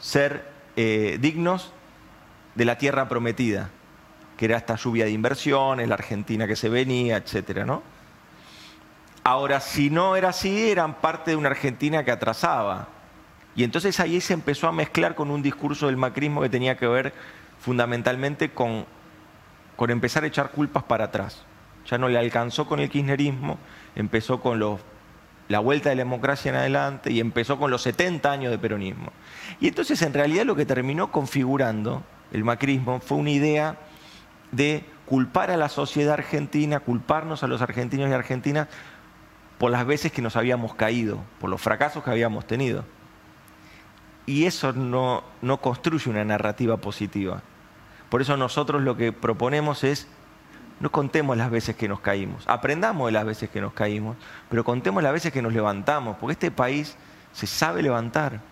ser 0.00 0.50
eh, 0.76 1.18
dignos 1.20 1.72
de 2.54 2.64
la 2.64 2.76
tierra 2.76 3.08
prometida, 3.08 3.70
que 4.36 4.46
era 4.46 4.56
esta 4.56 4.76
lluvia 4.76 5.04
de 5.04 5.12
inversiones, 5.12 5.88
la 5.88 5.94
Argentina 5.94 6.46
que 6.46 6.56
se 6.56 6.68
venía, 6.68 7.16
etcétera, 7.16 7.64
¿no? 7.64 7.82
Ahora, 9.22 9.60
si 9.60 9.90
no 9.90 10.16
era 10.16 10.30
así, 10.30 10.70
eran 10.70 10.94
parte 10.94 11.32
de 11.32 11.36
una 11.36 11.50
Argentina 11.50 12.02
que 12.02 12.10
atrasaba. 12.10 12.88
Y 13.58 13.64
entonces 13.64 13.98
ahí 13.98 14.20
se 14.20 14.34
empezó 14.34 14.68
a 14.68 14.72
mezclar 14.72 15.16
con 15.16 15.32
un 15.32 15.42
discurso 15.42 15.86
del 15.86 15.96
macrismo 15.96 16.40
que 16.40 16.48
tenía 16.48 16.76
que 16.76 16.86
ver 16.86 17.12
fundamentalmente 17.58 18.52
con, 18.52 18.86
con 19.74 19.90
empezar 19.90 20.22
a 20.22 20.28
echar 20.28 20.52
culpas 20.52 20.84
para 20.84 21.06
atrás. 21.06 21.44
Ya 21.84 21.98
no 21.98 22.08
le 22.08 22.18
alcanzó 22.18 22.68
con 22.68 22.78
el 22.78 22.88
kirchnerismo, 22.88 23.58
empezó 23.96 24.40
con 24.40 24.60
la 25.48 25.58
vuelta 25.58 25.88
de 25.88 25.96
la 25.96 26.02
democracia 26.02 26.50
en 26.50 26.54
adelante 26.54 27.10
y 27.10 27.18
empezó 27.18 27.58
con 27.58 27.72
los 27.72 27.82
70 27.82 28.30
años 28.30 28.52
de 28.52 28.58
peronismo. 28.58 29.10
Y 29.58 29.66
entonces 29.66 30.00
en 30.02 30.14
realidad 30.14 30.44
lo 30.44 30.54
que 30.54 30.64
terminó 30.64 31.10
configurando 31.10 32.04
el 32.30 32.44
macrismo 32.44 33.00
fue 33.00 33.18
una 33.18 33.30
idea 33.30 33.76
de 34.52 34.84
culpar 35.04 35.50
a 35.50 35.56
la 35.56 35.68
sociedad 35.68 36.14
argentina, 36.14 36.78
culparnos 36.78 37.42
a 37.42 37.48
los 37.48 37.60
argentinos 37.60 38.08
y 38.08 38.12
argentinas 38.12 38.68
por 39.58 39.72
las 39.72 39.84
veces 39.84 40.12
que 40.12 40.22
nos 40.22 40.36
habíamos 40.36 40.76
caído, 40.76 41.18
por 41.40 41.50
los 41.50 41.60
fracasos 41.60 42.04
que 42.04 42.10
habíamos 42.10 42.46
tenido. 42.46 42.84
Y 44.28 44.44
eso 44.44 44.74
no, 44.74 45.24
no 45.40 45.56
construye 45.56 46.10
una 46.10 46.22
narrativa 46.22 46.76
positiva. 46.76 47.40
Por 48.10 48.20
eso 48.20 48.36
nosotros 48.36 48.82
lo 48.82 48.94
que 48.94 49.10
proponemos 49.10 49.84
es, 49.84 50.06
no 50.80 50.92
contemos 50.92 51.38
las 51.38 51.50
veces 51.50 51.76
que 51.76 51.88
nos 51.88 52.00
caímos, 52.00 52.44
aprendamos 52.46 53.06
de 53.06 53.12
las 53.12 53.24
veces 53.24 53.48
que 53.48 53.62
nos 53.62 53.72
caímos, 53.72 54.18
pero 54.50 54.64
contemos 54.64 55.02
las 55.02 55.14
veces 55.14 55.32
que 55.32 55.40
nos 55.40 55.54
levantamos, 55.54 56.18
porque 56.18 56.32
este 56.32 56.50
país 56.50 56.94
se 57.32 57.46
sabe 57.46 57.82
levantar. 57.82 58.42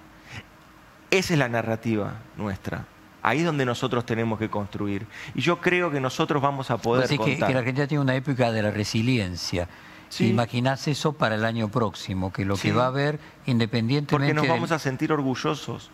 Esa 1.10 1.34
es 1.34 1.38
la 1.38 1.48
narrativa 1.50 2.14
nuestra. 2.38 2.86
Ahí 3.22 3.40
es 3.40 3.44
donde 3.44 3.66
nosotros 3.66 4.06
tenemos 4.06 4.38
que 4.38 4.48
construir. 4.48 5.06
Y 5.34 5.42
yo 5.42 5.60
creo 5.60 5.90
que 5.90 6.00
nosotros 6.00 6.40
vamos 6.40 6.70
a 6.70 6.78
poder 6.78 7.06
contar. 7.18 7.26
Que, 7.26 7.46
que 7.46 7.52
la 7.52 7.58
Argentina 7.58 7.86
tiene 7.86 8.00
una 8.00 8.14
época 8.14 8.50
de 8.50 8.62
la 8.62 8.70
resiliencia. 8.70 9.68
Sí. 10.08 10.28
Imaginás 10.28 10.86
eso 10.88 11.12
para 11.12 11.34
el 11.34 11.44
año 11.44 11.68
próximo, 11.68 12.32
que 12.32 12.44
lo 12.44 12.56
que 12.56 12.72
va 12.72 12.84
a 12.84 12.88
haber, 12.88 13.18
independientemente... 13.46 14.32
Porque 14.34 14.48
nos 14.48 14.48
vamos 14.48 14.70
a 14.70 14.78
sentir 14.78 15.12
orgullosos, 15.12 15.90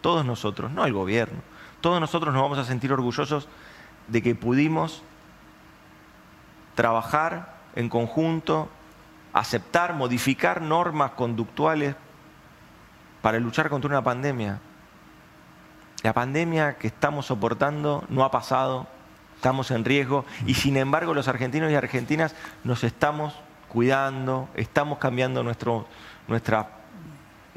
todos 0.00 0.24
nosotros, 0.24 0.70
no 0.70 0.84
el 0.84 0.92
gobierno, 0.92 1.38
todos 1.80 2.00
nosotros 2.00 2.32
nos 2.34 2.42
vamos 2.42 2.58
a 2.58 2.64
sentir 2.64 2.92
orgullosos 2.92 3.48
de 4.08 4.22
que 4.22 4.34
pudimos 4.34 5.02
trabajar 6.74 7.54
en 7.74 7.88
conjunto, 7.88 8.68
aceptar, 9.32 9.94
modificar 9.94 10.60
normas 10.62 11.12
conductuales 11.12 11.96
para 13.22 13.38
luchar 13.38 13.70
contra 13.70 13.88
una 13.88 14.04
pandemia. 14.04 14.60
La 16.02 16.12
pandemia 16.12 16.76
que 16.76 16.88
estamos 16.88 17.26
soportando 17.26 18.04
no 18.08 18.24
ha 18.24 18.30
pasado, 18.30 18.86
estamos 19.36 19.70
en 19.70 19.84
riesgo 19.84 20.24
y 20.46 20.54
sin 20.54 20.76
embargo 20.76 21.14
los 21.14 21.28
argentinos 21.28 21.72
y 21.72 21.74
argentinas 21.74 22.34
nos 22.62 22.84
estamos 22.84 23.34
cuidando, 23.74 24.48
estamos 24.54 24.98
cambiando 24.98 25.42
nuestro, 25.42 25.86
nuestra, 26.28 26.68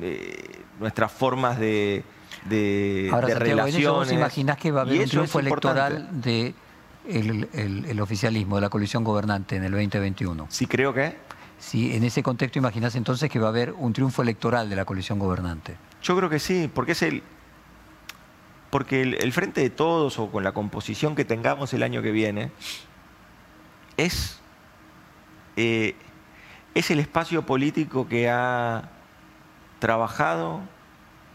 eh, 0.02 0.64
nuestras 0.80 1.12
formas 1.12 1.60
de, 1.60 2.04
de, 2.46 3.10
Ahora, 3.14 3.28
de 3.28 3.36
relaciones. 3.36 4.12
imaginás 4.12 4.58
que 4.58 4.72
va 4.72 4.82
a 4.82 4.84
haber 4.84 5.02
un 5.02 5.10
triunfo 5.10 5.40
electoral 5.40 6.10
del 6.12 6.22
de 6.22 6.56
el, 7.08 8.02
oficialismo, 8.02 8.56
de 8.56 8.62
la 8.62 8.70
coalición 8.70 9.04
gobernante 9.04 9.58
en 9.58 9.64
el 9.64 9.72
2021? 9.72 10.48
Sí, 10.50 10.66
creo 10.66 10.92
que. 10.92 11.16
Sí, 11.60 11.96
en 11.96 12.04
ese 12.04 12.24
contexto 12.24 12.58
imaginás 12.58 12.96
entonces 12.96 13.30
que 13.30 13.40
va 13.40 13.48
a 13.48 13.50
haber 13.50 13.74
un 13.74 13.94
triunfo 13.94 14.24
electoral 14.24 14.70
de 14.70 14.76
la 14.76 14.86
coalición 14.86 15.20
gobernante. 15.20 15.78
Yo 16.02 16.18
creo 16.18 16.30
que 16.30 16.40
sí, 16.40 16.70
porque 16.74 16.94
es 16.94 17.02
el, 17.04 17.22
porque 18.72 19.04
el, 19.04 19.34
frente 19.34 19.62
de 19.62 19.70
todos 19.70 20.18
o 20.18 20.32
con 20.32 20.44
la 20.44 20.52
composición 20.52 21.16
que 21.16 21.26
tengamos 21.26 21.74
el 21.74 21.84
año 21.84 22.02
que 22.02 22.12
viene 22.12 22.52
es 23.98 24.40
eh, 25.56 25.96
es 26.74 26.92
el 26.92 27.00
espacio 27.00 27.46
político 27.46 28.08
que 28.08 28.30
ha 28.30 28.90
trabajado, 29.80 30.62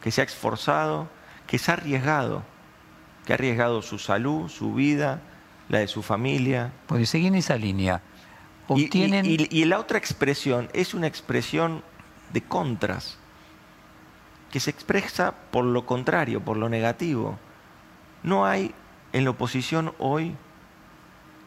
que 0.00 0.10
se 0.10 0.20
ha 0.20 0.24
esforzado, 0.24 1.08
que 1.46 1.58
se 1.58 1.70
ha 1.70 1.74
arriesgado, 1.74 2.42
que 3.24 3.32
ha 3.32 3.34
arriesgado 3.34 3.82
su 3.82 3.98
salud, 3.98 4.48
su 4.48 4.74
vida, 4.74 5.20
la 5.68 5.78
de 5.78 5.88
su 5.88 6.02
familia. 6.02 6.72
Pues 6.86 7.08
seguir 7.08 7.28
en 7.28 7.36
esa 7.36 7.56
línea. 7.56 8.02
Obtienen... 8.68 9.26
Y, 9.26 9.48
y, 9.50 9.64
la 9.64 9.78
otra 9.78 9.98
expresión 9.98 10.68
es 10.72 10.94
una 10.94 11.06
expresión 11.06 11.82
de 12.32 12.42
contras, 12.42 13.18
que 14.50 14.60
se 14.60 14.70
expresa 14.70 15.34
por 15.50 15.64
lo 15.64 15.86
contrario, 15.86 16.40
por 16.40 16.56
lo 16.56 16.68
negativo. 16.68 17.38
No 18.22 18.46
hay 18.46 18.74
en 19.12 19.24
la 19.24 19.30
oposición 19.30 19.92
hoy 19.98 20.34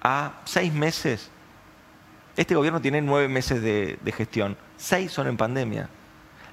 a 0.02 0.34
seis 0.46 0.74
meses 0.74 1.32
este 2.38 2.56
gobierno 2.56 2.82
tiene 2.82 3.02
nueve 3.02 3.28
meses 3.28 3.62
de, 3.62 4.14
gestión, 4.16 4.58
seis 4.78 5.12
son 5.12 5.28
en 5.28 5.38
pandemia. 5.38 5.90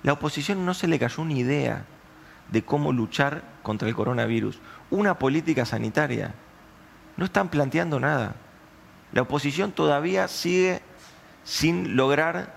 La 0.03 0.13
oposición 0.13 0.65
no 0.65 0.75
se 0.75 0.89
le 0.89 0.99
cayó 0.99 1.23
una 1.23 1.33
idea 1.33 1.85
de 2.51 2.63
cómo 2.63 2.93
luchar 2.93 3.43
contra 3.63 3.89
el 3.89 3.95
coronavirus, 3.95 4.61
una 4.91 5.19
política 5.19 5.65
sanitaria. 5.65 6.35
No 7.17 7.25
están 7.25 7.49
planteando 7.49 7.99
nada. 7.99 8.35
La 9.13 9.23
oposición 9.23 9.73
todavía 9.73 10.29
sigue 10.29 10.81
sin 11.45 11.97
lograr 11.97 12.55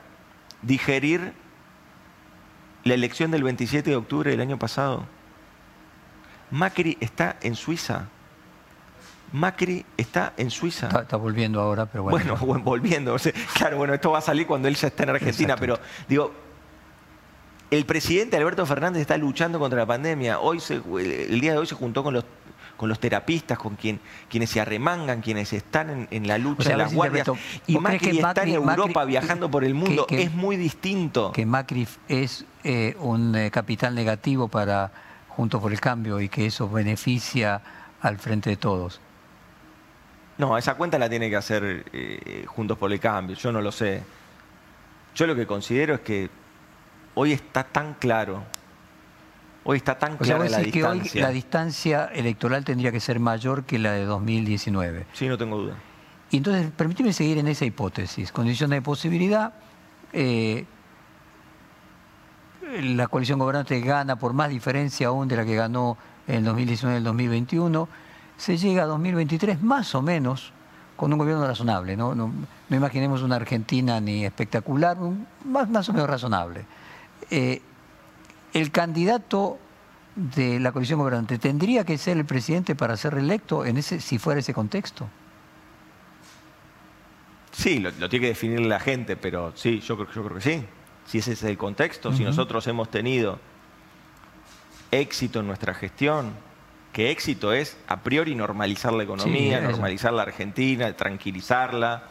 digerir 0.61 1.33
la 2.83 2.93
elección 2.93 3.31
del 3.31 3.43
27 3.43 3.89
de 3.89 3.95
octubre 3.95 4.31
del 4.31 4.41
año 4.41 4.59
pasado. 4.59 5.05
Macri 6.51 6.97
está 6.99 7.37
en 7.41 7.55
Suiza 7.55 8.09
Macri 9.31 9.85
está 9.97 10.33
en 10.37 10.49
Suiza. 10.49 10.87
Está, 10.87 11.17
volviendo 11.17 11.59
ahora, 11.61 11.85
pero 11.85 12.03
bueno. 12.03 12.37
Bueno, 12.37 12.63
volviendo. 12.63 13.15
claro, 13.53 13.77
bueno, 13.77 13.93
esto 13.93 14.11
va 14.11 14.19
a 14.19 14.21
salir 14.21 14.47
cuando 14.47 14.67
él 14.67 14.75
ya 14.75 14.87
está 14.87 15.03
en 15.03 15.09
Argentina, 15.09 15.55
pero 15.57 15.79
digo, 16.07 16.31
el 17.71 17.85
presidente 17.85 18.37
Alberto 18.37 18.65
Fernández 18.65 19.01
está 19.01 19.17
luchando 19.17 19.59
contra 19.59 19.79
la 19.79 19.85
pandemia. 19.85 20.39
Hoy 20.39 20.61
el 20.69 21.41
día 21.41 21.53
de 21.53 21.57
hoy 21.57 21.65
se 21.65 21.75
juntó 21.75 22.03
con 22.03 22.13
los, 22.13 22.23
con 22.77 22.89
los 22.89 22.99
terapistas, 22.99 23.57
con 23.57 23.75
quien, 23.75 23.99
quienes 24.29 24.49
se 24.49 24.61
arremangan, 24.61 25.21
quienes 25.21 25.51
están 25.53 26.07
en, 26.09 26.27
la 26.27 26.37
lucha, 26.37 26.69
de 26.69 26.77
las 26.77 26.93
guardias. 26.93 27.29
Y 27.67 27.77
Macri 27.77 28.19
está 28.19 28.43
en 28.43 28.49
Europa 28.49 29.05
viajando 29.05 29.49
por 29.49 29.63
el 29.63 29.73
mundo, 29.73 30.05
es 30.09 30.31
muy 30.33 30.57
distinto. 30.57 31.31
Que 31.31 31.45
Macri 31.45 31.87
es 32.07 32.45
eh, 32.63 32.95
un 32.99 33.35
eh, 33.35 33.51
capital 33.51 33.95
negativo 33.95 34.47
para 34.47 34.91
Juntos 35.29 35.61
por 35.61 35.73
el 35.73 35.81
Cambio 35.81 36.21
y 36.21 36.29
que 36.29 36.45
eso 36.45 36.69
beneficia 36.69 37.61
al 38.01 38.17
frente 38.19 38.51
de 38.51 38.57
todos. 38.57 39.01
No, 40.37 40.57
esa 40.57 40.75
cuenta 40.75 40.99
la 40.99 41.09
tiene 41.09 41.29
que 41.29 41.35
hacer 41.35 41.85
eh, 41.93 42.45
Juntos 42.47 42.77
por 42.77 42.91
el 42.91 42.99
Cambio, 42.99 43.35
yo 43.35 43.51
no 43.51 43.61
lo 43.61 43.71
sé. 43.71 44.03
Yo 45.15 45.27
lo 45.27 45.35
que 45.35 45.47
considero 45.47 45.95
es 45.95 46.01
que 46.01 46.29
hoy 47.13 47.31
está 47.31 47.63
tan 47.63 47.93
claro, 47.93 48.43
hoy 49.63 49.77
está 49.77 49.97
tan 49.97 50.17
clara 50.17 50.49
la 50.49 50.59
distancia. 50.59 51.11
Que 51.11 51.17
hoy 51.17 51.21
la 51.21 51.29
distancia 51.29 52.05
electoral 52.13 52.65
tendría 52.65 52.91
que 52.91 52.99
ser 52.99 53.19
mayor 53.19 53.63
que 53.63 53.79
la 53.79 53.93
de 53.93 54.05
2019. 54.05 55.05
Sí, 55.13 55.27
no 55.27 55.37
tengo 55.37 55.57
duda. 55.57 55.75
Y 56.31 56.37
entonces, 56.37 56.69
permíteme 56.75 57.13
seguir 57.13 57.37
en 57.37 57.47
esa 57.47 57.63
hipótesis. 57.63 58.31
Condición 58.33 58.71
de 58.71 58.81
posibilidad, 58.81 59.53
eh, 60.11 60.65
la 62.81 63.07
coalición 63.07 63.39
gobernante 63.39 63.79
gana 63.79 64.17
por 64.17 64.33
más 64.33 64.49
diferencia 64.49 65.07
aún 65.07 65.27
de 65.29 65.37
la 65.37 65.45
que 65.45 65.55
ganó 65.55 65.97
en 66.27 66.35
el 66.35 66.43
2019 66.43 66.95
y 66.95 66.97
el 66.97 67.03
2021 67.03 67.87
se 68.37 68.57
llega 68.57 68.83
a 68.83 68.85
2023 68.85 69.61
más 69.61 69.95
o 69.95 70.01
menos 70.01 70.51
con 70.95 71.11
un 71.11 71.19
gobierno 71.19 71.45
razonable. 71.45 71.95
No, 71.95 72.15
no, 72.15 72.31
imaginemos 72.69 73.21
una 73.21 73.35
Argentina 73.35 73.99
ni 73.99 74.25
espectacular, 74.25 74.97
más, 75.43 75.69
más 75.69 75.89
o 75.89 75.93
menos 75.93 76.09
razonable. 76.09 76.65
Eh, 77.29 77.61
el 78.53 78.71
candidato 78.71 79.57
de 80.15 80.59
la 80.59 80.71
coalición 80.71 80.99
gobernante 80.99 81.37
tendría 81.37 81.83
que 81.83 81.97
ser 81.97 82.17
el 82.17 82.25
presidente 82.25 82.75
para 82.75 82.95
ser 82.95 83.13
reelecto 83.13 83.65
en 83.65 83.77
ese, 83.77 83.99
si 83.99 84.17
fuera 84.17 84.39
ese 84.39 84.53
contexto. 84.53 85.09
Sí, 87.51 87.79
lo, 87.79 87.91
tiene 87.91 88.21
que 88.21 88.27
definir 88.27 88.61
la 88.61 88.79
gente, 88.79 89.15
pero 89.15 89.53
sí, 89.55 89.79
yo 89.79 89.95
creo, 89.95 90.11
yo 90.11 90.23
creo 90.23 90.35
que 90.35 90.41
sí. 90.41 90.65
Si 91.05 91.19
ese 91.19 91.33
es 91.33 91.43
el 91.43 91.57
contexto, 91.57 92.11
si 92.13 92.23
nosotros 92.23 92.65
hemos 92.67 92.89
tenido 92.89 93.39
éxito 94.91 95.41
en 95.41 95.47
nuestra 95.47 95.73
gestión, 95.73 96.33
que 96.95 97.11
éxito 97.11 97.51
es 97.51 97.75
a 97.89 97.97
priori 98.03 98.35
normalizar 98.35 98.93
la 98.93 99.03
economía, 99.03 99.59
normalizar 99.59 100.13
la 100.13 100.21
Argentina, 100.21 100.93
tranquilizarla, 100.93 102.03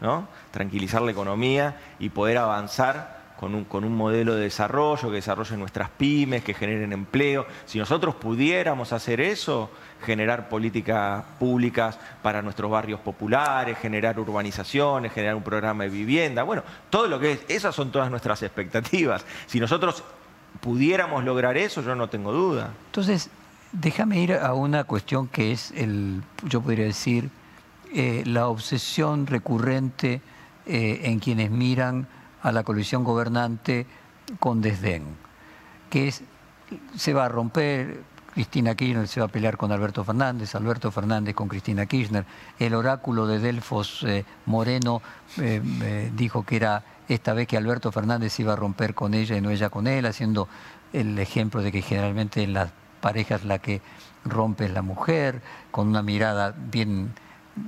¿no? 0.00 0.28
Tranquilizar 0.52 1.02
la 1.02 1.10
economía 1.10 1.76
y 1.98 2.10
poder 2.10 2.38
avanzar 2.38 3.34
con 3.40 3.56
un, 3.56 3.64
con 3.64 3.82
un 3.82 3.96
modelo 3.96 4.36
de 4.36 4.42
desarrollo 4.42 5.08
que 5.08 5.16
desarrolle 5.16 5.56
nuestras 5.56 5.90
pymes, 5.90 6.44
que 6.44 6.54
generen 6.54 6.92
empleo. 6.92 7.46
Si 7.66 7.80
nosotros 7.80 8.14
pudiéramos 8.14 8.92
hacer 8.92 9.20
eso, 9.20 9.72
generar 10.04 10.48
políticas 10.48 11.24
públicas 11.40 11.98
para 12.22 12.40
nuestros 12.40 12.70
barrios 12.70 13.00
populares, 13.00 13.76
generar 13.78 14.20
urbanizaciones, 14.20 15.12
generar 15.12 15.34
un 15.34 15.42
programa 15.42 15.82
de 15.82 15.90
vivienda, 15.90 16.44
bueno, 16.44 16.62
todo 16.90 17.08
lo 17.08 17.18
que 17.18 17.32
es, 17.32 17.40
esas 17.48 17.74
son 17.74 17.90
todas 17.90 18.08
nuestras 18.08 18.40
expectativas. 18.44 19.26
Si 19.48 19.58
nosotros 19.58 20.04
pudiéramos 20.60 21.24
lograr 21.24 21.56
eso, 21.56 21.82
yo 21.82 21.96
no 21.96 22.08
tengo 22.08 22.32
duda. 22.32 22.70
Entonces, 22.86 23.30
Déjame 23.72 24.20
ir 24.20 24.32
a 24.32 24.54
una 24.54 24.84
cuestión 24.84 25.28
que 25.28 25.52
es, 25.52 25.72
el, 25.72 26.22
yo 26.44 26.62
podría 26.62 26.86
decir, 26.86 27.30
eh, 27.92 28.22
la 28.24 28.48
obsesión 28.48 29.26
recurrente 29.26 30.22
eh, 30.64 31.00
en 31.04 31.18
quienes 31.18 31.50
miran 31.50 32.08
a 32.42 32.50
la 32.50 32.62
coalición 32.62 33.04
gobernante 33.04 33.86
con 34.40 34.62
desdén, 34.62 35.04
que 35.90 36.08
es, 36.08 36.22
se 36.96 37.12
va 37.12 37.26
a 37.26 37.28
romper, 37.28 38.02
Cristina 38.32 38.74
Kirchner 38.74 39.06
se 39.06 39.20
va 39.20 39.26
a 39.26 39.30
pelear 39.30 39.58
con 39.58 39.70
Alberto 39.70 40.02
Fernández, 40.02 40.54
Alberto 40.54 40.90
Fernández 40.90 41.34
con 41.34 41.48
Cristina 41.48 41.84
Kirchner, 41.84 42.24
el 42.58 42.74
oráculo 42.74 43.26
de 43.26 43.38
Delfos 43.38 44.02
eh, 44.06 44.24
Moreno 44.46 45.02
dijo 46.14 46.44
que 46.44 46.56
era 46.56 46.84
esta 47.08 47.34
vez 47.34 47.46
que 47.48 47.56
Alberto 47.56 47.92
Fernández 47.92 48.38
iba 48.40 48.54
a 48.54 48.56
romper 48.56 48.94
con 48.94 49.12
ella 49.12 49.36
y 49.36 49.40
no 49.42 49.50
ella 49.50 49.68
con 49.68 49.86
él, 49.86 50.06
haciendo 50.06 50.48
el 50.92 51.18
ejemplo 51.18 51.62
de 51.62 51.72
que 51.72 51.82
generalmente 51.82 52.42
en 52.42 52.54
las 52.54 52.70
pareja 53.00 53.36
es 53.36 53.44
la 53.44 53.58
que 53.58 53.80
rompe 54.24 54.68
la 54.68 54.82
mujer, 54.82 55.40
con 55.70 55.88
una 55.88 56.02
mirada 56.02 56.54
bien 56.56 57.14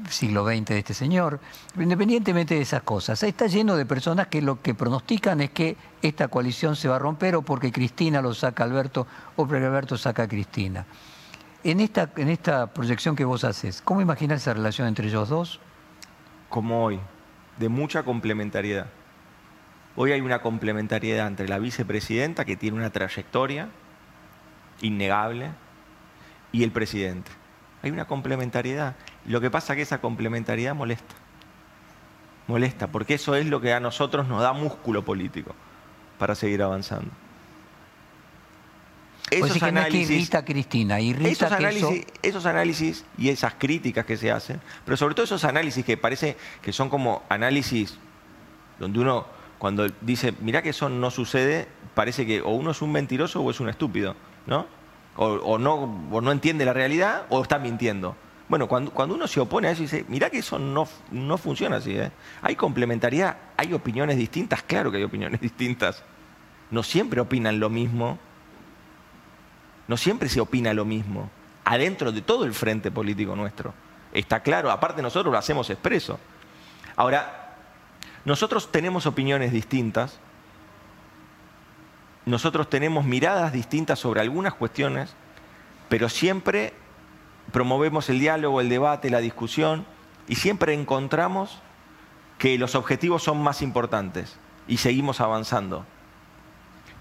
siglo 0.08 0.44
XX 0.44 0.64
de 0.66 0.78
este 0.78 0.94
señor. 0.94 1.40
Independientemente 1.78 2.54
de 2.54 2.62
esas 2.62 2.82
cosas, 2.82 3.22
está 3.22 3.46
lleno 3.46 3.76
de 3.76 3.86
personas 3.86 4.28
que 4.28 4.42
lo 4.42 4.60
que 4.62 4.74
pronostican 4.74 5.40
es 5.40 5.50
que 5.50 5.76
esta 6.02 6.28
coalición 6.28 6.76
se 6.76 6.88
va 6.88 6.96
a 6.96 6.98
romper 6.98 7.36
o 7.36 7.42
porque 7.42 7.72
Cristina 7.72 8.22
lo 8.22 8.34
saca 8.34 8.64
Alberto 8.64 9.06
o 9.36 9.46
porque 9.46 9.64
Alberto 9.64 9.96
saca 9.96 10.24
a 10.24 10.28
Cristina. 10.28 10.86
En 11.62 11.80
esta, 11.80 12.10
en 12.16 12.28
esta 12.28 12.68
proyección 12.68 13.16
que 13.16 13.24
vos 13.24 13.44
haces, 13.44 13.82
¿cómo 13.82 14.00
imaginas 14.00 14.42
esa 14.42 14.54
relación 14.54 14.88
entre 14.88 15.08
ellos 15.08 15.28
dos? 15.28 15.60
Como 16.48 16.84
hoy, 16.84 17.00
de 17.58 17.68
mucha 17.68 18.02
complementariedad. 18.02 18.86
Hoy 19.96 20.12
hay 20.12 20.20
una 20.20 20.40
complementariedad 20.40 21.26
entre 21.26 21.48
la 21.48 21.58
vicepresidenta, 21.58 22.44
que 22.44 22.56
tiene 22.56 22.78
una 22.78 22.90
trayectoria, 22.90 23.68
innegable, 24.80 25.50
y 26.52 26.64
el 26.64 26.72
presidente. 26.72 27.30
Hay 27.82 27.90
una 27.90 28.06
complementariedad. 28.06 28.96
Lo 29.26 29.40
que 29.40 29.50
pasa 29.50 29.72
es 29.72 29.76
que 29.76 29.82
esa 29.82 30.00
complementariedad 30.00 30.74
molesta. 30.74 31.14
Molesta, 32.46 32.88
porque 32.88 33.14
eso 33.14 33.34
es 33.36 33.46
lo 33.46 33.60
que 33.60 33.72
a 33.72 33.80
nosotros 33.80 34.26
nos 34.26 34.42
da 34.42 34.52
músculo 34.52 35.04
político 35.04 35.54
para 36.18 36.34
seguir 36.34 36.62
avanzando. 36.62 37.10
Esos 39.30 39.62
análisis, 39.62 40.28
Cristina, 40.44 40.98
esos, 40.98 41.52
análisis, 41.52 42.04
esos 42.20 42.46
análisis 42.46 43.04
y 43.16 43.28
esas 43.28 43.54
críticas 43.54 44.04
que 44.04 44.16
se 44.16 44.32
hacen, 44.32 44.60
pero 44.84 44.96
sobre 44.96 45.14
todo 45.14 45.22
esos 45.22 45.44
análisis 45.44 45.84
que 45.84 45.96
parece 45.96 46.36
que 46.60 46.72
son 46.72 46.88
como 46.88 47.22
análisis 47.28 47.96
donde 48.80 48.98
uno 48.98 49.26
cuando 49.58 49.86
dice, 50.00 50.34
mira 50.40 50.62
que 50.62 50.70
eso 50.70 50.88
no 50.88 51.10
sucede, 51.12 51.68
parece 51.94 52.26
que 52.26 52.40
o 52.40 52.48
uno 52.48 52.72
es 52.72 52.82
un 52.82 52.90
mentiroso 52.90 53.40
o 53.42 53.50
es 53.50 53.60
un 53.60 53.68
estúpido. 53.68 54.16
¿No? 54.50 54.66
O, 55.16 55.58
no, 55.58 55.86
no 56.20 56.32
entiende 56.32 56.64
la 56.64 56.72
realidad 56.72 57.26
o 57.30 57.40
está 57.42 57.58
mintiendo. 57.58 58.16
Bueno, 58.48 58.66
cuando, 58.68 59.14
uno 59.14 59.26
se 59.28 59.38
opone 59.38 59.68
a 59.68 59.70
eso 59.70 59.82
y 59.82 59.84
dice, 59.84 60.04
mira 60.08 60.28
que 60.28 60.38
eso 60.38 60.58
no, 60.58 60.88
no 61.12 61.38
funciona 61.38 61.76
así, 61.76 61.96
¿eh? 61.96 62.10
hay 62.42 62.56
complementariedad, 62.56 63.36
hay 63.56 63.72
opiniones 63.72 64.16
distintas, 64.16 64.62
claro 64.62 64.90
que 64.90 64.96
hay 64.96 65.04
opiniones 65.04 65.40
distintas. 65.40 66.02
No 66.70 66.82
siempre 66.82 67.20
opinan 67.20 67.60
lo 67.60 67.70
mismo, 67.70 68.18
no 69.86 69.96
siempre 69.96 70.28
se 70.28 70.40
opina 70.40 70.74
lo 70.74 70.84
mismo, 70.84 71.30
adentro 71.64 72.12
de 72.12 72.22
todo 72.22 72.44
el 72.44 72.52
frente 72.52 72.90
político 72.90 73.36
nuestro. 73.36 73.72
Está 74.12 74.40
claro, 74.40 74.70
aparte 74.70 75.00
nosotros 75.00 75.30
lo 75.30 75.38
hacemos 75.38 75.70
expreso. 75.70 76.18
Ahora, 76.96 77.56
nosotros 78.24 78.72
tenemos 78.72 79.06
opiniones 79.06 79.52
distintas, 79.52 80.18
nosotros 82.30 82.70
tenemos 82.70 83.04
miradas 83.04 83.52
distintas 83.52 83.98
sobre 83.98 84.20
algunas 84.20 84.54
cuestiones, 84.54 85.14
pero 85.88 86.08
siempre 86.08 86.72
promovemos 87.52 88.08
el 88.08 88.20
diálogo, 88.20 88.60
el 88.60 88.68
debate, 88.68 89.10
la 89.10 89.18
discusión 89.18 89.84
y 90.28 90.36
siempre 90.36 90.72
encontramos 90.74 91.60
que 92.38 92.56
los 92.56 92.74
objetivos 92.74 93.24
son 93.24 93.42
más 93.42 93.62
importantes 93.62 94.38
y 94.68 94.76
seguimos 94.76 95.20
avanzando. 95.20 95.84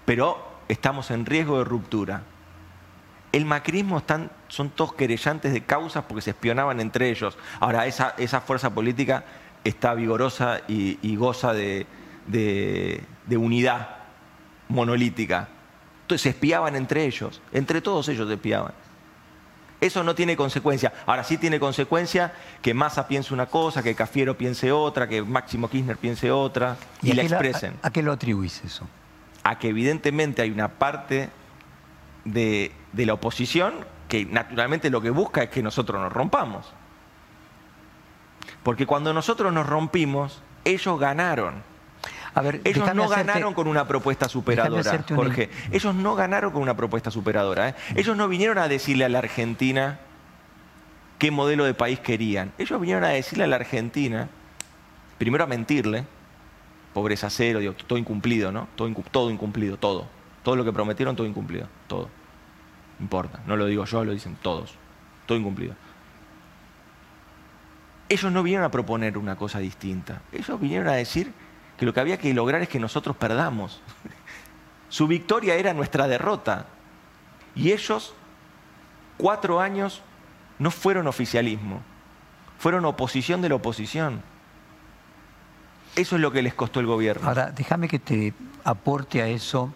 Pero 0.04 0.44
estamos 0.68 1.10
en 1.10 1.24
riesgo 1.24 1.58
de 1.58 1.64
ruptura. 1.64 2.22
El 3.32 3.46
macrismo 3.46 3.98
están, 3.98 4.32
son 4.48 4.70
todos 4.70 4.94
querellantes 4.94 5.52
de 5.52 5.62
causas 5.62 6.04
porque 6.08 6.22
se 6.22 6.30
espionaban 6.30 6.80
entre 6.80 7.08
ellos. 7.08 7.38
Ahora, 7.60 7.86
esa, 7.86 8.40
fuerza 8.40 8.74
política 8.74 9.24
está 9.62 9.94
vigorosa 9.94 10.62
y, 10.66 11.14
goza 11.14 11.52
de 11.52 11.86
unidad 13.30 13.99
monolítica. 14.70 15.48
Entonces 16.02 16.22
se 16.22 16.28
espiaban 16.30 16.74
entre 16.76 17.04
ellos, 17.04 17.42
entre 17.52 17.80
todos 17.80 18.08
ellos 18.08 18.26
se 18.26 18.34
espiaban. 18.34 18.72
Eso 19.80 20.04
no 20.04 20.14
tiene 20.14 20.36
consecuencia. 20.36 20.92
Ahora 21.06 21.24
sí 21.24 21.38
tiene 21.38 21.58
consecuencia 21.58 22.32
que 22.60 22.74
Massa 22.74 23.08
piense 23.08 23.32
una 23.32 23.46
cosa, 23.46 23.82
que 23.82 23.94
Cafiero 23.94 24.36
piense 24.36 24.72
otra, 24.72 25.08
que 25.08 25.22
Máximo 25.22 25.70
Kirchner 25.70 25.96
piense 25.96 26.30
otra 26.30 26.76
y, 27.02 27.12
la 27.12 27.22
expresen. 27.22 27.74
A, 27.82 27.90
qué 27.90 28.02
lo 28.02 28.12
atribuís 28.12 28.62
eso? 28.64 28.86
A 29.42 29.58
que 29.58 29.68
evidentemente 29.68 30.42
hay 30.42 30.50
una 30.50 30.68
parte 30.68 31.30
de, 32.24 32.72
de 32.92 33.06
la 33.06 33.14
oposición 33.14 33.86
que 34.08 34.26
naturalmente 34.26 34.90
lo 34.90 35.00
que 35.00 35.10
busca 35.10 35.44
es 35.44 35.50
que 35.50 35.62
nosotros 35.62 36.00
nos 36.00 36.12
rompamos. 36.12 36.66
Porque 38.62 38.84
cuando 38.84 39.14
nosotros 39.14 39.50
nos 39.52 39.66
rompimos, 39.66 40.42
ellos 40.64 41.00
ganaron 41.00 41.69
ellos 42.64 42.94
no 42.94 43.08
ganaron 43.08 43.54
con 43.54 43.66
una 43.66 43.86
propuesta 43.86 44.28
superadora, 44.28 45.04
Jorge. 45.08 45.50
Ellos 45.72 45.94
no 45.94 46.14
ganaron 46.14 46.52
con 46.52 46.62
una 46.62 46.76
propuesta 46.76 47.10
superadora. 47.10 47.70
¿eh? 47.70 47.74
Ellos 47.96 48.16
no 48.16 48.28
vinieron 48.28 48.58
a 48.58 48.68
decirle 48.68 49.04
a 49.04 49.08
la 49.08 49.18
Argentina 49.18 49.98
qué 51.18 51.30
modelo 51.30 51.64
de 51.64 51.74
país 51.74 52.00
querían. 52.00 52.52
Ellos 52.58 52.80
vinieron 52.80 53.04
a 53.04 53.08
decirle 53.08 53.44
a 53.44 53.46
la 53.46 53.56
Argentina, 53.56 54.28
primero 55.18 55.44
a 55.44 55.46
mentirle, 55.46 56.04
pobreza 56.94 57.30
cero, 57.30 57.60
todo 57.86 57.98
incumplido, 57.98 58.52
¿no? 58.52 58.68
Todo, 58.76 58.92
todo 59.10 59.30
incumplido, 59.30 59.76
todo. 59.76 60.06
Todo 60.42 60.56
lo 60.56 60.64
que 60.64 60.72
prometieron, 60.72 61.16
todo 61.16 61.26
incumplido, 61.26 61.68
todo. 61.86 62.08
No 62.98 63.04
importa, 63.04 63.40
no 63.46 63.56
lo 63.56 63.66
digo 63.66 63.84
yo, 63.84 64.04
lo 64.04 64.12
dicen 64.12 64.36
todos. 64.40 64.74
todo 65.26 65.36
incumplido. 65.36 65.74
Ellos 68.08 68.32
no 68.32 68.42
vinieron 68.42 68.64
a 68.64 68.70
proponer 68.70 69.16
una 69.18 69.36
cosa 69.36 69.58
distinta. 69.60 70.22
Ellos 70.32 70.60
vinieron 70.60 70.88
a 70.88 70.92
decir 70.92 71.32
que 71.80 71.86
lo 71.86 71.94
que 71.94 72.00
había 72.00 72.18
que 72.18 72.34
lograr 72.34 72.60
es 72.60 72.68
que 72.68 72.78
nosotros 72.78 73.16
perdamos. 73.16 73.80
Su 74.90 75.06
victoria 75.06 75.54
era 75.54 75.72
nuestra 75.72 76.06
derrota. 76.06 76.66
Y 77.54 77.72
ellos, 77.72 78.12
cuatro 79.16 79.60
años, 79.60 80.02
no 80.58 80.70
fueron 80.70 81.06
oficialismo, 81.06 81.80
fueron 82.58 82.84
oposición 82.84 83.40
de 83.40 83.48
la 83.48 83.54
oposición. 83.54 84.20
Eso 85.96 86.16
es 86.16 86.20
lo 86.20 86.30
que 86.30 86.42
les 86.42 86.52
costó 86.52 86.80
el 86.80 86.86
gobierno. 86.86 87.26
Ahora, 87.26 87.50
déjame 87.50 87.88
que 87.88 87.98
te 87.98 88.34
aporte 88.62 89.22
a 89.22 89.28
eso, 89.28 89.72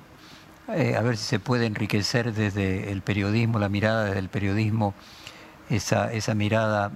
eh, 0.68 0.96
a 0.98 1.00
ver 1.00 1.16
si 1.16 1.24
se 1.24 1.38
puede 1.38 1.64
enriquecer 1.64 2.34
desde 2.34 2.92
el 2.92 3.00
periodismo, 3.00 3.58
la 3.58 3.70
mirada 3.70 4.04
desde 4.04 4.18
el 4.18 4.28
periodismo, 4.28 4.92
esa, 5.70 6.12
esa 6.12 6.34
mirada 6.34 6.92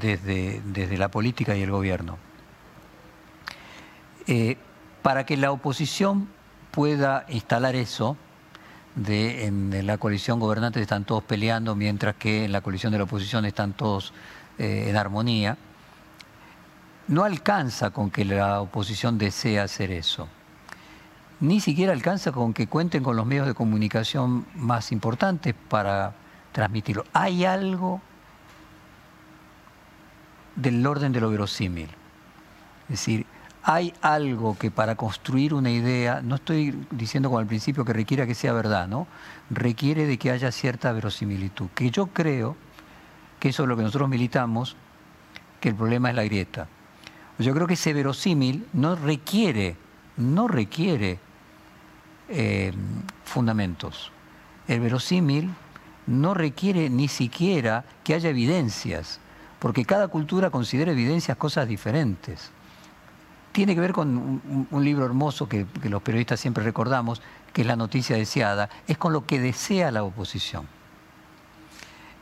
desde, 0.00 0.60
desde 0.64 0.98
la 0.98 1.08
política 1.08 1.54
y 1.54 1.62
el 1.62 1.70
gobierno. 1.70 2.18
Eh, 4.26 4.56
para 5.02 5.24
que 5.24 5.36
la 5.36 5.50
oposición 5.50 6.28
pueda 6.70 7.24
instalar 7.28 7.74
eso, 7.74 8.16
de 8.94 9.46
en, 9.46 9.86
la 9.86 9.98
coalición 9.98 10.40
gobernante 10.40 10.80
están 10.80 11.04
todos 11.04 11.22
peleando, 11.24 11.74
mientras 11.74 12.16
que 12.16 12.44
en 12.44 12.52
la 12.52 12.60
coalición 12.60 12.92
de 12.92 12.98
la 12.98 13.04
oposición 13.04 13.44
están 13.44 13.72
todos 13.72 14.12
eh, 14.58 14.86
en 14.88 14.96
armonía, 14.96 15.56
no 17.08 17.24
alcanza 17.24 17.90
con 17.90 18.10
que 18.10 18.24
la 18.24 18.60
oposición 18.60 19.18
desee 19.18 19.58
hacer 19.58 19.90
eso. 19.90 20.28
Ni 21.40 21.60
siquiera 21.60 21.92
alcanza 21.92 22.32
con 22.32 22.52
que 22.52 22.66
cuenten 22.66 23.02
con 23.02 23.16
los 23.16 23.26
medios 23.26 23.46
de 23.46 23.54
comunicación 23.54 24.46
más 24.54 24.92
importantes 24.92 25.54
para 25.68 26.12
transmitirlo. 26.52 27.04
Hay 27.12 27.44
algo 27.44 28.02
del 30.54 30.86
orden 30.86 31.12
de 31.12 31.20
lo 31.20 31.30
verosímil. 31.30 31.88
Es 32.84 32.88
decir, 32.90 33.26
hay 33.62 33.92
algo 34.00 34.56
que 34.56 34.70
para 34.70 34.94
construir 34.96 35.52
una 35.52 35.70
idea, 35.70 36.22
no 36.22 36.36
estoy 36.36 36.86
diciendo 36.90 37.28
como 37.28 37.40
al 37.40 37.46
principio 37.46 37.84
que 37.84 37.92
requiera 37.92 38.26
que 38.26 38.34
sea 38.34 38.52
verdad, 38.52 38.88
¿no? 38.88 39.06
Requiere 39.50 40.06
de 40.06 40.18
que 40.18 40.30
haya 40.30 40.50
cierta 40.50 40.92
verosimilitud. 40.92 41.68
Que 41.74 41.90
yo 41.90 42.06
creo 42.06 42.56
que 43.38 43.50
eso 43.50 43.64
es 43.64 43.68
lo 43.68 43.76
que 43.76 43.82
nosotros 43.82 44.08
militamos, 44.08 44.76
que 45.60 45.70
el 45.70 45.74
problema 45.74 46.08
es 46.08 46.16
la 46.16 46.24
grieta. 46.24 46.68
Yo 47.38 47.54
creo 47.54 47.66
que 47.66 47.74
ese 47.74 47.92
verosímil 47.92 48.66
no 48.72 48.96
requiere, 48.96 49.76
no 50.16 50.48
requiere 50.48 51.18
eh, 52.28 52.72
fundamentos. 53.24 54.10
El 54.68 54.80
verosímil 54.80 55.50
no 56.06 56.32
requiere 56.32 56.88
ni 56.88 57.08
siquiera 57.08 57.84
que 58.04 58.14
haya 58.14 58.30
evidencias, 58.30 59.20
porque 59.58 59.84
cada 59.84 60.08
cultura 60.08 60.48
considera 60.50 60.92
evidencias 60.92 61.36
cosas 61.36 61.68
diferentes 61.68 62.50
tiene 63.52 63.74
que 63.74 63.80
ver 63.80 63.92
con 63.92 64.66
un, 64.70 64.84
libro 64.84 65.04
hermoso 65.04 65.48
que, 65.48 65.66
los 65.82 66.02
periodistas 66.02 66.40
siempre 66.40 66.62
recordamos, 66.64 67.20
que 67.52 67.62
es 67.62 67.66
La 67.66 67.76
noticia 67.76 68.16
deseada, 68.16 68.70
es 68.86 68.96
con 68.96 69.12
lo 69.12 69.26
que 69.26 69.40
desea 69.40 69.90
la 69.90 70.04
oposición. 70.04 70.66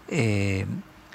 Eh, 0.09 0.67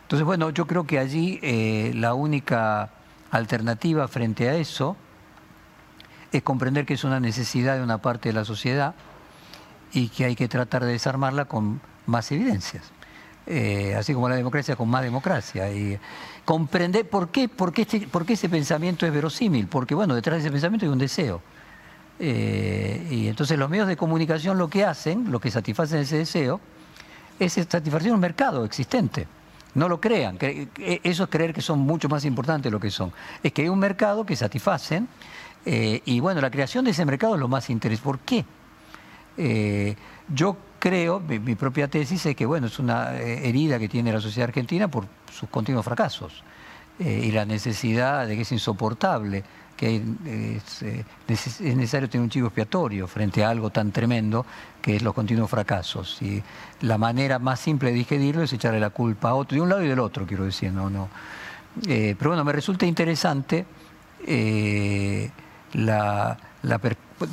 entonces, 0.01 0.25
bueno, 0.25 0.51
yo 0.51 0.67
creo 0.67 0.85
que 0.85 0.99
allí 0.99 1.39
eh, 1.41 1.91
la 1.95 2.13
única 2.13 2.91
alternativa 3.31 4.07
frente 4.07 4.49
a 4.49 4.55
eso 4.55 4.95
es 6.31 6.43
comprender 6.43 6.85
que 6.85 6.93
es 6.93 7.03
una 7.03 7.19
necesidad 7.19 7.77
de 7.77 7.83
una 7.83 7.99
parte 7.99 8.29
de 8.29 8.33
la 8.33 8.45
sociedad 8.45 8.93
y 9.91 10.09
que 10.09 10.25
hay 10.25 10.35
que 10.35 10.47
tratar 10.47 10.83
de 10.85 10.91
desarmarla 10.91 11.45
con 11.45 11.81
más 12.05 12.31
evidencias. 12.31 12.91
Eh, 13.45 13.93
así 13.97 14.13
como 14.13 14.29
la 14.29 14.35
democracia 14.35 14.75
con 14.75 14.89
más 14.89 15.03
democracia. 15.03 15.71
Y 15.71 15.99
comprender 16.45 17.09
por 17.09 17.29
qué, 17.29 17.49
por 17.49 17.73
qué, 17.73 17.81
este, 17.83 18.01
por 18.01 18.25
qué 18.25 18.33
ese 18.33 18.49
pensamiento 18.49 19.05
es 19.05 19.13
verosímil, 19.13 19.67
porque 19.67 19.95
bueno, 19.95 20.15
detrás 20.15 20.35
de 20.35 20.41
ese 20.41 20.51
pensamiento 20.51 20.85
hay 20.85 20.91
un 20.91 20.99
deseo. 20.99 21.41
Eh, 22.19 23.07
y 23.09 23.27
entonces 23.27 23.57
los 23.57 23.69
medios 23.69 23.87
de 23.87 23.97
comunicación 23.97 24.57
lo 24.57 24.69
que 24.69 24.85
hacen, 24.85 25.29
lo 25.31 25.39
que 25.39 25.51
satisfacen 25.51 25.99
ese 25.99 26.17
deseo, 26.17 26.61
es 27.39 27.53
satisfacer 27.53 28.13
un 28.13 28.19
mercado 28.19 28.63
existente. 28.63 29.27
No 29.75 29.89
lo 29.89 29.99
crean, 29.99 30.37
eso 30.39 31.23
es 31.23 31.29
creer 31.31 31.51
que 31.51 31.61
son 31.61 31.79
mucho 31.79 32.07
más 32.07 32.23
importantes 32.25 32.65
de 32.65 32.71
lo 32.71 32.79
que 32.79 32.91
son. 32.91 33.11
Es 33.41 33.51
que 33.51 33.63
hay 33.63 33.69
un 33.69 33.79
mercado 33.79 34.23
que 34.23 34.35
satisfacen 34.35 35.07
eh, 35.65 35.99
y 36.05 36.19
bueno, 36.19 36.41
la 36.41 36.51
creación 36.51 36.85
de 36.85 36.91
ese 36.91 37.03
mercado 37.05 37.33
es 37.33 37.39
lo 37.39 37.47
más 37.47 37.71
interesante. 37.71 38.03
¿Por 38.03 38.19
qué? 38.19 38.45
yo 40.29 40.55
creo, 40.83 41.21
mi, 41.21 41.55
propia 41.55 41.87
tesis 41.87 42.25
es 42.25 42.35
que 42.35 42.45
bueno, 42.45 42.67
es 42.67 42.77
una 42.77 43.15
eh, 43.15 43.47
herida 43.47 43.79
que 43.79 43.87
tiene 43.87 44.11
la 44.11 44.19
sociedad 44.19 44.49
argentina 44.49 44.89
por 44.89 45.05
sus 45.31 45.47
continuos 45.47 45.85
fracasos 45.85 46.43
eh, 46.99 47.21
y 47.23 47.31
la 47.31 47.45
necesidad 47.45 48.27
de 48.27 48.35
que 48.35 48.41
es 48.41 48.51
insoportable, 48.51 49.45
que 49.77 50.03
eh, 50.25 50.59
es, 51.29 51.61
necesario 51.61 52.09
tener 52.09 52.23
un 52.25 52.29
chivo 52.29 52.47
expiatorio 52.47 53.07
frente 53.07 53.45
a 53.45 53.49
algo 53.49 53.69
tan 53.69 53.93
tremendo 53.93 54.45
que 54.81 54.97
es 54.97 55.03
los 55.03 55.13
continuos 55.13 55.49
fracasos. 55.49 56.21
Y 56.21 56.43
la 56.81 56.97
manera 56.97 57.39
más 57.39 57.61
simple 57.61 57.91
de 57.91 57.95
digerirlo 57.95 58.43
es 58.43 58.51
echarle 58.51 58.81
la 58.81 58.89
culpa 58.89 59.29
a 59.29 59.35
otro, 59.35 59.55
de 59.55 59.61
un 59.61 59.69
lado 59.69 59.83
y 59.83 59.87
del 59.87 59.99
otro, 59.99 60.27
quiero 60.27 60.43
decir, 60.43 60.73
no, 60.73 60.89
no. 60.89 61.07
pero 61.81 62.31
bueno, 62.31 62.43
me 62.43 62.51
resulta 62.51 62.85
interesante 62.85 63.65
la, 65.75 66.37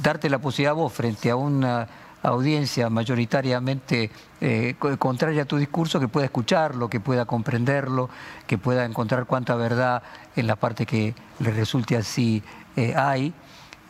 darte 0.01 0.31
la 0.31 0.39
posibilidad 0.39 0.71
a 0.71 0.75
vos 0.75 0.93
frente 0.93 1.31
a 1.31 1.35
una 1.35 1.89
audiencia 2.23 2.91
mayoritariamente 2.91 4.11
eh, 4.41 4.75
contraria 4.99 5.43
a 5.43 5.45
tu 5.45 5.57
discurso 5.57 5.99
que 5.99 6.09
pueda 6.09 6.27
escucharlo, 6.27 6.89
que 6.89 7.01
pueda 7.01 7.25
comprenderlo, 7.25 8.11
que 8.47 8.59
pueda 8.59 8.85
encontrar 8.85 9.27
cuánta 9.27 9.55
verdad 9.55 10.03
en 10.37 10.47
la 10.47 10.57
parte 10.57 10.87
que 10.87 11.15
le 11.39 11.51
resulte 11.51 11.97
así 11.97 12.43
eh, 12.77 12.95
hay. 12.97 13.33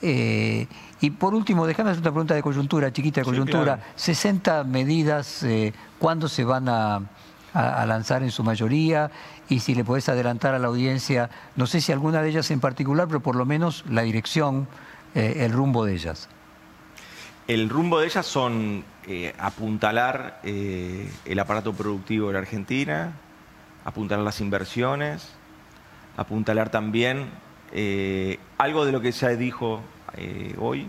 Eh, 0.02 0.66
y 1.00 1.10
por 1.10 1.34
último, 1.34 1.66
déjame 1.66 1.90
hacer 1.90 2.02
una 2.02 2.12
pregunta 2.12 2.34
de 2.34 2.42
coyuntura, 2.42 2.92
chiquita 2.92 3.20
de 3.20 3.24
coyuntura. 3.24 3.80
60 3.96 4.64
medidas, 4.64 5.44
¿cuándo 5.98 6.28
se 6.28 6.44
van 6.44 6.68
a, 6.68 7.00
a, 7.52 7.86
lanzar 7.86 8.22
en 8.22 8.30
su 8.30 8.44
mayoría? 8.44 9.10
Y 9.48 9.60
si 9.60 9.74
le 9.74 9.84
podés 9.84 10.08
adelantar 10.08 10.54
a 10.54 10.58
la 10.58 10.68
audiencia, 10.68 11.30
no 11.56 11.66
sé 11.66 11.80
si 11.80 11.92
alguna 11.92 12.22
de 12.22 12.30
ellas 12.30 12.50
en 12.50 12.60
particular, 12.60 13.08
pero 13.08 13.20
por 13.20 13.34
lo 13.34 13.44
menos 13.44 13.84
la 13.88 14.02
dirección, 14.02 14.68
el 15.14 15.52
rumbo 15.52 15.84
de 15.84 15.94
ellas. 15.94 16.28
El 17.50 17.68
rumbo 17.68 17.98
de 17.98 18.06
ellas 18.06 18.26
son 18.26 18.84
eh, 19.08 19.34
apuntalar 19.36 20.38
eh, 20.44 21.10
el 21.24 21.36
aparato 21.40 21.72
productivo 21.72 22.28
de 22.28 22.34
la 22.34 22.38
Argentina, 22.38 23.12
apuntalar 23.84 24.24
las 24.24 24.40
inversiones, 24.40 25.32
apuntalar 26.16 26.70
también 26.70 27.28
eh, 27.72 28.38
algo 28.56 28.84
de 28.84 28.92
lo 28.92 29.00
que 29.00 29.10
ya 29.10 29.30
dijo 29.30 29.82
hoy, 30.60 30.88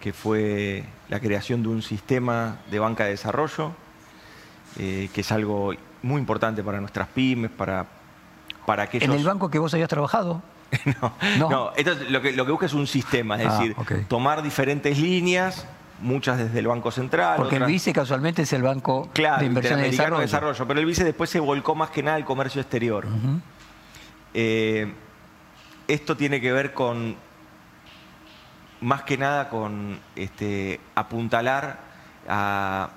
que 0.00 0.12
fue 0.12 0.84
la 1.08 1.20
creación 1.20 1.62
de 1.62 1.68
un 1.68 1.82
sistema 1.82 2.58
de 2.68 2.80
banca 2.80 3.04
de 3.04 3.10
desarrollo, 3.10 3.70
que 4.76 5.10
es 5.14 5.30
algo 5.30 5.74
muy 6.02 6.18
importante 6.18 6.64
para 6.64 6.80
nuestras 6.80 7.06
pymes, 7.06 7.52
para, 7.52 7.86
para 8.66 8.82
aquellos... 8.84 9.08
¿En 9.08 9.14
el 9.14 9.24
banco 9.24 9.48
que 9.48 9.60
vos 9.60 9.72
habías 9.74 9.88
trabajado? 9.88 10.42
no, 11.00 11.14
no. 11.38 11.72
lo, 12.08 12.22
que, 12.22 12.32
lo 12.32 12.44
que 12.44 12.50
busca 12.50 12.66
es 12.66 12.74
un 12.74 12.86
sistema, 12.86 13.40
es 13.40 13.46
ah, 13.46 13.58
decir, 13.58 13.76
tomar 14.08 14.42
diferentes 14.42 14.98
líneas, 14.98 15.66
muchas 16.00 16.38
desde 16.38 16.58
el 16.58 16.66
Banco 16.66 16.90
Central. 16.90 17.36
Porque 17.36 17.56
el 17.56 17.64
vice 17.64 17.92
casualmente 17.92 18.42
es 18.42 18.52
el 18.52 18.62
Banco 18.62 19.08
de 19.14 19.46
Inversión 19.46 19.80
y 19.80 19.84
desarrollo. 19.84 20.20
desarrollo. 20.20 20.66
Pero 20.66 20.80
el 20.80 20.86
vice 20.86 21.04
después 21.04 21.30
se 21.30 21.40
volcó 21.40 21.74
más 21.74 21.90
que 21.90 22.02
nada 22.02 22.16
al 22.16 22.24
comercio 22.24 22.60
exterior. 22.60 23.06
Eh, 24.34 24.92
esto 25.88 26.16
tiene 26.16 26.40
que 26.40 26.52
ver 26.52 26.72
con, 26.72 27.16
más 28.80 29.02
que 29.02 29.18
nada 29.18 29.48
con 29.48 30.00
este, 30.16 30.80
apuntalar 30.94 31.80
a, 32.28 32.90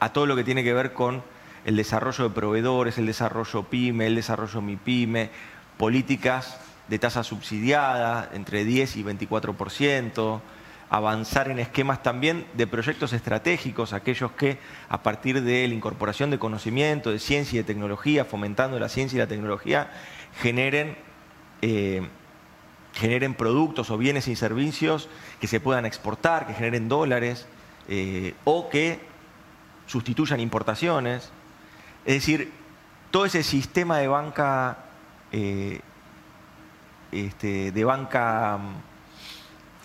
a 0.00 0.08
todo 0.10 0.26
lo 0.26 0.36
que 0.36 0.44
tiene 0.44 0.62
que 0.62 0.74
ver 0.74 0.92
con 0.92 1.22
el 1.64 1.76
desarrollo 1.76 2.24
de 2.24 2.30
proveedores, 2.30 2.98
el 2.98 3.06
desarrollo 3.06 3.64
PYME, 3.64 4.06
el 4.06 4.14
desarrollo 4.14 4.60
MIPYME, 4.60 5.30
políticas 5.78 6.60
de 6.88 6.98
tasa 6.98 7.22
subsidiada 7.22 8.30
entre 8.32 8.64
10 8.64 8.96
y 8.96 9.04
24%, 9.04 10.40
avanzar 10.88 11.50
en 11.50 11.58
esquemas 11.58 12.02
también 12.02 12.46
de 12.54 12.66
proyectos 12.66 13.12
estratégicos, 13.12 13.92
aquellos 13.92 14.32
que 14.32 14.58
a 14.88 15.02
partir 15.02 15.42
de 15.42 15.66
la 15.66 15.74
incorporación 15.74 16.30
de 16.30 16.38
conocimiento, 16.38 17.10
de 17.10 17.18
ciencia 17.18 17.56
y 17.56 17.62
de 17.62 17.66
tecnología, 17.66 18.24
fomentando 18.24 18.78
la 18.78 18.88
ciencia 18.88 19.16
y 19.16 19.20
la 19.20 19.26
tecnología, 19.26 19.90
generen, 20.40 20.96
eh, 21.62 22.06
generen 22.94 23.34
productos 23.34 23.90
o 23.90 23.98
bienes 23.98 24.28
y 24.28 24.36
servicios 24.36 25.08
que 25.40 25.48
se 25.48 25.60
puedan 25.60 25.86
exportar, 25.86 26.46
que 26.46 26.54
generen 26.54 26.88
dólares 26.88 27.46
eh, 27.88 28.34
o 28.44 28.68
que 28.68 29.00
sustituyan 29.86 30.40
importaciones. 30.40 31.30
Es 32.04 32.14
decir, 32.14 32.52
todo 33.10 33.24
ese 33.24 33.42
sistema 33.42 33.98
de 33.98 34.08
banca 34.08 34.78
eh, 35.32 35.80
este, 37.24 37.72
de 37.72 37.84
banca 37.84 38.58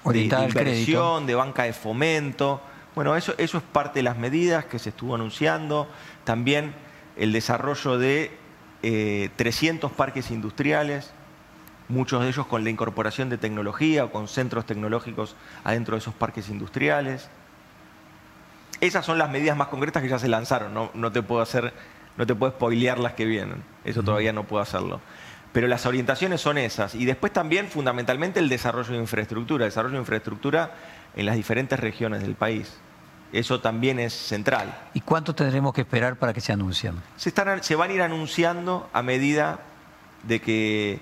mm, 0.05 0.09
de 0.09 0.21
inversión, 0.23 1.25
de 1.25 1.35
banca 1.35 1.63
de 1.63 1.73
fomento. 1.73 2.61
Bueno, 2.95 3.15
eso, 3.15 3.33
eso 3.37 3.57
es 3.57 3.63
parte 3.63 3.99
de 3.99 4.03
las 4.03 4.17
medidas 4.17 4.65
que 4.65 4.79
se 4.79 4.89
estuvo 4.89 5.15
anunciando. 5.15 5.87
También 6.23 6.73
el 7.15 7.31
desarrollo 7.31 7.97
de 7.97 8.31
300 9.35 9.91
parques 9.91 10.31
industriales, 10.31 11.11
muchos 11.91 12.21
de 12.21 12.29
ellos 12.29 12.47
con 12.47 12.63
la 12.63 12.69
incorporación 12.69 13.29
de 13.29 13.37
tecnología 13.37 14.05
o 14.05 14.11
con 14.11 14.27
centros 14.27 14.65
tecnológicos 14.65 15.35
adentro 15.63 15.95
de 15.95 15.99
esos 15.99 16.13
parques 16.13 16.49
industriales. 16.49 17.29
Esas 18.79 19.05
son 19.05 19.19
las 19.19 19.29
medidas 19.29 19.55
más 19.55 19.67
concretas 19.67 20.01
que 20.01 20.09
ya 20.09 20.17
se 20.17 20.27
lanzaron, 20.27 20.89
no, 20.93 21.11
te 21.11 21.21
puedo 21.21 21.41
hacer, 21.41 21.71
no 22.17 22.25
te 22.25 22.33
puedo 22.33 22.51
spoilear 22.53 22.97
las 22.97 23.13
que 23.13 23.25
vienen, 23.25 23.63
eso 23.85 24.01
todavía 24.01 24.33
no 24.33 24.45
puedo 24.45 24.63
hacerlo. 24.63 25.01
Pero 25.51 25.67
las 25.67 25.85
orientaciones 25.85 26.41
son 26.41 26.57
esas. 26.57 26.95
Y 26.95 27.05
después 27.05 27.33
también, 27.33 27.67
fundamentalmente, 27.67 28.39
el 28.39 28.49
desarrollo 28.49 28.93
de 28.93 28.99
infraestructura, 28.99 29.65
el 29.65 29.71
desarrollo 29.71 29.95
de 29.95 29.99
infraestructura 29.99 30.71
en 31.15 31.25
las 31.25 31.35
diferentes 31.35 31.79
regiones 31.79 32.21
del 32.21 32.35
país. 32.35 32.77
Eso 33.33 33.61
también 33.61 33.99
es 33.99 34.13
central. 34.13 34.73
¿Y 34.93 35.01
cuánto 35.01 35.33
tendremos 35.33 35.73
que 35.73 35.81
esperar 35.81 36.17
para 36.17 36.33
que 36.33 36.41
se 36.41 36.51
anuncien? 36.51 36.95
Se, 37.15 37.29
están, 37.29 37.63
se 37.63 37.75
van 37.75 37.91
a 37.91 37.93
ir 37.93 38.01
anunciando 38.01 38.89
a 38.93 39.01
medida 39.01 39.59
de 40.23 40.41
que 40.41 40.99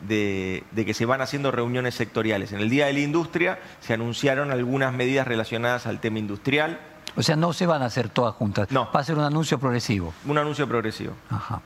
de, 0.00 0.64
que 0.74 0.94
se 0.94 1.04
van 1.04 1.20
haciendo 1.20 1.50
reuniones 1.50 1.94
sectoriales. 1.94 2.52
En 2.52 2.60
el 2.60 2.70
Día 2.70 2.86
de 2.86 2.92
la 2.92 3.00
Industria 3.00 3.58
se 3.80 3.94
anunciaron 3.94 4.50
algunas 4.50 4.92
medidas 4.92 5.26
relacionadas 5.26 5.86
al 5.86 6.00
tema 6.00 6.18
industrial. 6.18 6.80
O 7.16 7.22
sea, 7.22 7.36
no 7.36 7.52
se 7.52 7.66
van 7.66 7.82
a 7.82 7.86
hacer 7.86 8.08
todas 8.08 8.34
juntas. 8.34 8.70
No. 8.70 8.90
Va 8.94 9.00
a 9.00 9.04
ser 9.04 9.16
un 9.16 9.24
anuncio 9.24 9.58
progresivo. 9.58 10.14
Un 10.26 10.38
anuncio 10.38 10.66
progresivo. 10.66 11.14
Ajá. 11.28 11.60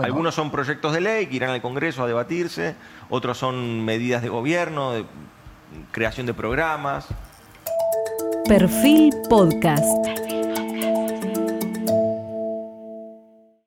Algunos 0.00 0.34
son 0.34 0.50
proyectos 0.50 0.92
de 0.92 1.00
ley 1.00 1.26
que 1.26 1.36
irán 1.36 1.50
al 1.50 1.60
Congreso 1.62 2.02
a 2.02 2.06
debatirse, 2.06 2.74
otros 3.10 3.38
son 3.38 3.84
medidas 3.84 4.22
de 4.22 4.28
gobierno, 4.28 4.92
de 4.92 5.04
creación 5.90 6.26
de 6.26 6.34
programas. 6.34 7.06
Perfil 8.46 9.12
Podcast. 9.28 9.86